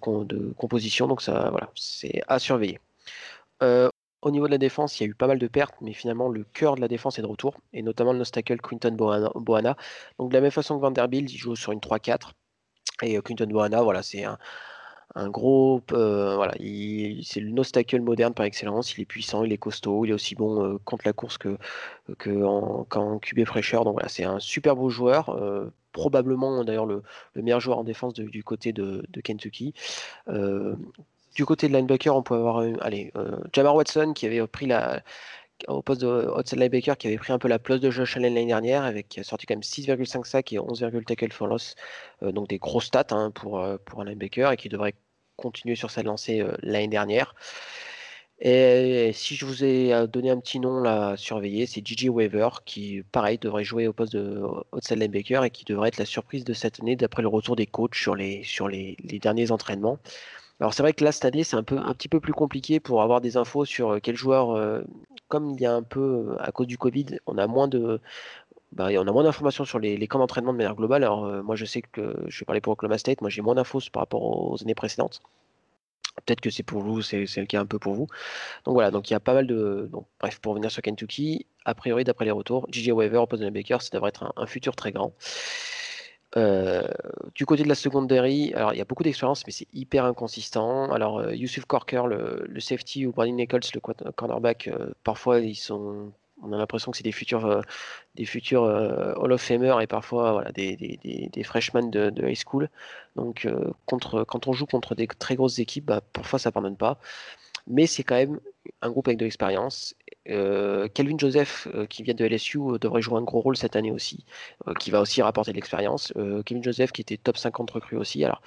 composition, 0.58 1.08
donc 1.08 1.22
ça 1.22 1.50
voilà, 1.52 1.70
c'est 1.76 2.22
à 2.28 2.40
surveiller. 2.40 2.80
Au 4.22 4.32
niveau 4.32 4.46
de 4.46 4.52
la 4.52 4.58
défense, 4.58 5.00
il 5.00 5.04
y 5.04 5.06
a 5.08 5.10
eu 5.10 5.16
pas 5.16 5.28
mal 5.28 5.40
de 5.40 5.48
pertes, 5.48 5.76
mais 5.82 5.94
finalement, 5.94 6.30
le 6.30 6.44
cœur 6.44 6.76
de 6.76 6.82
la 6.82 6.88
défense 6.88 7.18
est 7.18 7.22
de 7.22 7.28
retour, 7.28 7.56
et 7.74 7.82
notamment 7.82 8.14
le 8.14 8.20
nostacle 8.20 8.58
Quinton 8.62 8.92
Boana. 8.92 9.76
Donc, 10.20 10.30
de 10.30 10.34
la 10.34 10.42
même 10.42 10.52
façon 10.52 10.76
que 10.76 10.82
Vanderbilt, 10.82 11.32
il 11.32 11.38
joue 11.38 11.56
sur 11.56 11.72
une 11.72 11.80
3-4. 11.80 12.32
Et 13.04 13.18
euh, 13.18 13.22
Quinton 13.22 13.48
Boana, 13.48 13.82
voilà, 13.82 14.04
c'est 14.04 14.24
un, 14.24 14.38
gros. 15.30 15.82
Euh, 15.92 16.36
voilà, 16.36 16.54
c'est 17.24 17.40
le 17.40 17.52
nostacle 17.52 18.00
moderne 18.02 18.34
par 18.34 18.46
excellence. 18.46 18.96
Il 18.96 19.02
est 19.02 19.06
puissant, 19.06 19.44
il 19.44 19.52
est 19.54 19.58
costaud, 19.58 20.06
il 20.06 20.12
est 20.12 20.14
aussi 20.14 20.36
bon 20.36 20.64
euh, 20.64 20.78
contre 20.86 21.04
la 21.06 21.14
course 21.14 21.38
que, 21.38 21.58
que 22.20 22.44
en, 22.44 22.86
qu'en 22.86 23.20
QB 23.20 23.46
fraîcheur. 23.46 23.86
Donc 23.86 23.94
voilà, 23.94 24.08
c'est 24.10 24.24
un 24.24 24.40
super 24.40 24.76
beau 24.76 24.90
joueur. 24.90 25.36
probablement 25.92 26.64
d'ailleurs 26.64 26.86
le, 26.86 27.04
meilleur 27.36 27.60
joueur 27.60 27.80
en 27.80 27.84
défense 27.84 28.14
du 28.14 28.44
côté 28.44 28.72
de 28.72 29.04
Kentucky. 29.24 29.74
Du 31.36 31.46
côté 31.46 31.68
de 31.68 31.74
linebacker, 31.74 32.16
on 32.16 32.24
peut 32.24 32.36
avoir 32.36 32.60
allez, 32.82 33.12
euh, 33.16 33.38
Jamar 33.54 33.76
Watson 33.76 34.14
qui 34.14 34.26
avait 34.26 34.46
pris 34.48 34.66
la 34.66 35.02
au 35.68 35.82
poste 35.84 36.02
de 36.02 36.28
outside 36.36 36.60
linebacker 36.60 36.98
qui 36.98 37.08
avait 37.08 37.18
pris 37.18 37.32
un 37.32 37.38
peu 37.38 37.48
la 37.48 37.60
place 37.60 37.80
de 37.80 37.92
Josh 37.92 38.18
Allen 38.18 38.34
l'année 38.34 38.48
dernière 38.48 38.84
avec 38.84 39.08
qui 39.10 39.20
a 39.20 39.24
sorti 39.24 39.46
quand 39.46 39.54
même 39.54 39.62
6,5 39.62 40.26
sacs 40.26 40.54
et 40.54 40.60
11, 40.60 40.84
tackle 41.06 41.32
for 41.32 41.48
loss 41.48 41.76
euh, 42.24 42.32
donc 42.32 42.50
des 42.50 42.58
grosses 42.58 42.86
stats 42.86 43.06
hein, 43.12 43.30
pour, 43.30 43.60
euh, 43.60 43.78
pour 43.86 44.02
un 44.02 44.06
linebacker 44.06 44.52
et 44.52 44.58
qui 44.58 44.70
devrait 44.70 44.96
continuer 45.38 45.76
sur 45.76 45.92
sa 45.92 46.02
lancée 46.02 46.44
l'année 46.64 46.88
dernière 46.88 47.36
et 48.44 49.12
si 49.14 49.36
je 49.36 49.46
vous 49.46 49.64
ai 49.64 50.08
donné 50.08 50.32
un 50.32 50.40
petit 50.40 50.60
nom 50.60 50.84
à 50.84 51.16
surveiller, 51.16 51.68
c'est 51.68 51.86
Gigi 51.86 52.10
Weaver 52.10 52.50
qui, 52.66 53.04
pareil, 53.12 53.38
devrait 53.38 53.64
jouer 53.64 53.88
au 53.88 53.94
poste 53.94 54.14
de 54.14 54.42
outside 54.72 54.98
linebacker 54.98 55.44
et 55.44 55.52
qui 55.52 55.64
devrait 55.64 55.90
être 55.90 56.00
la 56.00 56.06
surprise 56.06 56.44
de 56.44 56.54
cette 56.54 56.80
année 56.80 56.96
d'après 56.96 57.22
le 57.22 57.28
retour 57.28 57.56
des 57.56 57.68
coachs 57.68 57.94
sur 57.94 58.16
les 58.16 58.98
derniers 59.22 59.52
entraînements. 59.52 60.00
Alors 60.62 60.76
c'est 60.76 60.84
vrai 60.84 60.94
que 60.94 61.04
là 61.04 61.12
cette 61.12 61.26
année 61.26 61.44
c'est 61.44 61.56
un 61.56 61.64
peu 61.64 61.80
un 61.80 61.94
petit 61.96 62.08
peu 62.08 62.20
plus 62.20 62.34
compliqué 62.34 62.80
pour 62.80 63.02
avoir 63.02 63.20
des 63.20 63.36
infos 63.36 63.66
sur 63.66 63.94
euh, 63.94 64.00
quel 64.02 64.16
joueur, 64.16 64.52
euh, 64.52 64.82
comme 65.28 65.50
il 65.50 65.60
y 65.60 65.66
a 65.66 65.74
un 65.74 65.82
peu 65.82 66.00
euh, 66.30 66.36
à 66.40 66.52
cause 66.52 66.68
du 66.68 66.78
Covid, 66.78 67.18
on 67.26 67.38
a 67.40 67.48
moins 67.48 67.68
de 67.68 68.00
bah, 68.74 68.90
on 68.92 69.08
a 69.08 69.12
moins 69.12 69.24
d'informations 69.24 69.66
sur 69.66 69.80
les, 69.80 70.08
camps 70.08 70.20
d'entraînement 70.20 70.54
de 70.54 70.58
manière 70.58 70.76
globale. 70.76 71.04
Alors 71.04 71.26
moi 71.44 71.56
je 71.56 71.66
sais 71.66 71.82
que 71.82 72.16
je 72.28 72.40
vais 72.40 72.46
parler 72.46 72.62
pour 72.62 72.74
Oklahoma 72.74 72.98
State, 73.00 73.22
moi 73.22 73.30
j'ai 73.32 73.42
moins 73.42 73.56
d'infos 73.56 73.80
par 73.92 74.02
rapport 74.02 74.22
aux 74.24 74.62
années 74.62 74.76
précédentes. 74.76 75.22
Peut-être 76.26 76.42
que 76.42 76.50
c'est 76.52 76.64
pour 76.64 76.82
vous, 76.84 77.02
c'est 77.02 77.26
le 77.26 77.46
cas 77.46 77.60
un 77.62 77.66
peu 77.66 77.80
pour 77.80 77.96
vous. 77.96 78.08
Donc 78.66 78.74
voilà, 78.76 78.92
donc 78.92 79.10
il 79.10 79.14
y 79.14 79.16
a 79.16 79.20
pas 79.20 79.34
mal 79.34 79.48
de. 79.48 79.90
Donc, 79.92 80.06
bref, 80.20 80.40
pour 80.40 80.52
revenir 80.52 80.70
sur 80.72 80.82
Kentucky, 80.82 81.46
a 81.66 81.74
priori, 81.74 82.04
d'après 82.04 82.26
les 82.26 82.32
retours, 82.32 82.68
JJ 82.72 82.90
Weaver 82.92 83.24
de 83.32 83.50
Baker, 83.50 83.78
ça 83.80 83.90
devrait 83.94 84.10
être 84.10 84.34
un 84.36 84.46
futur 84.46 84.76
très 84.76 84.92
grand. 84.92 85.14
Du 86.36 87.46
côté 87.46 87.64
de 87.64 87.68
la 87.68 87.76
secondary, 87.76 88.54
alors 88.54 88.74
il 88.74 88.78
y 88.78 88.82
a 88.82 88.86
beaucoup 88.86 89.04
d'expérience, 89.04 89.46
mais 89.46 89.52
c'est 89.52 89.68
hyper 89.74 90.06
inconsistant. 90.06 90.92
Alors 90.92 91.32
Yusuf 91.32 91.66
Corker, 91.66 92.04
le, 92.08 92.60
safety, 92.60 93.06
ou 93.06 93.12
Brandon 93.12 93.34
Nichols, 93.34 93.62
le 93.74 94.12
cornerback, 94.12 94.70
parfois 95.04 95.40
ils 95.40 95.56
sont, 95.56 96.12
on 96.42 96.54
a 96.54 96.58
l'impression 96.58 96.92
que 96.92 96.98
c'est 96.98 97.04
des 97.04 97.12
futurs, 97.12 97.62
des 98.16 98.26
futurs 98.26 98.64
Hall 98.64 99.32
of 99.34 99.42
Famer 99.42 99.76
et 99.82 99.88
parfois 99.88 100.32
voilà, 100.32 100.52
des, 100.54 100.78
des, 100.78 101.30
des, 101.32 101.44
freshmen 101.44 101.92
de, 101.92 102.14
high 102.26 102.38
school. 102.38 102.70
Donc 103.18 103.48
contre, 103.86 104.24
quand 104.24 104.48
on 104.48 104.54
joue 104.54 104.66
contre 104.66 104.96
des 104.96 105.08
très 105.08 105.36
grosses 105.36 105.60
équipes, 105.60 105.86
bah, 105.86 106.02
parfois 106.14 106.40
ça 106.40 106.52
pardonne 106.52 106.78
pas. 106.78 106.98
Mais 107.68 107.88
c'est 107.88 108.04
quand 108.04 108.16
même 108.16 108.40
un 108.82 108.90
groupe 108.90 109.08
avec 109.08 109.20
de 109.20 109.26
l'expérience 109.26 109.96
euh, 110.30 110.88
Calvin 110.88 111.18
Joseph, 111.18 111.68
euh, 111.74 111.86
qui 111.88 112.04
vient 112.04 112.14
de 112.14 112.26
LSU, 112.26 112.60
euh, 112.60 112.78
devrait 112.78 113.02
jouer 113.02 113.18
un 113.18 113.24
gros 113.24 113.42
rôle 113.42 113.58
cette 113.58 113.76
année 113.76 113.92
aussi, 113.92 114.26
qui 114.80 114.92
va 114.92 115.02
aussi 115.02 115.22
rapporter 115.22 115.52
de 115.52 115.56
l'expérience. 115.56 116.14
Calvin 116.46 116.62
Joseph, 116.62 116.92
qui 116.92 117.02
était 117.02 117.18
top 117.18 117.38
50 117.38 117.72
recrue 117.72 117.98
aussi. 117.98 118.24
Alors, 118.24 118.42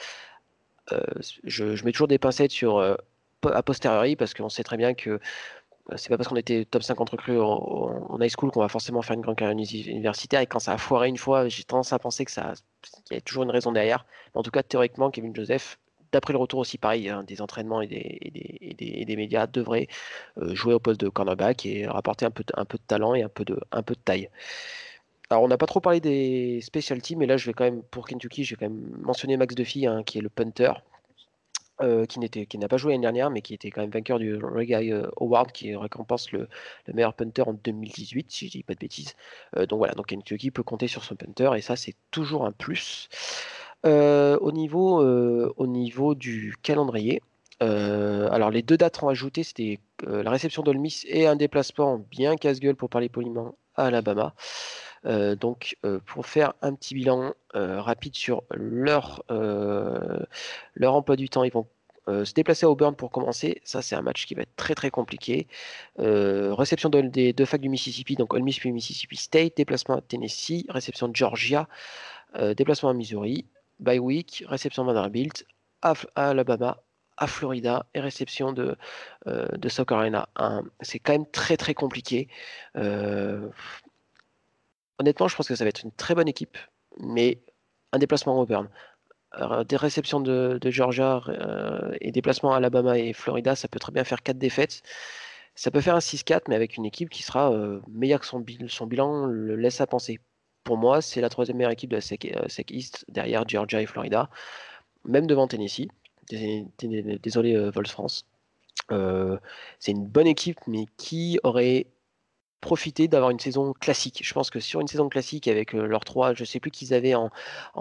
je, 1.44 1.84
mets 1.84 1.92
toujours 1.92 2.08
des 2.08 2.18
pincettes 2.18 2.52
sur 2.52 2.78
a 2.80 3.62
posteriori 3.62 4.16
parce 4.16 4.32
qu'on 4.34 4.48
sait 4.48 4.62
très 4.62 4.78
bien 4.78 4.94
que 4.94 5.20
c'est 5.96 6.08
pas 6.08 6.16
parce 6.16 6.28
qu'on 6.28 6.36
était 6.36 6.64
top 6.64 6.82
50 6.82 7.10
recrues 7.10 7.38
en, 7.40 8.18
high 8.18 8.30
school 8.30 8.50
qu'on 8.50 8.60
va 8.60 8.68
forcément 8.68 9.02
faire 9.02 9.16
une 9.16 9.22
grande 9.22 9.36
carrière 9.36 9.56
universitaire. 9.56 10.40
Et 10.40 10.46
quand 10.46 10.60
ça 10.60 10.72
a 10.72 10.78
foiré 10.78 11.08
une 11.08 11.18
fois, 11.18 11.48
j'ai 11.48 11.64
tendance 11.64 11.92
à 11.92 11.98
penser 11.98 12.24
que 12.24 12.30
ça, 12.30 12.54
qu'il 13.04 13.14
y 13.14 13.18
a 13.18 13.20
toujours 13.20 13.42
une 13.44 13.50
raison 13.50 13.72
derrière. 13.72 14.06
en 14.34 14.42
tout 14.42 14.50
cas, 14.50 14.62
théoriquement, 14.62 15.10
Kevin 15.10 15.34
Joseph 15.34 15.78
d'après 16.14 16.32
le 16.32 16.38
retour 16.38 16.60
aussi, 16.60 16.78
pareil, 16.78 17.08
hein, 17.08 17.24
des 17.24 17.42
entraînements 17.42 17.82
et 17.82 17.88
des, 17.88 19.16
médias 19.16 19.46
devraient 19.46 19.88
euh, 20.38 20.54
jouer 20.54 20.74
au 20.74 20.78
poste 20.78 21.00
de 21.00 21.08
cornerback 21.08 21.66
et 21.66 21.86
rapporter 21.86 22.24
un 22.24 22.30
peu, 22.30 22.44
de 22.44 22.76
talent 22.86 23.14
et 23.14 23.22
un 23.22 23.28
peu 23.28 23.44
de, 23.44 23.58
taille. 24.04 24.30
Alors, 25.30 25.42
on 25.42 25.48
n'a 25.48 25.58
pas 25.58 25.66
trop 25.66 25.80
parlé 25.80 26.00
des 26.00 26.60
special 26.60 27.02
teams, 27.02 27.18
mais 27.18 27.26
là, 27.26 27.36
je 27.36 27.46
vais 27.46 27.52
quand 27.52 27.64
même, 27.64 27.82
pour 27.82 28.06
Kentucky, 28.06 28.44
je 28.44 28.54
vais 28.54 28.60
quand 28.60 28.70
même 28.70 28.96
mentionner 29.00 29.36
Max 29.36 29.54
Duffy, 29.54 29.86
hein, 29.86 30.02
qui 30.04 30.18
est 30.18 30.20
le 30.20 30.28
punter. 30.28 30.72
Euh, 31.80 32.06
qui 32.06 32.58
n'a 32.58 32.68
pas 32.68 32.76
joué 32.76 32.92
l'année 32.92 33.02
dernière, 33.02 33.30
mais 33.30 33.42
qui 33.42 33.52
était 33.52 33.72
quand 33.72 33.80
même 33.80 33.90
vainqueur 33.90 34.20
du 34.20 34.36
Reggae 34.36 34.92
euh, 34.92 35.10
Award, 35.20 35.50
qui 35.50 35.74
récompense 35.74 36.30
le, 36.30 36.48
meilleur 36.92 37.14
punter 37.14 37.42
en 37.42 37.52
2018, 37.54 38.30
si 38.30 38.46
je 38.46 38.52
dis 38.52 38.62
pas 38.62 38.74
de 38.74 38.78
bêtises. 38.78 39.16
donc 39.56 39.78
voilà, 39.78 39.94
donc 39.94 40.06
Kentucky 40.06 40.52
peut 40.52 40.62
compter 40.62 40.86
sur 40.86 41.02
son 41.02 41.16
punter, 41.16 41.50
et 41.56 41.60
ça, 41.62 41.74
c'est 41.74 41.96
toujours 42.12 42.46
un 42.46 42.52
plus. 42.52 43.08
Euh, 43.84 44.38
au, 44.40 44.50
niveau, 44.50 45.02
euh, 45.02 45.52
au 45.56 45.66
niveau 45.66 46.14
du 46.14 46.54
calendrier, 46.62 47.22
euh, 47.62 48.28
alors 48.30 48.50
les 48.50 48.62
deux 48.62 48.78
dates 48.78 49.02
à 49.02 49.10
ajouter, 49.10 49.42
c'était 49.42 49.78
la 50.06 50.30
réception 50.30 50.62
d'Olmis 50.62 51.02
et 51.06 51.26
un 51.26 51.36
déplacement 51.36 51.98
bien 52.10 52.36
casse-gueule 52.36 52.76
pour 52.76 52.88
parler 52.88 53.08
poliment 53.08 53.56
à 53.76 53.86
Alabama. 53.86 54.34
donc 55.04 55.76
pour 56.06 56.26
faire 56.26 56.54
un 56.62 56.74
petit 56.74 56.94
bilan 56.94 57.32
rapide 57.52 58.14
sur 58.14 58.42
leur, 58.50 59.22
leur 59.28 60.94
emploi 60.94 61.16
du 61.16 61.28
temps, 61.28 61.44
ils 61.44 61.52
vont 61.52 61.66
se 62.06 62.34
déplacer 62.34 62.66
à 62.66 62.70
Auburn 62.70 62.94
pour 62.96 63.10
commencer. 63.10 63.60
Ça, 63.64 63.82
c'est 63.82 63.94
un 63.96 64.02
match 64.02 64.26
qui 64.26 64.34
va 64.34 64.42
être 64.42 64.56
très 64.56 64.74
très 64.74 64.90
compliqué. 64.90 65.46
réception 65.96 66.90
des 66.90 67.32
deux 67.32 67.44
facs 67.46 67.60
du 67.60 67.68
Mississippi, 67.68 68.16
donc 68.16 68.34
Ole 68.34 68.42
Miss 68.42 68.58
puis 68.58 68.72
Mississippi 68.72 69.16
State. 69.16 69.56
Déplacement 69.56 69.96
à 69.96 70.00
Tennessee. 70.00 70.64
Réception 70.68 71.08
de 71.08 71.16
Georgia. 71.16 71.68
déplacement 72.56 72.90
à 72.90 72.94
Missouri 72.94 73.46
bye 73.80 73.98
week, 73.98 74.44
réception 74.48 74.84
Vanderbilt, 74.84 75.44
à, 75.82 75.94
Alabama, 76.16 76.82
à 77.16 77.26
Florida 77.26 77.86
et 77.94 78.00
réception 78.00 78.52
de, 78.52 78.76
euh, 79.26 79.46
de. 79.56 79.68
C'est 80.80 80.98
quand 80.98 81.12
même 81.12 81.30
très 81.30 81.56
très 81.56 81.74
compliqué. 81.74 82.28
Euh, 82.76 83.48
honnêtement, 84.98 85.28
je 85.28 85.36
pense 85.36 85.48
que 85.48 85.54
ça 85.54 85.64
va 85.64 85.68
être 85.68 85.82
une 85.82 85.92
très 85.92 86.14
bonne 86.14 86.28
équipe, 86.28 86.58
mais 87.00 87.40
un 87.92 87.98
déplacement 87.98 88.38
Auburn. 88.40 88.68
des 89.68 89.76
réceptions 89.76 90.20
de, 90.20 90.58
Georgia 90.64 91.22
euh, 91.28 91.94
et 92.00 92.12
déplacements 92.12 92.54
à 92.54 92.56
Alabama 92.58 92.98
et 92.98 93.12
Florida, 93.12 93.56
ça 93.56 93.68
peut 93.68 93.78
très 93.78 93.92
bien 93.92 94.04
faire 94.04 94.22
4 94.22 94.38
défaites. 94.38 94.82
Ça 95.56 95.70
peut 95.70 95.80
faire 95.80 95.94
un 95.94 96.00
6-4, 96.00 96.42
mais 96.48 96.56
avec 96.56 96.76
une 96.76 96.84
équipe 96.84 97.10
qui 97.10 97.22
sera 97.22 97.52
meilleure 97.88 98.20
que 98.20 98.26
son, 98.26 98.44
son 98.68 98.86
bilan 98.86 99.26
le 99.26 99.56
laisse 99.56 99.80
à 99.80 99.86
penser 99.86 100.20
pour 100.64 100.78
moi, 100.78 101.02
c'est 101.02 101.20
la 101.20 101.28
troisième 101.28 101.58
meilleure 101.58 101.72
équipe 101.72 101.90
de 101.90 101.96
la 101.96 102.00
SEC, 102.00 102.34
euh, 102.34 102.62
East, 102.70 103.04
derrière 103.08 103.46
Georgia 103.46 103.80
et 103.80 103.86
Florida, 103.86 104.30
même 105.04 105.26
devant 105.26 105.46
Tennessee. 105.46 105.88
Désolé, 106.30 107.54
euh, 107.54 107.70
Vols 107.70 107.86
France. 107.86 108.26
Euh, 108.90 109.38
c'est 109.78 109.92
une 109.92 110.06
bonne 110.06 110.26
équipe, 110.26 110.58
mais 110.66 110.86
qui 110.96 111.38
aurait 111.44 111.86
profité 112.62 113.08
d'avoir 113.08 113.30
une 113.30 113.38
saison 113.38 113.74
classique? 113.74 114.22
Je 114.24 114.32
pense 114.32 114.48
que 114.48 114.58
sur 114.58 114.80
une 114.80 114.88
saison 114.88 115.10
classique 115.10 115.48
avec 115.48 115.74
leurs 115.74 116.04
trois, 116.04 116.32
je 116.32 116.42
ne 116.42 116.46
sais 116.46 116.60
plus 116.60 116.70
qu'ils 116.70 116.94
avaient 116.94 117.14
en, 117.14 117.30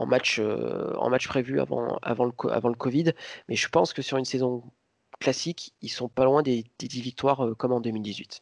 match, 0.05 0.39
en 0.39 1.09
match 1.09 1.27
prévu 1.29 1.61
avant, 1.61 1.99
le 2.25 2.73
Covid, 2.75 3.13
mais 3.47 3.55
je 3.55 3.69
pense 3.69 3.93
que 3.93 4.01
sur 4.01 4.17
une 4.17 4.25
saison 4.25 4.61
classique, 5.21 5.73
ils 5.81 5.89
sont 5.89 6.09
pas 6.09 6.25
loin 6.25 6.43
des, 6.43 6.65
des 6.79 6.89
10 6.89 7.01
victoires 7.01 7.47
comme 7.57 7.71
en 7.71 7.79
2018. 7.79 8.41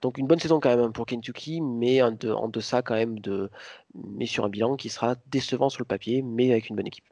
Donc 0.00 0.18
une 0.18 0.26
bonne 0.26 0.38
saison 0.38 0.60
quand 0.60 0.68
même 0.68 0.80
hein, 0.80 0.90
pour 0.90 1.06
Kentucky, 1.06 1.60
mais 1.60 2.02
en, 2.02 2.12
de, 2.12 2.30
en 2.30 2.48
deçà 2.48 2.82
quand 2.82 2.94
même 2.94 3.18
de, 3.18 3.50
mais 3.94 4.26
sur 4.26 4.44
un 4.44 4.48
bilan 4.48 4.76
qui 4.76 4.88
sera 4.88 5.16
décevant 5.26 5.68
sur 5.68 5.80
le 5.80 5.86
papier, 5.86 6.22
mais 6.22 6.50
avec 6.50 6.68
une 6.68 6.76
bonne 6.76 6.86
équipe. 6.86 7.04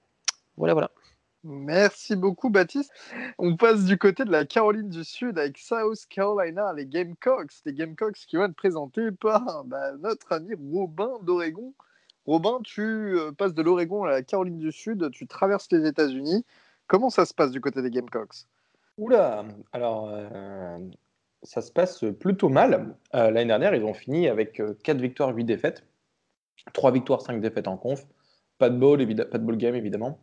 Voilà, 0.57 0.75
voilà. 0.75 0.91
Merci 1.45 2.17
beaucoup, 2.17 2.51
Baptiste. 2.51 2.93
On 3.39 3.57
passe 3.57 3.85
du 3.85 3.99
côté 3.99 4.25
de 4.25 4.33
la 4.33 4.45
Caroline 4.45 4.89
du 4.89 5.05
Sud 5.05 5.39
avec 5.39 5.59
South 5.59 6.07
Carolina, 6.09 6.73
les 6.73 6.87
Gamecocks. 6.87 7.53
Les 7.65 7.73
Gamecocks 7.73 8.17
qui 8.17 8.37
vont 8.37 8.45
être 8.45 8.57
présentés 8.57 9.13
par 9.13 9.65
bah, 9.65 9.93
notre 9.99 10.33
ami 10.33 10.55
Robin 10.73 11.13
d'Oregon. 11.23 11.73
Robin, 12.27 12.59
tu 12.65 12.83
euh, 12.83 13.31
passes 13.31 13.55
de 13.55 13.63
l'Oregon 13.63 14.03
à 14.03 14.11
la 14.11 14.23
Caroline 14.23 14.59
du 14.59 14.73
Sud, 14.73 15.11
tu 15.13 15.29
traverses 15.29 15.69
les 15.71 15.87
États-Unis. 15.87 16.45
Comment 16.89 17.11
ça 17.11 17.25
se 17.25 17.33
passe 17.33 17.53
du 17.53 17.61
côté 17.61 17.81
des 17.83 17.91
Gamecocks? 17.91 18.47
Oula, 18.99 19.45
alors 19.73 20.09
euh, 20.11 20.79
ça 21.43 21.61
se 21.61 21.73
passe 21.73 22.05
plutôt 22.19 22.49
mal. 22.49 22.97
Euh, 23.15 23.31
l'année 23.31 23.47
dernière, 23.47 23.75
ils 23.75 23.85
ont 23.85 23.95
fini 23.95 24.29
avec 24.29 24.63
4 24.83 24.97
euh, 24.97 25.01
victoires, 25.01 25.35
8 25.35 25.45
défaites. 25.45 25.85
3 26.73 26.93
victoires, 26.93 27.23
5 27.23 27.41
défaites 27.41 27.69
en 27.69 27.77
conf. 27.77 28.05
Pas 28.59 28.71
de 28.71 28.77
ball, 28.77 28.99
pas 29.29 29.39
de 29.39 29.45
ball 29.45 29.57
game, 29.57 29.75
évidemment. 29.75 30.19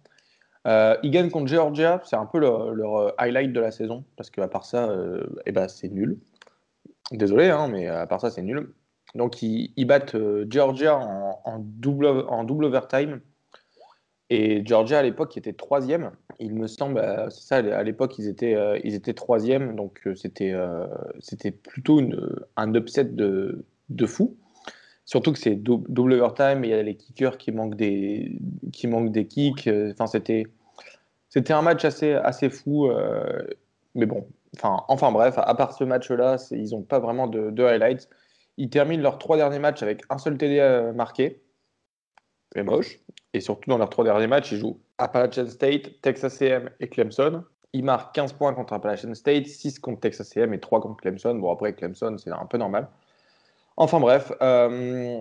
Euh, 0.66 0.98
ils 1.04 1.12
gagnent 1.12 1.30
contre 1.30 1.48
Georgia, 1.48 2.02
c'est 2.06 2.16
un 2.16 2.26
peu 2.26 2.40
leur, 2.40 3.14
highlight 3.20 3.54
de 3.54 3.60
la 3.60 3.72
saison, 3.72 4.06
parce 4.16 4.30
qu'à 4.30 4.48
part 4.48 4.66
ça, 4.66 4.90
eh 5.46 5.52
ben, 5.52 5.68
c'est 5.68 5.90
nul. 5.90 6.20
Désolé, 7.12 7.50
hein, 7.50 7.68
mais 7.68 7.88
à 7.88 8.08
part 8.08 8.22
ça, 8.22 8.32
c'est 8.32 8.42
nul. 8.42 8.74
Donc, 9.14 9.42
ils, 9.44 9.86
battent 9.86 10.16
Georgia 10.50 10.98
en 10.98 11.60
double 11.60 12.66
overtime. 12.66 13.22
Et 14.30 14.66
Georgia, 14.66 15.00
à 15.00 15.04
l'époque, 15.04 15.38
était 15.38 15.54
troisième, 15.54 16.12
il 16.40 16.56
me 16.56 16.68
semble, 16.68 17.00
euh, 17.00 17.30
c'est 17.30 17.44
ça, 17.44 17.56
à 17.58 17.84
l'époque, 17.84 18.18
ils 18.18 18.28
étaient, 18.28 18.56
euh, 18.56 18.80
ils 18.84 18.96
étaient 18.96 19.14
troisième, 19.14 19.76
donc 19.76 20.02
euh, 20.08 20.16
c'était, 20.16 20.54
c'était 21.20 21.52
plutôt 21.52 22.02
un 22.56 22.74
upset 22.74 23.06
de, 23.06 23.66
de 23.90 24.06
fou. 24.06 24.38
Surtout 25.06 25.34
que 25.34 25.40
c'est 25.40 25.56
double 25.56 26.14
overtime, 26.14 26.64
et 26.64 26.70
il 26.70 26.72
y 26.72 26.74
a 26.74 26.82
les 26.82 26.96
kickers 26.96 27.38
qui 27.38 27.52
manquent 27.52 27.76
des, 27.76 28.40
qui 28.72 28.88
manquent 28.88 29.12
des 29.12 29.28
kicks. 29.28 29.70
Enfin, 29.92 30.08
c'était, 30.08 30.46
c'était 31.30 31.54
un 31.54 31.62
match 31.62 31.84
assez, 31.84 32.14
assez 32.14 32.50
fou. 32.50 32.90
mais 33.96 34.06
bon, 34.06 34.26
enfin, 34.56 34.78
enfin 34.88 35.12
bref, 35.12 35.36
à 35.38 35.54
part 35.56 35.74
ce 35.74 35.84
match-là, 35.84 36.38
ils 36.52 36.72
n'ont 36.72 36.84
pas 36.84 37.00
vraiment 37.00 37.28
de, 37.28 37.52
de, 37.52 37.64
highlights. 37.64 38.10
Ils 38.58 38.70
terminent 38.70 39.04
leurs 39.04 39.18
trois 39.18 39.36
derniers 39.36 39.60
matchs 39.60 39.84
avec 39.84 40.04
un 40.10 40.18
seul 40.18 40.38
TD 40.38 40.92
marqué. 40.96 41.43
C'est 42.54 42.64
moche. 42.64 43.00
Et 43.34 43.42
surtout, 43.42 43.70
dans 43.70 43.78
leurs 43.78 43.90
trois 43.90 44.06
derniers 44.06 44.28
matchs, 44.28 44.52
ils 44.52 44.60
jouent 44.60 44.80
Appalachian 45.00 45.48
State, 45.48 46.02
Texas 46.02 46.42
AM 46.42 46.70
et 46.80 46.88
Clemson. 46.88 47.44
Ils 47.74 47.84
marquent 47.84 48.14
15 48.14 48.34
points 48.34 48.54
contre 48.54 48.74
Appalachian 48.74 49.14
State, 49.16 49.48
6 49.48 49.80
contre 49.80 50.02
Texas 50.02 50.38
AM 50.38 50.54
et 50.54 50.60
3 50.60 50.82
contre 50.82 50.98
Clemson. 50.98 51.34
Bon, 51.36 51.52
après, 51.52 51.74
Clemson, 51.74 52.16
c'est 52.20 52.32
un 52.32 52.46
peu 52.46 52.60
normal. 52.60 52.90
Enfin 53.76 54.00
bref, 54.00 54.32
euh, 54.44 55.20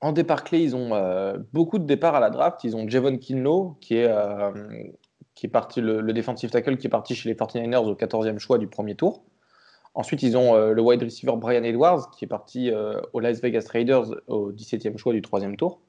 en 0.00 0.12
départ 0.12 0.44
clé, 0.44 0.60
ils 0.60 0.74
ont 0.74 0.94
euh, 0.94 1.36
beaucoup 1.52 1.78
de 1.78 1.84
départs 1.84 2.14
à 2.14 2.20
la 2.20 2.30
draft. 2.30 2.64
Ils 2.64 2.74
ont 2.74 2.88
Javon 2.88 3.18
Kinlo, 3.18 3.76
qui 3.82 3.96
est, 3.96 4.08
euh, 4.08 4.50
qui 5.34 5.44
est 5.44 5.50
parti, 5.50 5.82
le, 5.82 6.00
le, 6.00 6.14
tackle 6.14 6.78
qui 6.78 6.86
est 6.86 6.90
parti 6.90 7.14
chez 7.14 7.28
les 7.28 7.34
49ers 7.34 7.84
au 7.84 7.94
14e 7.94 8.38
choix 8.38 8.56
du 8.56 8.66
premier 8.66 8.94
tour. 8.94 9.24
Ensuite, 9.92 10.22
ils 10.22 10.38
ont 10.38 10.56
le 10.56 10.80
wide 10.80 11.02
receiver 11.02 11.32
Brian 11.36 11.64
Edwards, 11.64 12.10
qui 12.12 12.24
est 12.24 12.28
parti 12.28 12.70
aux 13.12 13.20
Las 13.20 13.40
Vegas 13.40 13.66
Raiders 13.70 14.06
au 14.28 14.52
17e 14.52 14.96
choix 14.96 15.12
du 15.12 15.22
troisième 15.22 15.56
tour. 15.56 15.80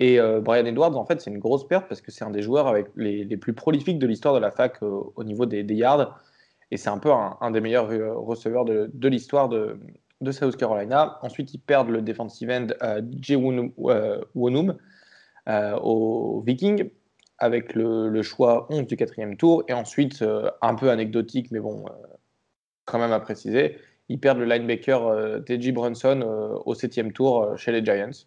Et 0.00 0.20
euh, 0.20 0.40
Brian 0.40 0.64
Edwards, 0.64 0.96
en 0.96 1.04
fait, 1.04 1.20
c'est 1.20 1.30
une 1.30 1.38
grosse 1.38 1.66
perte 1.66 1.88
parce 1.88 2.00
que 2.00 2.10
c'est 2.12 2.24
un 2.24 2.30
des 2.30 2.42
joueurs 2.42 2.68
avec 2.68 2.86
les, 2.96 3.36
plus 3.36 3.52
prolifiques 3.52 3.98
de 3.98 4.06
l'histoire 4.06 4.34
de 4.34 4.38
la 4.38 4.50
fac 4.50 4.82
euh, 4.82 5.02
au 5.16 5.24
niveau 5.24 5.44
des, 5.46 5.62
yards. 5.74 6.18
Et 6.70 6.76
c'est 6.76 6.90
un 6.90 6.98
peu 6.98 7.10
un, 7.12 7.50
des 7.50 7.60
meilleurs 7.60 7.90
euh, 7.90 8.14
receveurs 8.14 8.64
de, 8.64 9.08
l'histoire 9.08 9.48
de, 9.48 9.78
South 10.30 10.56
Carolina. 10.56 11.18
Ensuite, 11.22 11.52
ils 11.54 11.58
perdent 11.58 11.90
le 11.90 12.02
defensive 12.02 12.50
end 12.50 12.68
Jay 13.20 13.36
Wonum 13.36 14.76
au 15.46 16.42
Viking 16.46 16.90
avec 17.38 17.74
le, 17.74 18.08
le, 18.08 18.22
choix 18.22 18.66
11 18.70 18.86
du 18.86 18.96
quatrième 18.96 19.36
tour. 19.36 19.64
Et 19.68 19.72
ensuite, 19.72 20.24
un 20.62 20.74
peu 20.74 20.90
anecdotique, 20.90 21.50
mais 21.50 21.60
bon, 21.60 21.86
quand 22.84 22.98
même 22.98 23.12
à 23.12 23.20
préciser, 23.20 23.78
ils 24.08 24.20
perdent 24.20 24.38
le 24.38 24.44
linebacker 24.44 25.42
TJ 25.44 25.72
Brunson 25.72 26.60
au 26.64 26.74
septième 26.74 27.12
tour 27.12 27.56
chez 27.56 27.72
les 27.72 27.84
Giants. 27.84 28.26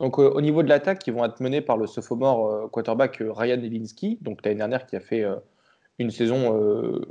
Donc, 0.00 0.18
euh, 0.18 0.30
au 0.30 0.40
niveau 0.40 0.62
de 0.62 0.68
l'attaque, 0.68 1.06
ils 1.06 1.12
vont 1.12 1.24
être 1.24 1.40
menés 1.40 1.60
par 1.60 1.76
le 1.76 1.86
sophomore 1.86 2.46
euh, 2.46 2.68
quarterback 2.68 3.20
euh, 3.20 3.32
Ryan 3.32 3.60
Elinski, 3.60 4.18
donc 4.20 4.44
l'année 4.44 4.58
dernière 4.58 4.86
qui 4.86 4.96
a 4.96 5.00
fait 5.00 5.24
une 5.98 6.10
saison 6.10 7.02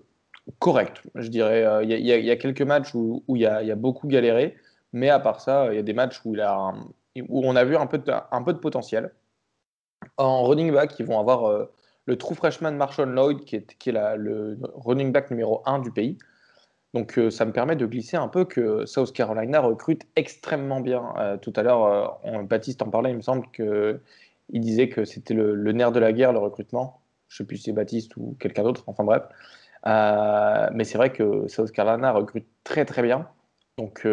correcte, 0.60 1.02
je 1.16 1.28
dirais. 1.28 1.84
Il 1.84 1.92
y, 1.92 2.32
a 2.32 2.36
quelques 2.38 2.62
matchs 2.62 2.94
où, 2.94 3.24
il, 3.30 3.42
y 3.42 3.46
a, 3.46 3.76
beaucoup 3.76 4.08
galéré, 4.08 4.56
mais 4.94 5.10
à 5.10 5.20
part 5.20 5.42
ça, 5.42 5.68
il 5.72 5.76
y 5.76 5.80
a 5.80 5.84
des 5.84 5.94
matchs 5.94 6.22
où, 6.24 6.38
on 6.38 7.56
a 7.56 7.64
vu 7.66 7.76
un 7.76 7.88
peu, 7.88 7.98
de, 7.98 8.60
potentiel. 8.60 9.14
En 10.16 10.44
running 10.44 10.72
back, 10.72 10.98
ils 11.00 11.06
vont 11.06 11.20
avoir 11.20 11.68
le 12.06 12.18
true 12.18 12.36
freshman 12.36 12.72
Marshall 12.72 13.10
Lloyd, 13.10 13.44
qui 13.44 13.58
est, 13.58 13.92
le 13.92 14.58
running 14.76 15.12
back 15.12 15.30
numéro 15.32 15.62
1 15.66 15.80
du 15.80 15.92
pays. 15.92 16.18
Donc 16.94 17.18
euh, 17.18 17.30
ça 17.30 17.46
me 17.46 17.52
permet 17.52 17.76
de 17.76 17.86
glisser 17.86 18.18
un 18.18 18.28
peu 18.28 18.46
que 18.46 18.86
South 18.86 19.12
Carolina 19.12 19.60
recrute 19.60 20.04
extrêmement 20.16 20.80
bien. 20.80 21.14
Euh, 21.18 21.38
tout 21.38 21.54
à 21.56 21.64
l'heure, 21.64 22.20
euh, 22.26 22.44
Baptiste 22.44 22.82
en 22.82 22.90
parlait, 22.90 23.12
il 23.12 23.18
me 23.18 23.22
semble 23.22 23.46
qu'il 23.52 24.00
disait 24.62 24.90
que 24.90 25.06
c'était 25.06 25.34
le, 25.34 25.72
nerf 25.74 25.92
de 25.92 26.00
la 26.00 26.14
guerre, 26.14 26.32
le 26.32 26.40
recrutement. 26.40 27.02
Je 27.28 27.36
ne 27.36 27.38
sais 27.38 27.48
plus 27.48 27.58
si 27.58 27.64
c'est 27.64 27.72
Baptiste 27.74 28.16
ou 28.18 28.36
quelqu'un 28.40 28.64
d'autre, 28.64 28.84
enfin 28.88 29.04
bref. 29.04 29.24
mais 29.86 30.84
c'est 30.86 30.98
vrai 30.98 31.12
que 31.12 31.48
South 31.48 31.72
Carolina 31.72 32.12
recrute 32.12 32.48
très 32.64 32.86
très 32.86 33.02
bien. 33.02 33.28
Donc 33.78 34.08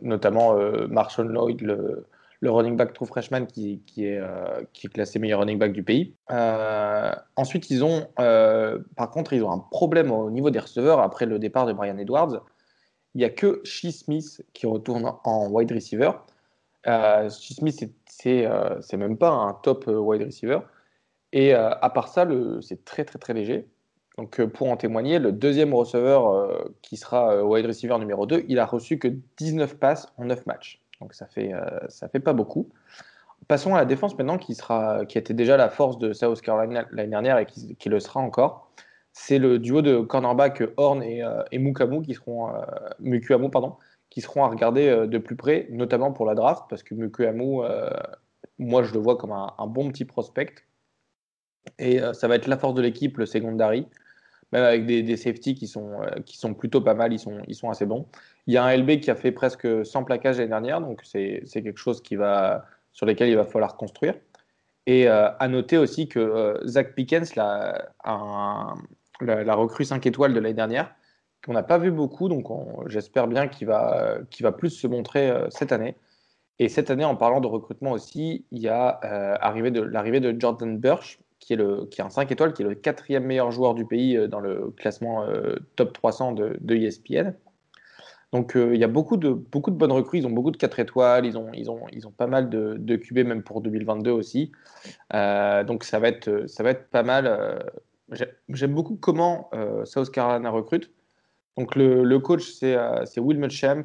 notamment 0.00 0.56
Marshall 0.88 1.28
Lloyd, 1.28 1.60
le, 1.62 2.06
le 2.40 2.50
running 2.50 2.76
back 2.76 2.92
true 2.92 3.06
freshman 3.06 3.46
qui, 3.46 3.82
qui, 3.86 4.06
est, 4.06 4.18
euh, 4.18 4.62
qui 4.72 4.86
est 4.86 4.90
classé 4.90 5.18
meilleur 5.18 5.40
running 5.40 5.58
back 5.58 5.72
du 5.72 5.82
pays. 5.82 6.14
Euh, 6.30 7.12
ensuite, 7.36 7.70
ils 7.70 7.84
ont, 7.84 8.06
euh, 8.20 8.78
par 8.96 9.10
contre, 9.10 9.32
ils 9.32 9.42
ont 9.42 9.50
un 9.50 9.58
problème 9.58 10.12
au 10.12 10.30
niveau 10.30 10.50
des 10.50 10.60
receveurs 10.60 11.00
après 11.00 11.26
le 11.26 11.38
départ 11.38 11.66
de 11.66 11.72
Brian 11.72 11.98
Edwards. 11.98 12.44
Il 13.14 13.18
n'y 13.18 13.24
a 13.24 13.30
que 13.30 13.60
Shee 13.64 13.92
Smith 13.92 14.44
qui 14.52 14.66
retourne 14.66 15.12
en 15.24 15.48
wide 15.48 15.72
receiver. 15.72 16.12
Shee 16.84 17.54
Smith, 17.54 17.84
c'est 18.06 18.96
même 18.96 19.18
pas 19.18 19.30
un 19.30 19.54
top 19.54 19.86
wide 19.88 20.22
receiver. 20.22 20.60
Et 21.32 21.52
à 21.52 21.90
part 21.90 22.08
ça, 22.08 22.26
c'est 22.60 22.84
très 22.84 23.04
très 23.04 23.18
très 23.18 23.34
léger. 23.34 23.66
Donc 24.16 24.42
pour 24.46 24.70
en 24.70 24.76
témoigner, 24.76 25.18
le 25.18 25.32
deuxième 25.32 25.74
receveur 25.74 26.70
qui 26.82 26.96
sera 26.96 27.44
wide 27.44 27.66
receiver 27.66 27.98
numéro 27.98 28.26
2, 28.26 28.44
il 28.48 28.58
a 28.58 28.66
reçu 28.66 28.98
que 28.98 29.08
19 29.38 29.78
passes 29.78 30.12
en 30.16 30.26
9 30.26 30.46
matchs. 30.46 30.80
Donc 31.00 31.14
ça 31.14 31.26
fait, 31.26 31.52
euh, 31.52 32.08
fait 32.10 32.20
pas 32.20 32.32
beaucoup. 32.32 32.68
Passons 33.46 33.74
à 33.74 33.78
la 33.78 33.84
défense 33.84 34.16
maintenant, 34.18 34.38
qui, 34.38 34.54
sera, 34.54 35.06
qui 35.06 35.16
était 35.16 35.34
déjà 35.34 35.56
la 35.56 35.68
force 35.68 35.98
de 35.98 36.12
South 36.12 36.40
Carolina 36.40 36.86
l'année 36.90 37.10
dernière 37.10 37.38
et 37.38 37.46
qui, 37.46 37.88
le 37.88 38.00
sera 38.00 38.20
encore. 38.20 38.70
C'est 39.12 39.38
le 39.38 39.58
duo 39.58 39.80
de 39.80 40.00
cornerback 40.00 40.62
Horn 40.76 41.02
et, 41.02 41.22
euh, 41.22 41.42
et 41.52 41.58
Mukamu 41.58 42.02
qui 42.02 42.14
seront, 42.14 42.50
euh, 42.54 43.48
pardon, 43.50 43.76
qui 44.10 44.20
seront 44.20 44.44
à 44.44 44.48
regarder 44.48 45.06
de 45.06 45.18
plus 45.18 45.36
près, 45.36 45.68
notamment 45.70 46.12
pour 46.12 46.26
la 46.26 46.34
draft, 46.34 46.64
parce 46.68 46.82
que 46.82 46.94
Mukuamu, 46.94 47.60
moi 48.58 48.82
je 48.82 48.92
le 48.92 48.98
vois 48.98 49.16
comme 49.16 49.32
un, 49.32 49.66
bon 49.66 49.90
petit 49.90 50.04
prospect. 50.04 50.54
Et 51.78 52.00
ça 52.14 52.26
va 52.26 52.36
être 52.36 52.46
la 52.46 52.56
force 52.56 52.74
de 52.74 52.82
l'équipe, 52.82 53.18
le 53.18 53.26
secondary 53.26 53.86
même 54.52 54.64
avec 54.64 54.86
des, 54.86 55.02
des 55.02 55.16
safety 55.16 55.54
qui 55.54 55.66
sont, 55.66 56.00
qui 56.24 56.38
sont 56.38 56.54
plutôt 56.54 56.80
pas 56.80 56.94
mal, 56.94 57.12
ils 57.12 57.18
sont, 57.18 57.38
ils 57.48 57.54
sont 57.54 57.70
assez 57.70 57.86
bons. 57.86 58.06
Il 58.46 58.54
y 58.54 58.56
a 58.56 58.64
un 58.64 58.76
LB 58.76 59.00
qui 59.00 59.10
a 59.10 59.14
fait 59.14 59.32
presque 59.32 59.84
100 59.84 60.04
plaquages 60.04 60.38
l'année 60.38 60.48
dernière, 60.48 60.80
donc 60.80 61.02
c'est 61.04 61.42
quelque 61.52 61.76
chose 61.76 62.00
qui 62.00 62.16
va, 62.16 62.64
sur 62.92 63.04
lesquels 63.06 63.28
il 63.28 63.36
va 63.36 63.44
falloir 63.44 63.76
construire. 63.76 64.14
Et 64.86 65.06
euh, 65.06 65.30
à 65.38 65.48
noter 65.48 65.76
aussi 65.76 66.08
que 66.08 66.18
euh, 66.18 66.66
Zach 66.66 66.94
Pickens, 66.94 67.36
la, 67.36 67.90
la, 69.20 69.54
recrue 69.54 69.84
5 69.84 70.06
étoiles 70.06 70.32
de 70.32 70.40
l'année 70.40 70.54
dernière, 70.54 70.94
qu'on 71.44 71.52
n'a 71.52 71.62
pas 71.62 71.76
vu 71.76 71.90
beaucoup, 71.90 72.30
donc 72.30 72.46
j'espère 72.88 73.26
bien 73.26 73.48
qu'il 73.48 73.66
va, 73.66 74.16
va 74.40 74.52
plus 74.52 74.70
se 74.70 74.86
montrer 74.86 75.28
euh, 75.28 75.46
cette 75.50 75.72
année. 75.72 75.94
Et 76.58 76.70
cette 76.70 76.90
année, 76.90 77.04
en 77.04 77.16
parlant 77.16 77.42
de 77.42 77.46
recrutement 77.46 77.92
aussi, 77.92 78.46
il 78.50 78.62
y 78.62 78.68
a 78.68 78.98
l'arrivée 79.42 79.70
de, 79.70 80.32
de 80.32 80.40
Jordan 80.40 80.78
Burch, 80.78 81.20
qui 81.48 81.54
est, 81.54 81.56
le, 81.56 81.86
qui 81.86 82.02
est 82.02 82.04
un 82.04 82.10
5 82.10 82.30
étoiles, 82.30 82.52
qui 82.52 82.60
est 82.60 82.66
le 82.66 82.74
quatrième 82.74 83.24
meilleur 83.24 83.50
joueur 83.50 83.72
du 83.72 83.86
pays 83.86 84.28
dans 84.28 84.38
le 84.38 84.70
classement 84.76 85.24
top 85.76 85.94
300 85.94 86.32
de, 86.32 86.74
ESPN. 86.74 87.32
Donc 88.32 88.54
euh, 88.54 88.74
il 88.74 88.80
y 88.82 88.84
a 88.84 88.88
beaucoup 88.88 89.16
de, 89.16 89.30
beaucoup 89.30 89.70
de 89.70 89.76
bonnes 89.76 89.92
recrues, 89.92 90.18
ils 90.18 90.26
ont 90.26 90.30
beaucoup 90.30 90.50
de 90.50 90.58
4 90.58 90.78
étoiles, 90.80 91.24
ils 91.24 91.38
ont, 91.38 91.50
ils 91.54 91.70
ont, 91.70 91.86
ils 91.90 92.06
ont 92.06 92.10
pas 92.10 92.26
mal 92.26 92.50
de, 92.50 92.76
de 92.78 92.96
QB 92.96 93.20
même 93.20 93.42
pour 93.42 93.62
2022 93.62 94.10
aussi. 94.10 94.52
Euh, 95.14 95.64
donc 95.64 95.84
ça 95.84 95.98
va, 95.98 96.08
être, 96.08 96.46
ça 96.46 96.62
va 96.62 96.72
être 96.72 96.90
pas 96.90 97.02
mal. 97.02 97.26
Euh, 97.26 97.58
j'aime 98.50 98.74
beaucoup 98.74 98.96
comment 98.96 99.50
South 99.84 100.10
Carolina 100.10 100.50
recrute. 100.50 100.90
Donc 101.56 101.76
le, 101.76 102.04
le 102.04 102.18
coach 102.18 102.42
c'est 102.50 102.76
Will 103.18 103.38
Muschamp 103.38 103.84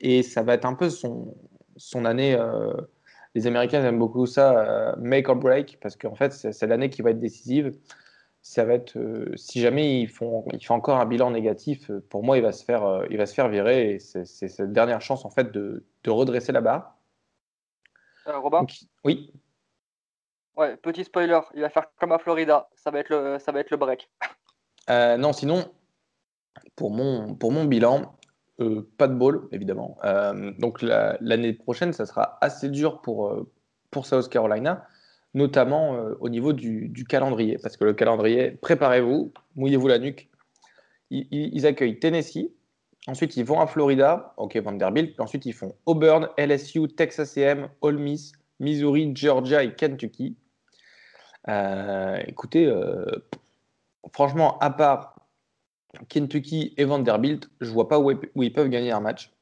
et 0.00 0.24
ça 0.24 0.42
va 0.42 0.54
être 0.54 0.64
un 0.64 0.74
peu 0.74 0.90
son, 0.90 1.36
son 1.76 2.04
année. 2.04 2.36
Les 3.34 3.46
Américains 3.46 3.84
aiment 3.84 3.98
beaucoup 3.98 4.26
ça, 4.26 4.94
make 4.98 5.28
or 5.28 5.36
break, 5.36 5.78
parce 5.80 5.96
qu'en 5.96 6.14
fait 6.14 6.32
c'est 6.32 6.66
l'année 6.66 6.90
qui 6.90 7.02
va 7.02 7.10
être 7.10 7.20
décisive. 7.20 7.72
Ça 8.44 8.64
va 8.64 8.74
être 8.74 8.98
euh, 8.98 9.32
si 9.36 9.60
jamais 9.60 10.00
ils 10.00 10.08
font 10.08 10.44
il 10.52 10.58
fait 10.60 10.72
encore 10.72 10.98
un 10.98 11.06
bilan 11.06 11.30
négatif 11.30 11.88
euh, 11.90 12.04
pour 12.10 12.24
moi 12.24 12.36
il 12.36 12.42
va 12.42 12.50
se 12.50 12.64
faire 12.64 12.84
euh, 12.84 13.06
il 13.08 13.16
va 13.16 13.26
se 13.26 13.34
faire 13.34 13.48
virer 13.48 13.92
et 13.92 13.98
c'est 14.00 14.24
cette 14.24 14.72
dernière 14.72 15.00
chance 15.00 15.24
en 15.24 15.30
fait 15.30 15.52
de, 15.52 15.84
de 16.02 16.10
redresser 16.10 16.50
la 16.50 16.60
barre. 16.60 16.96
Robin? 18.26 18.66
Oui. 19.04 19.32
Ouais 20.56 20.76
petit 20.76 21.04
spoiler 21.04 21.38
il 21.54 21.60
va 21.60 21.70
faire 21.70 21.86
comme 22.00 22.10
à 22.10 22.18
Florida 22.18 22.68
ça 22.74 22.90
va 22.90 22.98
être 22.98 23.10
le 23.10 23.38
ça 23.38 23.52
va 23.52 23.60
être 23.60 23.70
le 23.70 23.76
break. 23.76 24.10
Non 24.88 25.32
sinon 25.32 25.72
pour 26.74 26.90
mon 26.90 27.36
pour 27.36 27.52
mon 27.52 27.64
bilan 27.64 28.18
pas 28.98 29.08
de 29.08 29.14
ball 29.14 29.42
évidemment 29.50 29.98
donc 30.58 30.82
l'année 30.82 31.52
prochaine 31.52 31.92
ça 31.92 32.06
sera 32.06 32.38
assez 32.40 32.68
dur 32.68 33.00
pour 33.00 33.46
pour 33.90 34.06
South 34.06 34.28
Carolina 34.28 34.86
notamment 35.34 35.94
euh, 35.94 36.14
au 36.20 36.28
niveau 36.28 36.52
du, 36.52 37.04
calendrier. 37.08 37.58
Parce 37.58 37.76
que 37.76 37.84
le 37.84 37.94
calendrier, 37.94 38.52
préparez-vous, 38.52 39.32
mouillez-vous 39.56 39.88
la 39.88 39.98
nuque. 39.98 40.28
Ils, 41.10 41.66
accueillent 41.66 41.98
Tennessee, 41.98 42.48
ensuite 43.06 43.36
ils 43.36 43.44
vont 43.44 43.60
à 43.60 43.66
Florida, 43.66 44.32
ok 44.38 44.56
Vanderbilt, 44.56 45.20
ensuite 45.20 45.44
ils 45.44 45.52
font 45.52 45.74
Auburn, 45.84 46.30
LSU, 46.38 46.88
Texas 46.88 47.36
A&M, 47.36 47.68
Ole 47.82 47.98
Miss, 47.98 48.32
Missouri, 48.60 49.12
Georgia 49.14 49.62
et 49.62 49.74
Kentucky. 49.74 50.38
Euh, 51.48 52.18
écoutez, 52.26 52.64
euh, 52.64 53.04
franchement, 54.10 54.58
à 54.60 54.70
part 54.70 55.16
Kentucky 56.08 56.74
et 56.76 56.84
Vanderbilt, 56.84 57.50
je 57.60 57.70
vois 57.70 57.88
pas 57.88 57.98
où, 57.98 58.10
ils 58.10 58.52
peuvent 58.52 58.68
gagner 58.68 58.92
un 58.92 59.00
match. 59.00 59.32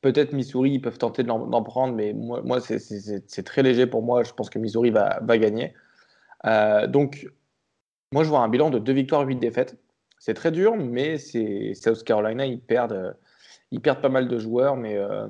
Peut-être 0.00 0.32
Missouri, 0.32 0.72
ils 0.72 0.80
peuvent 0.80 0.98
tenter 0.98 1.24
d'en 1.24 1.62
prendre, 1.62 1.94
mais 1.94 2.12
moi, 2.12 2.60
c'est 2.60 3.42
très 3.44 3.62
léger 3.62 3.86
pour 3.86 4.02
moi. 4.02 4.22
Je 4.22 4.32
pense 4.32 4.50
que 4.50 4.58
Missouri 4.58 4.90
va, 4.90 5.20
gagner. 5.38 5.74
Euh, 6.46 6.86
donc, 6.86 7.28
moi, 8.12 8.22
je 8.22 8.28
vois 8.28 8.40
un 8.40 8.48
bilan 8.48 8.70
de 8.70 8.78
2 8.78 8.92
victoires, 8.92 9.26
8 9.26 9.36
défaites. 9.36 9.76
C'est 10.18 10.34
très 10.34 10.50
dur, 10.50 10.76
mais 10.76 11.18
South 11.18 12.04
Carolina, 12.04 12.46
ils 12.46 12.60
perdent, 12.60 13.16
ils 13.70 13.80
perdent 13.80 14.00
pas 14.00 14.08
mal 14.08 14.28
de 14.28 14.38
joueurs, 14.38 14.76
mais 14.76 14.96
euh, 14.96 15.26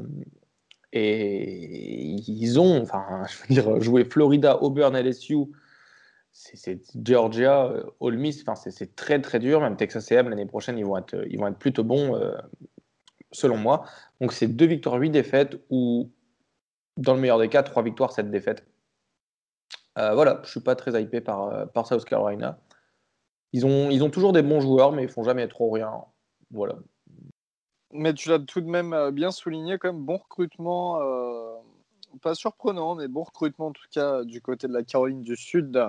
et 0.93 2.15
ils 2.27 2.59
ont, 2.59 2.83
enfin, 2.83 3.25
je 3.29 3.39
veux 3.39 3.55
dire, 3.63 3.81
joué 3.81 4.05
Florida, 4.05 4.63
Auburn, 4.63 4.97
LSU, 4.97 5.47
c'est 6.39 6.81
Georgia, 7.05 7.67
euh, 7.67 7.83
Ole 7.99 8.17
Miss, 8.17 8.45
c'est 8.55 8.95
très 8.95 9.21
très 9.21 9.41
dur. 9.41 9.61
Même 9.61 9.77
Texas 9.77 10.13
A&M 10.13 10.29
l'année 10.29 10.47
prochaine, 10.47 10.79
ils 10.79 10.87
vont 10.87 10.97
être, 10.97 11.15
être 11.15 11.59
plutôt 11.59 11.83
bons, 11.83 12.15
euh, 12.15 12.37
selon 13.33 13.57
moi. 13.57 13.85
Donc 14.21 14.33
c'est 14.33 14.47
deux 14.47 14.67
victoires, 14.67 14.97
huit 14.97 15.11
défaites, 15.11 15.61
ou 15.69 16.13
dans 16.97 17.15
le 17.15 17.21
meilleur 17.21 17.39
des 17.39 17.49
cas, 17.49 17.65
trois 17.65 17.83
victoires, 17.83 18.13
sept 18.13 18.31
défaites. 18.31 18.65
Euh, 19.99 20.15
voilà, 20.15 20.41
je 20.45 20.51
suis 20.51 20.61
pas 20.61 20.77
très 20.77 21.03
hypé 21.03 21.21
par, 21.21 21.73
par 21.73 21.87
South 21.87 22.05
Carolina. 22.05 22.61
Ils 23.53 23.67
ont, 23.67 23.91
ils 23.91 24.05
ont 24.05 24.11
toujours 24.11 24.33
des 24.33 24.43
bons 24.43 24.61
joueurs, 24.61 24.93
mais 24.93 25.03
ils 25.03 25.09
font 25.09 25.25
jamais 25.25 25.49
trop 25.49 25.71
rien. 25.71 25.93
Voilà. 26.53 26.77
Mais 27.91 28.15
tu 28.15 28.29
l'as 28.29 28.39
tout 28.39 28.61
de 28.61 28.69
même 28.69 29.11
bien 29.11 29.33
souligné, 29.33 29.79
comme 29.79 30.05
bon 30.05 30.19
recrutement, 30.19 31.01
pas 32.23 32.35
surprenant, 32.35 32.95
mais 32.95 33.09
bon 33.09 33.23
recrutement 33.23 33.69
en 33.69 33.73
tout 33.73 33.87
cas 33.91 34.25
du 34.25 34.41
côté 34.41 34.69
de 34.69 34.73
la 34.73 34.83
Caroline 34.83 35.23
du 35.23 35.37
Sud. 35.37 35.83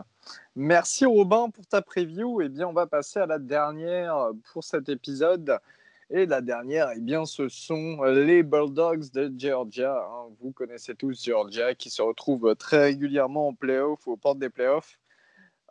Merci 0.55 1.05
Robin 1.05 1.49
pour 1.49 1.65
ta 1.65 1.82
preview. 1.82 2.41
Et 2.41 2.45
eh 2.45 2.49
bien, 2.49 2.67
on 2.67 2.74
va 2.74 2.88
passer 2.88 3.20
à 3.20 3.26
la 3.26 3.39
dernière 3.39 4.30
pour 4.51 4.63
cet 4.63 4.89
épisode. 4.89 5.59
Et 6.11 6.26
la 6.26 6.41
dernière, 6.41 6.89
eh 6.95 6.99
bien, 6.99 7.26
ce 7.26 7.49
sont 7.49 8.03
les 8.03 8.41
Bulldogs 8.41 9.11
de 9.11 9.32
Georgia. 9.38 10.07
Hein. 10.11 10.30
Vous 10.39 10.51
connaissez 10.51 10.95
tous 10.95 11.24
Georgia 11.24 11.76
qui 11.76 11.91
se 11.91 12.01
retrouve 12.01 12.55
très 12.55 12.82
régulièrement 12.82 13.49
en 13.49 13.53
playoff 13.53 14.07
ou 14.07 14.13
aux 14.13 14.17
portes 14.17 14.39
des 14.39 14.49
playoffs. 14.49 14.99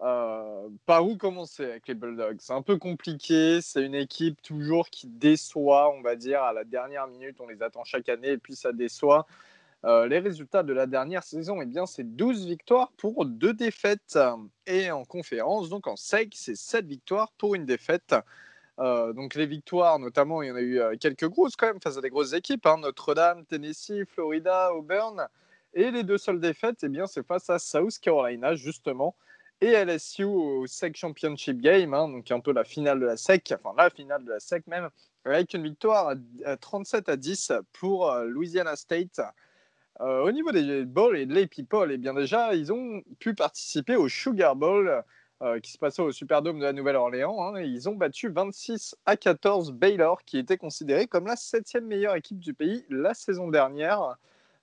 Euh, 0.00 0.68
par 0.86 1.04
où 1.04 1.16
commencer 1.16 1.64
avec 1.64 1.88
les 1.88 1.94
Bulldogs? 1.94 2.36
C'est 2.38 2.52
un 2.52 2.62
peu 2.62 2.78
compliqué. 2.78 3.60
C'est 3.60 3.84
une 3.84 3.96
équipe 3.96 4.40
toujours 4.42 4.90
qui 4.90 5.08
déçoit, 5.08 5.92
on 5.92 6.02
va 6.02 6.14
dire, 6.14 6.42
à 6.42 6.52
la 6.52 6.62
dernière 6.62 7.08
minute. 7.08 7.40
On 7.40 7.48
les 7.48 7.60
attend 7.60 7.82
chaque 7.82 8.08
année 8.08 8.30
et 8.30 8.38
puis 8.38 8.54
ça 8.54 8.72
déçoit. 8.72 9.26
Euh, 9.84 10.08
les 10.08 10.18
résultats 10.18 10.64
de 10.64 10.72
la 10.72 10.86
dernière 10.86 11.22
saison, 11.22 11.62
eh 11.62 11.66
bien, 11.66 11.86
c'est 11.86 12.16
12 12.16 12.46
victoires 12.46 12.90
pour 12.96 13.24
2 13.24 13.52
défaites. 13.52 14.18
Et 14.66 14.90
en 14.90 15.04
conférence, 15.04 15.68
donc 15.68 15.86
en 15.86 15.96
SEC, 15.96 16.32
c'est 16.34 16.56
7 16.56 16.86
victoires 16.86 17.32
pour 17.38 17.54
une 17.54 17.64
défaite. 17.64 18.14
Euh, 18.80 19.12
donc 19.12 19.34
les 19.34 19.46
victoires, 19.46 19.98
notamment, 19.98 20.42
il 20.42 20.48
y 20.48 20.50
en 20.50 20.56
a 20.56 20.60
eu 20.60 20.80
euh, 20.80 20.96
quelques 21.00 21.28
grosses 21.28 21.56
quand 21.56 21.66
même 21.66 21.80
face 21.80 21.96
à 21.96 22.00
des 22.00 22.10
grosses 22.10 22.32
équipes. 22.32 22.66
Hein. 22.66 22.78
Notre-Dame, 22.78 23.44
Tennessee, 23.46 24.04
Florida, 24.08 24.74
Auburn. 24.74 25.28
Et 25.74 25.90
les 25.90 26.02
deux 26.02 26.18
seules 26.18 26.40
défaites, 26.40 26.78
eh 26.82 26.88
bien, 26.88 27.06
c'est 27.06 27.24
face 27.24 27.48
à 27.50 27.58
South 27.58 27.98
Carolina, 28.00 28.54
justement, 28.54 29.14
et 29.60 29.72
LSU 29.72 30.24
au 30.24 30.66
SEC 30.66 30.96
Championship 30.96 31.60
Game, 31.60 31.92
hein, 31.92 32.08
donc 32.08 32.30
un 32.30 32.40
peu 32.40 32.52
la 32.52 32.64
finale 32.64 33.00
de 33.00 33.06
la 33.06 33.16
SEC, 33.16 33.52
enfin 33.52 33.74
la 33.76 33.90
finale 33.90 34.24
de 34.24 34.30
la 34.30 34.40
SEC 34.40 34.66
même, 34.66 34.88
avec 35.24 35.52
une 35.52 35.64
victoire 35.64 36.14
à 36.46 36.56
37 36.56 37.08
à 37.10 37.16
10 37.16 37.52
pour 37.72 38.10
Louisiana 38.24 38.76
State. 38.76 39.20
Euh, 40.00 40.22
au 40.22 40.30
niveau 40.30 40.52
des 40.52 40.84
Bowls 40.84 41.16
et 41.16 41.26
des 41.26 41.46
People, 41.46 41.90
eh 41.90 41.96
bien 41.96 42.14
déjà, 42.14 42.54
ils 42.54 42.72
ont 42.72 43.02
pu 43.18 43.34
participer 43.34 43.96
au 43.96 44.08
Sugar 44.08 44.54
Bowl 44.54 45.02
euh, 45.42 45.58
qui 45.58 45.72
se 45.72 45.78
passait 45.78 46.02
au 46.02 46.12
Superdome 46.12 46.60
de 46.60 46.64
la 46.64 46.72
Nouvelle-Orléans. 46.72 47.54
Hein, 47.54 47.60
ils 47.60 47.88
ont 47.88 47.96
battu 47.96 48.28
26 48.28 48.96
à 49.06 49.16
14 49.16 49.72
Baylor, 49.72 50.22
qui 50.24 50.38
était 50.38 50.56
considéré 50.56 51.08
comme 51.08 51.26
la 51.26 51.34
septième 51.34 51.86
meilleure 51.86 52.14
équipe 52.14 52.38
du 52.38 52.54
pays 52.54 52.84
la 52.90 53.12
saison 53.12 53.48
dernière. 53.48 54.16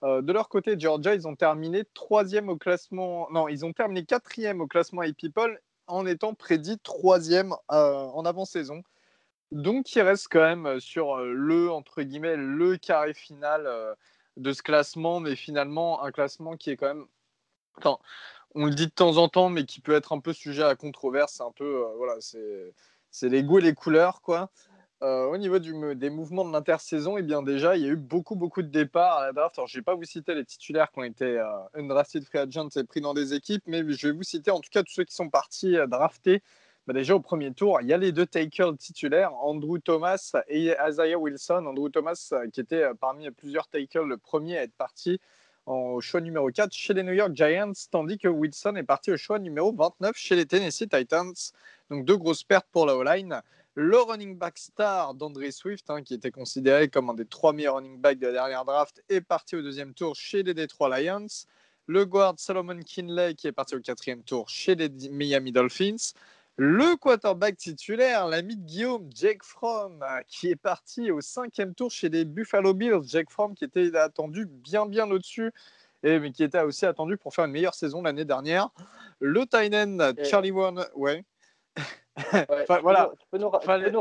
Euh, 0.03 0.21
de 0.21 0.31
leur 0.31 0.47
côté, 0.47 0.79
Georgia, 0.79 1.13
ils 1.13 1.27
ont 1.27 1.35
terminé 1.35 1.83
troisième 1.93 2.47
au 2.47 2.55
classement. 2.57 3.27
Non, 3.31 3.49
ils 3.49 3.65
ont 3.65 3.73
terminé 3.73 4.05
quatrième 4.05 4.61
au 4.61 4.67
classement 4.67 5.01
A 5.01 5.11
People 5.11 5.59
en 5.87 6.05
étant 6.05 6.33
prédit 6.33 6.79
troisième 6.79 7.53
en 7.67 8.25
avant-saison. 8.25 8.81
Donc, 9.51 9.95
ils 9.95 10.01
restent 10.01 10.29
quand 10.31 10.41
même 10.41 10.79
sur 10.79 11.17
le 11.17 11.69
entre 11.71 12.01
guillemets 12.01 12.35
le 12.35 12.77
carré 12.77 13.13
final 13.13 13.67
de 14.37 14.53
ce 14.53 14.61
classement, 14.61 15.19
mais 15.19 15.35
finalement 15.35 16.03
un 16.03 16.11
classement 16.11 16.57
qui 16.57 16.71
est 16.71 16.77
quand 16.77 16.87
même. 16.87 17.05
On 18.55 18.65
le 18.65 18.73
dit 18.73 18.87
de 18.87 18.91
temps 18.91 19.17
en 19.17 19.27
temps, 19.27 19.49
mais 19.49 19.65
qui 19.65 19.81
peut 19.81 19.93
être 19.93 20.13
un 20.13 20.19
peu 20.19 20.31
sujet 20.31 20.63
à 20.63 20.75
controverse. 20.75 21.33
C'est 21.33 21.43
un 21.43 21.51
peu, 21.51 21.83
euh, 21.83 21.93
voilà, 21.97 22.15
c'est 22.21 23.29
les 23.29 23.43
goûts 23.43 23.59
et 23.59 23.61
les 23.61 23.73
couleurs, 23.73 24.21
quoi. 24.21 24.49
Euh, 25.03 25.25
au 25.25 25.37
niveau 25.37 25.59
du, 25.59 25.73
des 25.95 26.09
mouvements 26.09 26.45
de 26.45 26.53
l'intersaison, 26.53 27.17
eh 27.17 27.21
bien 27.21 27.43
déjà, 27.43 27.75
il 27.75 27.83
y 27.83 27.85
a 27.85 27.89
eu 27.89 27.97
beaucoup, 27.97 28.35
beaucoup 28.35 28.61
de 28.61 28.69
départs 28.69 29.17
à 29.17 29.25
la 29.25 29.33
draft. 29.33 29.59
Alors, 29.59 29.67
je 29.67 29.75
ne 29.75 29.81
vais 29.81 29.83
pas 29.83 29.93
vous 29.93 30.05
citer 30.05 30.33
les 30.35 30.45
titulaires 30.45 30.89
qui 30.91 30.99
ont 30.99 31.03
été 31.03 31.25
euh, 31.25 31.45
undrafted 31.73 32.23
free 32.23 32.39
agents 32.39 32.69
et 32.77 32.83
pris 32.85 33.01
dans 33.01 33.13
des 33.13 33.33
équipes, 33.33 33.63
mais 33.67 33.83
je 33.91 34.07
vais 34.07 34.13
vous 34.13 34.23
citer 34.23 34.51
en 34.51 34.61
tout 34.61 34.69
cas 34.71 34.83
tous 34.83 34.93
ceux 34.93 35.03
qui 35.03 35.13
sont 35.13 35.29
partis 35.29 35.75
draftés 35.87 36.41
bah, 36.87 36.93
déjà 36.93 37.15
au 37.15 37.19
premier 37.19 37.51
tour, 37.51 37.79
il 37.81 37.87
y 37.87 37.93
a 37.93 37.97
les 37.97 38.11
deux 38.11 38.27
takers 38.27 38.77
titulaires, 38.77 39.33
Andrew 39.33 39.79
Thomas 39.79 40.33
et 40.47 40.75
Isaiah 40.87 41.17
Wilson. 41.17 41.65
Andrew 41.65 41.89
Thomas, 41.89 42.29
euh, 42.33 42.47
qui 42.49 42.61
était 42.61 42.83
euh, 42.83 42.93
parmi 42.93 43.29
plusieurs 43.31 43.67
takers 43.67 44.03
le 44.03 44.17
premier 44.17 44.57
à 44.57 44.63
être 44.63 44.75
parti 44.75 45.19
au 45.65 45.99
choix 45.99 46.21
numéro 46.21 46.47
4 46.51 46.71
chez 46.71 46.93
les 46.93 47.01
New 47.01 47.13
York 47.13 47.31
Giants, 47.33 47.71
tandis 47.89 48.19
que 48.19 48.27
Wilson 48.27 48.75
est 48.75 48.83
parti 48.83 49.11
au 49.11 49.17
choix 49.17 49.39
numéro 49.39 49.73
29 49.73 50.15
chez 50.15 50.35
les 50.35 50.45
Tennessee 50.45 50.87
Titans. 50.87 51.33
Donc 51.89 52.05
deux 52.05 52.17
grosses 52.17 52.43
pertes 52.43 52.67
pour 52.71 52.85
la 52.85 52.95
O-line. 52.95 53.41
Le 53.73 53.97
running 53.97 54.37
back 54.37 54.57
star 54.57 55.15
d'André 55.15 55.51
Swift, 55.51 55.89
hein, 55.89 56.03
qui 56.03 56.13
était 56.13 56.31
considéré 56.31 56.87
comme 56.87 57.09
un 57.09 57.13
des 57.15 57.25
trois 57.25 57.51
meilleurs 57.51 57.75
running 57.75 57.99
backs 57.99 58.19
de 58.19 58.27
la 58.27 58.33
dernière 58.33 58.63
draft, 58.63 59.03
est 59.09 59.21
parti 59.21 59.55
au 59.55 59.61
deuxième 59.61 59.93
tour 59.93 60.15
chez 60.15 60.43
les 60.43 60.53
Detroit 60.53 61.01
Lions. 61.01 61.27
Le 61.87 62.05
guard 62.05 62.35
Solomon 62.37 62.79
Kinley, 62.79 63.33
qui 63.33 63.47
est 63.47 63.51
parti 63.51 63.75
au 63.75 63.79
quatrième 63.79 64.23
tour 64.23 64.47
chez 64.49 64.75
les 64.75 64.89
Miami 65.09 65.51
Dolphins. 65.51 66.13
Le 66.57 66.95
quarterback 66.95 67.57
titulaire, 67.57 68.27
l'ami 68.27 68.55
de 68.55 68.63
Guillaume, 68.63 69.09
Jake 69.13 69.43
Fromm, 69.43 70.05
qui 70.27 70.49
est 70.51 70.55
parti 70.55 71.11
au 71.11 71.19
cinquième 71.19 71.75
tour 71.75 71.91
chez 71.91 72.07
les 72.07 72.23
Buffalo 72.23 72.73
Bills. 72.73 73.01
Jake 73.03 73.29
Fromm 73.29 73.55
qui 73.55 73.65
était 73.65 73.95
attendu 73.97 74.45
bien 74.45 74.85
bien 74.85 75.09
au-dessus, 75.11 75.51
et 76.03 76.17
mais 76.17 76.31
qui 76.31 76.43
était 76.43 76.61
aussi 76.61 76.85
attendu 76.85 77.17
pour 77.17 77.33
faire 77.33 77.45
une 77.45 77.51
meilleure 77.51 77.73
saison 77.73 78.01
l'année 78.01 78.23
dernière. 78.23 78.69
Le 79.19 79.45
Tynan, 79.45 80.13
Charlie 80.23 80.51
Warner, 80.51 80.85
ouais. 80.95 81.25
voilà. 82.81 83.11
Tu 83.19 83.27
peux 83.31 83.37
nous, 83.37 83.49
rappeler, 83.49 83.91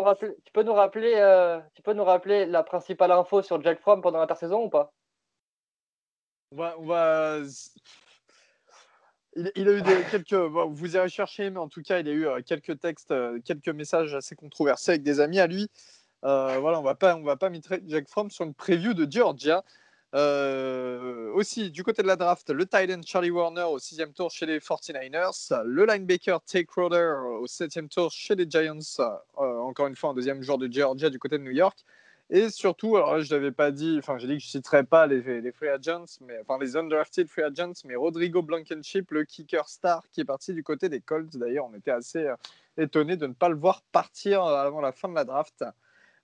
tu 0.44 0.52
peux 0.52 0.62
nous 0.62 0.72
rappeler, 0.74 1.14
euh, 1.16 1.58
tu 1.74 1.82
peux 1.82 1.92
nous 1.92 2.04
rappeler 2.04 2.46
la 2.46 2.62
principale 2.62 3.10
info 3.10 3.42
sur 3.42 3.60
Jake 3.60 3.80
Fromm 3.80 4.00
pendant 4.00 4.20
l'intersaison 4.20 4.62
ou 4.62 4.68
pas? 4.68 4.92
On 6.52 6.86
va 6.86 7.40
il, 9.36 9.68
a 9.68 9.72
eu 9.72 9.82
quelques. 10.10 10.32
vous 10.32 10.96
irez 10.96 11.08
chercher, 11.08 11.50
mais 11.50 11.58
en 11.58 11.68
tout 11.68 11.82
cas, 11.82 12.00
il 12.00 12.08
a 12.08 12.12
eu 12.12 12.26
euh, 12.26 12.40
quelques 12.44 12.78
textes, 12.78 13.10
euh, 13.10 13.38
quelques 13.44 13.68
messages 13.68 14.14
assez 14.14 14.36
controversés 14.36 14.92
avec 14.92 15.02
des 15.02 15.20
amis 15.20 15.40
à 15.40 15.46
lui. 15.46 15.68
Euh, 16.24 16.58
voilà, 16.60 16.80
on 16.80 16.82
va 16.82 16.94
pas, 16.94 17.16
on 17.16 17.22
va 17.22 17.36
pas 17.36 17.50
mettre 17.50 17.78
Jack 17.86 18.08
Fromm 18.08 18.30
sur 18.30 18.44
une 18.44 18.54
preview 18.54 18.94
de 18.94 19.10
Georgia. 19.10 19.64
aussi, 21.34 21.70
du 21.70 21.82
côté 21.82 22.02
de 22.02 22.06
la 22.06 22.16
draft, 22.16 22.50
le 22.50 22.64
Titan 22.66 23.00
Charlie 23.04 23.30
Warner 23.30 23.64
au 23.64 23.78
sixième 23.78 24.12
tour 24.12 24.30
chez 24.30 24.46
les 24.46 24.58
49ers, 24.60 25.62
le 25.64 25.84
linebacker 25.84 26.40
Take 26.44 26.70
Roder 26.74 27.14
au 27.40 27.46
septième 27.46 27.88
tour 27.88 28.10
chez 28.10 28.34
les 28.36 28.48
Giants, 28.48 28.78
encore 29.36 29.88
une 29.88 29.96
fois 29.96 30.10
un 30.10 30.14
deuxième 30.14 30.42
joueur 30.42 30.58
de 30.58 30.72
Georgia 30.72 31.10
du 31.10 31.18
côté 31.18 31.36
de 31.38 31.42
New 31.42 31.50
York, 31.50 31.84
et 32.30 32.48
surtout, 32.48 32.96
alors 32.96 33.20
je 33.20 33.34
n'avais 33.34 33.52
pas 33.52 33.70
dit, 33.70 33.96
enfin 33.98 34.16
j'ai 34.16 34.26
dit 34.26 34.38
que 34.38 34.42
je 34.42 34.48
citerais 34.48 34.84
pas 34.84 35.06
les, 35.06 35.42
les, 35.42 35.52
free 35.52 35.68
agents, 35.68 36.06
mais, 36.22 36.38
enfin 36.40 36.58
les 36.58 36.76
undrafted 36.76 37.28
free 37.28 37.42
agents, 37.42 37.74
mais 37.84 37.96
Rodrigo 37.96 38.40
Blankenship, 38.40 39.10
le 39.10 39.24
kicker 39.24 39.68
star 39.68 40.08
qui 40.10 40.22
est 40.22 40.24
parti 40.24 40.54
du 40.54 40.62
côté 40.62 40.88
des 40.88 41.00
Colts. 41.00 41.36
D'ailleurs, 41.36 41.66
on 41.70 41.74
était 41.74 41.90
assez 41.90 42.26
euh, 42.26 42.34
étonné 42.78 43.18
de 43.18 43.26
ne 43.26 43.34
pas 43.34 43.50
le 43.50 43.56
voir 43.56 43.82
partir 43.92 44.42
euh, 44.42 44.56
avant 44.56 44.80
la 44.80 44.92
fin 44.92 45.08
de 45.10 45.14
la 45.14 45.24
draft. 45.24 45.64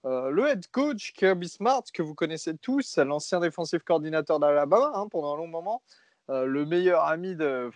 Euh, 0.06 0.31
le 0.31 0.48
head 0.48 0.66
coach 0.70 1.12
Kirby 1.12 1.48
Smart, 1.48 1.82
que 1.93 2.02
vous 2.02 2.14
connaissez 2.14 2.56
tous, 2.56 2.97
l'ancien 2.97 3.39
défensif 3.40 3.82
coordinateur 3.82 4.40
d'Alabama 4.40 4.93
hein, 4.94 5.06
pendant 5.09 5.35
un 5.35 5.36
long 5.36 5.48
moment, 5.48 5.82
le 6.28 6.64
meilleur 6.64 7.05
ami 7.06 7.35
de, 7.35 7.68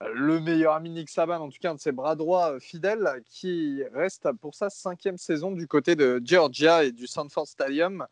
le 0.00 0.40
meilleur 0.40 0.74
ami 0.74 0.90
Nick 0.90 1.10
Saban, 1.10 1.40
en 1.40 1.48
tout 1.48 1.58
cas 1.60 1.70
un 1.70 1.74
de 1.74 1.80
ses 1.80 1.92
bras 1.92 2.14
droits 2.14 2.52
euh, 2.52 2.60
fidèles, 2.60 3.22
qui 3.26 3.82
reste 3.92 4.30
pour 4.40 4.54
sa 4.54 4.70
cinquième 4.70 5.18
saison 5.18 5.50
du 5.50 5.66
côté 5.66 5.96
de 5.96 6.20
Georgia 6.24 6.84
et 6.84 6.92
du 6.92 7.06
Sanford 7.06 7.48
Stadium. 7.48 8.06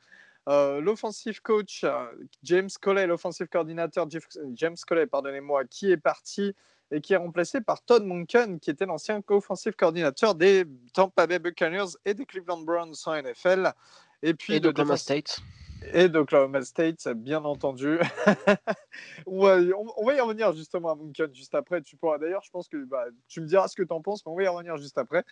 Euh, 0.48 0.80
l'offensive 0.80 1.40
coach 1.42 1.82
euh, 1.84 2.06
James 2.42 2.70
Coley, 2.80 3.06
l'offensive 3.06 3.48
coordinateur 3.48 4.08
James 4.54 4.76
Coley, 4.86 5.06
pardonnez-moi, 5.06 5.64
qui 5.64 5.90
est 5.90 5.96
parti 5.96 6.54
et 6.92 7.00
qui 7.00 7.14
est 7.14 7.16
remplacé 7.16 7.60
par 7.60 7.82
Todd 7.82 8.04
Monken, 8.04 8.60
qui 8.60 8.70
était 8.70 8.86
l'ancien 8.86 9.20
offensive 9.28 9.74
coordinateur 9.74 10.36
des 10.36 10.64
Tampa 10.92 11.26
Bay 11.26 11.40
Buccaneers 11.40 11.96
et 12.04 12.14
des 12.14 12.26
Cleveland 12.26 12.60
Browns 12.60 12.94
en 13.06 13.22
NFL. 13.22 13.72
Et 14.22 14.34
puis 14.34 14.54
et 14.54 14.60
d'Oklahoma 14.60 14.96
State 14.96 15.40
et 15.92 16.08
d'Oklahoma 16.08 16.62
State, 16.62 17.08
bien 17.08 17.44
entendu. 17.44 17.98
on, 19.26 19.44
va, 19.44 19.60
y 19.60 20.20
revenir 20.20 20.52
justement 20.52 20.90
à 20.90 20.94
Munkin 20.94 21.28
juste 21.32 21.54
après. 21.54 21.82
Tu 21.82 21.96
pourras 21.96 22.18
d'ailleurs, 22.18 22.42
je 22.44 22.50
pense 22.50 22.68
que 22.68 22.84
bah, 22.84 23.04
tu 23.28 23.40
me 23.40 23.46
diras 23.46 23.68
ce 23.68 23.76
que 23.76 23.82
tu 23.82 23.92
en 23.92 24.00
penses, 24.00 24.24
mais 24.24 24.32
on 24.32 24.36
va 24.36 24.42
y 24.42 24.48
revenir 24.48 24.76
juste 24.76 24.98
après. 24.98 25.24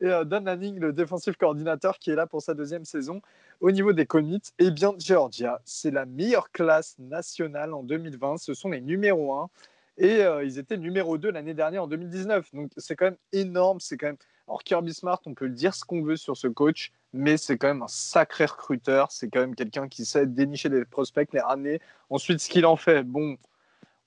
Et 0.00 0.06
euh, 0.06 0.24
Dan 0.24 0.44
Lanning, 0.44 0.78
le 0.78 0.92
défensif 0.92 1.36
coordinateur 1.36 1.98
qui 1.98 2.10
est 2.10 2.16
là 2.16 2.26
pour 2.26 2.42
sa 2.42 2.54
deuxième 2.54 2.84
saison. 2.84 3.22
Au 3.60 3.70
niveau 3.70 3.92
des 3.92 4.06
commits, 4.06 4.42
eh 4.58 4.70
bien, 4.70 4.94
Georgia, 4.98 5.60
c'est 5.64 5.90
la 5.90 6.04
meilleure 6.06 6.50
classe 6.50 6.96
nationale 6.98 7.72
en 7.72 7.82
2020. 7.82 8.38
Ce 8.38 8.54
sont 8.54 8.70
les 8.70 8.80
numéros 8.80 9.34
1. 9.34 9.50
Et 9.96 10.22
euh, 10.22 10.44
ils 10.44 10.58
étaient 10.58 10.76
numéro 10.76 11.18
2 11.18 11.30
l'année 11.30 11.54
dernière 11.54 11.84
en 11.84 11.86
2019. 11.86 12.52
Donc 12.54 12.72
c'est 12.76 12.96
quand 12.96 13.06
même 13.06 13.16
énorme. 13.32 13.78
C'est 13.80 13.96
quand 13.96 14.06
même. 14.06 14.16
Alors 14.48 14.62
Kirby 14.64 14.92
Smart, 14.92 15.20
on 15.26 15.34
peut 15.34 15.46
le 15.46 15.54
dire 15.54 15.74
ce 15.74 15.84
qu'on 15.84 16.02
veut 16.02 16.16
sur 16.16 16.36
ce 16.36 16.48
coach, 16.48 16.92
mais 17.14 17.36
c'est 17.36 17.56
quand 17.56 17.68
même 17.68 17.82
un 17.82 17.88
sacré 17.88 18.44
recruteur. 18.44 19.12
C'est 19.12 19.28
quand 19.28 19.40
même 19.40 19.54
quelqu'un 19.54 19.88
qui 19.88 20.04
sait 20.04 20.26
dénicher 20.26 20.68
des 20.68 20.84
prospects, 20.84 21.32
les 21.32 21.40
ramener. 21.40 21.80
Ensuite, 22.10 22.40
ce 22.40 22.48
qu'il 22.50 22.66
en 22.66 22.76
fait, 22.76 23.04
bon, 23.04 23.36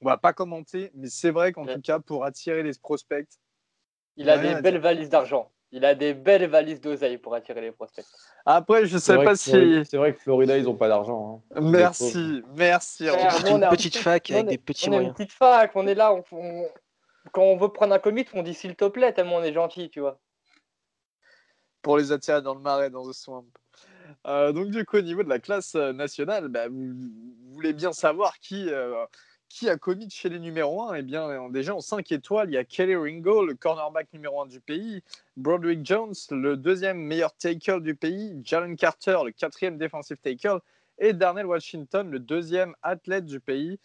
on 0.02 0.06
va 0.06 0.18
pas 0.18 0.34
commenter, 0.34 0.92
mais 0.94 1.08
c'est 1.08 1.32
vrai 1.32 1.54
qu'en 1.54 1.66
tout 1.66 1.82
cas, 1.82 2.00
pour 2.00 2.26
attirer 2.26 2.64
les 2.64 2.74
prospects, 2.80 3.28
il 4.18 4.30
a 4.30 4.38
des 4.38 4.62
belles 4.62 4.80
valises 4.80 5.10
d'argent. 5.10 5.50
Il 5.72 5.84
a 5.84 5.96
des 5.96 6.14
belles 6.14 6.48
valises 6.48 6.80
d'oseille 6.80 7.18
pour 7.18 7.34
attirer 7.34 7.62
les 7.62 7.72
prospects. 7.72 8.06
Après, 8.46 8.86
je 8.86 8.98
sais 8.98 9.18
pas 9.18 9.36
si. 9.36 9.84
C'est 9.86 9.98
vrai 9.98 10.14
que 10.14 10.20
Florida, 10.20 10.58
ils 10.58 10.66
n'ont 10.66 10.76
pas 10.76 10.88
d'argent. 10.88 11.44
Hein. 11.56 11.62
Merci, 11.62 12.44
merci. 12.56 13.08
C'est 13.42 13.52
une 13.52 13.68
petite 13.70 13.98
fac 13.98 14.32
avec 14.32 14.48
des 14.48 14.58
petits 14.58 14.90
moyens. 14.90 15.06
On 15.06 15.08
est 15.08 15.10
une 15.10 15.16
petite 15.16 15.34
fac, 15.34 15.72
on 15.76 15.88
est 15.88 15.96
là. 15.96 16.14
Quand 17.32 17.42
on 17.42 17.58
veut 17.58 17.70
prendre 17.70 17.94
un 17.94 18.00
commit, 18.00 18.26
on 18.34 18.44
dit 18.44 18.54
s'il 18.54 18.76
te 18.76 18.86
plaît, 18.86 19.14
tellement 19.14 19.38
on 19.38 19.44
est 19.44 19.54
gentil, 19.54 19.90
tu 19.90 20.00
vois. 20.00 20.20
Pour 21.82 21.98
les 21.98 22.12
attirer 22.12 22.42
dans 22.42 22.54
le 22.54 22.62
marais, 22.62 22.90
dans 22.90 23.06
le 23.06 23.14
swamp. 23.14 23.46
Euh, 24.26 24.52
donc, 24.52 24.72
du 24.72 24.86
coup, 24.86 24.98
au 24.98 25.02
niveau 25.02 25.24
de 25.24 25.30
la 25.30 25.40
classe 25.40 25.76
euh, 25.76 25.94
nationale, 25.94 26.48
bah, 26.48 26.68
vous, 26.68 26.94
voulez 27.54 27.74
bien 27.74 27.94
savoir 27.94 28.40
qui. 28.40 28.70
Euh, 28.70 29.06
qui 29.50 29.70
a 29.70 29.78
commis 29.78 30.10
chez 30.10 30.30
les 30.30 30.40
numéros 30.40 30.84
1 30.84 30.96
Eh 30.96 31.02
bien, 31.04 31.50
déjà 31.50 31.74
en 31.74 31.80
5 31.80 32.12
étoiles, 32.12 32.50
il 32.50 32.56
y 32.56 32.58
a 32.58 32.66
Kelly 32.66 32.96
Ringo, 32.96 33.46
le 33.46 33.56
cornerback 33.56 34.12
numéro 34.14 34.42
1 34.42 34.48
du 34.48 34.60
pays, 34.60 35.02
Broderick 35.38 35.86
Jones, 35.86 36.14
le 36.32 36.58
deuxième 36.58 36.98
meilleur 36.98 37.34
tackle 37.34 37.82
du 37.82 37.96
pays, 37.96 38.40
Jalen 38.44 38.76
Carter, 38.76 39.20
le 39.24 39.32
quatrième 39.32 39.78
défensif 39.78 40.20
tackle, 40.22 40.60
et 41.00 41.14
Darnell 41.14 41.46
Washington, 41.46 42.10
le 42.10 42.20
deuxième 42.20 42.76
athlète 42.82 43.26
du 43.26 43.40
pays. 43.40 43.80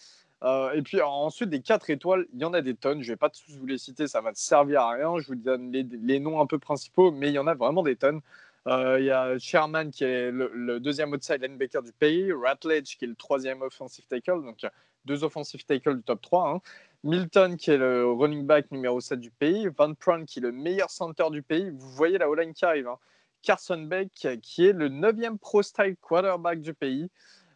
Euh, 0.44 0.72
et 0.72 0.82
puis 0.82 1.00
ensuite, 1.00 1.50
des 1.50 1.60
4 1.60 1.90
étoiles, 1.90 2.26
il 2.32 2.40
y 2.40 2.44
en 2.44 2.52
a 2.52 2.62
des 2.62 2.74
tonnes. 2.74 3.02
Je 3.02 3.08
ne 3.08 3.12
vais 3.12 3.16
pas 3.16 3.30
tous 3.30 3.56
vous 3.56 3.66
les 3.66 3.78
citer, 3.78 4.08
ça 4.08 4.20
va 4.20 4.32
te 4.32 4.38
servir 4.38 4.82
à 4.82 4.90
rien. 4.92 5.18
Je 5.18 5.28
vous 5.28 5.34
donne 5.36 5.70
les, 5.70 6.20
noms 6.20 6.40
un 6.40 6.46
peu 6.46 6.58
principaux, 6.58 7.12
mais 7.12 7.28
il 7.28 7.34
y 7.34 7.38
en 7.38 7.46
a 7.46 7.54
vraiment 7.54 7.82
des 7.82 7.96
tonnes. 7.96 8.20
Euh, 8.68 8.98
il 9.00 9.06
y 9.06 9.10
a 9.10 9.38
Sherman 9.38 9.90
qui 9.90 10.04
est 10.04 10.30
le, 10.30 10.78
deuxième 10.80 11.12
outside 11.12 11.42
linebacker 11.42 11.82
du 11.82 11.92
pays, 11.92 12.32
Ratledge 12.32 12.96
qui 12.96 13.04
est 13.04 13.08
le 13.08 13.16
troisième 13.16 13.62
offensive 13.62 14.06
tackle. 14.06 14.42
Donc 14.44 14.66
deux 15.04 15.24
offensive 15.24 15.64
tackles 15.64 15.96
du 15.96 16.02
top 16.02 16.20
3. 16.20 16.50
Hein. 16.50 16.60
Milton, 17.04 17.56
qui 17.56 17.72
est 17.72 17.78
le 17.78 18.06
running 18.06 18.46
back 18.46 18.70
numéro 18.70 19.00
7 19.00 19.18
du 19.20 19.30
pays. 19.30 19.68
Van 19.76 19.94
Pron, 19.94 20.24
qui 20.24 20.38
est 20.38 20.42
le 20.42 20.52
meilleur 20.52 20.90
center 20.90 21.30
du 21.30 21.42
pays. 21.42 21.70
Vous 21.70 21.90
voyez 21.90 22.18
la 22.18 22.28
O-line 22.28 22.52
qui 22.52 22.64
arrive. 22.64 22.88
Hein. 22.88 22.98
Carson 23.42 23.82
Beck, 23.82 24.10
qui 24.40 24.66
est 24.66 24.72
le 24.72 24.88
9e 24.88 25.38
pro-style 25.38 25.96
quarterback 26.00 26.60
du 26.60 26.74
pays. 26.74 27.10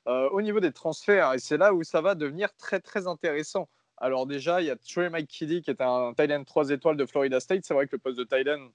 Euh, 0.09 0.29
au 0.31 0.41
niveau 0.41 0.61
des 0.61 0.73
transferts, 0.73 1.35
et 1.35 1.39
c'est 1.41 1.57
là 1.57 1.75
où 1.75 1.83
ça 1.83 2.01
va 2.01 2.15
devenir 2.15 2.55
très 2.57 2.79
très 2.79 3.09
intéressant. 3.09 3.69
Alors 3.97 4.27
déjà, 4.27 4.61
il 4.61 4.67
y 4.67 4.71
a 4.71 4.77
Trey 4.77 5.11
McKiddy, 5.11 5.63
qui 5.63 5.71
est 5.71 5.81
un 5.81 6.13
Thailand 6.15 6.45
3 6.45 6.71
étoiles 6.71 6.97
de 6.97 7.07
Florida 7.07 7.41
State. 7.41 7.65
C'est 7.65 7.75
vrai 7.75 7.87
que 7.87 7.97
le 7.97 7.99
poste 7.99 8.19
de 8.19 8.25
Thailand 8.25 8.69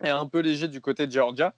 est 0.00 0.10
un 0.10 0.26
peu 0.26 0.38
léger 0.38 0.68
du 0.68 0.80
côté 0.80 1.08
de 1.08 1.12
Georgia. 1.12 1.52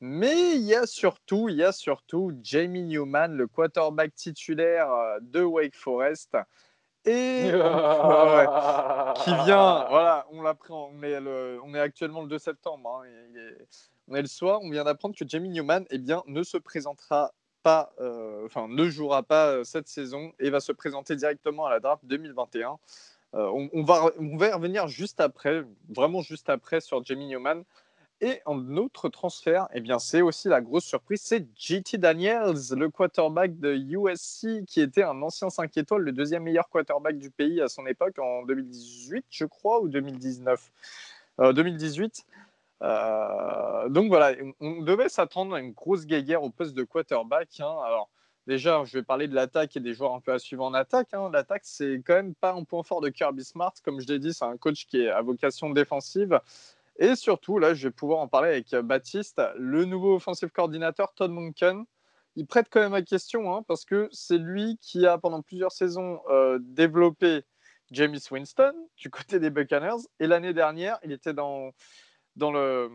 Mais 0.00 0.52
il 0.52 0.62
y 0.62 0.74
a 0.74 0.86
surtout, 0.86 1.50
il 1.50 1.56
y 1.56 1.62
a 1.62 1.72
surtout 1.72 2.32
Jamie 2.42 2.82
Newman, 2.82 3.36
le 3.36 3.46
quarterback 3.46 4.14
titulaire 4.14 4.90
euh, 4.90 5.18
de 5.20 5.42
Wake 5.42 5.76
Forest. 5.76 6.38
Et 7.04 7.50
qui 9.24 9.34
vient, 9.44 9.86
voilà, 9.90 10.26
on 10.30 10.40
l'apprend, 10.40 10.90
on 10.94 11.02
est, 11.02 11.18
on 11.62 11.74
est 11.74 11.80
actuellement 11.80 12.22
le 12.22 12.28
2 12.28 12.38
septembre, 12.38 13.02
hein, 13.04 13.08
on 14.06 14.14
est 14.14 14.22
le 14.22 14.28
soir, 14.28 14.60
on 14.62 14.70
vient 14.70 14.84
d'apprendre 14.84 15.16
que 15.16 15.26
Jamie 15.26 15.48
Newman 15.50 15.84
eh 15.90 15.98
bien, 15.98 16.22
ne 16.26 16.44
se 16.44 16.56
présentera 16.58 17.32
euh, 18.00 18.48
ne 18.68 18.88
jouera 18.88 19.22
pas 19.22 19.48
euh, 19.48 19.64
cette 19.64 19.88
saison 19.88 20.32
et 20.38 20.50
va 20.50 20.60
se 20.60 20.72
présenter 20.72 21.16
directement 21.16 21.66
à 21.66 21.70
la 21.70 21.80
draft 21.80 22.04
2021. 22.04 22.78
on, 23.34 23.68
on, 23.72 23.82
va, 23.82 24.10
on 24.18 24.36
va 24.36 24.54
revenir 24.54 24.88
juste 24.88 25.20
après, 25.20 25.64
vraiment 25.88 26.22
juste 26.22 26.50
après 26.50 26.80
sur 26.80 27.04
Jamie 27.04 27.26
Newman. 27.26 27.64
Et 28.20 28.40
en 28.46 28.76
autre 28.76 29.08
transfert, 29.08 29.66
eh 29.74 29.80
bien, 29.80 29.98
c'est 29.98 30.22
aussi 30.22 30.46
la 30.46 30.60
grosse 30.60 30.84
surprise, 30.84 31.20
c'est 31.24 31.44
JT 31.56 31.98
Daniels, 31.98 32.54
le 32.70 32.88
quarterback 32.88 33.58
de 33.58 33.74
USC, 33.74 34.64
qui 34.64 34.80
était 34.80 35.02
un 35.02 35.20
ancien 35.22 35.50
5 35.50 35.76
étoiles, 35.76 36.02
le 36.02 36.12
deuxième 36.12 36.44
meilleur 36.44 36.68
quarterback 36.68 37.18
du 37.18 37.30
pays 37.30 37.60
à 37.60 37.66
son 37.66 37.84
époque, 37.84 38.20
en 38.20 38.44
2018, 38.44 39.24
je 39.28 39.44
crois, 39.44 39.80
ou 39.80 39.88
2019 39.88 40.70
2018. 41.38 42.24
Euh, 42.82 43.88
donc 43.88 44.08
voilà, 44.08 44.34
on 44.60 44.82
devait 44.82 45.08
s'attendre 45.08 45.54
à 45.54 45.60
une 45.60 45.72
grosse 45.72 46.06
guéguerre 46.06 46.42
au 46.42 46.50
poste 46.50 46.74
de 46.74 46.82
quarterback. 46.82 47.60
Hein. 47.60 47.76
Alors, 47.84 48.10
déjà, 48.46 48.82
je 48.84 48.98
vais 48.98 49.04
parler 49.04 49.28
de 49.28 49.34
l'attaque 49.34 49.76
et 49.76 49.80
des 49.80 49.94
joueurs 49.94 50.14
un 50.14 50.20
peu 50.20 50.32
à 50.32 50.38
suivre 50.38 50.64
en 50.64 50.74
attaque. 50.74 51.14
Hein. 51.14 51.30
L'attaque, 51.32 51.62
c'est 51.64 52.02
quand 52.04 52.14
même 52.14 52.34
pas 52.34 52.52
un 52.52 52.64
point 52.64 52.82
fort 52.82 53.00
de 53.00 53.08
Kirby 53.08 53.44
Smart. 53.44 53.72
Comme 53.84 54.00
je 54.00 54.08
l'ai 54.08 54.18
dit, 54.18 54.34
c'est 54.34 54.44
un 54.44 54.56
coach 54.56 54.86
qui 54.86 55.02
est 55.02 55.10
à 55.10 55.22
vocation 55.22 55.70
défensive. 55.70 56.40
Et 56.98 57.14
surtout, 57.14 57.58
là, 57.58 57.72
je 57.72 57.88
vais 57.88 57.92
pouvoir 57.92 58.18
en 58.18 58.28
parler 58.28 58.48
avec 58.48 58.74
euh, 58.74 58.82
Baptiste, 58.82 59.40
le 59.56 59.84
nouveau 59.84 60.16
offensive 60.16 60.50
coordinateur, 60.50 61.14
Todd 61.14 61.30
Monken. 61.30 61.84
Il 62.34 62.46
prête 62.46 62.68
quand 62.70 62.80
même 62.80 62.94
à 62.94 63.02
question, 63.02 63.54
hein, 63.54 63.62
parce 63.68 63.84
que 63.84 64.08
c'est 64.10 64.38
lui 64.38 64.78
qui 64.80 65.06
a, 65.06 65.18
pendant 65.18 65.42
plusieurs 65.42 65.72
saisons, 65.72 66.20
euh, 66.30 66.58
développé 66.60 67.44
James 67.90 68.18
Winston 68.30 68.72
du 68.96 69.10
côté 69.10 69.38
des 69.38 69.50
Buccaneers. 69.50 70.02
Et 70.18 70.26
l'année 70.26 70.54
dernière, 70.54 70.98
il 71.02 71.12
était 71.12 71.34
dans, 71.34 71.72
dans, 72.36 72.52
le, 72.52 72.90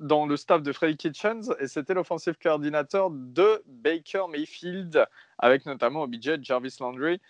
dans 0.00 0.26
le 0.26 0.36
staff 0.36 0.62
de 0.62 0.72
Freddy 0.72 0.96
Kitchens 0.96 1.54
et 1.60 1.68
c'était 1.68 1.94
l'offensive 1.94 2.36
coordinateur 2.42 3.10
de 3.10 3.62
Baker 3.66 4.24
Mayfield, 4.30 5.06
avec 5.38 5.66
notamment 5.66 6.02
OBJ, 6.02 6.42
Jarvis 6.42 6.76
Landry. 6.80 7.20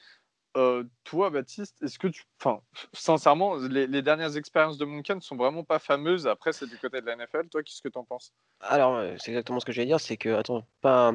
Euh, 0.56 0.82
toi, 1.04 1.30
Baptiste, 1.30 1.80
est-ce 1.82 1.98
que 1.98 2.08
tu. 2.08 2.24
Enfin, 2.40 2.60
sincèrement, 2.92 3.56
les, 3.56 4.02
dernières 4.02 4.36
expériences 4.36 4.78
de 4.78 4.84
Munkin 4.84 5.20
sont 5.20 5.36
vraiment 5.36 5.62
pas 5.62 5.78
fameuses. 5.78 6.26
Après, 6.26 6.52
c'est 6.52 6.66
du 6.66 6.76
côté 6.78 7.00
de 7.00 7.06
la 7.06 7.16
NFL. 7.16 7.48
Toi, 7.48 7.62
qu'est-ce 7.62 7.82
que 7.82 7.88
tu 7.88 7.98
en 7.98 8.04
penses? 8.04 8.32
Alors, 8.60 8.96
euh, 8.96 9.14
c'est 9.18 9.30
exactement 9.30 9.60
ce 9.60 9.66
que 9.66 9.72
j'allais 9.72 9.86
dire. 9.86 10.00
C'est 10.00 10.16
que, 10.16 10.30
attends, 10.30 10.64
pas. 10.80 11.12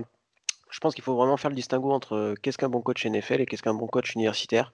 Je 0.69 0.79
pense 0.79 0.95
qu'il 0.95 1.03
faut 1.03 1.15
vraiment 1.15 1.37
faire 1.37 1.49
le 1.49 1.55
distinguo 1.55 1.91
entre 1.91 2.15
euh, 2.15 2.33
qu'est-ce 2.41 2.57
qu'un 2.57 2.69
bon 2.69 2.81
coach 2.81 3.05
NFL 3.05 3.41
et 3.41 3.45
qu'est-ce 3.45 3.61
qu'un 3.61 3.73
bon 3.73 3.87
coach 3.87 4.13
universitaire. 4.15 4.71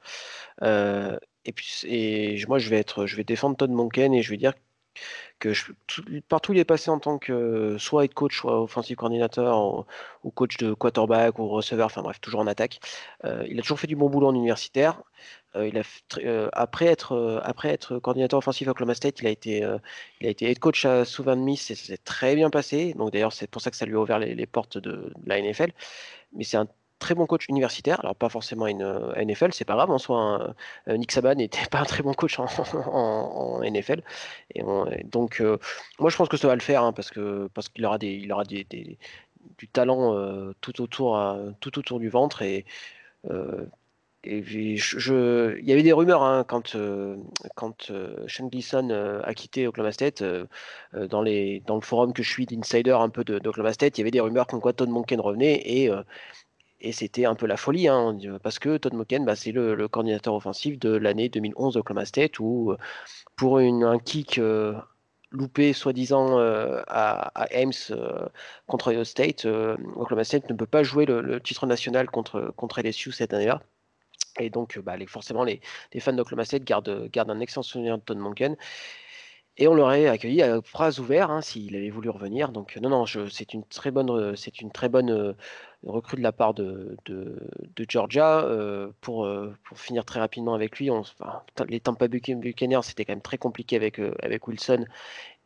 et 0.61 1.51
puis, 1.53 1.81
et 1.85 2.45
moi, 2.47 2.59
je 2.59 2.69
vais 2.69 2.77
être, 2.77 3.05
je 3.05 3.15
vais 3.15 3.23
défendre 3.23 3.57
Todd 3.57 3.71
Monken 3.71 4.13
et 4.13 4.21
je 4.21 4.29
vais 4.29 4.37
dire 4.37 4.53
que 5.39 5.53
je, 5.53 5.71
partout 6.27 6.53
il 6.53 6.59
est 6.59 6.65
passé 6.65 6.91
en 6.91 6.99
tant 6.99 7.17
que 7.17 7.77
soit 7.79 8.05
head 8.05 8.13
coach, 8.13 8.37
soit 8.37 8.61
offensive 8.61 8.95
coordinateur, 8.97 9.85
ou, 10.23 10.31
coach 10.31 10.57
de 10.57 10.73
quarterback 10.73 11.39
ou 11.39 11.47
receveur, 11.47 11.87
enfin 11.87 12.01
bref, 12.01 12.19
toujours 12.21 12.41
en 12.41 12.47
attaque. 12.47 12.79
Euh, 13.25 13.45
il 13.49 13.57
a 13.59 13.61
toujours 13.61 13.79
fait 13.79 13.87
du 13.87 13.95
bon 13.95 14.09
boulot 14.09 14.27
en 14.27 14.35
universitaire. 14.35 15.01
Euh, 15.55 15.67
il 15.67 15.77
a 15.77 15.83
euh, 16.19 16.49
après 16.53 16.85
être 16.85 17.41
après 17.43 17.69
être 17.69 17.99
coordinateur 17.99 18.37
offensif 18.37 18.67
à 18.67 18.71
Oklahoma 18.71 18.93
State, 18.93 19.19
il 19.21 19.27
a 19.27 19.31
été 19.31 19.59
il 20.21 20.27
a 20.27 20.29
été 20.29 20.49
head 20.49 20.59
coach 20.59 20.85
à 20.85 21.05
Southern 21.05 21.39
Miss 21.39 21.71
et 21.71 21.75
ça 21.75 21.85
s'est 21.87 21.97
très 21.97 22.35
bien 22.35 22.49
passé. 22.49 22.93
Donc 22.93 23.11
d'ailleurs 23.11 23.33
c'est 23.33 23.47
pour 23.47 23.61
ça 23.61 23.71
que 23.71 23.77
ça 23.77 23.85
lui 23.85 23.95
a 23.95 23.99
ouvert 23.99 24.19
les, 24.19 24.35
les 24.35 24.45
portes 24.45 24.77
de, 24.77 24.91
de, 24.91 25.13
la 25.25 25.41
NFL. 25.41 25.71
Mais 26.33 26.43
c'est 26.43 26.57
un 26.57 26.67
très 26.99 27.15
bon 27.15 27.25
coach 27.25 27.47
universitaire, 27.47 27.99
alors 28.01 28.15
pas 28.15 28.29
forcément 28.29 28.67
une 28.67 28.83
euh, 28.83 29.25
NFL, 29.25 29.53
c'est 29.53 29.65
pas 29.65 29.75
grave 29.75 29.89
en 29.89 29.97
soi. 29.97 30.19
Hein. 30.87 30.97
Nick 30.97 31.11
Saban 31.11 31.35
n'était 31.35 31.67
pas 31.71 31.79
un 31.79 31.85
très 31.85 32.03
bon 32.03 32.13
coach 32.13 32.37
en, 32.39 33.61
NFL, 33.63 34.03
et 34.53 34.63
donc 35.05 35.41
euh, 35.41 35.57
moi 35.99 36.09
je 36.09 36.17
pense 36.17 36.29
que 36.29 36.37
ça 36.37 36.47
va 36.47 36.55
le 36.55 36.61
faire 36.61 36.83
hein, 36.83 36.93
parce 36.93 37.09
que 37.09 37.49
parce 37.53 37.69
qu'il 37.69 37.85
aura 37.85 37.97
des 37.97 38.11
il 38.13 38.31
aura 38.31 38.43
des, 38.43 38.67
du 39.57 39.67
talent 39.67 40.15
euh, 40.15 40.53
tout 40.61 40.81
autour 40.81 41.19
tout 41.59 41.79
autour 41.79 41.99
du 41.99 42.09
ventre 42.09 42.41
et 42.41 42.65
il 44.25 44.77
y 45.63 45.71
avait 45.71 45.83
des 45.83 45.93
rumeurs 45.93 46.23
hein, 46.23 46.43
quand, 46.45 46.75
quand 47.55 47.91
Sean 48.27 48.47
Gleason 48.47 48.89
a 49.23 49.33
quitté 49.33 49.65
Oklahoma 49.65 49.93
State, 49.93 50.23
dans, 50.93 51.21
les, 51.21 51.61
dans 51.65 51.75
le 51.75 51.81
forum 51.81 52.11
que 52.11 52.21
je 52.21 52.29
suis 52.29 52.45
d'insider 52.45 52.91
un 52.91 53.07
peu 53.07 53.23
d'Oklahoma 53.23 53.71
State, 53.71 53.97
il 53.97 54.01
y 54.01 54.03
avait 54.03 54.11
des 54.11 54.19
rumeurs 54.19 54.47
qu'en 54.47 54.59
quoi 54.59 54.73
Todd 54.73 54.89
Monken 54.89 55.21
revenait 55.21 55.61
et 55.65 55.89
et 56.81 56.91
c'était 56.91 57.25
un 57.25 57.35
peu 57.35 57.45
la 57.45 57.57
folie, 57.57 57.87
hein, 57.87 58.17
parce 58.41 58.59
que 58.59 58.77
Todd 58.77 58.93
Moken, 58.93 59.25
bah, 59.25 59.35
c'est 59.35 59.51
le, 59.51 59.87
coordinateur 59.87 60.33
offensif 60.33 60.79
de 60.79 60.91
l'année 60.91 61.29
2011 61.29 61.73
d'Oklahoma 61.73 62.05
State, 62.05 62.39
où 62.39 62.75
pour 63.35 63.59
un 63.59 63.99
kick 63.99 64.39
loupé, 65.31 65.73
soi-disant, 65.73 66.39
à, 66.39 67.31
Ames 67.53 67.73
contre 68.67 68.91
Ohio 68.91 69.03
State, 69.03 69.45
Oklahoma 69.45 70.23
State 70.23 70.49
ne 70.49 70.55
peut 70.55 70.65
pas 70.65 70.83
jouer 70.83 71.05
le, 71.05 71.39
titre 71.41 71.65
national 71.65 72.09
contre, 72.09 72.53
contre 72.55 72.81
LSU 72.81 73.11
cette 73.11 73.33
année-là. 73.33 73.61
Et 74.39 74.49
donc, 74.49 74.79
bah, 74.79 74.95
forcément, 75.07 75.43
les, 75.43 75.59
les 75.93 75.99
fans 75.99 76.13
d'Oklahoma 76.13 76.45
State 76.45 76.63
gardent, 76.63 77.09
gardent 77.11 77.31
un 77.31 77.39
excellent 77.41 77.63
souvenir 77.63 77.97
de 77.97 78.03
Todd 78.03 78.17
Monken. 78.17 78.55
Et 79.61 79.67
on 79.67 79.75
l'aurait 79.75 80.07
accueilli 80.07 80.41
à 80.41 80.61
bras 80.61 80.99
ouverts 80.99 81.29
hein, 81.29 81.41
s'il 81.41 81.75
avait 81.75 81.89
voulu 81.89 82.09
revenir. 82.09 82.51
Donc 82.51 82.77
non, 82.77 82.89
non, 82.89 83.05
c'est 83.05 83.53
une 83.53 83.63
très 83.65 83.91
bonne, 83.91 84.35
très 84.73 84.89
bonne 84.89 85.35
recrue 85.85 86.17
de 86.17 86.21
la 86.21 86.31
part 86.31 86.53
de, 86.53 86.97
Georgia. 87.87 88.43
Euh, 88.45 88.91
pour, 89.01 89.25
euh, 89.25 89.53
finir 89.75 90.05
très 90.05 90.19
rapidement 90.19 90.53
avec 90.53 90.77
lui, 90.79 90.89
les 91.67 91.79
Tampa 91.79 92.07
Buccaneers, 92.07 92.81
c'était 92.83 93.05
quand 93.05 93.13
même 93.13 93.21
très 93.21 93.37
compliqué 93.37 93.75
avec, 93.75 93.99
euh, 93.99 94.13
Wilson. 94.47 94.85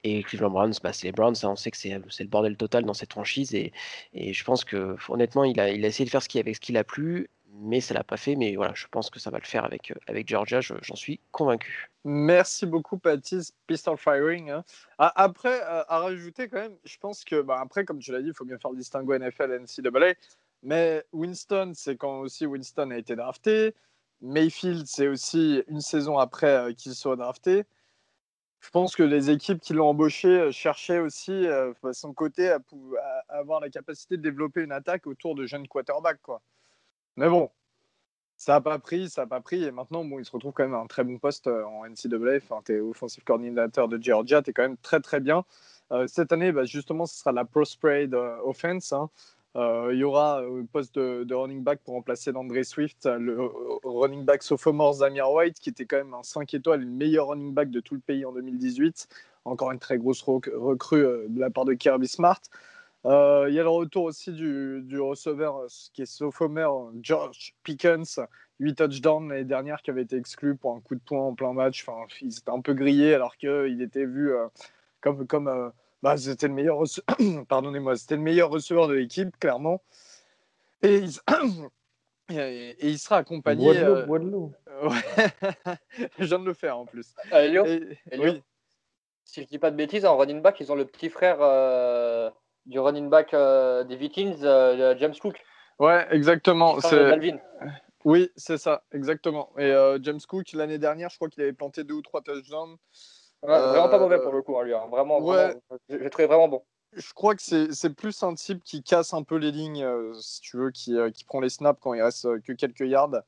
Et 0.05 0.21
Cleveland 0.23 0.49
Browns, 0.49 0.73
bah, 0.83 0.91
c'est 0.91 1.07
les 1.07 1.13
Browns, 1.13 1.35
hein, 1.43 1.49
on 1.51 1.55
sait 1.55 1.71
que 1.71 1.77
c'est 1.77 1.97
le 1.97 2.27
bordel 2.27 2.57
total 2.57 2.83
dans 2.83 2.93
cette 2.93 3.13
franchise. 3.13 3.55
Et, 3.55 3.71
je 4.13 4.43
pense 4.43 4.65
que 4.65 4.97
honnêtement, 5.09 5.45
il 5.45 5.59
a, 5.59 5.71
essayé 5.71 6.05
de 6.05 6.09
faire 6.09 6.21
ce 6.21 6.29
qu'il 6.29 6.43
ce 6.53 6.59
qu'il 6.59 6.77
a 6.77 6.83
plu, 6.83 7.29
mais 7.53 7.81
ça 7.81 7.93
l'a 7.93 8.03
pas 8.03 8.17
fait. 8.17 8.35
Mais 8.35 8.55
voilà, 8.55 8.73
je 8.75 8.87
pense 8.87 9.09
que 9.09 9.19
ça 9.19 9.29
va 9.29 9.39
le 9.39 9.45
faire 9.45 9.65
avec, 9.65 9.93
avec 10.07 10.27
Georgia, 10.27 10.59
j'en 10.61 10.95
suis 10.95 11.19
convaincu. 11.31 11.91
Merci 12.03 12.65
beaucoup, 12.65 12.97
Patty. 12.97 13.53
Pistol 13.67 13.97
firing. 13.97 14.49
Hein. 14.49 14.63
Ah, 14.97 15.11
après, 15.15 15.61
à 15.61 15.99
rajouter 15.99 16.47
quand 16.49 16.59
même, 16.59 16.77
je 16.83 16.97
pense 16.97 17.23
que, 17.23 17.41
bah, 17.41 17.59
après, 17.61 17.85
comme 17.85 17.99
tu 17.99 18.11
l'as 18.11 18.21
dit, 18.21 18.29
il 18.29 18.35
faut 18.35 18.45
bien 18.45 18.57
faire 18.57 18.71
le 18.71 18.77
distinguo 18.77 19.17
NFL 19.17 19.59
NCAA. 19.59 20.13
Mais 20.63 21.03
Winston, 21.11 21.73
c'est 21.75 21.97
quand 21.97 22.19
aussi 22.19 22.45
Winston 22.45 22.91
a 22.91 22.97
été 22.97 23.15
drafté. 23.15 23.75
Mayfield, 24.21 24.85
c'est 24.87 25.07
aussi 25.07 25.63
une 25.67 25.81
saison 25.81 26.17
après 26.17 26.73
qu'il 26.75 26.95
soit 26.95 27.17
drafté 27.17 27.65
je 28.63 28.69
pense 28.69 28.95
que 28.95 29.03
les 29.03 29.29
équipes 29.29 29.59
qui 29.59 29.73
l'ont 29.73 29.89
embauché 29.89 30.27
euh, 30.29 30.51
cherchaient 30.51 30.99
aussi, 30.99 31.31
euh, 31.31 31.73
à 31.83 31.91
son 31.91 32.13
côté, 32.13 32.49
à, 32.49 32.59
avoir 33.27 33.59
la 33.59 33.69
capacité 33.69 34.15
de 34.15 34.21
développer 34.21 34.61
une 34.61 34.71
attaque 34.71 35.05
autour 35.05 35.35
de 35.35 35.45
jeunes 35.45 35.67
quarterbacks. 35.67 36.21
Quoi. 36.21 36.41
Mais 37.17 37.29
bon, 37.29 37.49
ça 38.37 38.53
n'a 38.53 38.61
pas 38.61 38.79
pris, 38.79 39.09
ça 39.09 39.23
n'a 39.23 39.27
pas 39.27 39.41
pris. 39.41 39.63
Et 39.63 39.71
maintenant, 39.71 40.03
bon, 40.05 40.19
il 40.19 40.25
se 40.25 40.31
retrouve 40.31 40.53
quand 40.53 40.63
même 40.63 40.73
à 40.73 40.79
un 40.79 40.87
très 40.87 41.03
bon 41.03 41.17
poste 41.19 41.47
euh, 41.47 41.63
en 41.65 41.85
NCAA. 41.87 42.37
Enfin, 42.37 42.61
tu 42.65 42.75
es 42.75 42.79
offensive 42.79 43.23
coordinateur 43.23 43.87
de 43.87 44.01
Georgia, 44.01 44.41
tu 44.41 44.51
es 44.51 44.53
quand 44.53 44.63
même 44.63 44.77
très 44.77 44.99
très 44.99 45.19
bien. 45.19 45.45
cette 46.07 46.31
année, 46.31 46.51
bah, 46.51 46.65
justement, 46.65 47.05
ce 47.05 47.17
sera 47.19 47.31
la 47.31 47.45
Prosperade 47.45 48.15
Offense. 48.15 48.93
Hein. 48.93 49.09
Euh, 49.55 49.91
il 49.93 49.99
y 49.99 50.03
aura 50.03 50.41
euh, 50.41 50.63
poste 50.71 50.97
de, 50.97 51.33
running 51.33 51.63
back 51.63 51.79
pour 51.83 51.93
remplacer 51.93 52.31
d'André 52.31 52.63
Swift, 52.63 53.05
le 53.05 53.39
euh, 53.39 53.49
running 53.83 54.25
back 54.25 54.41
sophomore 54.41 54.93
Zamir 54.93 55.31
White, 55.31 55.59
qui 55.59 55.69
était 55.69 55.85
quand 55.85 55.97
même 55.97 56.13
un 56.15 56.23
5 56.23 56.51
étoiles, 56.55 56.81
le 56.81 56.87
meilleur 56.87 57.27
running 57.27 57.53
back 57.53 57.69
de 57.69 57.79
tout 57.79 57.93
le 57.93 57.99
pays 58.01 58.25
en 58.25 58.31
2018. 58.31 59.07
Encore 59.45 59.71
une 59.71 59.79
très 59.79 59.97
grosse 59.97 60.21
recrue 60.23 61.03
de 61.27 61.39
la 61.39 61.49
part 61.49 61.65
de 61.65 61.73
Kirby 61.73 62.07
Smart. 62.07 62.39
Il 63.05 63.53
y 63.53 63.59
a 63.59 63.63
le 63.63 63.69
retour 63.69 64.05
aussi 64.05 64.31
du, 64.31 64.81
du 64.83 64.99
receveur 64.99 65.65
qui 65.93 66.03
est 66.03 66.05
sophomore 66.05 66.91
George 67.01 67.55
Pickens, 67.63 68.19
8 68.59 68.75
touchdowns 68.75 69.29
l'année 69.29 69.43
dernière, 69.43 69.81
qui 69.81 69.91
avait 69.91 70.03
été 70.03 70.15
exclu 70.15 70.55
pour 70.55 70.75
un 70.75 70.79
coup 70.79 70.95
de 70.95 71.01
poing 71.01 71.21
en 71.21 71.33
plein 71.33 71.53
match. 71.53 71.85
Enfin, 71.87 72.07
il 72.21 72.31
s'était 72.31 72.51
un 72.51 72.61
peu 72.61 72.73
grillé 72.73 73.13
alors 73.13 73.35
qu'il 73.37 73.81
était 73.81 74.05
vu 74.05 74.33
comme, 75.01 75.27
comme 75.27 75.71
bah, 76.03 76.17
c'était 76.17 76.49
le 76.49 76.53
meilleur 76.53 76.83
pardonnez-moi, 77.47 77.95
c'était 77.95 78.17
le 78.17 78.21
meilleur 78.21 78.49
receveur 78.49 78.89
de 78.89 78.93
l'équipe, 78.93 79.39
clairement. 79.39 79.81
Et 80.81 80.97
il, 80.97 81.17
et, 82.37 82.75
il 82.81 82.99
sera 82.99 83.17
accompagné. 83.17 83.69
Euh... 83.77 84.05
je 86.19 86.25
viens 86.25 86.39
de 86.39 86.45
le 86.45 86.53
faire 86.53 86.77
en 86.77 86.85
plus. 86.85 87.15
Euh, 87.31 87.85
oui. 88.17 88.43
Si 89.23 89.43
je 89.43 89.47
dis 89.47 89.59
pas 89.59 89.71
de 89.71 89.77
bêtises, 89.77 90.05
en 90.05 90.17
running 90.17 90.41
back, 90.41 90.59
ils 90.59 90.73
ont 90.73 90.75
le 90.75 90.83
petit 90.83 91.09
frère 91.09 91.37
euh, 91.39 92.29
du 92.65 92.79
running 92.79 93.09
back 93.09 93.33
euh, 93.33 93.83
des 93.83 93.95
Vikings, 93.95 94.41
James 94.41 95.15
Cook. 95.21 95.41
Ouais, 95.79 96.07
exactement. 96.11 96.79
C'est 96.79 97.39
Oui, 98.05 98.31
c'est 98.35 98.57
ça, 98.57 98.83
exactement. 98.91 99.49
Et 99.57 99.73
James 100.01 100.19
Cook, 100.27 100.51
l'année 100.53 100.77
dernière, 100.77 101.09
je 101.09 101.15
crois 101.15 101.29
qu'il 101.29 101.41
avait 101.43 101.53
planté 101.53 101.83
deux 101.83 101.95
ou 101.95 102.01
trois 102.01 102.21
touchdowns 102.21 102.77
vraiment 103.47 103.89
pas 103.89 103.99
mauvais 103.99 104.19
pour 104.19 104.33
le 104.33 104.41
coup, 104.41 104.57
hein, 104.57 104.63
lui. 104.63 104.73
Hein. 104.73 104.87
Vraiment, 104.89 105.19
ouais. 105.19 105.55
j'ai 105.89 106.09
trouvé 106.09 106.27
vraiment 106.27 106.47
bon. 106.47 106.63
Je 106.95 107.11
crois 107.13 107.35
que 107.35 107.41
c'est 107.41 107.89
plus 107.95 108.21
un 108.21 108.35
type 108.35 108.63
qui 108.63 108.83
casse 108.83 109.13
un 109.13 109.23
peu 109.23 109.35
les 109.35 109.51
lignes, 109.51 109.83
euh, 109.83 110.13
si 110.13 110.41
tu 110.41 110.57
veux, 110.57 110.69
qui, 110.69 110.95
euh, 110.95 111.09
qui, 111.09 111.23
prend 111.25 111.39
les 111.39 111.49
snaps 111.49 111.79
quand 111.81 111.95
il 111.95 112.01
reste 112.03 112.25
euh, 112.25 112.39
que 112.39 112.53
quelques 112.53 112.81
yards. 112.81 113.23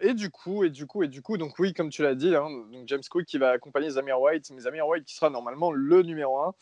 et 0.00 0.14
du 0.14 0.30
coup, 0.30 0.64
et 0.64 0.70
du 0.70 0.86
coup, 0.86 1.02
et 1.02 1.08
du 1.08 1.20
coup, 1.20 1.36
donc 1.36 1.58
oui, 1.58 1.74
comme 1.74 1.90
tu 1.90 2.02
l'as 2.02 2.14
dit, 2.14 2.34
hein, 2.34 2.48
donc 2.72 2.88
James 2.88 3.02
Cook 3.10 3.24
qui 3.24 3.36
va 3.36 3.50
accompagner 3.50 3.90
Zamir 3.90 4.18
White, 4.18 4.50
mais 4.54 4.62
Zamir 4.62 4.88
White 4.88 5.04
qui 5.04 5.14
sera 5.14 5.28
normalement 5.28 5.70
le 5.72 6.02
numéro 6.02 6.38
1. 6.38 6.54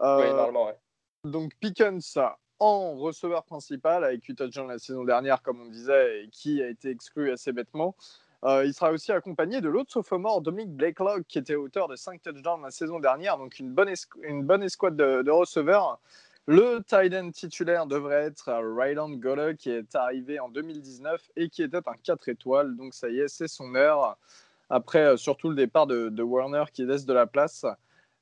Oui, 0.00 0.26
normalement, 0.28 0.66
ouais. 0.66 0.78
Donc 1.24 1.52
Pickens 1.60 2.18
en 2.58 2.96
receveur 2.96 3.44
principal 3.44 4.04
avec 4.04 4.28
Utah 4.28 4.46
John 4.50 4.68
la 4.68 4.78
saison 4.78 5.04
dernière, 5.04 5.42
comme 5.42 5.60
on 5.60 5.66
disait, 5.66 6.24
et 6.24 6.28
qui 6.28 6.62
a 6.62 6.68
été 6.68 6.90
exclu 6.90 7.30
assez 7.30 7.52
bêtement. 7.52 7.96
Euh, 8.44 8.64
il 8.64 8.74
sera 8.74 8.90
aussi 8.90 9.10
accompagné 9.10 9.60
de 9.60 9.68
l'autre 9.68 9.90
sophomore, 9.90 10.42
Dominic 10.42 10.70
Blakelock, 10.70 11.22
qui 11.26 11.38
était 11.38 11.54
auteur 11.54 11.88
de 11.88 11.96
5 11.96 12.20
touchdowns 12.22 12.62
la 12.62 12.70
saison 12.70 13.00
dernière, 13.00 13.38
donc 13.38 13.58
une 13.58 13.70
bonne, 13.70 13.92
une 14.22 14.44
bonne 14.44 14.62
escouade 14.62 14.96
de, 14.96 15.30
receveurs. 15.30 15.98
Le 16.46 16.80
tight 16.86 17.14
end 17.14 17.30
titulaire 17.30 17.86
devrait 17.86 18.24
être 18.24 18.52
Ryland 18.52 19.18
Golle, 19.18 19.56
qui 19.56 19.70
est 19.70 19.94
arrivé 19.94 20.38
en 20.40 20.50
2019 20.50 21.30
et 21.36 21.48
qui 21.48 21.62
était 21.62 21.88
un 21.88 21.94
4 22.02 22.28
étoiles. 22.28 22.76
Donc 22.76 22.92
ça 22.92 23.08
y 23.08 23.20
est, 23.20 23.28
c'est 23.28 23.48
son 23.48 23.74
heure. 23.74 24.18
Après, 24.68 25.04
euh, 25.04 25.16
surtout 25.16 25.48
le 25.48 25.54
départ 25.54 25.86
de, 25.86 26.10
de, 26.10 26.22
Warner 26.22 26.64
qui 26.70 26.84
laisse 26.84 27.06
de 27.06 27.14
la 27.14 27.26
place. 27.26 27.64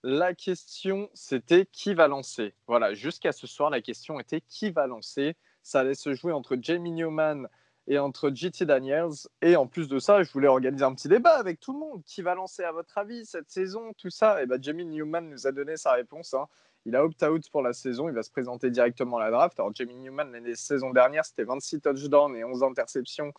La 0.04 0.34
question, 0.34 1.08
c'était 1.14 1.64
qui 1.64 1.94
va 1.94 2.08
lancer? 2.08 2.54
Voilà, 2.66 2.92
jusqu'à 2.92 3.30
ce 3.30 3.46
soir, 3.46 3.70
la 3.70 3.80
question 3.80 4.18
était 4.18 4.40
qui 4.40 4.70
va 4.70 4.88
lancer? 4.88 5.36
Ça 5.62 5.80
allait 5.80 5.94
se 5.94 6.12
jouer 6.12 6.32
entre 6.32 6.56
Jamie 6.60 6.90
Newman 6.90 7.48
et 7.86 8.00
entre 8.00 8.30
JT 8.34 8.64
Daniels. 8.64 9.28
Et 9.42 9.54
en 9.54 9.68
plus 9.68 9.86
de 9.86 10.00
ça, 10.00 10.24
je 10.24 10.32
voulais 10.32 10.48
organiser 10.48 10.84
un 10.84 10.92
petit 10.92 11.06
débat 11.06 11.38
avec 11.38 11.60
tout 11.60 11.72
le 11.72 11.78
monde. 11.78 12.02
Qui 12.04 12.20
va 12.22 12.34
lancer, 12.34 12.64
à 12.64 12.72
votre 12.72 12.98
avis, 12.98 13.24
cette 13.24 13.48
saison 13.48 13.92
Tout 13.96 14.10
ça? 14.10 14.42
Et 14.42 14.46
ben, 14.46 14.60
Jamie 14.60 14.86
Newman 14.86 15.30
nous 15.30 15.46
a 15.46 15.52
donné 15.52 15.76
sa 15.76 15.92
réponse. 15.92 16.34
Hein. 16.34 16.48
Il 16.84 16.96
a 16.96 17.04
opt-out 17.04 17.48
pour 17.50 17.62
la 17.62 17.72
saison. 17.72 18.08
Il 18.08 18.14
va 18.14 18.24
se 18.24 18.30
présenter 18.30 18.70
directement 18.70 19.18
à 19.18 19.20
la 19.20 19.30
draft. 19.30 19.60
Alors, 19.60 19.72
Jamie 19.72 19.94
Newman, 19.94 20.32
l'année 20.32 20.56
saison 20.56 20.90
dernière, 20.90 21.24
c'était 21.24 21.44
26 21.44 21.80
touchdowns 21.80 22.34
et 22.34 22.42
11 22.42 22.64
interceptions, 22.64 23.32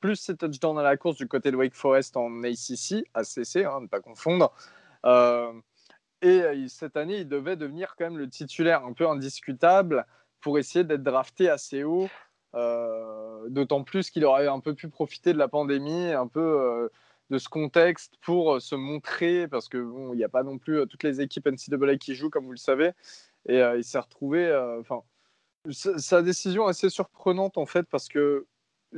plus 0.00 0.16
7 0.16 0.36
touchdowns 0.36 0.80
à 0.80 0.82
la 0.82 0.96
course 0.96 1.16
du 1.16 1.28
côté 1.28 1.52
de 1.52 1.56
Wake 1.56 1.74
Forest 1.74 2.16
en 2.16 2.42
ACC, 2.42 3.06
ACC, 3.14 3.64
hein, 3.64 3.82
ne 3.82 3.86
pas 3.86 4.00
confondre. 4.00 4.52
Euh, 5.04 5.52
et 6.22 6.42
euh, 6.42 6.68
cette 6.68 6.96
année, 6.96 7.18
il 7.18 7.28
devait 7.28 7.56
devenir 7.56 7.94
quand 7.96 8.04
même 8.04 8.18
le 8.18 8.28
titulaire 8.28 8.84
un 8.84 8.92
peu 8.92 9.08
indiscutable 9.08 10.06
pour 10.40 10.58
essayer 10.58 10.84
d'être 10.84 11.02
drafté 11.02 11.48
assez 11.48 11.84
haut 11.84 12.08
euh, 12.54 13.48
d'autant 13.48 13.84
plus 13.84 14.10
qu'il 14.10 14.24
aurait 14.24 14.48
un 14.48 14.60
peu 14.60 14.74
pu 14.74 14.88
profiter 14.88 15.32
de 15.32 15.38
la 15.38 15.48
pandémie, 15.48 16.12
un 16.12 16.26
peu 16.26 16.40
euh, 16.40 16.88
de 17.30 17.38
ce 17.38 17.48
contexte 17.48 18.14
pour 18.22 18.60
se 18.60 18.74
montrer, 18.74 19.48
parce 19.48 19.68
que 19.68 19.78
bon, 19.78 20.14
n'y 20.14 20.24
a 20.24 20.28
pas 20.28 20.42
non 20.42 20.58
plus 20.58 20.86
toutes 20.88 21.02
les 21.02 21.20
équipes 21.20 21.46
NCAA 21.46 21.96
qui 21.98 22.14
jouent, 22.14 22.30
comme 22.30 22.46
vous 22.46 22.52
le 22.52 22.56
savez, 22.56 22.92
et 23.46 23.60
il 23.76 23.84
s'est 23.84 23.98
retrouvé. 23.98 24.50
Enfin, 24.80 25.02
sa 25.70 26.22
décision 26.22 26.66
assez 26.66 26.88
surprenante 26.90 27.58
en 27.58 27.66
fait, 27.66 27.84
parce 27.84 28.08
que 28.08 28.46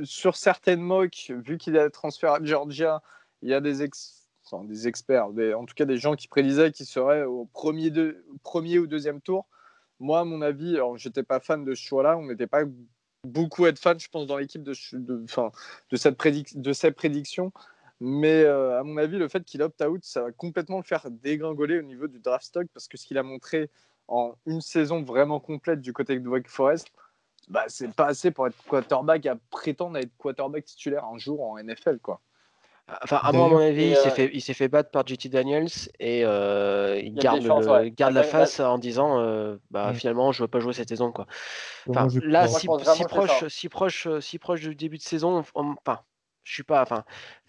sur 0.03 0.37
certaines 0.37 0.81
mocks, 0.81 1.31
vu 1.43 1.57
qu'il 1.57 1.75
est 1.75 1.89
transféré 1.89 2.33
à 2.33 2.43
Georgia, 2.43 3.01
il 3.41 3.49
y 3.49 3.53
a 3.53 3.59
des, 3.59 3.83
des 4.59 4.87
experts, 4.87 5.27
en 5.27 5.65
tout 5.65 5.73
cas 5.75 5.85
des 5.85 5.97
gens 5.97 6.15
qui 6.15 6.27
prédisaient 6.27 6.71
qu'il 6.71 6.85
serait 6.85 7.23
au 7.23 7.45
premier, 7.45 7.89
de, 7.89 8.23
premier 8.43 8.79
ou 8.79 8.87
deuxième 8.87 9.21
tour. 9.21 9.47
Moi, 9.99 10.19
à 10.19 10.23
mon 10.23 10.41
avis, 10.41 10.75
alors 10.75 10.97
j'étais 10.97 11.23
pas 11.23 11.39
fan 11.39 11.63
de 11.63 11.75
ce 11.75 11.81
choix-là, 11.81 12.17
on 12.17 12.25
n'était 12.25 12.47
pas 12.47 12.63
beaucoup 13.23 13.65
être 13.67 13.79
fan, 13.79 13.99
je 13.99 14.09
pense, 14.09 14.27
dans 14.27 14.37
l'équipe 14.37 14.63
de, 14.63 14.73
de, 14.93 15.25
de, 15.91 15.95
cette 15.95 16.57
de 16.57 16.73
cette 16.73 16.95
prédiction. 16.95 17.51
Mais 17.99 18.43
euh, 18.43 18.79
à 18.79 18.83
mon 18.83 18.97
avis, 18.97 19.19
le 19.19 19.27
fait 19.27 19.43
qu'il 19.43 19.61
opt-out, 19.61 20.03
ça 20.03 20.23
va 20.23 20.31
complètement 20.31 20.77
le 20.77 20.83
faire 20.83 21.05
dégringoler 21.11 21.77
au 21.77 21.83
niveau 21.83 22.07
du 22.07 22.19
draft 22.19 22.45
stock 22.45 22.67
parce 22.73 22.87
que 22.87 22.97
ce 22.97 23.05
qu'il 23.05 23.19
a 23.19 23.23
montré 23.23 23.69
en 24.07 24.33
une 24.47 24.59
saison 24.59 25.03
vraiment 25.03 25.39
complète 25.39 25.81
du 25.81 25.93
côté 25.93 26.19
de 26.19 26.27
Wake 26.27 26.49
Forest, 26.49 26.87
bah, 27.47 27.65
c'est 27.67 27.93
pas 27.93 28.07
assez 28.07 28.31
pour 28.31 28.47
être 28.47 28.57
quarterback 28.63 29.27
à 29.27 29.35
prétendre 29.51 29.97
être 29.97 30.11
quarterback 30.17 30.65
titulaire 30.65 31.05
un 31.05 31.19
jour 31.19 31.43
en 31.43 31.59
NFL. 31.59 31.99
quoi. 31.99 32.21
Enfin, 33.03 33.17
à 33.17 33.31
mon 33.31 33.57
avis, 33.57 33.89
il 33.89 33.95
s'est 33.95 34.07
euh, 34.07 34.11
fait, 34.11 34.31
il 34.33 34.41
s'est 34.41 34.53
fait 34.53 34.67
battre 34.67 34.91
par 34.91 35.05
JT 35.07 35.29
Daniels 35.29 35.69
et 35.99 36.25
euh, 36.25 36.99
il, 37.01 37.13
garde, 37.13 37.43
garde 37.95 38.13
la 38.13 38.23
face 38.23 38.59
en 38.59 38.77
disant 38.77 39.19
euh, 39.19 39.57
bah, 39.69 39.93
finalement, 39.93 40.31
je 40.31 40.41
ne 40.41 40.45
veux 40.45 40.49
pas 40.49 40.59
jouer 40.59 40.73
cette 40.73 40.89
saison. 40.89 41.11
Quoi. 41.11 41.25
Enfin, 41.87 42.07
là, 42.23 42.47
si, 42.47 42.67
proche, 42.67 43.47
si, 43.47 43.69
proche, 43.69 44.07
si 44.19 44.39
proche 44.39 44.61
du 44.61 44.75
début 44.75 44.97
de 44.97 45.03
saison, 45.03 45.43
enfin, 45.53 46.01
je 46.43 46.53
suis 46.53 46.63
pas. 46.63 46.81
Enfin, 46.81 47.05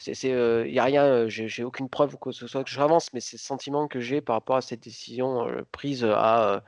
il 0.07 0.71
n'y 0.71 0.79
a 0.79 0.85
rien, 0.85 1.29
j'ai 1.29 1.65
aucune 1.65 1.89
preuve 1.89 2.17
que 2.21 2.31
ce 2.31 2.47
soit 2.47 2.63
que 2.63 2.71
j'avance, 2.71 3.13
mais 3.13 3.21
c'est 3.21 3.37
le 3.37 3.43
sentiment 3.43 3.89
que 3.89 4.01
j'ai 4.01 4.21
par 4.21 4.37
rapport 4.37 4.57
à 4.57 4.63
cette 4.63 4.81
décision 4.81 5.47
prise 5.73 6.05
à, 6.05 6.63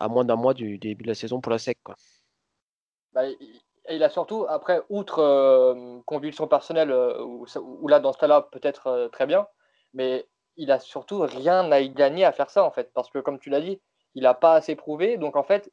à 0.00 0.08
moins 0.08 0.24
d'un 0.24 0.36
mois 0.36 0.54
du 0.54 0.78
début 0.78 1.04
de 1.04 1.08
la 1.08 1.14
saison 1.14 1.40
pour 1.40 1.52
la 1.52 1.58
SEC. 1.58 1.78
Quoi. 1.84 1.94
Bah, 3.12 3.22
il 3.90 4.02
a 4.02 4.08
surtout, 4.10 4.46
après, 4.48 4.80
outre 4.88 5.20
euh, 5.20 6.46
personnelle, 6.46 6.90
euh, 6.90 7.22
ou, 7.22 7.88
là, 7.88 8.00
dans 8.00 8.12
ce 8.12 8.18
cas-là, 8.18 8.42
peut-être 8.42 8.86
euh, 8.88 9.08
très 9.08 9.26
bien, 9.26 9.46
mais 9.94 10.26
il 10.56 10.70
a 10.70 10.78
surtout 10.78 11.20
rien 11.20 11.70
à 11.72 11.80
y 11.80 11.90
gagner 11.90 12.24
à 12.24 12.32
faire 12.32 12.50
ça, 12.50 12.64
en 12.64 12.70
fait. 12.70 12.92
Parce 12.94 13.10
que, 13.10 13.18
comme 13.18 13.38
tu 13.38 13.50
l'as 13.50 13.60
dit, 13.60 13.80
il 14.14 14.24
n'a 14.24 14.34
pas 14.34 14.54
assez 14.54 14.76
prouvé. 14.76 15.16
Donc, 15.16 15.36
en 15.36 15.42
fait, 15.42 15.70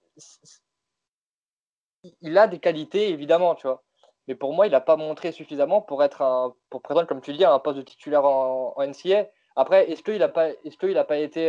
il 2.22 2.38
a 2.38 2.48
des 2.48 2.60
qualités, 2.60 3.10
évidemment, 3.10 3.56
tu 3.56 3.68
vois. 3.68 3.84
Mais 4.28 4.36
pour 4.36 4.54
moi, 4.54 4.68
il 4.68 4.72
n'a 4.72 4.82
pas 4.82 4.98
montré 4.98 5.32
suffisamment 5.32 5.82
pour 5.82 6.04
être 6.04 6.22
un, 6.22 6.54
pour 6.70 6.82
prétendre, 6.82 7.08
comme 7.08 7.22
tu 7.22 7.34
dis, 7.34 7.46
un 7.46 7.60
poste 7.60 7.78
de 7.78 7.84
titulaire 7.84 8.26
en, 8.26 8.76
NCA. 8.80 9.28
Après, 9.56 9.90
est-ce 9.90 10.04
qu'il 10.04 10.18
n'a 10.20 10.30
pas, 10.30 10.50
est-ce 10.50 10.78
qu'il 10.78 11.02
pas 11.08 11.18
été 11.18 11.48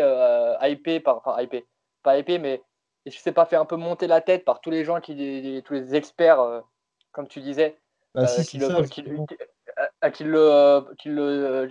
hypé 0.62 1.00
par, 1.00 1.18
enfin, 1.18 1.40
hypé, 1.42 1.66
pas 2.02 2.18
hypé, 2.18 2.38
mais 2.38 2.62
et 3.06 3.10
je 3.10 3.16
ne 3.16 3.20
sais 3.22 3.32
pas 3.32 3.46
fait 3.46 3.56
un 3.56 3.64
peu 3.64 3.76
monter 3.76 4.08
la 4.08 4.20
tête 4.20 4.44
par 4.44 4.60
tous 4.60 4.70
les 4.70 4.84
gens, 4.84 5.00
qui, 5.00 5.62
tous 5.64 5.74
les 5.74 5.94
experts, 5.94 6.40
euh, 6.40 6.60
comme 7.12 7.28
tu 7.28 7.40
disais, 7.40 7.78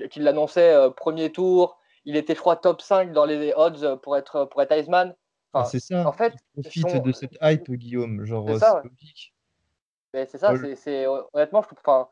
qui 0.10 0.20
l'annonçaient 0.22 0.90
premier 0.96 1.32
tour, 1.32 1.78
il 2.06 2.16
était, 2.16 2.36
je 2.36 2.40
crois, 2.40 2.56
top 2.56 2.82
5 2.82 3.12
dans 3.12 3.26
les 3.26 3.54
odds 3.56 3.98
pour 4.02 4.16
être, 4.16 4.46
pour 4.46 4.62
être 4.62 4.72
Iceman. 4.72 5.14
Ah, 5.54 5.66
c'est 5.66 5.80
ça. 5.80 6.08
En 6.08 6.14
fait, 6.14 6.34
profite 6.54 6.90
son- 6.90 7.00
de 7.00 7.12
cette 7.12 7.38
hype, 7.42 7.70
Guillaume. 7.72 8.24
Genre, 8.24 8.46
C'est 8.48 8.54
euh, 8.54 8.60
ça, 8.60 8.84
c'est 10.14 10.14
ouais. 10.14 10.26
ça, 10.26 10.54
c'est, 10.76 11.08
honnêtement, 11.34 11.62
je 11.62 11.68
trouve, 11.68 11.80
enfin, 11.84 12.10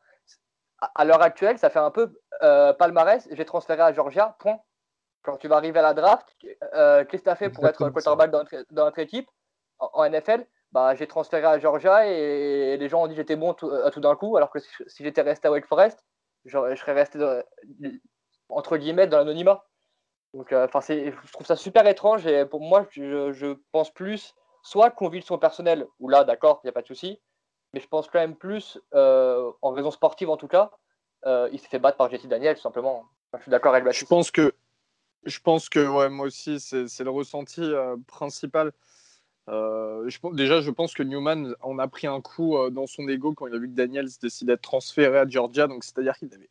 à 0.82 0.92
à 0.96 1.06
l'heure 1.06 1.22
actuelle, 1.22 1.58
ça 1.58 1.70
fait 1.70 1.80
un 1.80 1.92
peu 1.92 2.20
euh, 2.42 2.74
palmarès. 2.74 3.28
J'ai 3.32 3.46
transféré 3.46 3.82
à 3.82 3.94
Georgia, 3.94 4.36
point. 4.40 4.60
Quand 5.24 5.38
tu 5.38 5.48
vas 5.48 5.56
arriver 5.56 5.80
à 5.80 5.84
la 5.84 5.94
draft, 5.94 6.28
euh, 6.74 7.06
qu'est-ce 7.06 7.22
que 7.24 7.28
tu 7.28 7.30
as 7.30 7.36
fait 7.36 7.50
pour 7.50 7.66
être 7.66 7.82
Exactement 7.82 7.92
quarterback 7.94 8.32
dans 8.32 8.40
notre, 8.40 8.74
dans 8.74 8.86
notre 8.86 9.00
équipe 9.00 9.30
en, 9.80 9.90
en 9.94 10.04
NFL 10.10 10.46
bah, 10.72 10.94
J'ai 10.96 11.08
transféré 11.08 11.46
à 11.46 11.60
Georgia 11.60 12.06
et 12.08 12.78
les 12.78 12.90
gens 12.90 13.04
ont 13.04 13.08
dit 13.08 13.16
j'étais 13.16 13.36
bon 13.36 13.54
tout, 13.54 13.72
à 13.72 13.90
tout 13.90 14.02
d'un 14.02 14.16
coup, 14.16 14.38
alors 14.38 14.50
que 14.52 14.60
si, 14.60 14.70
si 14.88 15.04
j'étais 15.04 15.22
resté 15.22 15.48
à 15.48 15.52
Wake 15.52 15.66
Forest, 15.66 16.04
j'aurais- 16.46 16.76
je 16.76 16.82
serais 16.82 16.94
resté 16.94 17.18
dans- 17.20 17.42
entre 18.50 18.78
guillemets 18.78 19.08
dans 19.08 19.18
l'anonymat. 19.18 19.66
Donc, 20.34 20.52
euh, 20.52 20.66
enfin, 20.66 20.80
je 20.82 21.32
trouve 21.32 21.46
ça 21.46 21.56
super 21.56 21.86
étrange 21.88 22.26
et 22.28 22.46
pour 22.46 22.62
moi, 22.62 22.86
je, 22.90 23.32
je 23.32 23.56
pense 23.72 23.92
plus 23.92 24.36
soit 24.64 24.90
conviction 24.90 25.38
personnelle, 25.38 25.86
ou 26.00 26.10
là, 26.10 26.24
d'accord, 26.24 26.60
il 26.64 26.68
n'y 26.68 26.70
a 26.70 26.74
pas 26.74 26.82
de 26.82 26.88
souci, 26.88 27.22
mais 27.74 27.80
je 27.80 27.88
pense 27.88 28.08
quand 28.10 28.20
même 28.20 28.36
plus, 28.36 28.80
euh, 28.94 29.52
en 29.62 29.72
raison 29.72 29.92
sportive 29.92 30.30
en 30.30 30.38
tout 30.38 30.48
cas, 30.48 30.72
euh, 31.26 31.50
il 31.52 31.60
s'est 31.60 31.68
fait 31.68 31.80
battre 31.80 31.98
par 31.98 32.10
JT 32.10 32.28
Daniel, 32.28 32.56
tout 32.56 32.62
simplement. 32.62 33.06
Enfin, 33.32 33.38
je 33.40 33.42
suis 33.44 33.52
d'accord 33.52 33.76
avec 33.76 33.92
Je 33.92 34.06
pense 34.06 34.32
que, 34.32 34.54
je 35.26 35.40
pense 35.40 35.70
que 35.70 35.86
ouais, 35.86 36.10
moi 36.10 36.28
aussi, 36.28 36.60
c'est 36.60 37.04
le 37.04 37.10
ressenti 37.10 37.62
euh, 37.62 37.96
principal. 38.08 38.72
Euh, 39.50 40.10
déjà, 40.34 40.62
je 40.62 40.72
pense 40.72 40.94
que 40.94 41.04
Newman 41.04 41.56
en 41.62 41.80
a 41.80 41.88
pris 41.88 42.08
un 42.08 42.22
coup 42.22 42.58
euh, 42.58 42.70
dans 42.70 42.88
son 42.88 43.08
ego 43.08 43.34
quand 43.34 43.48
il 43.48 43.56
a 43.56 43.58
vu 43.58 43.68
que 43.68 43.76
Daniels 43.76 44.08
décidait 44.22 44.56
de 44.56 44.62
transférer 44.62 45.18
à 45.20 45.28
Georgia. 45.28 45.68
Donc, 45.68 45.84
c'est-à-dire 45.84 46.18
qu'il 46.18 46.34
avait. 46.34 46.50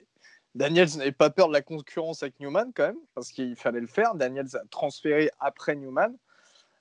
Daniels 0.54 0.88
n'avait 0.98 1.12
pas 1.12 1.30
peur 1.30 1.48
de 1.48 1.54
la 1.54 1.62
concurrence 1.62 2.22
avec 2.22 2.38
Newman 2.38 2.72
quand 2.74 2.86
même, 2.86 2.98
parce 3.14 3.30
qu'il 3.30 3.56
fallait 3.56 3.80
le 3.80 3.86
faire. 3.86 4.14
Daniels 4.14 4.54
a 4.54 4.60
transféré 4.70 5.30
après 5.40 5.74
Newman. 5.74 6.14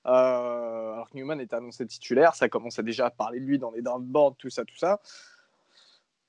Alors 0.04 1.10
que 1.10 1.16
Newman 1.16 1.40
était 1.40 1.56
annoncé 1.56 1.86
titulaire, 1.86 2.36
ça 2.36 2.50
commençait 2.50 2.84
déjà 2.84 3.06
à 3.06 3.10
parler 3.12 3.40
de 3.40 3.46
lui 3.46 3.60
dans 3.60 3.72
les 3.72 3.82
draft 3.82 4.04
boards, 4.04 4.36
tout 4.38 4.50
ça, 4.50 4.66
tout 4.66 4.76
ça. 4.76 5.00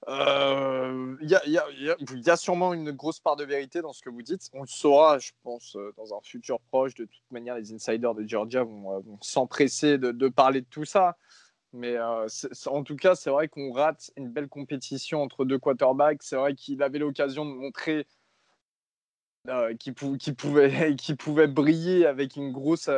Il 0.09 1.29
y, 1.29 2.31
a, 2.31 2.37
sûrement 2.37 2.75
une 2.75 2.91
grosse 2.91 3.21
part 3.21 3.37
de 3.37 3.45
vérité 3.45 3.83
dans 3.83 3.93
ce 3.93 4.03
que 4.03 4.11
vous 4.11 4.23
dites. 4.23 4.49
On 4.53 4.63
le 4.63 4.67
saura, 4.67 5.19
je 5.19 5.31
pense, 5.43 5.77
dans 5.97 6.15
un 6.15 6.21
futur 6.23 6.61
proche. 6.61 6.95
De 6.95 7.05
toute 7.05 7.31
manière, 7.31 7.57
les 7.57 7.73
insiders 7.73 8.15
de 8.15 8.27
Georgia 8.27 8.65
vont, 8.65 9.05
s'empresser 9.21 9.99
de, 9.99 10.29
parler 10.29 10.61
de 10.63 10.67
tout 10.69 10.85
ça. 10.85 11.17
Mais 11.73 11.97
en 12.01 12.83
tout 12.85 12.97
cas, 12.97 13.15
c'est 13.15 13.31
vrai 13.31 13.49
qu'on 13.49 13.73
rate 13.73 14.11
une 14.17 14.29
belle 14.29 14.49
compétition 14.49 15.23
entre 15.23 15.45
deux 15.45 15.59
quarterbacks. 15.59 16.23
C'est 16.23 16.37
vrai 16.37 16.55
qu'il 16.55 16.83
avait 16.83 16.99
l'occasion 16.99 17.45
de 17.45 17.53
montrer 17.53 18.07
qu'il 19.79 19.95
pou- 19.95 20.17
qu'il 20.19 20.35
pouvait, 20.37 21.47
briller 21.47 22.07
avec 22.07 22.35
une 22.37 22.51
grosse, 22.51 22.89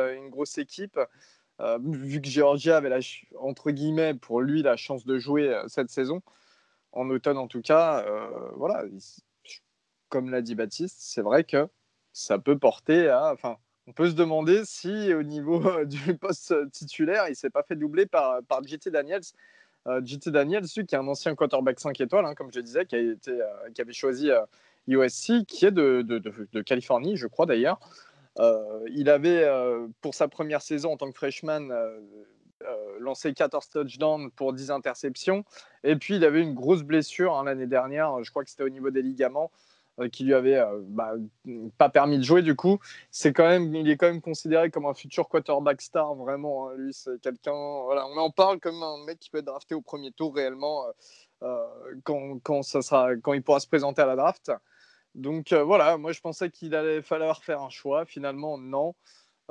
équipe. 0.57 0.99
Vu 1.79 2.19
que 2.19 2.27
Georgia 2.27 2.77
avait, 2.77 2.99
entre 3.39 3.69
guillemets, 3.69 4.15
pour 4.15 4.41
lui, 4.41 4.63
la 4.63 4.75
chance 4.75 5.05
de 5.05 5.19
jouer 5.19 5.55
cette 5.67 5.91
saison 5.91 6.23
en 6.95 7.09
automne 7.09 7.37
en 7.37 7.47
tout 7.47 7.61
cas, 7.61 8.03
euh, 8.07 8.29
voilà, 8.55 8.83
il- 8.91 8.99
comme 10.09 10.29
l'a 10.29 10.41
dit 10.41 10.55
Baptiste, 10.55 10.97
c'est 10.99 11.21
vrai 11.21 11.43
que 11.43 11.67
ça 12.13 12.39
peut 12.39 12.57
porter 12.57 13.09
à. 13.09 13.31
Enfin, 13.33 13.57
on 13.87 13.93
peut 13.93 14.09
se 14.09 14.15
demander 14.15 14.63
si 14.65 15.13
au 15.13 15.23
niveau 15.23 15.65
euh, 15.67 15.85
du 15.85 15.97
poste 16.19 16.53
titulaire, 16.71 17.27
il 17.29 17.35
s'est 17.35 17.49
pas 17.49 17.63
fait 17.63 17.75
doubler 17.75 18.05
par, 18.05 18.41
par 18.43 18.63
JT 18.65 18.89
Daniels. 18.91 19.21
Euh, 19.87 20.01
JT 20.03 20.31
Daniels, 20.31 20.63
lui, 20.75 20.85
qui 20.85 20.95
est 20.95 20.97
un 20.97 21.07
ancien 21.07 21.35
quarterback 21.35 21.79
5 21.79 21.99
étoiles, 22.01 22.25
hein, 22.25 22.33
comme 22.35 22.51
je 22.53 22.59
disais, 22.59 22.85
qui, 22.85 22.95
a 22.95 22.99
été, 22.99 23.39
qui 23.75 23.81
avait 23.81 23.93
choisi 23.93 24.29
USC, 24.87 25.45
qui 25.47 25.65
est 25.65 25.71
de, 25.71 26.01
de- 26.01 26.61
Californie, 26.61 27.17
je 27.17 27.27
crois 27.27 27.45
d'ailleurs. 27.45 27.79
Il 28.89 29.09
avait, 29.09 29.47
pour 30.01 30.15
sa 30.15 30.27
première 30.27 30.63
saison 30.63 30.93
en 30.93 30.97
tant 30.97 31.11
que 31.11 31.15
freshman, 31.17 31.69
euh, 32.67 32.97
lancé 32.99 33.33
14 33.33 33.69
touchdowns 33.69 34.31
pour 34.31 34.53
10 34.53 34.71
interceptions. 34.71 35.43
Et 35.83 35.95
puis, 35.95 36.15
il 36.15 36.25
avait 36.25 36.41
une 36.41 36.53
grosse 36.53 36.83
blessure 36.83 37.35
hein, 37.35 37.43
l'année 37.43 37.67
dernière, 37.67 38.23
je 38.23 38.29
crois 38.31 38.43
que 38.43 38.49
c'était 38.49 38.63
au 38.63 38.69
niveau 38.69 38.89
des 38.89 39.01
ligaments, 39.01 39.51
euh, 39.99 40.09
qui 40.09 40.23
lui 40.23 40.33
avait 40.33 40.57
euh, 40.57 40.81
bah, 40.83 41.13
pas 41.77 41.89
permis 41.89 42.17
de 42.17 42.23
jouer 42.23 42.41
du 42.41 42.55
coup. 42.55 42.79
C'est 43.11 43.33
quand 43.33 43.47
même, 43.47 43.73
il 43.75 43.89
est 43.89 43.97
quand 43.97 44.07
même 44.07 44.21
considéré 44.21 44.69
comme 44.71 44.85
un 44.85 44.93
futur 44.93 45.27
quarterback 45.29 45.81
star, 45.81 46.15
vraiment. 46.15 46.69
hein. 46.69 46.73
Lui, 46.77 46.93
c'est 46.93 47.19
quelqu'un, 47.21 47.83
voilà, 47.83 48.07
on 48.07 48.17
en 48.17 48.29
parle 48.29 48.59
comme 48.59 48.81
un 48.81 49.03
mec 49.05 49.19
qui 49.19 49.29
peut 49.29 49.39
être 49.39 49.45
drafté 49.45 49.75
au 49.75 49.81
premier 49.81 50.11
tour 50.11 50.35
réellement 50.35 50.85
quand, 52.03 52.39
quand, 52.43 52.63
ça 52.63 52.81
sera, 52.81 53.15
quand 53.17 53.33
il 53.33 53.43
pourra 53.43 53.59
se 53.59 53.67
présenter 53.67 54.01
à 54.01 54.05
la 54.07 54.15
draft. 54.15 54.51
Donc 55.13 55.53
voilà, 55.53 55.97
moi 55.97 56.11
je 56.11 56.19
pensais 56.21 56.49
qu'il 56.49 56.73
allait 56.73 57.01
falloir 57.03 57.43
faire 57.43 57.61
un 57.61 57.69
choix. 57.69 58.05
Finalement, 58.05 58.57
non. 58.57 58.95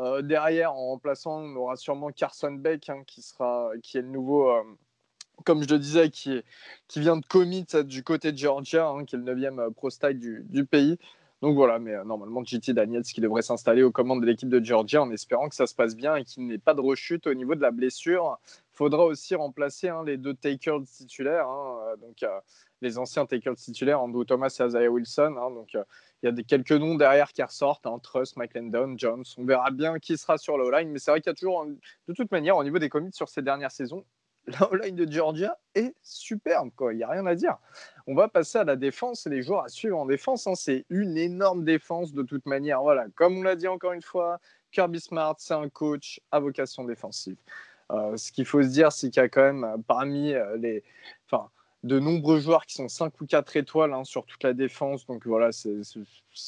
Euh, 0.00 0.22
derrière, 0.22 0.72
en 0.72 0.86
remplaçant, 0.86 1.40
on 1.40 1.56
aura 1.56 1.76
sûrement 1.76 2.10
Carson 2.10 2.52
Beck, 2.52 2.88
hein, 2.88 3.02
qui, 3.06 3.22
sera, 3.22 3.70
qui 3.82 3.98
est 3.98 4.02
le 4.02 4.08
nouveau, 4.08 4.50
euh, 4.50 4.62
comme 5.44 5.62
je 5.62 5.68
le 5.68 5.78
disais, 5.78 6.10
qui, 6.10 6.32
est, 6.32 6.44
qui 6.88 7.00
vient 7.00 7.16
de 7.16 7.26
commit 7.26 7.66
euh, 7.74 7.82
du 7.84 8.02
côté 8.02 8.32
de 8.32 8.38
Georgia, 8.38 8.88
hein, 8.88 9.04
qui 9.04 9.14
est 9.14 9.18
le 9.18 9.34
9e 9.34 9.72
pro 9.72 9.90
style 9.90 10.18
du 10.18 10.64
pays. 10.64 10.98
Donc 11.44 11.56
voilà, 11.56 11.78
mais 11.78 11.92
euh, 11.92 12.04
normalement, 12.04 12.42
JT 12.42 12.72
Daniels 12.72 13.02
qui 13.02 13.20
devrait 13.20 13.42
s'installer 13.42 13.82
aux 13.82 13.90
commandes 13.90 14.22
de 14.22 14.26
l'équipe 14.26 14.48
de 14.48 14.64
Georgia 14.64 15.02
en 15.02 15.10
espérant 15.10 15.50
que 15.50 15.54
ça 15.54 15.66
se 15.66 15.74
passe 15.74 15.94
bien 15.94 16.16
et 16.16 16.24
qu'il 16.24 16.46
n'ait 16.46 16.56
pas 16.56 16.72
de 16.72 16.80
rechute 16.80 17.26
au 17.26 17.34
niveau 17.34 17.54
de 17.54 17.60
la 17.60 17.70
blessure. 17.70 18.38
faudra 18.72 19.04
aussi 19.04 19.34
remplacer 19.34 19.90
hein, 19.90 20.04
les 20.06 20.16
deux 20.16 20.32
takers 20.32 20.80
titulaires, 20.86 21.46
hein, 21.46 21.80
euh, 21.86 21.96
donc 21.96 22.22
euh, 22.22 22.40
les 22.80 22.96
anciens 22.96 23.26
takers 23.26 23.56
titulaires, 23.56 24.00
Andrew 24.00 24.24
Thomas 24.24 24.56
et 24.58 24.64
Isaiah 24.64 24.88
Wilson. 24.88 25.34
hein, 25.38 25.50
donc 25.50 25.74
il 25.74 25.84
y 26.22 26.28
a 26.28 26.32
des, 26.32 26.44
quelques 26.44 26.72
noms 26.72 26.94
derrière 26.94 27.30
qui 27.30 27.42
ressortent, 27.42 27.86
Truss, 28.02 28.36
Mike 28.36 28.54
Landon, 28.54 28.94
Jones. 28.96 29.24
On 29.36 29.44
verra 29.44 29.70
bien 29.70 29.98
qui 29.98 30.16
sera 30.16 30.38
sur 30.38 30.56
la 30.56 30.80
line 30.80 30.92
mais 30.92 30.98
c'est 30.98 31.10
vrai 31.10 31.20
qu'il 31.20 31.28
y 31.28 31.32
a 31.32 31.34
toujours, 31.34 31.66
de 31.66 32.14
toute 32.14 32.32
manière, 32.32 32.56
au 32.56 32.64
niveau 32.64 32.78
des 32.78 32.88
commits 32.88 33.12
sur 33.12 33.28
ces 33.28 33.42
dernières 33.42 33.70
saisons, 33.70 34.02
la 34.46 34.68
line 34.82 34.96
de 34.96 35.10
Georgia 35.10 35.56
est 35.74 35.94
superbe, 36.02 36.70
quoi. 36.76 36.92
Il 36.92 36.96
n'y 36.96 37.02
a 37.02 37.08
rien 37.08 37.26
à 37.26 37.34
dire. 37.34 37.56
On 38.06 38.14
va 38.14 38.28
passer 38.28 38.58
à 38.58 38.64
la 38.64 38.76
défense 38.76 39.26
et 39.26 39.30
les 39.30 39.42
joueurs 39.42 39.64
à 39.64 39.68
suivre 39.68 39.98
en 39.98 40.06
défense. 40.06 40.46
hein. 40.46 40.54
C'est 40.54 40.84
une 40.90 41.16
énorme 41.16 41.64
défense 41.64 42.12
de 42.12 42.22
toute 42.22 42.44
manière. 42.46 42.82
Voilà, 42.82 43.06
comme 43.14 43.38
on 43.38 43.42
l'a 43.42 43.56
dit 43.56 43.68
encore 43.68 43.92
une 43.92 44.02
fois, 44.02 44.38
Kirby 44.72 45.00
Smart, 45.00 45.36
c'est 45.38 45.54
un 45.54 45.68
coach 45.68 46.20
à 46.30 46.40
vocation 46.40 46.84
défensive. 46.84 47.36
Euh, 47.92 48.16
ce 48.16 48.32
qu'il 48.32 48.44
faut 48.44 48.62
se 48.62 48.68
dire, 48.68 48.92
c'est 48.92 49.10
qu'il 49.10 49.20
y 49.22 49.24
a 49.24 49.28
quand 49.28 49.42
même 49.42 49.64
euh, 49.64 49.76
parmi 49.86 50.32
euh, 50.32 50.56
les, 50.56 50.82
enfin, 51.26 51.50
de 51.82 51.98
nombreux 51.98 52.40
joueurs 52.40 52.66
qui 52.66 52.74
sont 52.74 52.88
5 52.88 53.20
ou 53.20 53.26
4 53.26 53.56
étoiles 53.56 53.92
hein, 53.92 54.04
sur 54.04 54.24
toute 54.26 54.42
la 54.42 54.52
défense. 54.52 55.06
Donc 55.06 55.26
voilà, 55.26 55.52
c'est 55.52 55.80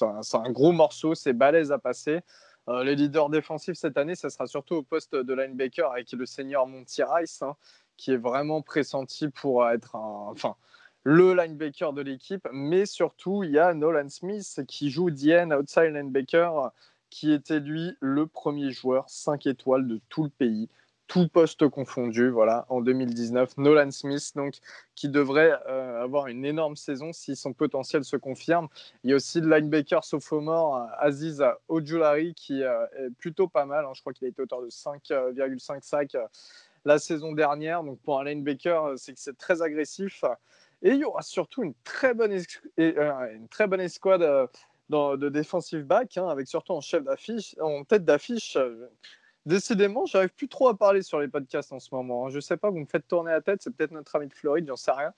un, 0.02 0.20
un 0.35 0.51
gros 0.51 0.73
morceau, 0.73 1.14
c'est 1.14 1.32
balèze 1.32 1.73
à 1.73 1.78
passer. 1.78 2.20
Les 2.82 2.97
leaders 2.97 3.31
défensifs 3.31 3.77
cette 3.77 3.97
année, 3.97 4.16
ça 4.16 4.28
sera 4.28 4.48
surtout 4.48 4.74
au 4.74 4.82
poste 4.82 5.14
de 5.14 5.35
linebacker 5.35 5.89
avec 5.93 6.10
le 6.10 6.27
senior 6.27 6.66
Monty 6.66 7.01
Rice, 7.05 7.40
hein, 7.43 7.55
qui 7.97 8.12
est 8.12 8.16
vraiment 8.16 8.62
pressenti 8.62 9.28
pour 9.28 9.68
être 9.68 9.94
enfin, 9.94 10.56
le 11.05 11.35
linebacker 11.35 11.93
de 11.93 12.02
l'équipe. 12.02 12.47
Mais 12.52 12.86
surtout, 12.86 13.43
il 13.44 13.51
y 13.51 13.59
a 13.59 13.74
Nolan 13.74 14.09
Smith 14.09 14.62
qui 14.66 14.90
joue 14.90 15.10
DN 15.10 15.52
outside 15.52 15.93
linebacker, 15.94 16.70
qui 17.10 17.32
était 17.32 17.60
lui 17.60 17.97
le 18.01 18.27
premier 18.27 18.70
joueur 18.70 19.09
5 19.09 19.47
étoiles 19.47 19.86
de 19.86 20.01
tout 20.09 20.24
le 20.24 20.31
pays 20.31 20.68
tout 21.06 21.28
poste 21.28 21.68
confondu, 21.68 22.31
voilà, 22.31 22.66
en 22.68 22.81
2019. 22.81 23.59
Nolan 23.59 23.90
Smith, 23.90 24.32
donc, 24.35 24.55
qui 24.94 25.09
devrait 25.09 25.52
euh, 25.68 26.02
avoir 26.02 26.27
une 26.27 26.44
énorme 26.44 26.77
saison 26.77 27.12
si 27.12 27.36
son 27.36 27.52
potentiel 27.52 28.05
se 28.05 28.16
confirme. 28.16 28.68
Il 29.05 29.10
y 29.10 29.12
a 29.12 29.16
aussi 29.16 29.40
le 29.40 29.48
linebacker 29.48 30.05
sophomore 30.05 30.89
Aziz 30.98 31.44
Ojulari 31.68 32.35
qui 32.35 32.62
euh, 32.62 32.86
est 32.98 33.10
plutôt 33.18 33.48
pas 33.48 33.66
mal. 33.66 33.85
hein. 33.85 33.93
Je 33.94 34.01
crois 34.01 34.12
qu'il 34.12 34.27
a 34.27 34.31
été 34.31 34.43
auteur 34.43 34.62
de 34.62 34.68
5,5 34.68 35.82
sacs 35.82 36.14
euh, 36.16 36.27
la 36.87 36.99
saison 36.99 37.33
dernière. 37.33 37.83
Donc, 37.83 37.99
pour 38.01 38.21
un 38.21 38.25
linebacker, 38.25 38.85
euh, 38.85 38.97
c'est 38.97 39.13
que 39.13 39.21
c'est 39.21 39.37
très 39.37 39.61
agressif. 39.61 40.25
Et 40.83 40.91
il 40.91 40.99
y 40.99 41.05
aura 41.05 41.23
surtout 41.23 41.63
une 41.65 41.75
très 41.85 42.15
bonne, 42.15 42.33
euh, 42.79 43.35
une 43.35 43.49
très 43.49 43.67
bonne 43.67 43.81
escouade 43.81 44.23
euh, 44.23 44.47
de 44.89 45.29
defensive 45.29 45.83
back, 45.83 46.17
hein, 46.17 46.29
avec 46.29 46.47
surtout 46.47 46.73
en 46.73 46.81
chef 46.81 47.03
d'affiche, 47.03 47.57
en 47.61 47.85
tête 47.85 48.05
d'affiche. 48.05 48.57
Décidément, 49.47 50.07
j'arrive 50.07 50.31
plus 50.31 50.49
trop 50.49 50.69
à 50.69 50.77
parler 50.77 51.03
sur 51.03 51.21
les 51.21 51.29
podcasts 51.29 51.73
en 51.73 51.81
ce 51.81 51.89
moment. 51.93 52.27
hein. 52.27 52.31
Je 52.31 52.41
sais 52.41 52.57
pas, 52.57 52.71
vous 52.71 52.79
me 52.79 52.87
faites 52.87 53.07
tourner 53.07 53.33
la 53.33 53.41
tête, 53.41 53.63
c'est 53.63 53.75
peut-être 53.75 53.93
notre 53.93 54.15
ami 54.17 54.29
de 54.29 54.35
Floride, 54.35 54.67
j'en 54.69 54.77
sais 54.77 54.93
rien. 54.93 55.13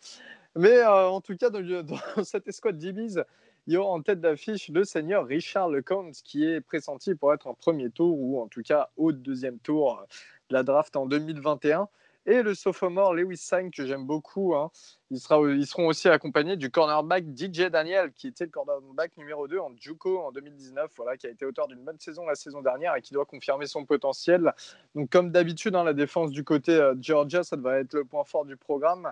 Mais 0.56 0.82
en 0.84 1.20
tout 1.20 1.36
cas, 1.36 1.50
dans, 1.50 1.62
cette 2.24 2.48
escouade 2.48 2.78
d'Ibis, 2.78 3.16
il 3.66 3.74
y 3.74 3.76
aura 3.76 3.90
en 3.90 4.02
tête 4.02 4.20
d'affiche 4.20 4.68
le 4.70 4.84
seigneur 4.84 5.26
Richard 5.26 5.68
Lecomte, 5.68 6.14
qui 6.24 6.44
est 6.44 6.60
pressenti 6.60 7.14
pour 7.14 7.34
être 7.34 7.46
en 7.46 7.54
premier 7.54 7.90
tour, 7.90 8.18
ou 8.18 8.40
en 8.40 8.48
tout 8.48 8.62
cas 8.62 8.90
au 8.96 9.12
deuxième 9.12 9.58
tour 9.58 10.06
la 10.50 10.62
draft 10.62 10.96
en 10.96 11.06
2021. 11.06 11.88
Et 12.26 12.42
le 12.42 12.54
sophomore 12.54 13.14
Lewis 13.14 13.38
Sagne, 13.38 13.70
que 13.70 13.86
j'aime 13.86 14.04
beaucoup, 14.04 14.54
hein, 14.54 14.70
sera, 15.16 15.40
ils 15.50 15.66
seront 15.66 15.86
aussi 15.86 16.10
accompagnés 16.10 16.56
du 16.56 16.70
cornerback 16.70 17.24
DJ 17.24 17.70
Daniel, 17.70 18.12
qui 18.12 18.26
était 18.26 18.44
le 18.44 18.50
cornerback 18.50 19.16
numéro 19.16 19.48
2 19.48 19.58
en 19.58 19.70
Juco 19.80 20.18
en 20.20 20.30
2019, 20.32 20.90
voilà, 20.94 21.16
qui 21.16 21.26
a 21.26 21.30
été 21.30 21.46
auteur 21.46 21.68
d'une 21.68 21.82
bonne 21.82 21.98
saison 21.98 22.26
la 22.26 22.34
saison 22.34 22.60
dernière 22.60 22.94
et 22.96 23.00
qui 23.00 23.14
doit 23.14 23.24
confirmer 23.24 23.66
son 23.66 23.86
potentiel. 23.86 24.52
Donc, 24.94 25.08
comme 25.08 25.30
d'habitude, 25.30 25.74
hein, 25.74 25.84
la 25.84 25.94
défense 25.94 26.30
du 26.30 26.44
côté 26.44 26.72
euh, 26.72 26.94
Georgia, 27.00 27.44
ça 27.44 27.56
devrait 27.56 27.80
être 27.80 27.94
le 27.94 28.04
point 28.04 28.24
fort 28.24 28.44
du 28.44 28.58
programme. 28.58 29.10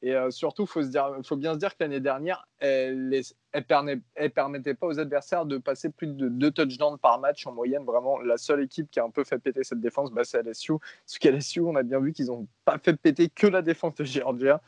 Et 0.00 0.14
euh, 0.14 0.30
surtout, 0.30 0.64
faut, 0.64 0.82
faut, 1.24 1.36
bien 1.36 1.54
se 1.54 1.58
dire 1.58 1.76
que 1.76 1.82
l'année 1.82 1.98
dernière, 1.98 2.46
elle 2.60 3.08
ne 3.08 4.28
permettait 4.28 4.74
pas 4.74 4.86
aux 4.86 5.00
adversaires 5.00 5.44
de 5.44 5.58
passer 5.58 5.90
plus 5.90 6.06
de 6.06 6.28
deux 6.28 6.52
touchdowns 6.52 6.98
par 6.98 7.18
match 7.18 7.46
en 7.46 7.52
moyenne. 7.52 7.84
Vraiment, 7.84 8.20
la 8.20 8.36
seule 8.36 8.62
équipe 8.62 8.88
qui 8.90 9.00
a 9.00 9.04
un 9.04 9.10
peu 9.10 9.24
fait 9.24 9.38
péter 9.38 9.64
cette 9.64 9.80
défense, 9.80 10.12
bah, 10.12 10.22
c'est 10.22 10.42
LSU. 10.42 10.74
Parce 11.04 11.18
qu'à 11.18 11.32
LSU, 11.32 11.60
on 11.60 11.74
a 11.74 11.82
bien 11.82 11.98
vu 11.98 12.12
qu'ils 12.12 12.26
n'ont 12.26 12.46
pas 12.64 12.78
fait 12.78 12.94
péter 12.96 13.28
que 13.28 13.48
la 13.48 13.60
défense 13.60 13.96
de 13.96 14.04
Georgia. 14.04 14.60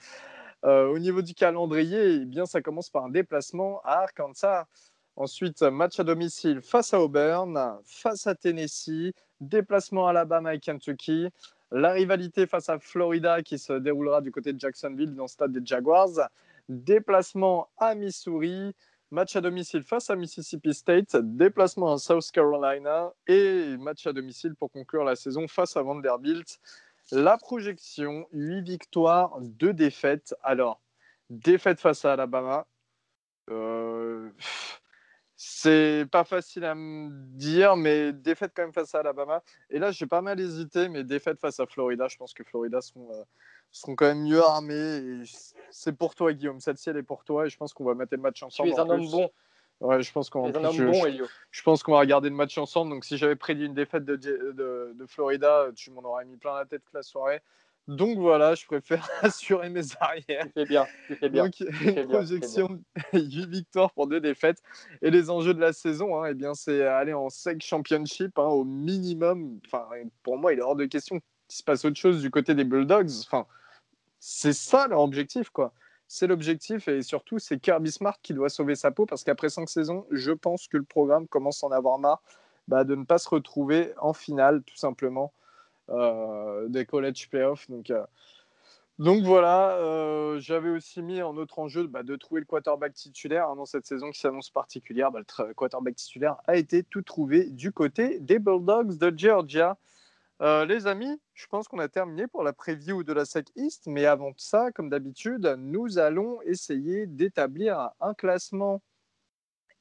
Euh, 0.64 0.88
au 0.88 0.98
niveau 0.98 1.22
du 1.22 1.34
calendrier, 1.34 2.14
eh 2.14 2.24
bien, 2.24 2.44
ça 2.44 2.60
commence 2.60 2.90
par 2.90 3.04
un 3.04 3.10
déplacement 3.10 3.80
à 3.84 4.00
Arkansas. 4.02 4.66
Ensuite, 5.14 5.62
match 5.62 6.00
à 6.00 6.04
domicile 6.04 6.60
face 6.60 6.92
à 6.92 7.00
Auburn, 7.00 7.78
face 7.84 8.26
à 8.26 8.34
Tennessee, 8.34 9.12
déplacement 9.40 10.06
à 10.06 10.10
Alabama 10.10 10.54
et 10.54 10.58
Kentucky, 10.58 11.28
la 11.72 11.92
rivalité 11.92 12.46
face 12.46 12.68
à 12.68 12.78
Florida 12.78 13.42
qui 13.42 13.58
se 13.58 13.72
déroulera 13.74 14.20
du 14.20 14.32
côté 14.32 14.52
de 14.52 14.60
Jacksonville 14.60 15.14
dans 15.14 15.24
le 15.24 15.28
stade 15.28 15.52
des 15.52 15.64
Jaguars. 15.64 16.28
Déplacement 16.68 17.68
à 17.78 17.94
Missouri. 17.94 18.74
Match 19.12 19.34
à 19.34 19.40
domicile 19.40 19.82
face 19.82 20.10
à 20.10 20.16
Mississippi 20.16 20.74
State. 20.74 21.16
Déplacement 21.16 21.92
à 21.92 21.98
South 21.98 22.30
Carolina. 22.32 23.12
Et 23.26 23.76
match 23.78 24.06
à 24.06 24.12
domicile 24.12 24.54
pour 24.54 24.70
conclure 24.70 25.04
la 25.04 25.16
saison 25.16 25.46
face 25.48 25.76
à 25.76 25.82
Vanderbilt. 25.82 26.60
La 27.12 27.38
projection 27.38 28.26
8 28.32 28.62
victoires, 28.62 29.40
2 29.40 29.72
défaites. 29.72 30.34
Alors, 30.42 30.80
défaite 31.28 31.80
face 31.80 32.04
à 32.04 32.12
Alabama. 32.12 32.66
Euh, 33.50 34.30
c'est 35.42 36.04
pas 36.12 36.24
facile 36.24 36.66
à 36.66 36.74
me 36.74 37.08
dire, 37.10 37.74
mais 37.74 38.12
défaite 38.12 38.52
quand 38.54 38.60
même 38.60 38.74
face 38.74 38.94
à 38.94 38.98
Alabama. 38.98 39.42
Et 39.70 39.78
là, 39.78 39.90
j'ai 39.90 40.06
pas 40.06 40.20
mal 40.20 40.38
hésité, 40.38 40.90
mais 40.90 41.02
défaite 41.02 41.40
face 41.40 41.58
à 41.60 41.66
Florida. 41.66 42.08
Je 42.08 42.18
pense 42.18 42.34
que 42.34 42.44
Florida 42.44 42.82
seront, 42.82 43.10
euh, 43.10 43.22
seront 43.70 43.96
quand 43.96 44.04
même 44.04 44.24
mieux 44.24 44.42
armés. 44.42 45.22
C'est 45.70 45.96
pour 45.96 46.14
toi, 46.14 46.34
Guillaume. 46.34 46.60
Celle-ci, 46.60 46.90
elle 46.90 46.98
est 46.98 47.02
pour 47.02 47.24
toi. 47.24 47.46
Et 47.46 47.48
je 47.48 47.56
pense 47.56 47.72
qu'on 47.72 47.84
va 47.84 47.94
mettre 47.94 48.14
le 48.14 48.20
match 48.20 48.42
ensemble. 48.42 48.68
Tu 48.68 48.76
es 48.76 48.80
un 48.80 48.90
homme 48.90 49.10
bon. 49.10 49.30
Ouais, 49.80 50.02
je 50.02 50.12
pense 50.12 50.28
qu'on 50.28 50.52
je, 50.52 51.32
je, 51.50 51.62
pense 51.62 51.82
qu'on 51.82 51.92
va 51.92 52.00
regarder 52.00 52.28
le 52.28 52.36
match 52.36 52.58
ensemble. 52.58 52.90
Donc, 52.90 53.06
si 53.06 53.16
j'avais 53.16 53.34
prédit 53.34 53.64
une 53.64 53.72
défaite 53.72 54.04
de, 54.04 54.16
de, 54.16 54.92
de 54.94 55.06
Florida, 55.06 55.68
tu 55.74 55.90
m'en 55.90 56.02
aurais 56.02 56.26
mis 56.26 56.36
plein 56.36 56.54
la 56.54 56.66
tête 56.66 56.84
toute 56.84 56.92
la 56.92 57.02
soirée. 57.02 57.40
Donc 57.90 58.18
voilà, 58.18 58.54
je 58.54 58.64
préfère 58.66 59.08
assurer 59.20 59.68
mes 59.68 59.82
arrières. 59.98 60.44
Tu 60.44 60.52
fais 60.54 60.64
bien, 60.64 60.86
tu 61.08 61.16
fais 61.16 61.28
bien. 61.28 61.46
Donc, 61.46 61.58
une 61.58 62.06
projection 62.06 62.80
8 63.12 63.46
victoires 63.48 63.90
pour 63.90 64.06
2 64.06 64.20
défaites. 64.20 64.62
Et 65.02 65.10
les 65.10 65.28
enjeux 65.28 65.54
de 65.54 65.60
la 65.60 65.72
saison, 65.72 66.22
hein, 66.22 66.28
eh 66.30 66.34
bien, 66.34 66.54
c'est 66.54 66.86
aller 66.86 67.12
en 67.12 67.28
SEC 67.30 67.60
Championship 67.60 68.38
hein, 68.38 68.44
au 68.44 68.62
minimum. 68.62 69.58
Enfin, 69.66 69.88
pour 70.22 70.38
moi, 70.38 70.52
il 70.52 70.60
est 70.60 70.62
hors 70.62 70.76
de 70.76 70.84
question 70.84 71.18
qu'il 71.48 71.58
se 71.58 71.64
passe 71.64 71.84
autre 71.84 71.96
chose 71.96 72.22
du 72.22 72.30
côté 72.30 72.54
des 72.54 72.62
Bulldogs. 72.62 73.10
Enfin, 73.26 73.44
c'est 74.20 74.52
ça 74.52 74.86
leur 74.86 75.00
objectif, 75.00 75.50
quoi. 75.50 75.72
C'est 76.06 76.28
l'objectif 76.28 76.86
et 76.86 77.02
surtout, 77.02 77.40
c'est 77.40 77.58
Kirby 77.58 77.90
Smart 77.90 78.18
qui 78.22 78.34
doit 78.34 78.50
sauver 78.50 78.76
sa 78.76 78.92
peau 78.92 79.04
parce 79.04 79.24
qu'après 79.24 79.48
5 79.48 79.68
saisons, 79.68 80.06
je 80.12 80.30
pense 80.30 80.68
que 80.68 80.76
le 80.76 80.84
programme 80.84 81.26
commence 81.26 81.64
à 81.64 81.66
en 81.66 81.72
avoir 81.72 81.98
marre 81.98 82.22
bah, 82.68 82.84
de 82.84 82.94
ne 82.94 83.04
pas 83.04 83.18
se 83.18 83.28
retrouver 83.28 83.92
en 83.98 84.12
finale, 84.12 84.62
tout 84.62 84.76
simplement. 84.76 85.32
Euh, 85.90 86.68
des 86.68 86.86
college 86.86 87.28
playoffs. 87.30 87.68
Donc, 87.68 87.90
euh, 87.90 88.04
donc 88.98 89.24
voilà, 89.24 89.72
euh, 89.78 90.38
j'avais 90.38 90.68
aussi 90.68 91.02
mis 91.02 91.20
en 91.22 91.36
autre 91.36 91.58
enjeu 91.58 91.86
bah, 91.86 92.02
de 92.02 92.14
trouver 92.16 92.40
le 92.42 92.46
quarterback 92.46 92.94
titulaire 92.94 93.48
hein, 93.48 93.56
dans 93.56 93.66
cette 93.66 93.86
saison 93.86 94.10
qui 94.10 94.20
s'annonce 94.20 94.50
particulière. 94.50 95.10
Bah, 95.10 95.20
le 95.20 95.54
quarterback 95.54 95.96
titulaire 95.96 96.36
a 96.46 96.56
été 96.56 96.84
tout 96.84 97.02
trouvé 97.02 97.50
du 97.50 97.72
côté 97.72 98.20
des 98.20 98.38
Bulldogs 98.38 98.98
de 98.98 99.12
Georgia. 99.16 99.78
les 100.40 100.86
amis, 100.86 101.20
je 101.34 101.46
pense 101.46 101.66
qu'on 101.66 101.78
a 101.80 101.88
terminé 101.88 102.26
pour 102.26 102.44
la 102.44 102.52
preview 102.52 103.02
de 103.02 103.12
la 103.12 103.24
SEC 103.24 103.48
East, 103.56 103.86
mais 103.86 104.06
avant 104.06 104.32
ça, 104.36 104.70
comme 104.72 104.90
d'habitude, 104.90 105.56
nous 105.58 105.98
allons 105.98 106.40
essayer 106.42 107.06
d'établir 107.06 107.90
un 108.00 108.14
classement. 108.14 108.80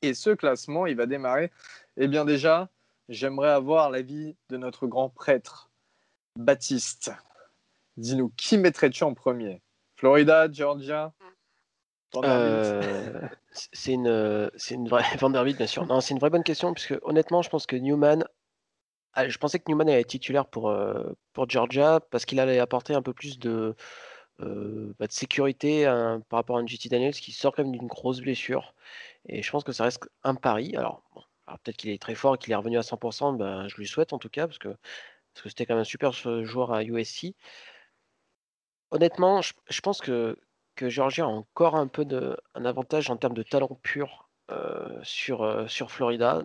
Et 0.02 0.14
ce 0.14 0.32
classement, 0.32 0.86
il 0.86 0.96
va 0.96 1.06
démarrer. 1.06 1.52
Eh 1.98 2.08
bien 2.08 2.26
déjà, 2.26 2.70
j'aimerais 3.10 3.50
avoir 3.50 3.90
l'avis 3.90 4.36
de 4.50 4.58
notre 4.58 4.88
grand 4.88 5.10
prêtre, 5.10 5.69
Baptiste, 6.40 7.12
dis-nous, 7.98 8.30
qui 8.38 8.58
mettrais-tu 8.58 9.04
en 9.04 9.14
premier? 9.14 9.62
Florida, 9.98 10.50
Georgia? 10.50 11.14
Euh, 12.16 13.28
c'est 13.52 13.94
une, 13.94 14.50
c'est 14.56 14.76
une 14.76 14.88
vraie 14.88 15.04
Vanderbilt 15.20 15.58
bien 15.58 15.68
sûr. 15.68 15.86
Non, 15.86 16.00
c'est 16.00 16.14
une 16.14 16.20
vraie 16.20 16.30
bonne 16.30 16.46
question 16.46 16.74
puisque 16.74 16.96
honnêtement, 17.02 17.42
je 17.42 17.50
pense 17.50 17.66
que 17.66 17.76
Newman, 17.76 18.24
je 19.18 19.38
pensais 19.38 19.60
que 19.60 19.66
Newman 19.70 19.90
allait 19.90 20.00
être 20.00 20.08
titulaire 20.08 20.46
pour 20.46 20.70
euh, 20.70 21.12
pour 21.34 21.50
Georgia 21.50 22.00
parce 22.10 22.24
qu'il 22.26 22.40
allait 22.40 22.60
apporter 22.60 22.94
un 22.94 23.02
peu 23.02 23.14
plus 23.14 23.38
de 23.38 23.76
euh, 24.40 24.94
bah, 24.98 25.08
de 25.08 25.12
sécurité 25.12 25.84
par 26.30 26.38
rapport 26.38 26.58
à 26.58 26.66
JT 26.66 26.88
Daniels 26.88 27.14
qui 27.14 27.34
sort 27.34 27.54
quand 27.54 27.64
même 27.64 27.74
d'une 27.74 27.88
grosse 27.88 28.22
blessure. 28.22 28.74
Et 29.28 29.44
je 29.44 29.52
pense 29.52 29.66
que 29.66 29.74
ça 29.74 29.84
reste 29.84 30.10
un 30.24 30.36
pari. 30.36 30.74
Alors, 30.78 31.04
peut-être 31.58 31.76
qu'il 31.76 31.90
est 31.90 32.02
très 32.02 32.16
fort 32.16 32.36
et 32.36 32.38
qu'il 32.38 32.54
est 32.54 32.56
revenu 32.56 32.78
à 32.78 32.82
100%, 32.82 33.36
ben, 33.36 33.68
je 33.68 33.76
lui 33.76 33.88
souhaite 33.88 34.14
en 34.14 34.20
tout 34.20 34.30
cas 34.30 34.48
parce 34.48 34.58
que 34.58 34.70
parce 35.40 35.44
que 35.44 35.50
c'était 35.50 35.66
quand 35.66 35.76
même 35.76 35.82
un 35.82 35.86
super 35.86 36.12
joueur 36.12 36.74
à 36.74 36.84
USC. 36.84 37.34
Honnêtement, 38.92 39.42
je, 39.42 39.82
pense 39.82 40.02
que, 40.02 40.38
que 40.76 40.90
Georgia 40.90 41.24
a 41.24 41.28
encore 41.28 41.76
un 41.76 41.88
peu 41.88 42.04
de, 42.04 42.36
un 42.56 42.66
avantage 42.66 43.10
en 43.10 43.16
termes 43.16 43.36
de 43.36 43.44
talent 43.44 43.80
pur 43.82 44.28
euh, 44.52 45.00
sur, 45.02 45.44
euh, 45.44 45.66
sur 45.68 45.92
Florida. 45.92 46.44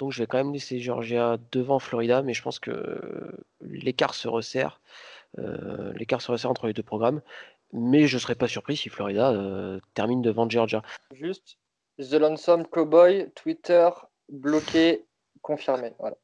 Donc 0.00 0.10
je 0.10 0.22
vais 0.22 0.26
quand 0.26 0.38
même 0.38 0.52
laisser 0.52 0.80
Georgia 0.80 1.36
devant 1.52 1.78
Florida, 1.78 2.22
mais 2.22 2.34
je 2.34 2.42
pense 2.42 2.58
que 2.58 3.38
l'écart 3.60 4.14
se 4.14 4.26
resserre. 4.26 4.80
Euh, 5.38 5.92
l'écart 5.92 6.20
se 6.20 6.32
resserre 6.32 6.50
entre 6.50 6.66
les 6.66 6.72
deux 6.72 6.82
programmes. 6.82 7.20
Mais 7.72 8.08
je 8.08 8.16
ne 8.16 8.20
serais 8.20 8.34
pas 8.34 8.48
surpris 8.48 8.76
si 8.76 8.88
Florida 8.88 9.32
termine 9.94 10.22
devant 10.22 10.50
Georgia. 10.50 10.82
Juste, 11.12 11.58
The 11.98 12.14
Lonesome 12.14 12.66
Cowboy, 12.66 13.30
Twitter, 13.36 13.88
bloqué, 14.28 15.04
confirmé. 15.42 15.92
Voilà. 16.00 16.16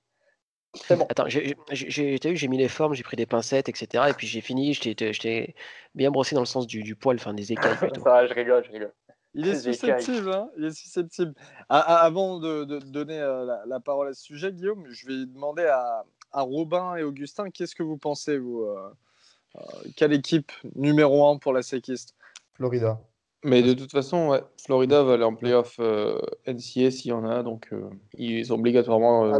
Attends, 1.08 1.28
j'ai 1.28 2.48
mis 2.48 2.58
les 2.58 2.68
formes, 2.68 2.94
j'ai 2.94 3.02
pris 3.02 3.16
des 3.16 3.26
pincettes, 3.26 3.68
etc. 3.68 4.04
Et 4.10 4.12
puis 4.12 4.26
j'ai 4.26 4.40
fini, 4.40 4.74
je 4.74 4.92
t'ai 4.92 5.54
bien 5.94 6.10
brossé 6.10 6.34
dans 6.34 6.42
le 6.42 6.46
sens 6.46 6.66
du, 6.66 6.82
du 6.82 6.94
poil, 6.94 7.16
enfin 7.16 7.34
des 7.34 7.52
écailles 7.52 7.76
plutôt. 7.76 8.00
Ça, 8.04 8.26
je 8.26 8.34
rigole, 8.34 8.64
je 8.64 8.72
rigole. 8.72 8.92
Il 9.36 9.46
est 9.48 9.60
susceptible, 9.60 10.32
hein 10.32 10.48
Il 10.56 10.64
est 10.64 10.70
susceptible. 10.70 11.34
Ah, 11.68 11.84
ah, 11.86 11.96
avant 11.96 12.38
de, 12.38 12.64
de 12.64 12.78
donner 12.78 13.18
euh, 13.20 13.44
la, 13.66 13.80
parole 13.80 14.08
à 14.08 14.14
ce 14.14 14.22
sujet, 14.22 14.50
Guillaume, 14.50 14.86
je 14.88 15.06
vais 15.06 15.26
demander 15.26 15.66
à, 15.66 16.04
à 16.32 16.40
Robin 16.40 16.96
et 16.96 17.02
Augustin, 17.02 17.50
qu'est-ce 17.50 17.74
que 17.74 17.82
vous 17.82 17.98
pensez, 17.98 18.38
vous 18.38 18.62
euh, 18.62 18.90
euh, 19.56 19.60
Quelle 19.94 20.14
équipe 20.14 20.52
numéro 20.74 21.28
1 21.28 21.36
pour 21.36 21.52
la 21.52 21.60
séquiste 21.60 22.14
Florida. 22.54 22.98
Mais 23.44 23.62
de 23.62 23.74
toute 23.74 23.92
façon, 23.92 24.28
ouais, 24.28 24.42
Florida 24.64 25.02
va 25.02 25.12
aller 25.12 25.24
en 25.24 25.34
playoff 25.34 25.78
NCA 25.78 26.90
s'il 26.90 27.10
y 27.10 27.12
en 27.12 27.24
a, 27.28 27.42
donc 27.42 27.70
ils 28.14 28.50
ont 28.52 28.56
obligatoirement 28.56 29.30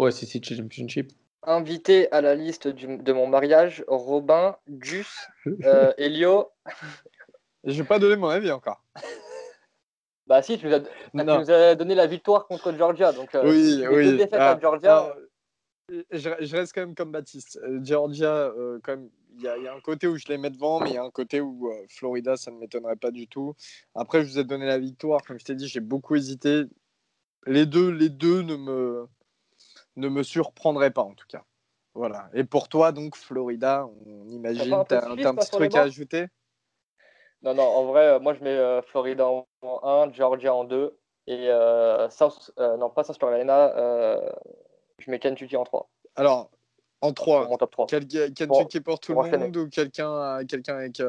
Ouais, 0.00 0.12
c'est 0.12 0.42
Championship. 0.42 1.12
Invité 1.42 2.10
à 2.10 2.22
la 2.22 2.34
liste 2.34 2.68
de 2.68 3.12
mon 3.12 3.26
mariage, 3.26 3.84
Robin, 3.86 4.56
Gus, 4.66 5.14
euh, 5.64 5.92
Elio. 5.98 6.48
Je 7.64 7.82
vais 7.82 7.86
pas 7.86 7.98
donner 7.98 8.16
mon 8.16 8.28
avis 8.28 8.50
encore. 8.50 8.82
Bah 10.26 10.42
si, 10.42 10.58
tu 10.58 10.68
nous 10.68 11.50
as, 11.50 11.74
donné 11.74 11.96
la 11.96 12.06
victoire 12.06 12.46
contre 12.46 12.72
Georgia. 12.72 13.12
Donc, 13.12 13.34
euh, 13.34 13.42
oui, 13.44 13.84
oui. 13.90 14.04
Deux 14.04 14.16
défaites 14.16 14.34
à 14.34 14.52
ah, 14.52 14.58
Georgia. 14.60 15.12
je, 15.88 16.56
reste 16.56 16.72
quand 16.72 16.82
même 16.82 16.94
comme 16.94 17.10
Baptiste. 17.10 17.58
Euh, 17.64 17.80
Georgia, 17.82 18.52
quand 18.84 18.92
même, 18.92 19.10
il 19.34 19.42
y, 19.42 19.48
a 19.48 19.74
un 19.74 19.80
côté 19.80 20.06
où 20.06 20.16
je 20.16 20.28
les 20.28 20.38
mets 20.38 20.50
devant, 20.50 20.78
mais 20.78 20.90
il 20.90 20.94
y 20.94 20.98
a 20.98 21.02
un 21.02 21.10
côté 21.10 21.40
où 21.40 21.68
Florida, 21.88 22.36
ça 22.36 22.52
ne 22.52 22.58
m'étonnerait 22.58 22.94
pas 22.94 23.10
du 23.10 23.26
tout. 23.26 23.56
Après, 23.96 24.22
je 24.22 24.30
vous 24.30 24.38
ai 24.38 24.44
donné 24.44 24.66
la 24.66 24.78
victoire. 24.78 25.20
Comme 25.24 25.40
je 25.40 25.44
t'ai 25.44 25.56
dit, 25.56 25.66
j'ai 25.66 25.80
beaucoup 25.80 26.14
hésité. 26.14 26.62
Les 27.46 27.66
deux, 27.66 27.90
les 27.90 28.08
deux 28.08 28.42
ne 28.42 28.54
me 28.54 29.08
ne 29.96 30.08
me 30.08 30.22
surprendrait 30.22 30.90
pas 30.90 31.02
en 31.02 31.14
tout 31.14 31.26
cas. 31.28 31.44
Voilà. 31.94 32.28
Et 32.34 32.44
pour 32.44 32.68
toi, 32.68 32.92
donc, 32.92 33.16
Florida, 33.16 33.88
on 34.06 34.28
imagine, 34.30 34.84
tu 34.88 34.94
as, 34.94 35.08
un 35.08 35.16
petit 35.34 35.50
truc 35.50 35.74
à 35.74 35.82
ajouter? 35.82 36.26
Non, 37.42 37.54
non, 37.54 37.62
en 37.62 37.84
vrai, 37.86 38.06
euh, 38.06 38.20
moi 38.20 38.34
je 38.34 38.44
mets 38.44 38.50
euh, 38.50 38.82
Florida 38.82 39.26
en 39.26 39.46
1, 39.62 40.12
Georgia 40.12 40.54
en 40.54 40.64
2, 40.64 40.96
et 41.26 41.48
euh, 41.48 42.08
South, 42.10 42.52
non, 42.58 42.90
pas 42.90 43.02
South 43.02 43.18
Carolina, 43.18 43.72
je 44.98 45.10
mets 45.10 45.18
Kentucky 45.18 45.56
en 45.56 45.64
3. 45.64 45.88
Alors, 46.16 46.50
en 47.00 47.12
3, 47.12 47.48
mon 47.48 47.56
top 47.56 47.70
3. 47.70 47.86
Kentucky 47.86 48.80
pour 48.80 49.00
tout 49.00 49.14
le 49.14 49.38
monde 49.38 49.56
ou 49.56 49.68
quelqu'un 49.68 50.44
quelqu'un 50.44 50.76
avec 50.76 51.02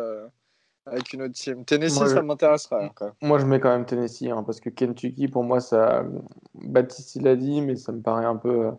avec 0.85 1.13
une 1.13 1.23
autre 1.23 1.33
team. 1.33 1.65
Tennessee, 1.65 2.07
ça 2.07 2.21
m'intéresserait. 2.21 2.91
Moi, 3.21 3.39
je 3.39 3.45
mets 3.45 3.59
quand 3.59 3.69
même 3.69 3.85
Tennessee, 3.85 4.27
hein, 4.27 4.43
parce 4.43 4.59
que 4.59 4.69
Kentucky, 4.69 5.27
pour 5.27 5.43
moi, 5.43 5.59
ça. 5.59 6.03
Baptiste, 6.55 7.15
il 7.15 7.23
l'a 7.23 7.35
dit, 7.35 7.61
mais 7.61 7.75
ça 7.75 7.91
me 7.91 8.01
paraît 8.01 8.25
un 8.25 8.35
peu, 8.35 8.71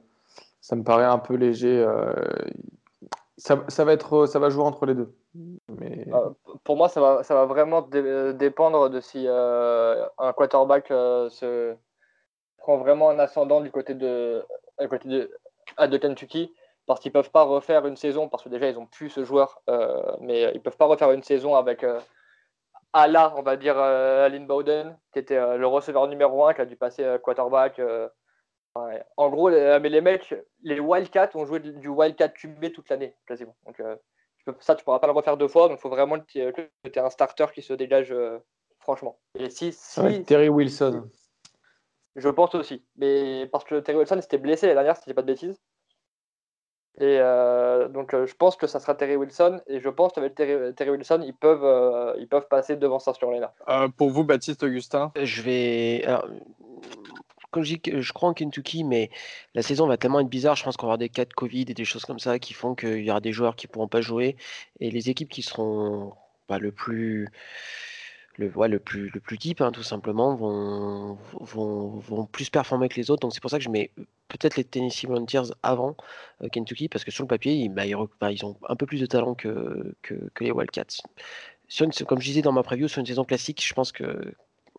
ça 0.60 0.76
me 0.76 0.82
paraît 0.82 1.04
un 1.04 1.18
peu 1.18 1.34
léger. 1.34 1.78
Euh, 1.78 2.12
ça, 3.36 3.64
ça, 3.68 3.84
va 3.84 3.92
être, 3.92 4.26
ça 4.26 4.38
va 4.38 4.50
jouer 4.50 4.64
entre 4.64 4.86
les 4.86 4.94
deux. 4.94 5.14
Mais... 5.68 6.06
Euh, 6.12 6.30
pour 6.64 6.76
moi, 6.76 6.88
ça 6.88 7.00
va, 7.00 7.22
ça 7.22 7.34
va 7.34 7.46
vraiment 7.46 7.82
dépendre 7.82 8.90
de 8.90 9.00
si 9.00 9.24
euh, 9.26 10.04
un 10.18 10.32
quarterback 10.32 10.88
se 10.88 11.74
prend 12.58 12.78
vraiment 12.78 13.10
un 13.10 13.18
ascendant 13.18 13.60
du 13.60 13.70
côté 13.70 13.94
de, 13.94 14.44
côté 14.88 15.08
de, 15.08 15.30
de 15.86 15.96
Kentucky 15.96 16.52
parce 16.86 17.00
qu'ils 17.00 17.12
peuvent 17.12 17.30
pas 17.30 17.44
refaire 17.44 17.86
une 17.86 17.96
saison, 17.96 18.28
parce 18.28 18.42
que 18.42 18.48
déjà 18.48 18.68
ils 18.68 18.78
ont 18.78 18.86
plus 18.86 19.10
ce 19.10 19.24
joueur, 19.24 19.62
euh, 19.68 20.16
mais 20.20 20.52
ils 20.54 20.60
peuvent 20.60 20.76
pas 20.76 20.86
refaire 20.86 21.12
une 21.12 21.22
saison 21.22 21.54
avec 21.54 21.84
euh, 21.84 22.00
Ala, 22.92 23.32
on 23.36 23.42
va 23.42 23.56
dire 23.56 23.78
euh, 23.78 24.26
Alin 24.26 24.44
Bowden, 24.44 24.98
qui 25.12 25.18
était 25.18 25.36
euh, 25.36 25.56
le 25.56 25.66
receveur 25.66 26.08
numéro 26.08 26.44
1, 26.46 26.54
qui 26.54 26.60
a 26.60 26.66
dû 26.66 26.76
passer 26.76 27.04
euh, 27.04 27.18
quarterback. 27.18 27.80
ouais. 28.76 29.02
En 29.16 29.30
gros, 29.30 29.48
les, 29.48 29.78
mais 29.80 29.88
les 29.88 30.00
mecs, 30.00 30.34
les 30.62 30.80
Wildcats 30.80 31.30
ont 31.34 31.46
joué 31.46 31.60
du 31.60 31.88
Wildcat 31.88 32.30
QB 32.30 32.72
toute 32.72 32.88
l'année, 32.88 33.16
quasiment. 33.26 33.56
Donc 33.64 33.76
tu 33.76 34.44
peux- 34.44 34.56
ça, 34.60 34.74
tu 34.74 34.84
pourras 34.84 34.98
pas 34.98 35.06
le 35.06 35.12
refaire 35.12 35.36
deux 35.36 35.48
fois, 35.48 35.68
donc 35.68 35.78
il 35.78 35.80
faut 35.80 35.88
vraiment 35.88 36.18
que 36.18 36.24
tu 36.26 36.40
aies 36.40 36.98
un 36.98 37.10
starter 37.10 37.46
qui 37.54 37.62
se 37.62 37.72
dégage, 37.72 38.14
franchement. 38.80 39.18
Et 39.38 39.48
si, 39.50 39.72
si 39.72 40.24
Terry 40.24 40.48
Wilson. 40.48 41.08
je 42.16 42.28
pense 42.28 42.54
aussi. 42.54 42.84
Mais 42.96 43.46
parce 43.46 43.64
que 43.64 43.78
Terry 43.80 43.98
Wilson 43.98 44.20
s'était 44.20 44.38
blessé 44.38 44.66
la 44.66 44.74
dernière, 44.74 44.96
si 44.96 45.04
je 45.04 45.10
dis 45.10 45.14
pas 45.14 45.22
de 45.22 45.28
bêtises. 45.28 45.60
Et 46.98 47.18
euh, 47.20 47.88
donc 47.88 48.12
euh, 48.12 48.26
je 48.26 48.34
pense 48.34 48.56
que 48.56 48.66
ça 48.66 48.78
sera 48.78 48.94
Terry 48.94 49.16
Wilson. 49.16 49.60
Et 49.66 49.80
je 49.80 49.88
pense 49.88 50.12
qu'avec 50.12 50.34
Terry, 50.34 50.74
Terry 50.74 50.90
Wilson, 50.90 51.22
ils 51.24 51.34
peuvent, 51.34 51.64
euh, 51.64 52.14
ils 52.18 52.28
peuvent 52.28 52.48
passer 52.48 52.76
devant 52.76 52.98
ça 52.98 53.14
sur 53.14 53.30
Lena. 53.30 53.52
Euh, 53.68 53.88
pour 53.88 54.10
vous, 54.10 54.24
Baptiste 54.24 54.62
Augustin? 54.62 55.10
Je 55.20 55.42
vais. 55.42 56.04
alors, 56.04 56.28
comme 57.50 57.64
je 57.64 57.74
dis, 57.74 57.80
que 57.80 58.00
je 58.00 58.12
crois 58.12 58.28
en 58.28 58.34
Kentucky, 58.34 58.84
mais 58.84 59.10
la 59.54 59.62
saison 59.62 59.86
va 59.86 59.96
tellement 59.96 60.20
être 60.20 60.28
bizarre. 60.28 60.56
Je 60.56 60.64
pense 60.64 60.76
qu'on 60.76 60.86
va 60.86 60.92
avoir 60.92 60.98
des 60.98 61.08
cas 61.08 61.24
de 61.24 61.32
Covid 61.32 61.66
et 61.68 61.74
des 61.74 61.84
choses 61.84 62.04
comme 62.04 62.18
ça 62.18 62.38
qui 62.38 62.54
font 62.54 62.74
qu'il 62.74 63.04
y 63.04 63.10
aura 63.10 63.20
des 63.20 63.32
joueurs 63.32 63.56
qui 63.56 63.66
pourront 63.66 63.88
pas 63.88 64.00
jouer. 64.00 64.36
Et 64.80 64.90
les 64.90 65.08
équipes 65.08 65.28
qui 65.30 65.42
seront 65.42 66.12
bah, 66.48 66.58
le 66.58 66.72
plus. 66.72 67.28
Le, 68.38 68.50
ouais, 68.56 68.68
le 68.68 68.78
plus 68.78 69.10
le 69.10 69.20
plus 69.20 69.36
deep 69.36 69.60
hein, 69.60 69.72
tout 69.72 69.82
simplement 69.82 70.34
vont, 70.34 71.18
vont, 71.40 71.98
vont 71.98 72.24
plus 72.24 72.48
performer 72.48 72.88
que 72.88 72.96
les 72.96 73.10
autres 73.10 73.20
donc 73.20 73.34
c'est 73.34 73.42
pour 73.42 73.50
ça 73.50 73.58
que 73.58 73.64
je 73.64 73.68
mets 73.68 73.90
peut-être 74.28 74.56
les 74.56 74.64
Tennessee 74.64 75.04
Volunteers 75.04 75.52
avant 75.62 75.96
euh, 76.42 76.48
Kentucky 76.48 76.88
parce 76.88 77.04
que 77.04 77.10
sur 77.10 77.24
le 77.24 77.28
papier 77.28 77.52
ils, 77.52 77.68
bah, 77.68 77.82
bah, 78.20 78.32
ils 78.32 78.42
ont 78.46 78.56
un 78.68 78.76
peu 78.76 78.86
plus 78.86 79.00
de 79.00 79.06
talent 79.06 79.34
que, 79.34 79.94
que, 80.00 80.14
les 80.40 80.50
Wildcats 80.50 81.02
sur 81.68 81.84
une, 81.84 81.92
comme 82.06 82.20
je 82.20 82.26
disais 82.26 82.40
dans 82.40 82.52
ma 82.52 82.62
preview 82.62 82.88
sur 82.88 83.00
une 83.00 83.06
saison 83.06 83.24
classique 83.24 83.62
je 83.62 83.74
pense 83.74 83.92
que 83.92 84.34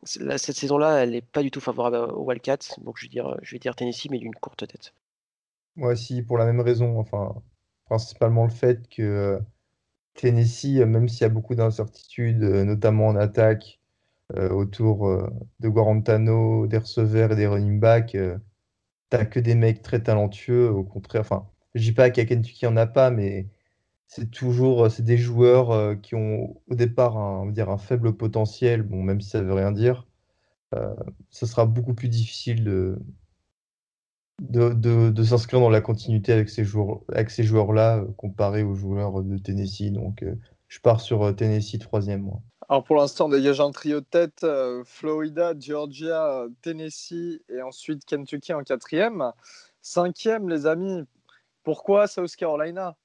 cette 0.06 0.56
saison-là, 0.56 1.04
elle 1.04 1.12
n'est 1.12 1.22
pas 1.22 1.44
du 1.44 1.52
tout 1.52 1.62
favorable 1.62 2.12
aux 2.12 2.24
Wildcats, 2.24 2.76
donc 2.82 2.98
je 2.98 3.06
vais 3.06 3.10
dire, 3.10 3.38
je 3.42 3.56
vais 3.56 3.60
dire 3.60 3.76
Tennessee, 3.76 4.10
mais 4.10 4.20
d'une 4.20 4.36
courte 4.36 4.68
tête. 4.68 4.94
Moi 5.76 5.94
aussi, 5.94 6.22
pour 6.22 6.38
la 6.38 6.46
même 6.46 6.60
raison. 6.60 7.00
Enfin, 7.00 7.34
principalement 7.86 8.44
le 8.44 8.52
fait 8.52 8.88
que 8.90 9.02
euh, 9.02 9.40
Tennessee, 10.16 10.80
euh, 10.80 10.86
même 10.86 11.08
s'il 11.10 11.22
y 11.22 11.26
a 11.26 11.30
beaucoup 11.30 11.56
d'incertitudes, 11.56 12.44
euh, 12.44 12.64
notamment 12.66 13.08
en 13.08 13.16
attaque, 13.16 13.80
euh, 14.36 14.50
autour 14.50 15.30
de 15.60 15.70
Guarantano, 15.70 16.68
des 16.68 16.78
receveurs 16.78 17.34
et 17.34 17.36
des 17.36 17.48
running 17.48 17.80
backs, 17.80 18.18
t'as 19.10 19.26
que 19.26 19.40
des 19.40 19.56
mecs 19.56 19.82
très 19.84 20.04
talentueux. 20.04 20.70
Au 20.72 20.84
contraire, 20.84 21.22
enfin, 21.22 21.50
je 21.76 21.84
dis 21.84 21.94
pas 21.94 22.10
qu'à 22.10 22.26
Kentucky, 22.26 22.66
il 22.66 22.70
n'y 22.70 22.74
en 22.74 22.78
a 22.78 22.88
pas, 22.88 23.12
mais 23.12 23.48
c'est 24.08 24.32
toujours 24.32 24.92
c'est 24.92 25.04
des 25.04 25.18
joueurs 25.18 26.00
qui 26.02 26.16
ont 26.16 26.62
au 26.70 26.76
départ 26.76 27.18
un, 27.18 27.78
faible 27.78 28.16
potentiel, 28.18 28.84
bon, 28.84 29.04
même 29.04 29.22
si 29.22 29.30
ça 29.32 29.42
veut 29.42 29.54
rien 29.54 29.72
dire. 29.72 30.08
Ce 31.30 31.46
sera 31.46 31.66
beaucoup 31.66 31.94
plus 31.94 32.10
difficile 32.10 32.64
de, 32.64 33.00
de, 34.42 34.70
de, 34.70 35.10
de 35.10 35.24
s'inscrire 35.24 35.60
dans 35.60 35.70
la 35.70 35.82
continuité 35.82 36.34
avec 36.34 36.50
ces 36.50 36.64
joueurs, 36.64 37.02
avec 37.10 37.30
ces 37.30 37.44
joueurs-là, 37.44 37.98
euh, 37.98 38.06
comparé 38.18 38.64
aux 38.64 38.76
joueurs 38.76 39.24
de 39.24 39.38
Tennessee. 39.38 39.92
Donc, 39.92 40.24
euh, 40.24 40.36
je 40.68 40.80
pars 40.80 41.02
sur 41.02 41.24
euh, 41.24 41.34
Tennessee 41.34 41.80
troisième, 41.80 42.22
moi. 42.22 42.42
Alors 42.70 42.84
pour 42.84 42.96
l'instant, 42.96 43.26
on 43.26 43.30
dégage 43.30 43.60
un 43.62 43.72
trio 43.72 44.00
de 44.00 44.06
tête 44.06 44.44
euh, 44.44 44.84
Florida, 44.86 45.54
Georgia, 45.60 46.46
Tennessee 46.62 47.42
et 47.50 47.62
ensuite 47.62 48.06
Kentucky 48.06 48.54
en 48.54 48.64
quatrième. 48.64 49.32
Cinquième, 49.82 50.50
les 50.50 50.66
amis. 50.66 51.04
Pourquoi 51.64 52.08
South 52.08 52.36
Carolina? 52.36 52.96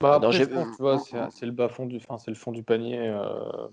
Bah, 0.00 0.18
Non, 0.20 0.28
après, 0.28 0.32
j'ai- 0.32 0.44
je 0.44 0.50
pense, 0.50 0.76
tu 0.76 0.82
vois, 0.82 1.30
c'est 1.30 1.46
le 1.46 1.52
bas 1.52 1.68
fond 1.68 1.86
du, 1.86 2.00
c'est 2.18 2.30
le 2.30 2.36
fond 2.36 2.52
du 2.52 2.62
panier. 2.62 2.98
euh, 2.98 3.68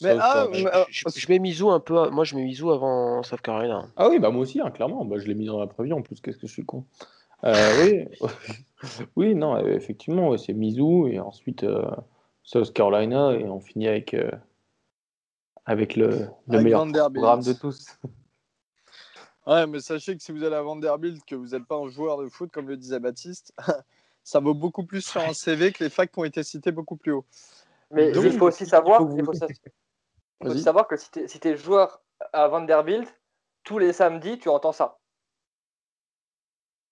Mais, 0.00 0.16
ah, 0.20 0.46
mais, 0.50 0.66
euh, 0.66 0.84
Je, 0.90 1.04
je 1.14 1.26
mets 1.28 1.38
Mizzou 1.38 1.70
un 1.70 1.80
peu, 1.80 2.10
moi 2.10 2.24
je 2.24 2.34
mets 2.36 2.42
Mizzou 2.44 2.70
avant 2.70 3.22
South 3.22 3.40
Carolina. 3.40 3.88
Ah 3.96 4.08
oui, 4.08 4.18
bah 4.18 4.30
moi 4.30 4.42
aussi, 4.42 4.60
hein, 4.60 4.70
clairement. 4.70 5.04
Bah, 5.04 5.16
je 5.18 5.26
l'ai 5.26 5.34
mis 5.34 5.46
dans 5.46 5.58
la 5.60 5.66
prévue 5.66 5.92
en 5.92 6.02
plus. 6.02 6.20
Qu'est-ce 6.20 6.38
que 6.38 6.46
je 6.46 6.52
suis 6.52 6.64
con. 6.64 6.84
Euh, 7.44 7.84
oui, 7.84 8.28
oui, 9.16 9.34
non, 9.34 9.56
euh, 9.56 9.74
effectivement, 9.74 10.28
ouais, 10.28 10.38
c'est 10.38 10.52
Mizzou 10.52 11.08
et 11.08 11.18
ensuite 11.18 11.64
euh, 11.64 11.84
South 12.44 12.72
Carolina 12.72 13.32
et 13.32 13.44
on 13.44 13.60
finit 13.60 13.88
avec 13.88 14.14
euh, 14.14 14.30
avec 15.64 15.96
le, 15.96 16.08
le 16.08 16.28
Avec 16.50 16.64
meilleur 16.64 16.80
Vanderbilt. 16.80 17.22
programme 17.22 17.42
de 17.42 17.52
tous. 17.52 17.86
Ouais, 19.44 19.66
mais 19.66 19.80
sachez 19.80 20.16
que 20.16 20.22
si 20.22 20.30
vous 20.30 20.44
allez 20.44 20.54
à 20.54 20.62
Vanderbilt, 20.62 21.24
que 21.24 21.34
vous 21.34 21.48
n'êtes 21.48 21.64
pas 21.64 21.74
un 21.74 21.88
joueur 21.88 22.16
de 22.22 22.28
foot, 22.28 22.50
comme 22.52 22.68
le 22.68 22.76
disait 22.76 23.00
Baptiste, 23.00 23.52
ça 24.22 24.38
vaut 24.38 24.54
beaucoup 24.54 24.84
plus 24.84 25.04
sur 25.04 25.20
un 25.20 25.32
CV 25.32 25.72
que 25.72 25.82
les 25.82 25.90
facs 25.90 26.12
qui 26.12 26.18
ont 26.20 26.24
été 26.24 26.44
cités 26.44 26.70
beaucoup 26.70 26.94
plus 26.94 27.10
haut. 27.10 27.24
Mais 27.92 28.10
Donc, 28.12 28.24
il 28.24 28.36
faut 28.38 28.46
aussi 28.46 28.66
savoir, 28.66 28.98
faut 28.98 29.06
que 29.06 29.10
vous- 29.12 29.18
il 29.18 29.24
faut, 29.24 29.32
sa- 29.34 29.46
il 29.46 29.54
faut 30.46 30.48
Vas-y. 30.48 30.60
savoir 30.62 30.88
que 30.88 30.96
si 30.96 31.10
tu 31.10 31.48
es, 31.48 31.56
joueur 31.56 32.02
à 32.32 32.48
Vanderbilt, 32.48 33.08
tous 33.64 33.78
les 33.78 33.92
samedis, 33.92 34.38
tu 34.38 34.48
entends 34.48 34.72
ça. 34.72 34.98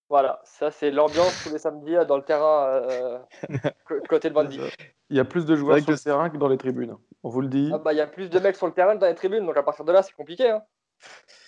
Voilà, 0.09 0.41
ça 0.45 0.71
c'est 0.73 0.91
l'ambiance 0.91 1.33
tous 1.45 1.51
les 1.53 1.59
samedis 1.59 1.97
euh, 1.97 2.05
dans 2.05 2.17
le 2.17 2.25
terrain 2.25 2.67
euh, 2.67 3.19
côté 4.09 4.29
de 4.29 4.35
Vandy. 4.35 4.61
Il 5.09 5.17
y 5.17 5.21
a 5.21 5.25
plus 5.25 5.47
de 5.47 5.55
joueurs 5.55 5.79
sur 5.79 5.93
le 5.93 5.99
terrain 5.99 6.31
que 6.31 6.37
dans 6.37 6.49
les 6.49 6.59
tribunes. 6.59 6.97
On 7.23 7.29
vous 7.29 7.41
le 7.41 7.49
dit. 7.49 7.71
Ah 7.73 7.79
bah, 7.79 7.93
Il 7.93 7.97
y 7.97 8.01
a 8.01 8.07
plus 8.09 8.29
de 8.29 8.39
mecs 8.41 8.57
sur 8.57 8.67
le 8.67 8.73
terrain 8.73 8.95
que 8.97 9.01
dans 9.01 9.07
les 9.07 9.15
tribunes, 9.15 9.47
donc 9.47 9.57
à 9.57 9.63
partir 9.63 9.85
de 9.85 9.93
là, 9.93 10.03
c'est 10.03 10.15
compliqué. 10.15 10.51
Hein. 10.51 10.63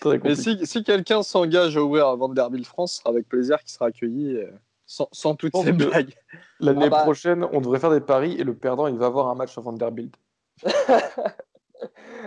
Très 0.01 0.19
Mais 0.19 0.35
si, 0.37 0.65
si 0.67 0.83
quelqu'un 0.85 1.23
s'engage 1.23 1.77
à 1.77 1.83
ouvrir 1.83 2.07
à 2.07 2.17
Vanderbilt 2.17 2.67
France, 2.67 2.95
ce 2.95 2.99
sera 3.01 3.11
avec 3.11 3.29
plaisir 3.29 3.59
qu'il 3.59 3.71
sera 3.71 3.87
accueilli 3.87 4.37
euh, 4.37 4.51
sans, 4.93 5.09
sans 5.11 5.35
toutes 5.35 5.57
ces 5.57 5.73
blagues. 5.73 6.15
L'année 6.61 6.87
Ah 6.87 6.91
bah. 6.91 7.03
prochaine, 7.03 7.47
on 7.53 7.61
devrait 7.63 7.79
faire 7.79 7.91
des 7.91 8.03
paris 8.03 8.37
et 8.39 8.45
le 8.45 8.55
perdant, 8.55 8.87
il 8.89 8.99
va 8.99 9.07
avoir 9.07 9.29
un 9.29 9.35
match 9.35 9.57
à 9.57 9.61
Vanderbilt. 9.63 10.15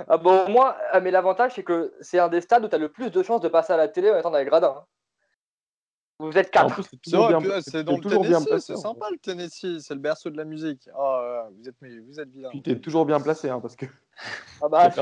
Ah 0.10 0.18
bon, 0.18 0.50
moi, 0.50 0.76
ah, 0.92 1.00
mais 1.00 1.10
l'avantage, 1.10 1.54
c'est 1.56 1.64
que 1.64 1.94
c'est 2.02 2.20
un 2.20 2.28
des 2.28 2.42
stades 2.42 2.66
où 2.66 2.68
tu 2.68 2.76
as 2.76 2.78
le 2.78 2.90
plus 2.90 3.10
de 3.10 3.24
chances 3.24 3.40
de 3.40 3.48
passer 3.48 3.72
à 3.72 3.78
la 3.78 3.88
télé 3.88 4.12
en 4.12 4.18
étant 4.18 4.30
dans 4.30 4.38
les 4.38 4.44
gradins. 4.46 4.76
hein. 4.78 4.86
Vous 6.20 6.38
êtes 6.38 6.52
quatre. 6.52 6.82
c'est 7.64 7.84
dans 7.84 7.94
le 7.96 8.02
toujours 8.02 8.24
bien 8.24 8.34
Tennessee, 8.40 8.50
placé. 8.50 8.74
c'est 8.76 8.82
sympa 8.82 9.08
le 9.10 9.18
Tennessee, 9.18 9.80
c'est 9.80 9.94
le 9.94 10.02
berceau 10.02 10.30
de 10.30 10.38
la 10.38 10.44
musique. 10.44 10.90
Ah, 10.98 11.48
vous 11.58 11.70
êtes, 11.70 11.76
mais 11.82 11.98
vous 12.00 12.20
êtes 12.20 12.30
vilain. 12.30 12.50
Puis 12.50 12.62
t'es 12.62 12.78
toujours 12.78 13.06
bien 13.06 13.22
placé, 13.22 13.50
hein, 13.50 13.62
parce 13.62 13.78
que 13.78 13.86
Ah 14.62 14.68
bah, 14.68 14.90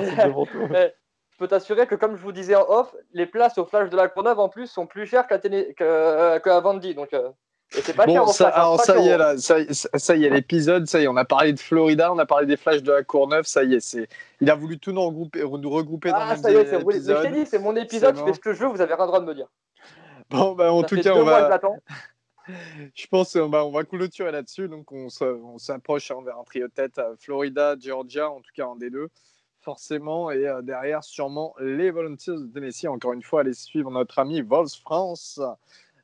je 1.33 1.37
peux 1.39 1.47
t'assurer 1.47 1.87
que, 1.87 1.95
comme 1.95 2.15
je 2.15 2.21
vous 2.21 2.31
disais 2.31 2.55
en 2.55 2.69
off, 2.69 2.95
les 3.13 3.25
places 3.25 3.57
au 3.57 3.65
flash 3.65 3.89
de 3.89 3.97
la 3.97 4.07
Courneuve 4.09 4.39
en 4.39 4.49
plus 4.49 4.67
sont 4.67 4.85
plus 4.85 5.07
chères 5.07 5.25
qu'à 5.25 5.39
euh, 5.81 6.39
qu'à 6.39 6.59
Vandy. 6.59 6.93
Donc, 6.93 7.11
euh, 7.13 7.31
et 7.77 7.81
c'est 7.81 7.93
pas 7.93 8.05
cher 8.05 8.25
Bon, 8.25 8.31
ça, 8.31 8.49
alors 8.49 8.79
ça 8.79 8.99
y 8.99 9.07
est, 9.07 9.17
là, 9.17 9.37
ça, 9.37 9.57
ça- 9.71 10.15
y 10.15 10.25
est, 10.25 10.29
l'épisode, 10.29 10.87
ça 10.87 10.99
y 10.99 11.03
est, 11.03 11.07
on 11.07 11.17
a 11.17 11.25
parlé 11.25 11.53
de 11.53 11.59
Florida, 11.59 12.11
on 12.13 12.17
a 12.19 12.25
parlé 12.25 12.45
des 12.45 12.57
flashs 12.57 12.83
de 12.83 12.91
la 12.91 13.03
Courneuve, 13.03 13.45
ça 13.45 13.63
y 13.63 13.75
est, 13.75 13.79
c'est, 13.79 14.07
il 14.41 14.49
a 14.49 14.55
voulu 14.55 14.79
tout 14.79 14.91
nous 14.91 15.01
regrouper, 15.01 15.43
nous 15.43 15.69
regrouper 15.69 16.11
dans 16.11 16.17
Ah, 16.19 16.35
ça 16.35 16.51
y 16.51 16.55
est, 16.55 16.65
c'est 16.65 16.79
je 16.79 17.21
t'ai 17.21 17.31
dit, 17.31 17.45
c'est 17.45 17.59
mon 17.59 17.75
épisode, 17.75 18.15
je 18.17 18.23
fais 18.23 18.33
ce 18.33 18.39
que 18.39 18.53
je 18.53 18.59
veux, 18.59 18.67
vous 18.67 18.81
avez 18.81 18.93
rien 18.93 19.03
le 19.03 19.07
droit 19.07 19.19
de 19.19 19.25
me 19.25 19.33
dire. 19.35 19.47
Bon, 20.29 20.53
bah, 20.53 20.71
en 20.71 20.81
Ça 20.81 20.87
tout 20.87 21.01
cas, 21.01 21.13
on 21.13 21.23
va, 21.23 21.59
je 22.93 23.07
pense 23.07 23.35
on 23.35 23.49
va, 23.49 23.65
on 23.65 23.71
va 23.71 23.83
clôturer 23.83 24.31
là-dessus, 24.31 24.67
donc 24.67 24.91
on, 24.91 25.07
on 25.21 25.57
s'approche 25.57 26.11
hein, 26.11 26.17
vers 26.25 26.37
un 26.37 26.43
trio 26.43 26.67
de 26.67 26.73
tête, 26.73 26.97
euh, 26.99 27.15
Florida, 27.19 27.75
Georgia, 27.79 28.29
en 28.29 28.41
tout 28.41 28.51
cas 28.55 28.65
un 28.65 28.75
des 28.75 28.89
deux, 28.89 29.09
forcément, 29.61 30.29
et 30.29 30.45
euh, 30.45 30.61
derrière, 30.61 31.03
sûrement, 31.03 31.55
les 31.59 31.89
Volunteers 31.91 32.37
de 32.37 32.47
Tennessee, 32.53 32.87
encore 32.87 33.13
une 33.13 33.23
fois, 33.23 33.41
allez 33.41 33.53
suivre 33.53 33.89
notre 33.91 34.19
ami 34.19 34.41
Vols 34.41 34.67
France. 34.81 35.39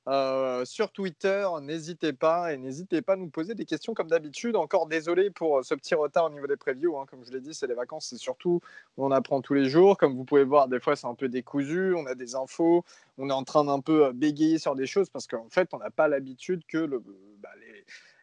Euh, 0.09 0.65
sur 0.65 0.91
Twitter, 0.91 1.47
n'hésitez 1.61 2.13
pas 2.13 2.51
et 2.51 2.57
n'hésitez 2.57 3.03
pas 3.03 3.13
à 3.13 3.15
nous 3.15 3.29
poser 3.29 3.53
des 3.53 3.65
questions 3.65 3.93
comme 3.93 4.07
d'habitude. 4.07 4.55
Encore 4.55 4.87
désolé 4.87 5.29
pour 5.29 5.59
euh, 5.59 5.61
ce 5.61 5.75
petit 5.75 5.93
retard 5.93 6.25
au 6.25 6.29
niveau 6.31 6.47
des 6.47 6.57
previews. 6.57 6.97
hein. 6.97 7.05
Comme 7.07 7.23
je 7.23 7.31
l'ai 7.31 7.41
dit, 7.41 7.53
c'est 7.53 7.67
les 7.67 7.75
vacances, 7.75 8.07
c'est 8.09 8.17
surtout 8.17 8.59
on 8.97 9.11
apprend 9.11 9.41
tous 9.41 9.53
les 9.53 9.69
jours. 9.69 9.97
Comme 9.97 10.15
vous 10.15 10.25
pouvez 10.25 10.45
voir, 10.45 10.67
des 10.67 10.79
fois 10.79 10.95
c'est 10.95 11.05
un 11.05 11.13
peu 11.13 11.29
décousu. 11.29 11.93
On 11.95 12.07
a 12.07 12.15
des 12.15 12.33
infos, 12.33 12.83
on 13.19 13.29
est 13.29 13.33
en 13.33 13.43
train 13.43 13.65
d'un 13.65 13.81
peu 13.81 14.07
euh, 14.07 14.11
bégayer 14.11 14.57
sur 14.57 14.73
des 14.75 14.87
choses 14.87 15.11
parce 15.11 15.27
qu'en 15.27 15.49
fait, 15.49 15.69
on 15.73 15.77
n'a 15.77 15.91
pas 15.91 16.07
l'habitude 16.07 16.63
que 16.67 16.79
le, 16.79 17.03
bah, 17.39 17.49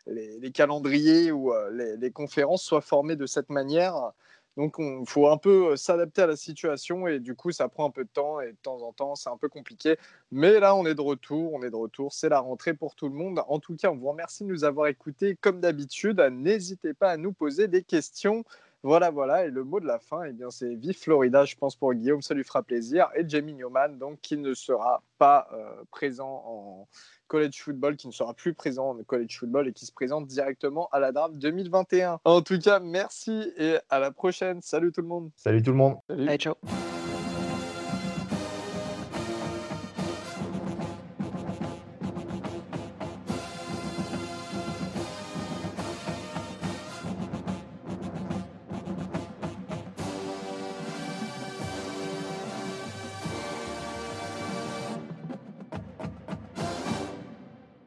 les, 0.09 0.51
calendriers 0.51 1.31
ou 1.31 1.53
les, 1.71 1.97
les 1.97 2.11
conférences 2.11 2.63
soient 2.63 2.81
formés 2.81 3.15
de 3.15 3.27
cette 3.27 3.51
manière. 3.51 4.13
Donc, 4.57 4.77
il 4.78 5.05
faut 5.07 5.28
un 5.28 5.37
peu 5.37 5.77
s'adapter 5.77 6.23
à 6.23 6.27
la 6.27 6.37
situation 6.37 7.07
et 7.07 7.20
du 7.20 7.35
coup, 7.35 7.53
ça 7.53 7.69
prend 7.69 7.87
un 7.87 7.91
peu 7.91 8.05
de 8.05 8.09
temps 8.09 8.41
et 8.41 8.53
de 8.53 8.57
temps 8.62 8.83
en 8.83 8.93
temps, 8.93 9.15
c'est 9.15 9.28
un 9.28 9.37
peu 9.37 9.51
compliqué. 9.51 9.97
Mais 10.31 10.59
là, 10.61 10.74
on 10.74 10.87
est 10.87 10.95
de 10.95 11.01
retour, 11.03 11.53
on 11.53 11.62
est 11.62 11.70
de 11.70 11.77
retour, 11.77 12.15
c'est 12.15 12.31
la 12.31 12.41
rentrée 12.41 12.73
pour 12.73 12.95
tout 12.95 13.09
le 13.09 13.15
monde. 13.15 13.43
En 13.49 13.59
tout 13.59 13.77
cas, 13.77 13.91
on 13.91 13.97
vous 13.97 14.09
remercie 14.09 14.45
de 14.45 14.49
nous 14.49 14.65
avoir 14.65 14.87
écoutés 14.87 15.37
comme 15.37 15.61
d'habitude. 15.61 16.20
N'hésitez 16.33 16.95
pas 16.95 17.11
à 17.11 17.16
nous 17.19 17.33
poser 17.33 17.69
des 17.69 17.83
questions. 17.83 18.45
Voilà, 18.83 19.11
voilà. 19.11 19.45
Et 19.45 19.51
le 19.51 19.62
mot 19.62 19.81
de 19.81 19.87
la 19.87 19.99
fin, 19.99 20.24
eh 20.24 20.33
bien, 20.33 20.51
c'est 20.51 20.74
Vive 20.74 20.99
Florida, 20.99 21.45
je 21.45 21.57
pense, 21.57 21.77
pour 21.77 21.93
Guillaume, 21.93 22.23
ça 22.23 22.35
lui 22.35 22.45
fera 22.45 22.62
plaisir. 22.62 23.11
Et 23.15 23.28
Jamie 23.28 23.53
Newman, 23.53 23.99
donc, 23.99 24.20
qui 24.20 24.37
ne 24.39 24.55
sera 24.55 25.03
pas 25.19 25.51
présent 25.91 26.43
en 26.47 26.89
college 27.27 27.61
football, 27.61 27.97
qui 27.97 28.07
ne 28.07 28.12
sera 28.12 28.35
plus 28.35 28.55
présent 28.55 28.90
en 28.90 29.03
college 29.05 29.39
football 29.39 29.69
et 29.69 29.73
qui 29.73 29.86
se 29.86 29.93
présente 29.93 30.27
directement 30.27 30.89
à 30.93 31.01
la 31.01 31.12
draft 31.12 31.36
2021. 31.36 32.20
En 32.24 32.43
tout 32.43 32.59
cas, 32.59 32.81
merci 32.81 33.53
et 33.59 33.77
à 33.90 33.98
la 33.98 34.11
prochaine. 34.11 34.61
Salut 34.62 34.93
tout 34.93 35.03
le 35.03 35.09
monde. 35.09 35.31
Salut 35.36 35.62
tout 35.62 35.70
le 35.73 35.77
monde. 35.77 35.97
Salut. 36.09 36.28
Allez, 36.28 36.39
ciao. 36.39 36.55